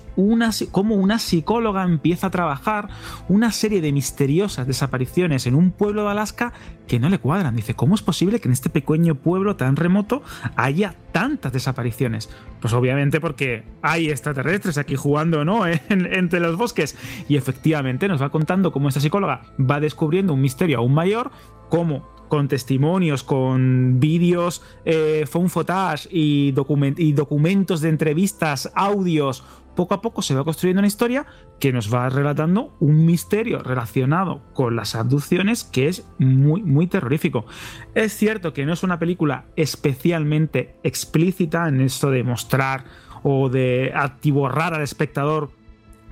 cómo 0.70 0.94
una 0.94 1.18
psicóloga 1.18 1.82
empieza 1.82 2.28
a 2.28 2.30
trabajar 2.30 2.88
una 3.28 3.50
serie 3.52 3.80
de 3.80 3.92
misteriosas 3.92 4.66
desapariciones 4.66 5.46
en 5.46 5.54
un 5.54 5.72
pueblo 5.72 6.04
de 6.04 6.10
Alaska 6.10 6.52
que 6.86 6.98
no 6.98 7.08
le 7.08 7.18
cuadran. 7.18 7.56
Dice, 7.56 7.74
¿cómo 7.74 7.94
es 7.94 8.02
posible 8.02 8.40
que 8.40 8.48
en 8.48 8.52
este 8.52 8.70
pequeño 8.70 9.14
pueblo 9.16 9.56
tan 9.56 9.76
remoto 9.76 10.22
haya 10.56 10.94
tantas 11.12 11.52
desapariciones? 11.52 12.30
Pues 12.60 12.72
obviamente 12.74 13.20
porque 13.20 13.64
hay 13.82 14.10
extraterrestres 14.10 14.78
aquí 14.78 14.96
jugando, 14.96 15.44
¿no? 15.44 15.66
entre 15.88 16.40
los 16.40 16.56
bosques. 16.56 16.96
Y 17.28 17.36
efectivamente 17.36 18.08
nos 18.08 18.22
va 18.22 18.30
contando 18.30 18.72
cómo 18.72 18.88
esta 18.88 19.00
psicóloga 19.00 19.42
va 19.58 19.80
descubriendo 19.80 20.34
un 20.34 20.40
misterio 20.40 20.78
aún 20.78 20.94
mayor, 20.94 21.30
cómo 21.68 22.13
con 22.28 22.48
testimonios, 22.48 23.22
con 23.22 24.00
vídeos, 24.00 24.62
eh, 24.84 25.24
phone 25.28 25.48
footage 25.48 26.08
y, 26.10 26.54
y 26.96 27.12
documentos 27.12 27.80
de 27.80 27.88
entrevistas, 27.88 28.70
audios, 28.74 29.44
poco 29.74 29.94
a 29.94 30.00
poco 30.00 30.22
se 30.22 30.34
va 30.34 30.44
construyendo 30.44 30.80
una 30.80 30.86
historia 30.86 31.26
que 31.58 31.72
nos 31.72 31.92
va 31.92 32.08
relatando 32.08 32.76
un 32.80 33.04
misterio 33.04 33.62
relacionado 33.62 34.42
con 34.52 34.76
las 34.76 34.94
abducciones 34.94 35.64
que 35.64 35.88
es 35.88 36.06
muy, 36.18 36.62
muy 36.62 36.86
terrorífico. 36.86 37.44
Es 37.94 38.16
cierto 38.16 38.52
que 38.52 38.66
no 38.66 38.72
es 38.72 38.82
una 38.82 38.98
película 38.98 39.46
especialmente 39.56 40.76
explícita 40.82 41.68
en 41.68 41.80
esto 41.80 42.10
de 42.10 42.22
mostrar 42.22 42.84
o 43.22 43.48
de 43.48 43.92
atiborrar 43.94 44.74
al 44.74 44.82
espectador 44.82 45.50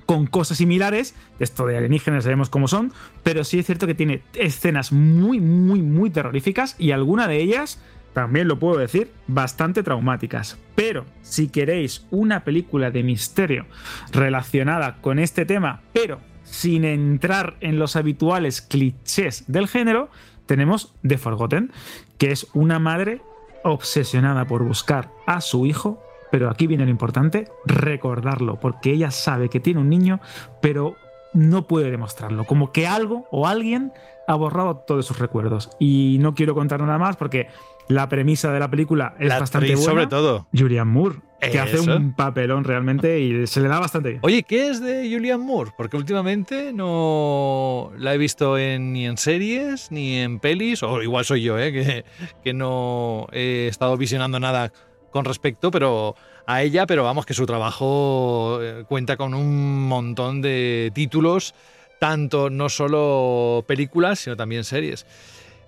con 0.06 0.26
cosas 0.26 0.58
similares. 0.58 1.14
Esto 1.38 1.66
de 1.66 1.76
alienígenas 1.76 2.24
sabemos 2.24 2.50
cómo 2.50 2.68
son, 2.68 2.92
pero 3.22 3.44
sí 3.44 3.58
es 3.58 3.66
cierto 3.66 3.86
que 3.86 3.94
tiene 3.94 4.22
escenas 4.34 4.92
muy, 4.92 5.40
muy, 5.40 5.82
muy 5.82 6.10
terroríficas 6.10 6.76
y 6.78 6.92
alguna 6.92 7.28
de 7.28 7.40
ellas, 7.40 7.80
también 8.12 8.48
lo 8.48 8.58
puedo 8.58 8.78
decir, 8.78 9.10
bastante 9.26 9.82
traumáticas. 9.82 10.58
Pero 10.74 11.04
si 11.22 11.48
queréis 11.48 12.06
una 12.10 12.44
película 12.44 12.90
de 12.90 13.02
misterio 13.02 13.66
relacionada 14.12 14.96
con 15.00 15.18
este 15.18 15.46
tema, 15.46 15.80
pero 15.92 16.20
sin 16.44 16.84
entrar 16.84 17.56
en 17.60 17.78
los 17.78 17.96
habituales 17.96 18.60
clichés 18.60 19.44
del 19.46 19.68
género, 19.68 20.10
tenemos 20.46 20.94
The 21.06 21.18
Forgotten, 21.18 21.72
que 22.18 22.32
es 22.32 22.46
una 22.52 22.78
madre 22.78 23.22
obsesionada 23.64 24.44
por 24.46 24.62
buscar 24.62 25.10
a 25.26 25.40
su 25.40 25.66
hijo 25.66 26.02
pero 26.32 26.48
aquí 26.48 26.66
viene 26.66 26.86
lo 26.86 26.90
importante, 26.90 27.46
recordarlo, 27.66 28.58
porque 28.58 28.90
ella 28.90 29.10
sabe 29.10 29.50
que 29.50 29.60
tiene 29.60 29.80
un 29.80 29.90
niño, 29.90 30.18
pero 30.62 30.96
no 31.34 31.66
puede 31.66 31.90
demostrarlo, 31.90 32.44
como 32.44 32.72
que 32.72 32.86
algo 32.86 33.26
o 33.30 33.46
alguien 33.46 33.92
ha 34.26 34.34
borrado 34.34 34.76
todos 34.76 35.04
sus 35.04 35.18
recuerdos. 35.18 35.68
Y 35.78 36.16
no 36.20 36.34
quiero 36.34 36.54
contar 36.54 36.80
nada 36.80 36.96
más 36.96 37.16
porque 37.16 37.48
la 37.86 38.08
premisa 38.08 38.50
de 38.50 38.60
la 38.60 38.70
película 38.70 39.14
es 39.18 39.28
bastante 39.28 39.74
buena. 39.74 39.82
sobre 39.82 40.06
todo. 40.06 40.46
Julian 40.56 40.88
Moore, 40.88 41.18
que 41.38 41.58
hace 41.58 41.78
un 41.80 42.14
papelón 42.14 42.64
realmente 42.64 43.20
y 43.20 43.46
se 43.46 43.60
le 43.60 43.68
da 43.68 43.78
bastante 43.78 44.10
bien. 44.10 44.20
Oye, 44.22 44.42
¿qué 44.42 44.70
es 44.70 44.80
de 44.80 45.10
Julian 45.12 45.40
Moore? 45.40 45.72
Porque 45.76 45.98
últimamente 45.98 46.72
no 46.72 47.90
la 47.98 48.14
he 48.14 48.18
visto 48.18 48.56
ni 48.56 49.04
en 49.06 49.18
series 49.18 49.92
ni 49.92 50.14
en 50.14 50.38
pelis, 50.38 50.82
o 50.82 51.02
igual 51.02 51.26
soy 51.26 51.42
yo, 51.42 51.58
¿eh? 51.58 51.72
que, 51.74 52.04
que 52.42 52.54
no 52.54 53.26
he 53.32 53.66
estado 53.68 53.98
visionando 53.98 54.40
nada 54.40 54.72
con 55.12 55.24
respecto, 55.24 55.70
pero 55.70 56.16
a 56.46 56.62
ella, 56.62 56.86
pero 56.86 57.04
vamos 57.04 57.24
que 57.26 57.34
su 57.34 57.46
trabajo 57.46 58.58
eh, 58.60 58.84
cuenta 58.88 59.16
con 59.16 59.34
un 59.34 59.86
montón 59.86 60.42
de 60.42 60.90
títulos, 60.92 61.54
tanto 62.00 62.50
no 62.50 62.68
solo 62.68 63.64
películas, 63.68 64.18
sino 64.18 64.36
también 64.36 64.64
series. 64.64 65.06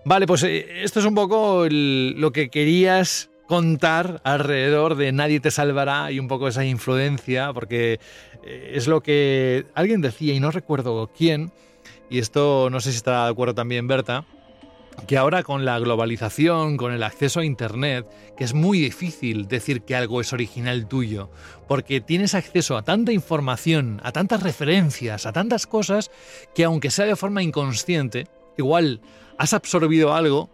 Vale, 0.04 0.26
pues 0.26 0.42
eh, 0.42 0.82
esto 0.82 0.98
es 0.98 1.06
un 1.06 1.14
poco 1.14 1.66
lo 1.70 2.32
que 2.32 2.50
querías 2.50 3.30
contar 3.46 4.20
alrededor 4.24 4.96
de 4.96 5.12
Nadie 5.12 5.40
te 5.40 5.50
salvará 5.50 6.10
y 6.10 6.18
un 6.18 6.28
poco 6.28 6.48
esa 6.48 6.64
influencia, 6.64 7.52
porque 7.52 8.00
eh, 8.42 8.72
es 8.74 8.88
lo 8.88 9.02
que 9.02 9.66
alguien 9.74 10.00
decía 10.00 10.34
y 10.34 10.40
no 10.40 10.50
recuerdo 10.50 11.10
quién, 11.16 11.52
y 12.10 12.18
esto 12.18 12.68
no 12.70 12.80
sé 12.80 12.90
si 12.90 12.96
está 12.96 13.24
de 13.24 13.30
acuerdo 13.30 13.54
también 13.54 13.86
Berta, 13.86 14.24
que 15.06 15.16
ahora 15.16 15.42
con 15.42 15.64
la 15.64 15.78
globalización, 15.78 16.76
con 16.76 16.92
el 16.92 17.02
acceso 17.02 17.40
a 17.40 17.44
Internet, 17.44 18.06
que 18.36 18.44
es 18.44 18.54
muy 18.54 18.80
difícil 18.80 19.48
decir 19.48 19.82
que 19.82 19.94
algo 19.94 20.20
es 20.20 20.32
original 20.32 20.86
tuyo, 20.86 21.30
porque 21.68 22.00
tienes 22.00 22.34
acceso 22.34 22.76
a 22.76 22.82
tanta 22.82 23.12
información, 23.12 24.00
a 24.02 24.12
tantas 24.12 24.42
referencias, 24.42 25.26
a 25.26 25.32
tantas 25.32 25.66
cosas, 25.66 26.10
que 26.54 26.64
aunque 26.64 26.90
sea 26.90 27.06
de 27.06 27.16
forma 27.16 27.42
inconsciente, 27.42 28.28
igual 28.56 29.00
has 29.38 29.52
absorbido 29.52 30.14
algo 30.14 30.48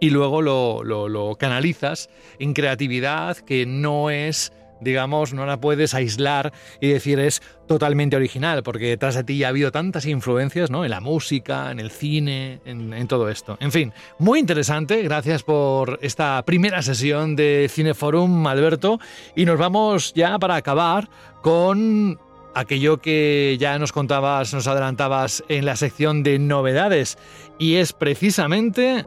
y 0.00 0.10
luego 0.10 0.42
lo, 0.42 0.82
lo 0.84 1.34
canalizas 1.36 2.10
en 2.38 2.54
creatividad 2.54 3.36
que 3.36 3.66
no 3.66 4.10
es 4.10 4.52
digamos, 4.82 5.32
no 5.32 5.46
la 5.46 5.60
puedes 5.60 5.94
aislar 5.94 6.52
y 6.80 6.88
decir 6.88 7.18
es 7.18 7.42
totalmente 7.66 8.16
original, 8.16 8.62
porque 8.62 8.86
detrás 8.86 9.14
de 9.14 9.24
ti 9.24 9.38
ya 9.38 9.46
ha 9.46 9.50
habido 9.50 9.72
tantas 9.72 10.06
influencias, 10.06 10.70
¿no? 10.70 10.84
En 10.84 10.90
la 10.90 11.00
música, 11.00 11.70
en 11.70 11.80
el 11.80 11.90
cine, 11.90 12.60
en, 12.64 13.08
todo 13.08 13.28
esto. 13.28 13.56
En 13.60 13.72
fin, 13.72 13.92
muy 14.18 14.38
interesante. 14.38 15.02
Gracias 15.02 15.42
por 15.42 15.98
esta 16.02 16.42
primera 16.44 16.82
sesión 16.82 17.36
de 17.36 17.68
Cineforum, 17.70 18.46
Alberto. 18.46 18.98
Y 19.34 19.44
nos 19.44 19.58
vamos 19.58 20.12
ya 20.14 20.38
para 20.38 20.56
acabar 20.56 21.08
con 21.42 22.18
aquello 22.54 22.98
que 22.98 23.56
ya 23.58 23.78
nos 23.78 23.92
contabas, 23.92 24.52
nos 24.52 24.66
adelantabas 24.66 25.42
en 25.48 25.64
la 25.64 25.76
sección 25.76 26.22
de 26.22 26.38
novedades. 26.38 27.18
Y 27.58 27.76
es 27.76 27.92
precisamente... 27.92 29.04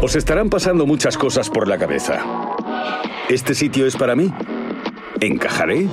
Os 0.00 0.14
estarán 0.14 0.48
pasando 0.48 0.86
muchas 0.86 1.18
cosas 1.18 1.50
por 1.50 1.66
la 1.66 1.76
cabeza. 1.76 2.24
¿Este 3.28 3.54
sitio 3.54 3.86
es 3.86 3.94
para 3.94 4.16
mí? 4.16 4.32
¿Encajaré? 5.20 5.86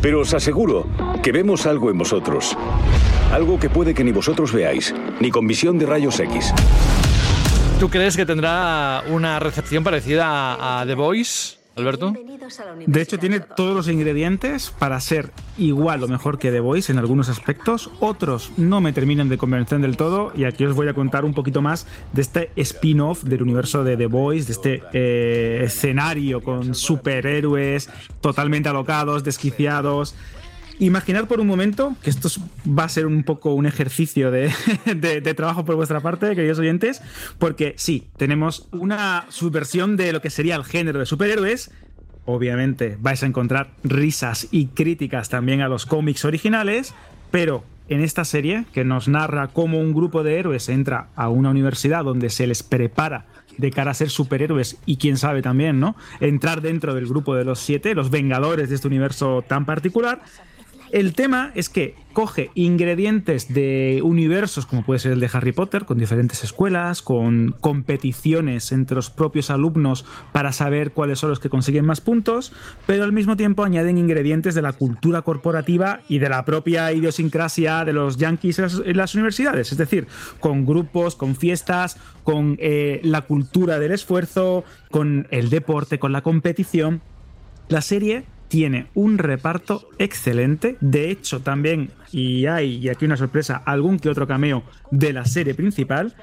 Pero 0.00 0.20
os 0.20 0.32
aseguro 0.32 0.86
que 1.22 1.32
vemos 1.32 1.66
algo 1.66 1.90
en 1.90 1.98
vosotros. 1.98 2.56
Algo 3.30 3.60
que 3.60 3.68
puede 3.68 3.92
que 3.92 4.04
ni 4.04 4.12
vosotros 4.12 4.50
veáis, 4.50 4.94
ni 5.20 5.30
con 5.30 5.46
visión 5.46 5.78
de 5.78 5.84
rayos 5.84 6.18
X. 6.18 6.54
¿Tú 7.78 7.90
crees 7.90 8.16
que 8.16 8.24
tendrá 8.24 9.02
una 9.10 9.38
recepción 9.38 9.84
parecida 9.84 10.80
a 10.80 10.86
The 10.86 10.94
Voice? 10.94 11.59
Alberto. 11.76 12.12
De 12.86 13.00
hecho, 13.00 13.18
tiene 13.18 13.40
todos 13.40 13.74
los 13.74 13.88
ingredientes 13.88 14.70
para 14.70 14.98
ser 15.00 15.30
igual 15.56 16.02
o 16.02 16.08
mejor 16.08 16.38
que 16.38 16.50
The 16.50 16.60
Voice 16.60 16.90
en 16.90 16.98
algunos 16.98 17.28
aspectos. 17.28 17.90
Otros 18.00 18.52
no 18.56 18.80
me 18.80 18.92
terminan 18.92 19.28
de 19.28 19.38
convencer 19.38 19.78
del 19.80 19.96
todo. 19.96 20.32
Y 20.34 20.44
aquí 20.44 20.64
os 20.64 20.74
voy 20.74 20.88
a 20.88 20.94
contar 20.94 21.24
un 21.24 21.32
poquito 21.32 21.62
más 21.62 21.86
de 22.12 22.22
este 22.22 22.50
spin-off 22.56 23.22
del 23.22 23.42
universo 23.42 23.84
de 23.84 23.96
The 23.96 24.06
Voice, 24.06 24.46
de 24.46 24.52
este 24.52 24.82
eh, 24.92 25.60
escenario 25.64 26.42
con 26.42 26.74
superhéroes 26.74 27.88
totalmente 28.20 28.68
alocados, 28.68 29.24
desquiciados. 29.24 30.14
Imaginad 30.80 31.26
por 31.26 31.40
un 31.40 31.46
momento, 31.46 31.94
que 32.02 32.08
esto 32.08 32.30
va 32.66 32.84
a 32.84 32.88
ser 32.88 33.04
un 33.04 33.22
poco 33.22 33.52
un 33.52 33.66
ejercicio 33.66 34.30
de, 34.30 35.34
trabajo 35.36 35.66
por 35.66 35.76
vuestra 35.76 36.00
parte, 36.00 36.34
queridos 36.34 36.58
oyentes, 36.58 37.02
porque 37.38 37.74
sí, 37.76 38.08
tenemos 38.16 38.66
una 38.72 39.26
subversión 39.28 39.98
de 39.98 40.14
lo 40.14 40.22
que 40.22 40.30
sería 40.30 40.56
el 40.56 40.64
género 40.64 40.98
de 40.98 41.04
superhéroes. 41.04 41.70
Obviamente 42.24 42.96
vais 42.98 43.22
a 43.22 43.26
encontrar 43.26 43.72
risas 43.84 44.48
y 44.50 44.68
críticas 44.68 45.28
también 45.28 45.60
a 45.60 45.68
los 45.68 45.84
cómics 45.84 46.24
originales, 46.24 46.94
pero 47.30 47.62
en 47.90 48.00
esta 48.00 48.24
serie 48.24 48.64
que 48.72 48.82
nos 48.82 49.06
narra 49.06 49.48
cómo 49.48 49.80
un 49.80 49.92
grupo 49.92 50.22
de 50.22 50.38
héroes 50.38 50.70
entra 50.70 51.08
a 51.14 51.28
una 51.28 51.50
universidad 51.50 52.04
donde 52.04 52.30
se 52.30 52.46
les 52.46 52.62
prepara 52.62 53.26
de 53.58 53.70
cara 53.70 53.90
a 53.90 53.94
ser 53.94 54.08
superhéroes 54.08 54.78
y 54.86 54.96
quién 54.96 55.18
sabe 55.18 55.42
también, 55.42 55.78
¿no? 55.78 55.94
Entrar 56.20 56.62
dentro 56.62 56.94
del 56.94 57.06
grupo 57.06 57.34
de 57.34 57.44
los 57.44 57.58
siete, 57.58 57.94
los 57.94 58.08
vengadores 58.08 58.70
de 58.70 58.76
este 58.76 58.88
universo 58.88 59.44
tan 59.46 59.66
particular, 59.66 60.22
el 60.92 61.14
tema 61.14 61.52
es 61.54 61.68
que 61.68 61.94
coge 62.12 62.50
ingredientes 62.54 63.52
de 63.52 64.00
universos 64.02 64.66
como 64.66 64.84
puede 64.84 64.98
ser 64.98 65.12
el 65.12 65.20
de 65.20 65.30
Harry 65.32 65.52
Potter, 65.52 65.84
con 65.84 65.98
diferentes 65.98 66.42
escuelas, 66.42 67.02
con 67.02 67.54
competiciones 67.60 68.72
entre 68.72 68.96
los 68.96 69.10
propios 69.10 69.50
alumnos 69.50 70.04
para 70.32 70.52
saber 70.52 70.92
cuáles 70.92 71.20
son 71.20 71.30
los 71.30 71.38
que 71.40 71.48
consiguen 71.48 71.86
más 71.86 72.00
puntos, 72.00 72.52
pero 72.86 73.04
al 73.04 73.12
mismo 73.12 73.36
tiempo 73.36 73.62
añaden 73.62 73.98
ingredientes 73.98 74.54
de 74.54 74.62
la 74.62 74.72
cultura 74.72 75.22
corporativa 75.22 76.00
y 76.08 76.18
de 76.18 76.28
la 76.28 76.44
propia 76.44 76.92
idiosincrasia 76.92 77.84
de 77.84 77.92
los 77.92 78.16
yankees 78.16 78.58
en 78.58 78.96
las, 78.96 79.14
universidades, 79.14 79.72
es 79.72 79.78
decir, 79.78 80.06
con 80.40 80.66
grupos, 80.66 81.14
con 81.14 81.36
fiestas, 81.36 81.96
con 82.24 82.56
eh, 82.60 83.00
la 83.04 83.22
cultura 83.22 83.78
del 83.78 83.92
esfuerzo, 83.92 84.64
con 84.90 85.26
el 85.30 85.50
deporte, 85.50 85.98
con 85.98 86.12
la 86.12 86.22
competición. 86.22 87.00
La 87.68 87.82
serie 87.82 88.24
tiene 88.50 88.88
un 88.94 89.16
reparto 89.16 89.88
excelente. 89.98 90.76
De 90.80 91.08
hecho, 91.10 91.40
también, 91.40 91.90
y 92.10 92.46
hay, 92.46 92.78
y 92.78 92.88
aquí 92.88 93.04
una 93.04 93.16
sorpresa, 93.16 93.62
algún 93.64 94.00
que 94.00 94.10
otro 94.10 94.26
cameo 94.26 94.64
de 94.90 95.12
la 95.12 95.24
serie 95.24 95.54
principal. 95.54 96.14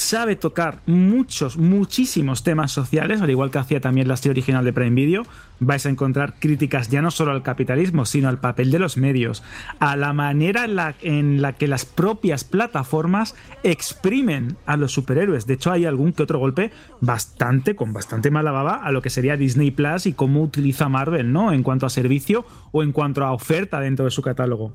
Sabe 0.00 0.36
tocar 0.36 0.80
muchos, 0.86 1.56
muchísimos 1.56 2.42
temas 2.42 2.72
sociales, 2.72 3.20
al 3.20 3.30
igual 3.30 3.50
que 3.50 3.58
hacía 3.58 3.80
también 3.80 4.08
la 4.08 4.16
serie 4.16 4.32
original 4.32 4.64
de 4.64 4.72
Prime 4.72 4.94
Video. 4.94 5.22
Vais 5.60 5.84
a 5.86 5.88
encontrar 5.88 6.34
críticas 6.38 6.88
ya 6.88 7.02
no 7.02 7.10
solo 7.10 7.32
al 7.32 7.42
capitalismo, 7.42 8.04
sino 8.04 8.28
al 8.28 8.38
papel 8.38 8.70
de 8.70 8.78
los 8.78 8.96
medios, 8.96 9.42
a 9.78 9.96
la 9.96 10.12
manera 10.12 10.64
en 11.00 11.42
la, 11.42 11.52
que 11.54 11.68
las 11.68 11.84
propias 11.84 12.44
plataformas 12.44 13.34
exprimen 13.62 14.56
a 14.66 14.76
los 14.76 14.92
superhéroes. 14.92 15.46
De 15.46 15.54
hecho, 15.54 15.72
hay 15.72 15.84
algún 15.86 16.12
que 16.12 16.22
otro 16.22 16.38
golpe 16.38 16.70
bastante, 17.00 17.74
con 17.74 17.92
bastante 17.92 18.30
mala 18.30 18.52
baba, 18.52 18.76
a 18.84 18.92
lo 18.92 19.02
que 19.02 19.10
sería 19.10 19.36
Disney 19.36 19.70
Plus 19.70 20.06
y 20.06 20.12
cómo 20.12 20.42
utiliza 20.42 20.88
Marvel, 20.88 21.32
¿no? 21.32 21.52
En 21.52 21.62
cuanto 21.62 21.86
a 21.86 21.90
servicio 21.90 22.44
o 22.72 22.82
en 22.82 22.92
cuanto 22.92 23.24
a 23.24 23.32
oferta 23.32 23.80
dentro 23.80 24.04
de 24.04 24.10
su 24.10 24.22
catálogo. 24.22 24.72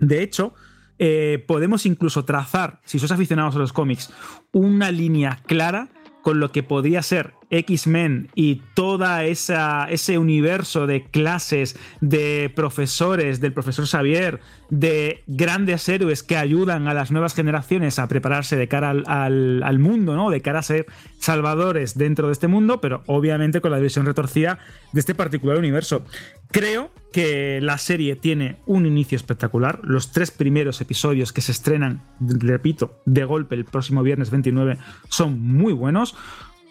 De 0.00 0.22
hecho, 0.22 0.54
eh, 0.98 1.44
podemos 1.46 1.86
incluso 1.86 2.24
trazar, 2.24 2.80
si 2.84 2.98
sois 2.98 3.12
aficionados 3.12 3.56
a 3.56 3.58
los 3.58 3.72
cómics, 3.72 4.12
una 4.52 4.90
línea 4.90 5.40
clara 5.46 5.88
con 6.22 6.40
lo 6.40 6.52
que 6.52 6.62
podría 6.62 7.02
ser 7.02 7.34
X-Men 7.58 8.28
y 8.34 8.62
toda 8.74 9.24
esa 9.24 9.86
ese 9.90 10.18
universo 10.18 10.86
de 10.86 11.04
clases, 11.04 11.76
de 12.00 12.52
profesores, 12.54 13.40
del 13.40 13.52
profesor 13.52 13.86
Xavier, 13.86 14.40
de 14.70 15.22
grandes 15.26 15.88
héroes 15.88 16.22
que 16.22 16.36
ayudan 16.36 16.88
a 16.88 16.94
las 16.94 17.10
nuevas 17.10 17.34
generaciones 17.34 17.98
a 17.98 18.08
prepararse 18.08 18.56
de 18.56 18.68
cara 18.68 18.90
al, 18.90 19.62
al, 19.62 19.78
mundo, 19.78 20.16
¿no? 20.16 20.30
De 20.30 20.40
cara 20.40 20.60
a 20.60 20.62
ser 20.62 20.86
salvadores 21.18 21.96
dentro 21.96 22.28
de 22.28 22.32
este 22.32 22.48
mundo, 22.48 22.80
pero 22.80 23.02
obviamente 23.06 23.60
con 23.60 23.70
la 23.70 23.78
visión 23.78 24.06
retorcida 24.06 24.58
de 24.92 25.00
este 25.00 25.14
particular 25.14 25.58
universo. 25.58 26.04
Creo 26.50 26.90
que 27.12 27.60
la 27.60 27.78
serie 27.78 28.16
tiene 28.16 28.56
un 28.66 28.86
inicio 28.86 29.16
espectacular. 29.16 29.80
Los 29.82 30.12
tres 30.12 30.30
primeros 30.30 30.80
episodios 30.80 31.32
que 31.32 31.40
se 31.40 31.52
estrenan, 31.52 32.02
repito, 32.20 33.00
de 33.06 33.24
golpe 33.24 33.54
el 33.54 33.64
próximo 33.64 34.02
viernes 34.02 34.30
29 34.30 34.78
son 35.08 35.40
muy 35.40 35.72
buenos, 35.72 36.16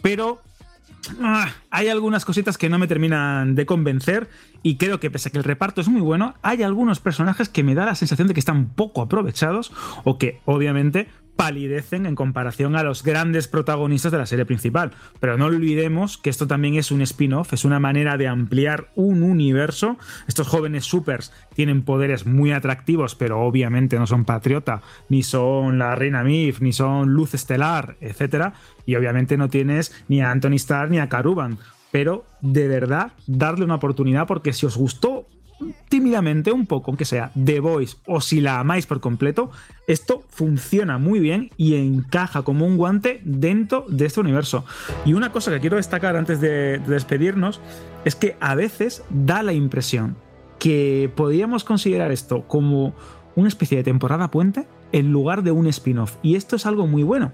pero 0.01 0.41
hay 1.70 1.90
algunas 1.90 2.26
cositas 2.26 2.58
que 2.58 2.70
no 2.70 2.80
me 2.80 2.88
terminan 2.88 3.56
de 3.56 3.66
convencer 3.66 4.30
y 4.62 4.78
creo 4.78 5.00
que 5.00 5.12
pese 5.12 5.30
a 5.30 5.32
que 5.32 5.38
el 5.38 5.44
reparto 5.44 5.82
es 5.82 5.88
muy 5.88 6.02
bueno, 6.02 6.36
hay 6.42 6.64
algunos 6.64 7.00
personajes 7.00 7.50
que 7.50 7.64
me 7.64 7.76
da 7.76 7.86
la 7.86 7.96
sensación 7.96 8.28
de 8.28 8.34
que 8.34 8.40
están 8.40 8.70
poco 8.70 9.02
aprovechados 9.02 9.72
o 10.04 10.18
que 10.18 10.40
obviamente 10.46 11.10
palidecen 11.35 12.05
en 12.05 12.15
comparación 12.15 12.76
a 12.76 12.84
los 12.84 13.03
grandes 13.03 13.47
protagonistas 13.47 14.11
de 14.11 14.18
la 14.18 14.26
serie 14.26 14.45
principal. 14.45 14.91
Pero 15.19 15.38
no 15.38 15.45
olvidemos 15.45 16.18
que 16.18 16.30
esto 16.30 16.47
también 16.47 16.76
es 16.76 16.91
un 16.91 17.01
spin-off, 17.01 17.53
es 17.53 17.65
una 17.65 17.80
manera 17.80 18.18
de 18.18 18.27
ampliar 18.27 18.91
un 18.95 19.23
universo. 19.23 19.97
Estos 20.27 20.47
jóvenes 20.47 20.85
supers 20.85 21.31
tienen 21.55 21.84
poderes 21.84 22.26
muy 22.26 22.51
atractivos, 22.51 23.15
pero 23.15 23.41
obviamente 23.41 23.97
no 23.97 24.07
son 24.07 24.26
Patriota, 24.26 24.81
ni 25.10 25.23
son 25.23 25.80
la 25.80 25.95
Reina 25.95 26.23
Mif, 26.23 26.61
ni 26.61 26.73
son 26.73 27.10
Luz 27.10 27.34
Estelar, 27.34 27.97
etc. 28.01 28.53
Y 28.85 28.95
obviamente 28.95 29.38
no 29.38 29.49
tienes 29.49 29.93
ni 30.07 30.22
a 30.22 30.31
Anthony 30.31 30.55
Starr 30.55 30.89
ni 30.89 30.99
a 30.99 31.10
Caruban. 31.10 31.57
Pero 31.91 32.26
de 32.41 32.68
verdad, 32.68 33.11
darle 33.27 33.65
una 33.65 33.76
oportunidad 33.76 34.26
porque 34.26 34.51
si 34.51 34.65
os 34.65 34.77
gustó 34.77 35.27
tímidamente 35.90 36.52
un 36.52 36.65
poco, 36.65 36.91
aunque 36.91 37.06
sea 37.06 37.31
The 37.41 37.60
Voice, 37.60 37.98
o 38.06 38.22
si 38.22 38.41
la 38.41 38.60
amáis 38.60 38.85
por 38.85 38.99
completo, 38.99 39.52
esto 39.88 40.23
funciona 40.30 40.98
muy 40.98 41.19
bien 41.19 41.49
y 41.57 41.76
encaja 41.76 42.44
como 42.44 42.65
un 42.65 42.77
guante 42.77 43.22
dentro 43.23 43.85
de 43.88 44.06
este 44.06 44.19
universo. 44.19 44.65
Y 45.06 45.14
una 45.14 45.31
cosa 45.31 45.52
que 45.52 45.60
quiero 45.60 45.77
destacar 45.77 46.15
antes 46.15 46.40
de, 46.41 46.80
despedirnos 46.80 47.61
es 48.06 48.15
que 48.15 48.35
a 48.40 48.56
veces 48.56 49.03
da 49.10 49.44
la 49.44 49.53
impresión 49.53 50.15
que 50.60 51.11
podríamos 51.15 51.64
considerar 51.64 52.11
esto 52.11 52.48
como 52.48 52.94
una 53.35 53.48
especie 53.48 53.77
de 53.77 53.84
temporada 53.84 54.30
puente 54.30 54.68
en 54.91 55.11
lugar 55.11 55.44
de 55.44 55.52
un 55.52 55.68
spin-off. 55.68 56.18
Y 56.22 56.35
esto 56.35 56.56
es 56.56 56.65
algo 56.65 56.88
muy 56.88 57.03
bueno. 57.03 57.31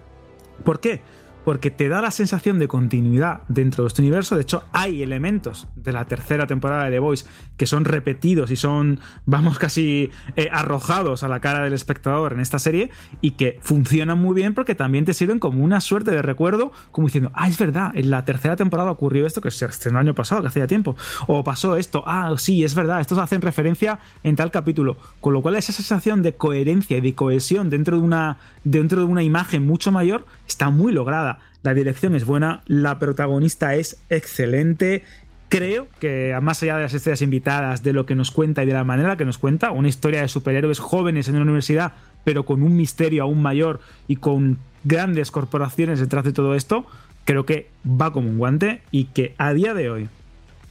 ¿Por 0.64 0.80
qué? 0.80 1.02
Porque 1.50 1.72
te 1.72 1.90
da 1.90 2.00
la 2.00 2.12
sensación 2.12 2.60
de 2.60 2.68
continuidad 2.68 3.42
dentro 3.48 3.84
de 3.84 3.88
este 3.88 4.04
universo. 4.04 4.36
De 4.36 4.44
hecho, 4.44 4.66
hay 4.72 5.02
elementos 5.02 5.68
de 5.76 5.92
la 5.92 6.06
tercera 6.06 6.46
temporada 6.46 6.84
de 6.84 6.92
The 6.92 7.00
Voice 7.00 7.26
que 7.58 7.66
son 7.66 7.86
repetidos 7.86 8.52
y 8.52 8.56
son, 8.56 9.00
vamos, 9.26 9.58
casi 9.58 10.12
eh, 10.36 10.50
arrojados 10.52 11.24
a 11.24 11.28
la 11.28 11.40
cara 11.40 11.64
del 11.64 11.74
espectador 11.74 12.34
en 12.34 12.40
esta 12.40 12.60
serie 12.60 12.92
y 13.20 13.32
que 13.32 13.58
funcionan 13.64 14.20
muy 14.20 14.36
bien 14.36 14.54
porque 14.54 14.76
también 14.76 15.06
te 15.06 15.16
sirven 15.16 15.40
como 15.40 15.64
una 15.64 15.82
suerte 15.82 16.12
de 16.12 16.22
recuerdo, 16.22 16.72
como 16.92 17.08
diciendo, 17.08 17.32
ah, 17.34 17.48
es 17.48 17.58
verdad, 17.58 17.94
en 17.96 18.12
la 18.12 18.26
tercera 18.26 18.56
temporada 18.56 18.92
ocurrió 18.92 19.26
esto 19.26 19.42
que 19.42 19.50
se 19.50 19.66
estrenó 19.66 20.00
el 20.00 20.06
año 20.06 20.14
pasado, 20.14 20.44
que 20.44 20.50
hacía 20.50 20.68
tiempo, 20.68 20.96
o 21.26 21.44
pasó 21.44 21.78
esto, 21.78 22.04
ah, 22.06 22.32
sí, 22.38 22.64
es 22.64 22.76
verdad, 22.76 23.02
estos 23.02 23.18
hacen 23.18 23.42
referencia 23.42 23.98
en 24.22 24.36
tal 24.36 24.52
capítulo, 24.52 24.98
con 25.20 25.34
lo 25.34 25.42
cual 25.42 25.56
esa 25.56 25.74
sensación 25.74 26.22
de 26.22 26.36
coherencia 26.36 27.00
y 27.00 27.02
de 27.02 27.16
cohesión 27.16 27.72
dentro 27.72 27.98
de 27.98 28.04
una, 28.04 28.38
dentro 28.64 29.00
de 29.00 29.06
una 29.06 29.24
imagen 29.24 29.66
mucho 29.66 29.92
mayor 29.92 30.28
está 30.52 30.70
muy 30.70 30.92
lograda. 30.92 31.40
La 31.64 31.74
dirección 31.74 32.16
es 32.16 32.26
buena, 32.26 32.62
la 32.68 33.00
protagonista 33.00 33.76
es 33.76 34.02
excelente. 34.10 35.04
Creo 35.50 35.88
que, 36.00 36.38
más 36.42 36.62
allá 36.62 36.78
de 36.78 36.84
las 36.84 36.94
estrellas 36.94 37.22
invitadas, 37.22 37.84
de 37.84 37.94
lo 37.94 38.06
que 38.06 38.16
nos 38.16 38.32
cuenta 38.32 38.64
y 38.64 38.68
de 38.68 38.74
la 38.74 38.84
manera 38.84 39.18
que 39.18 39.26
nos 39.26 39.38
cuenta, 39.38 39.72
una 39.72 39.88
historia 39.88 40.22
de 40.22 40.28
superhéroes 40.28 40.80
jóvenes 40.80 41.28
en 41.28 41.36
una 41.36 41.44
universidad, 41.44 41.94
pero 42.24 42.46
con 42.46 42.62
un 42.62 42.76
misterio 42.78 43.24
aún 43.24 43.42
mayor 43.42 43.80
y 44.08 44.18
con 44.18 44.60
grandes 44.84 45.32
corporaciones 45.32 46.00
detrás 46.00 46.24
de 46.24 46.34
todo 46.34 46.56
esto, 46.56 46.86
creo 47.26 47.46
que 47.46 47.70
va 47.86 48.14
como 48.14 48.30
un 48.30 48.38
guante 48.38 48.82
y 48.92 49.06
que 49.06 49.34
a 49.38 49.54
día 49.54 49.74
de 49.74 49.90
hoy, 49.90 50.10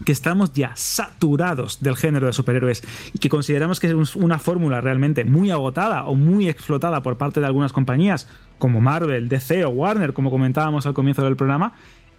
que 0.05 0.13
estamos 0.13 0.53
ya 0.53 0.73
saturados 0.77 1.81
del 1.81 1.97
género 1.97 2.27
de 2.27 2.33
superhéroes 2.33 2.83
y 3.13 3.19
que 3.19 3.29
consideramos 3.29 3.81
que 3.81 3.89
es 3.89 4.17
una 4.17 4.39
fórmula 4.39 4.81
realmente 4.81 5.25
muy 5.25 5.51
agotada 5.51 6.05
o 6.05 6.15
muy 6.15 6.49
explotada 6.49 7.03
por 7.03 7.19
parte 7.19 7.41
de 7.41 7.47
algunas 7.47 7.73
compañías 7.73 8.29
como 8.59 8.81
Marvel, 8.81 9.29
DC 9.29 9.65
o 9.65 9.71
Warner, 9.71 10.13
como 10.13 10.31
comentábamos 10.31 10.87
al 10.87 10.95
comienzo 10.95 11.25
del 11.25 11.37
programa, 11.37 11.75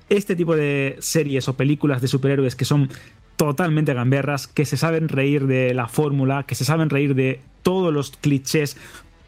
este 0.10 0.36
tipo 0.36 0.56
de 0.56 0.98
series 1.00 1.48
o 1.48 1.56
películas 1.56 2.02
de 2.02 2.08
superhéroes 2.08 2.56
que 2.56 2.66
son 2.66 2.90
totalmente 3.36 3.94
gamberras, 3.94 4.48
que 4.48 4.66
se 4.66 4.76
saben 4.76 5.08
reír 5.08 5.48
de 5.48 5.74
la 5.74 5.88
fórmula, 5.88 6.44
que 6.44 6.56
se 6.56 6.66
saben 6.66 6.90
reír 6.90 7.16
de 7.16 7.40
todos 7.64 7.94
los 7.94 8.12
clichés, 8.12 8.76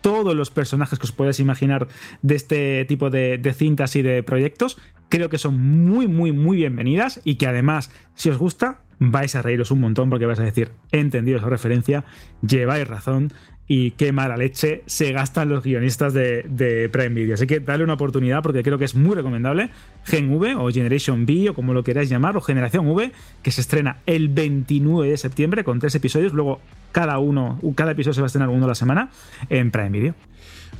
todos 0.01 0.35
los 0.35 0.49
personajes 0.49 0.99
que 0.99 1.05
os 1.05 1.11
podéis 1.11 1.39
imaginar 1.39 1.87
de 2.21 2.35
este 2.35 2.85
tipo 2.85 3.09
de, 3.09 3.37
de, 3.37 3.53
cintas 3.53 3.95
y 3.95 4.01
de 4.01 4.23
proyectos, 4.23 4.77
creo 5.11 5.29
que 5.29 5.37
son 5.37 5.59
muy, 5.59 6.07
muy, 6.07 6.31
muy 6.31 6.57
bienvenidas 6.57 7.21
y 7.23 7.35
que 7.35 7.45
además, 7.45 7.91
si 8.15 8.29
os 8.29 8.37
gusta, 8.37 8.79
vais 8.97 9.35
a 9.35 9.41
reíros 9.41 9.69
un 9.69 9.81
montón 9.81 10.09
porque 10.09 10.25
vais 10.25 10.39
a 10.39 10.43
decir, 10.43 10.71
he 10.91 10.99
entendido 10.99 11.37
esa 11.37 11.49
referencia, 11.49 12.05
lleváis 12.41 12.87
razón, 12.87 13.33
y 13.67 13.91
qué 13.91 14.11
mala 14.11 14.35
leche 14.35 14.83
se 14.85 15.11
gastan 15.11 15.49
los 15.49 15.63
guionistas 15.63 16.13
de, 16.13 16.89
Prime 16.91 17.09
Video. 17.09 17.35
Así 17.35 17.47
que 17.47 17.59
dale 17.59 17.83
una 17.83 17.93
oportunidad 17.93 18.41
porque 18.41 18.63
creo 18.63 18.77
que 18.77 18.85
es 18.85 18.95
muy 18.95 19.15
recomendable. 19.15 19.69
Gen 20.03 20.33
V 20.33 20.55
o 20.55 20.69
Generation 20.71 21.23
V 21.23 21.51
o 21.51 21.53
como 21.53 21.73
lo 21.73 21.83
queráis 21.83 22.09
llamar, 22.09 22.35
o 22.35 22.41
Generación 22.41 22.85
V, 22.87 23.11
que 23.41 23.51
se 23.51 23.61
estrena 23.61 23.99
el 24.05 24.27
29 24.27 25.09
de 25.09 25.17
septiembre 25.17 25.63
con 25.63 25.79
tres 25.79 25.95
episodios. 25.95 26.33
Luego 26.33 26.59
cada 26.91 27.17
uno, 27.19 27.61
cada 27.75 27.91
episodio 27.91 28.13
se 28.13 28.21
va 28.21 28.25
a 28.25 28.27
estrenar 28.27 28.49
uno 28.49 28.65
a 28.65 28.69
la 28.69 28.75
semana 28.75 29.09
en 29.49 29.71
Prime 29.71 29.89
Video. 29.89 30.15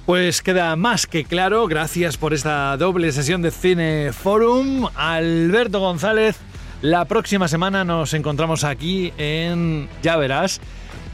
Pues 0.06 0.42
queda 0.42 0.76
más 0.76 1.08
que 1.08 1.24
claro. 1.24 1.68
Gracias 1.68 2.18
por 2.18 2.34
esta 2.34 2.76
doble 2.78 3.12
sesión 3.12 3.42
de 3.42 3.52
Cine 3.52 4.12
Forum. 4.14 4.88
Alberto 4.96 5.80
González, 5.80 6.38
la 6.82 7.06
próxima 7.06 7.48
semana 7.48 7.84
nos 7.84 8.14
encontramos 8.14 8.64
aquí 8.64 9.14
en 9.18 9.88
Ya 10.02 10.18
Verás 10.18 10.60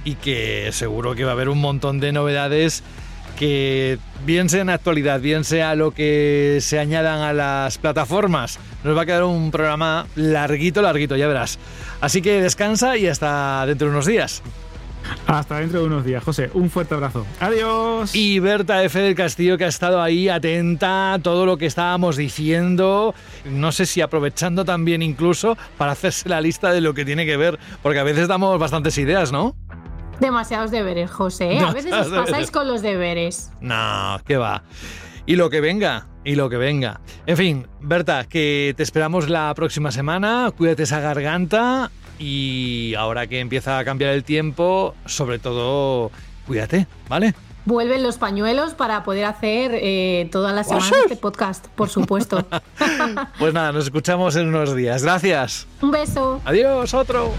y 0.03 0.15
que 0.15 0.69
seguro 0.71 1.15
que 1.15 1.25
va 1.25 1.31
a 1.31 1.33
haber 1.33 1.49
un 1.49 1.59
montón 1.59 1.99
de 1.99 2.13
novedades 2.13 2.83
que 3.37 3.99
bien 4.25 4.49
sea 4.49 4.61
en 4.61 4.69
actualidad, 4.69 5.21
bien 5.21 5.43
sea 5.43 5.75
lo 5.75 5.91
que 5.91 6.57
se 6.61 6.79
añadan 6.79 7.19
a 7.19 7.33
las 7.33 7.77
plataformas, 7.77 8.59
nos 8.83 8.97
va 8.97 9.03
a 9.03 9.05
quedar 9.05 9.23
un 9.23 9.51
programa 9.51 10.07
larguito, 10.15 10.81
larguito, 10.81 11.15
ya 11.15 11.27
verás. 11.27 11.59
Así 12.01 12.21
que 12.21 12.41
descansa 12.41 12.97
y 12.97 13.07
hasta 13.07 13.65
dentro 13.65 13.87
de 13.87 13.93
unos 13.93 14.05
días. 14.05 14.41
Hasta 15.27 15.59
dentro 15.59 15.81
de 15.81 15.85
unos 15.87 16.05
días, 16.05 16.23
José. 16.23 16.49
Un 16.53 16.69
fuerte 16.69 16.95
abrazo. 16.95 17.25
Adiós. 17.39 18.15
Y 18.15 18.39
Berta 18.39 18.83
F. 18.83 18.99
del 18.99 19.15
Castillo, 19.15 19.57
que 19.57 19.65
ha 19.65 19.69
estado 19.69 20.01
ahí 20.01 20.29
atenta 20.29 21.13
a 21.13 21.19
todo 21.19 21.45
lo 21.45 21.57
que 21.57 21.65
estábamos 21.65 22.15
diciendo. 22.15 23.13
No 23.45 23.71
sé 23.71 23.85
si 23.85 24.01
aprovechando 24.01 24.65
también 24.65 25.01
incluso 25.01 25.57
para 25.77 25.91
hacerse 25.91 26.29
la 26.29 26.41
lista 26.41 26.71
de 26.71 26.81
lo 26.81 26.93
que 26.93 27.05
tiene 27.05 27.25
que 27.25 27.37
ver, 27.37 27.59
porque 27.81 27.99
a 27.99 28.03
veces 28.03 28.27
damos 28.27 28.57
bastantes 28.59 28.97
ideas, 28.97 29.31
¿no? 29.31 29.55
Demasiados 30.19 30.71
deberes, 30.71 31.11
José. 31.11 31.53
¿eh? 31.53 31.59
A 31.59 31.73
veces 31.73 31.93
os 31.93 32.07
pasáis 32.07 32.49
con 32.49 32.67
los 32.67 32.81
deberes. 32.81 33.51
No, 33.61 34.19
¿qué 34.25 34.37
va? 34.37 34.63
Y 35.25 35.35
lo 35.35 35.49
que 35.49 35.61
venga, 35.61 36.07
y 36.23 36.35
lo 36.35 36.49
que 36.49 36.57
venga. 36.57 37.01
En 37.25 37.37
fin, 37.37 37.67
Berta, 37.81 38.25
que 38.25 38.73
te 38.75 38.83
esperamos 38.83 39.29
la 39.29 39.53
próxima 39.53 39.91
semana. 39.91 40.51
Cuídate 40.57 40.83
esa 40.83 40.99
garganta. 40.99 41.91
Y 42.19 42.95
ahora 42.95 43.27
que 43.27 43.39
empieza 43.39 43.77
a 43.77 43.85
cambiar 43.85 44.13
el 44.13 44.23
tiempo, 44.23 44.95
sobre 45.05 45.39
todo, 45.39 46.11
cuídate, 46.45 46.87
¿vale? 47.09 47.33
Vuelven 47.65 48.01
los 48.01 48.17
pañuelos 48.17 48.75
para 48.75 49.03
poder 49.03 49.25
hacer 49.25 49.71
eh, 49.73 50.29
todas 50.31 50.55
las 50.55 50.67
semanas 50.67 50.93
este 51.03 51.17
podcast, 51.17 51.67
por 51.67 51.89
supuesto. 51.89 52.45
pues 53.39 53.53
nada, 53.53 53.73
nos 53.73 53.85
escuchamos 53.85 54.35
en 54.37 54.47
unos 54.47 54.73
días. 54.73 55.03
Gracias. 55.03 55.67
Un 55.81 55.91
beso. 55.91 56.41
Adiós, 56.45 56.93
otro. 56.93 57.33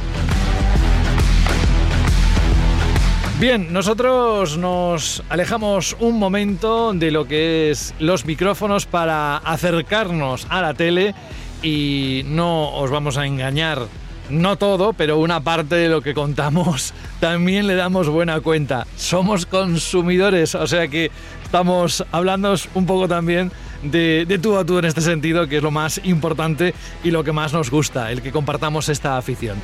Bien, 3.40 3.72
nosotros 3.72 4.59
nos 4.59 5.22
alejamos 5.28 5.96
un 6.00 6.18
momento 6.18 6.92
de 6.92 7.12
lo 7.12 7.28
que 7.28 7.70
es 7.70 7.94
los 8.00 8.26
micrófonos 8.26 8.84
para 8.84 9.36
acercarnos 9.36 10.44
a 10.50 10.60
la 10.60 10.74
tele 10.74 11.14
y 11.62 12.22
no 12.26 12.74
os 12.74 12.90
vamos 12.90 13.16
a 13.16 13.26
engañar, 13.26 13.86
no 14.30 14.56
todo, 14.56 14.92
pero 14.92 15.18
una 15.18 15.40
parte 15.40 15.76
de 15.76 15.88
lo 15.88 16.02
que 16.02 16.14
contamos 16.14 16.92
también 17.20 17.66
le 17.66 17.74
damos 17.74 18.09
buena 18.09 18.40
cuenta. 18.40 18.86
Somos 18.96 19.46
consumidores, 19.46 20.55
o 20.55 20.66
sea 20.66 20.88
que 20.88 21.10
estamos 21.44 22.05
hablando 22.12 22.55
un 22.74 22.86
poco 22.86 23.09
también 23.09 23.50
de, 23.82 24.24
de 24.26 24.38
tú 24.38 24.56
a 24.56 24.64
tú 24.64 24.78
en 24.78 24.84
este 24.84 25.00
sentido, 25.00 25.46
que 25.46 25.59
es 25.59 25.62
lo 25.62 25.70
más 25.70 26.00
importante 26.05 26.74
y 27.05 27.10
lo 27.10 27.24
que 27.24 27.32
más 27.32 27.52
nos 27.52 27.70
gusta, 27.70 28.10
el 28.10 28.22
que 28.22 28.32
compartamos 28.32 28.88
esta 28.88 29.16
afición. 29.16 29.56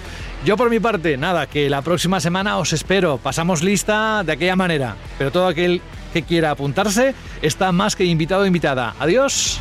Yo 0.44 0.56
por 0.56 0.70
mi 0.70 0.80
parte, 0.80 1.16
nada, 1.16 1.46
que 1.46 1.68
la 1.68 1.82
próxima 1.82 2.20
semana 2.20 2.58
os 2.58 2.72
espero, 2.72 3.18
pasamos 3.18 3.62
lista 3.62 4.22
de 4.24 4.32
aquella 4.32 4.56
manera, 4.56 4.96
pero 5.18 5.30
todo 5.30 5.46
aquel 5.46 5.80
que 6.12 6.22
quiera 6.22 6.52
apuntarse 6.52 7.14
está 7.42 7.72
más 7.72 7.96
que 7.96 8.04
invitado 8.04 8.42
o 8.42 8.46
invitada. 8.46 8.94
Adiós. 9.00 9.60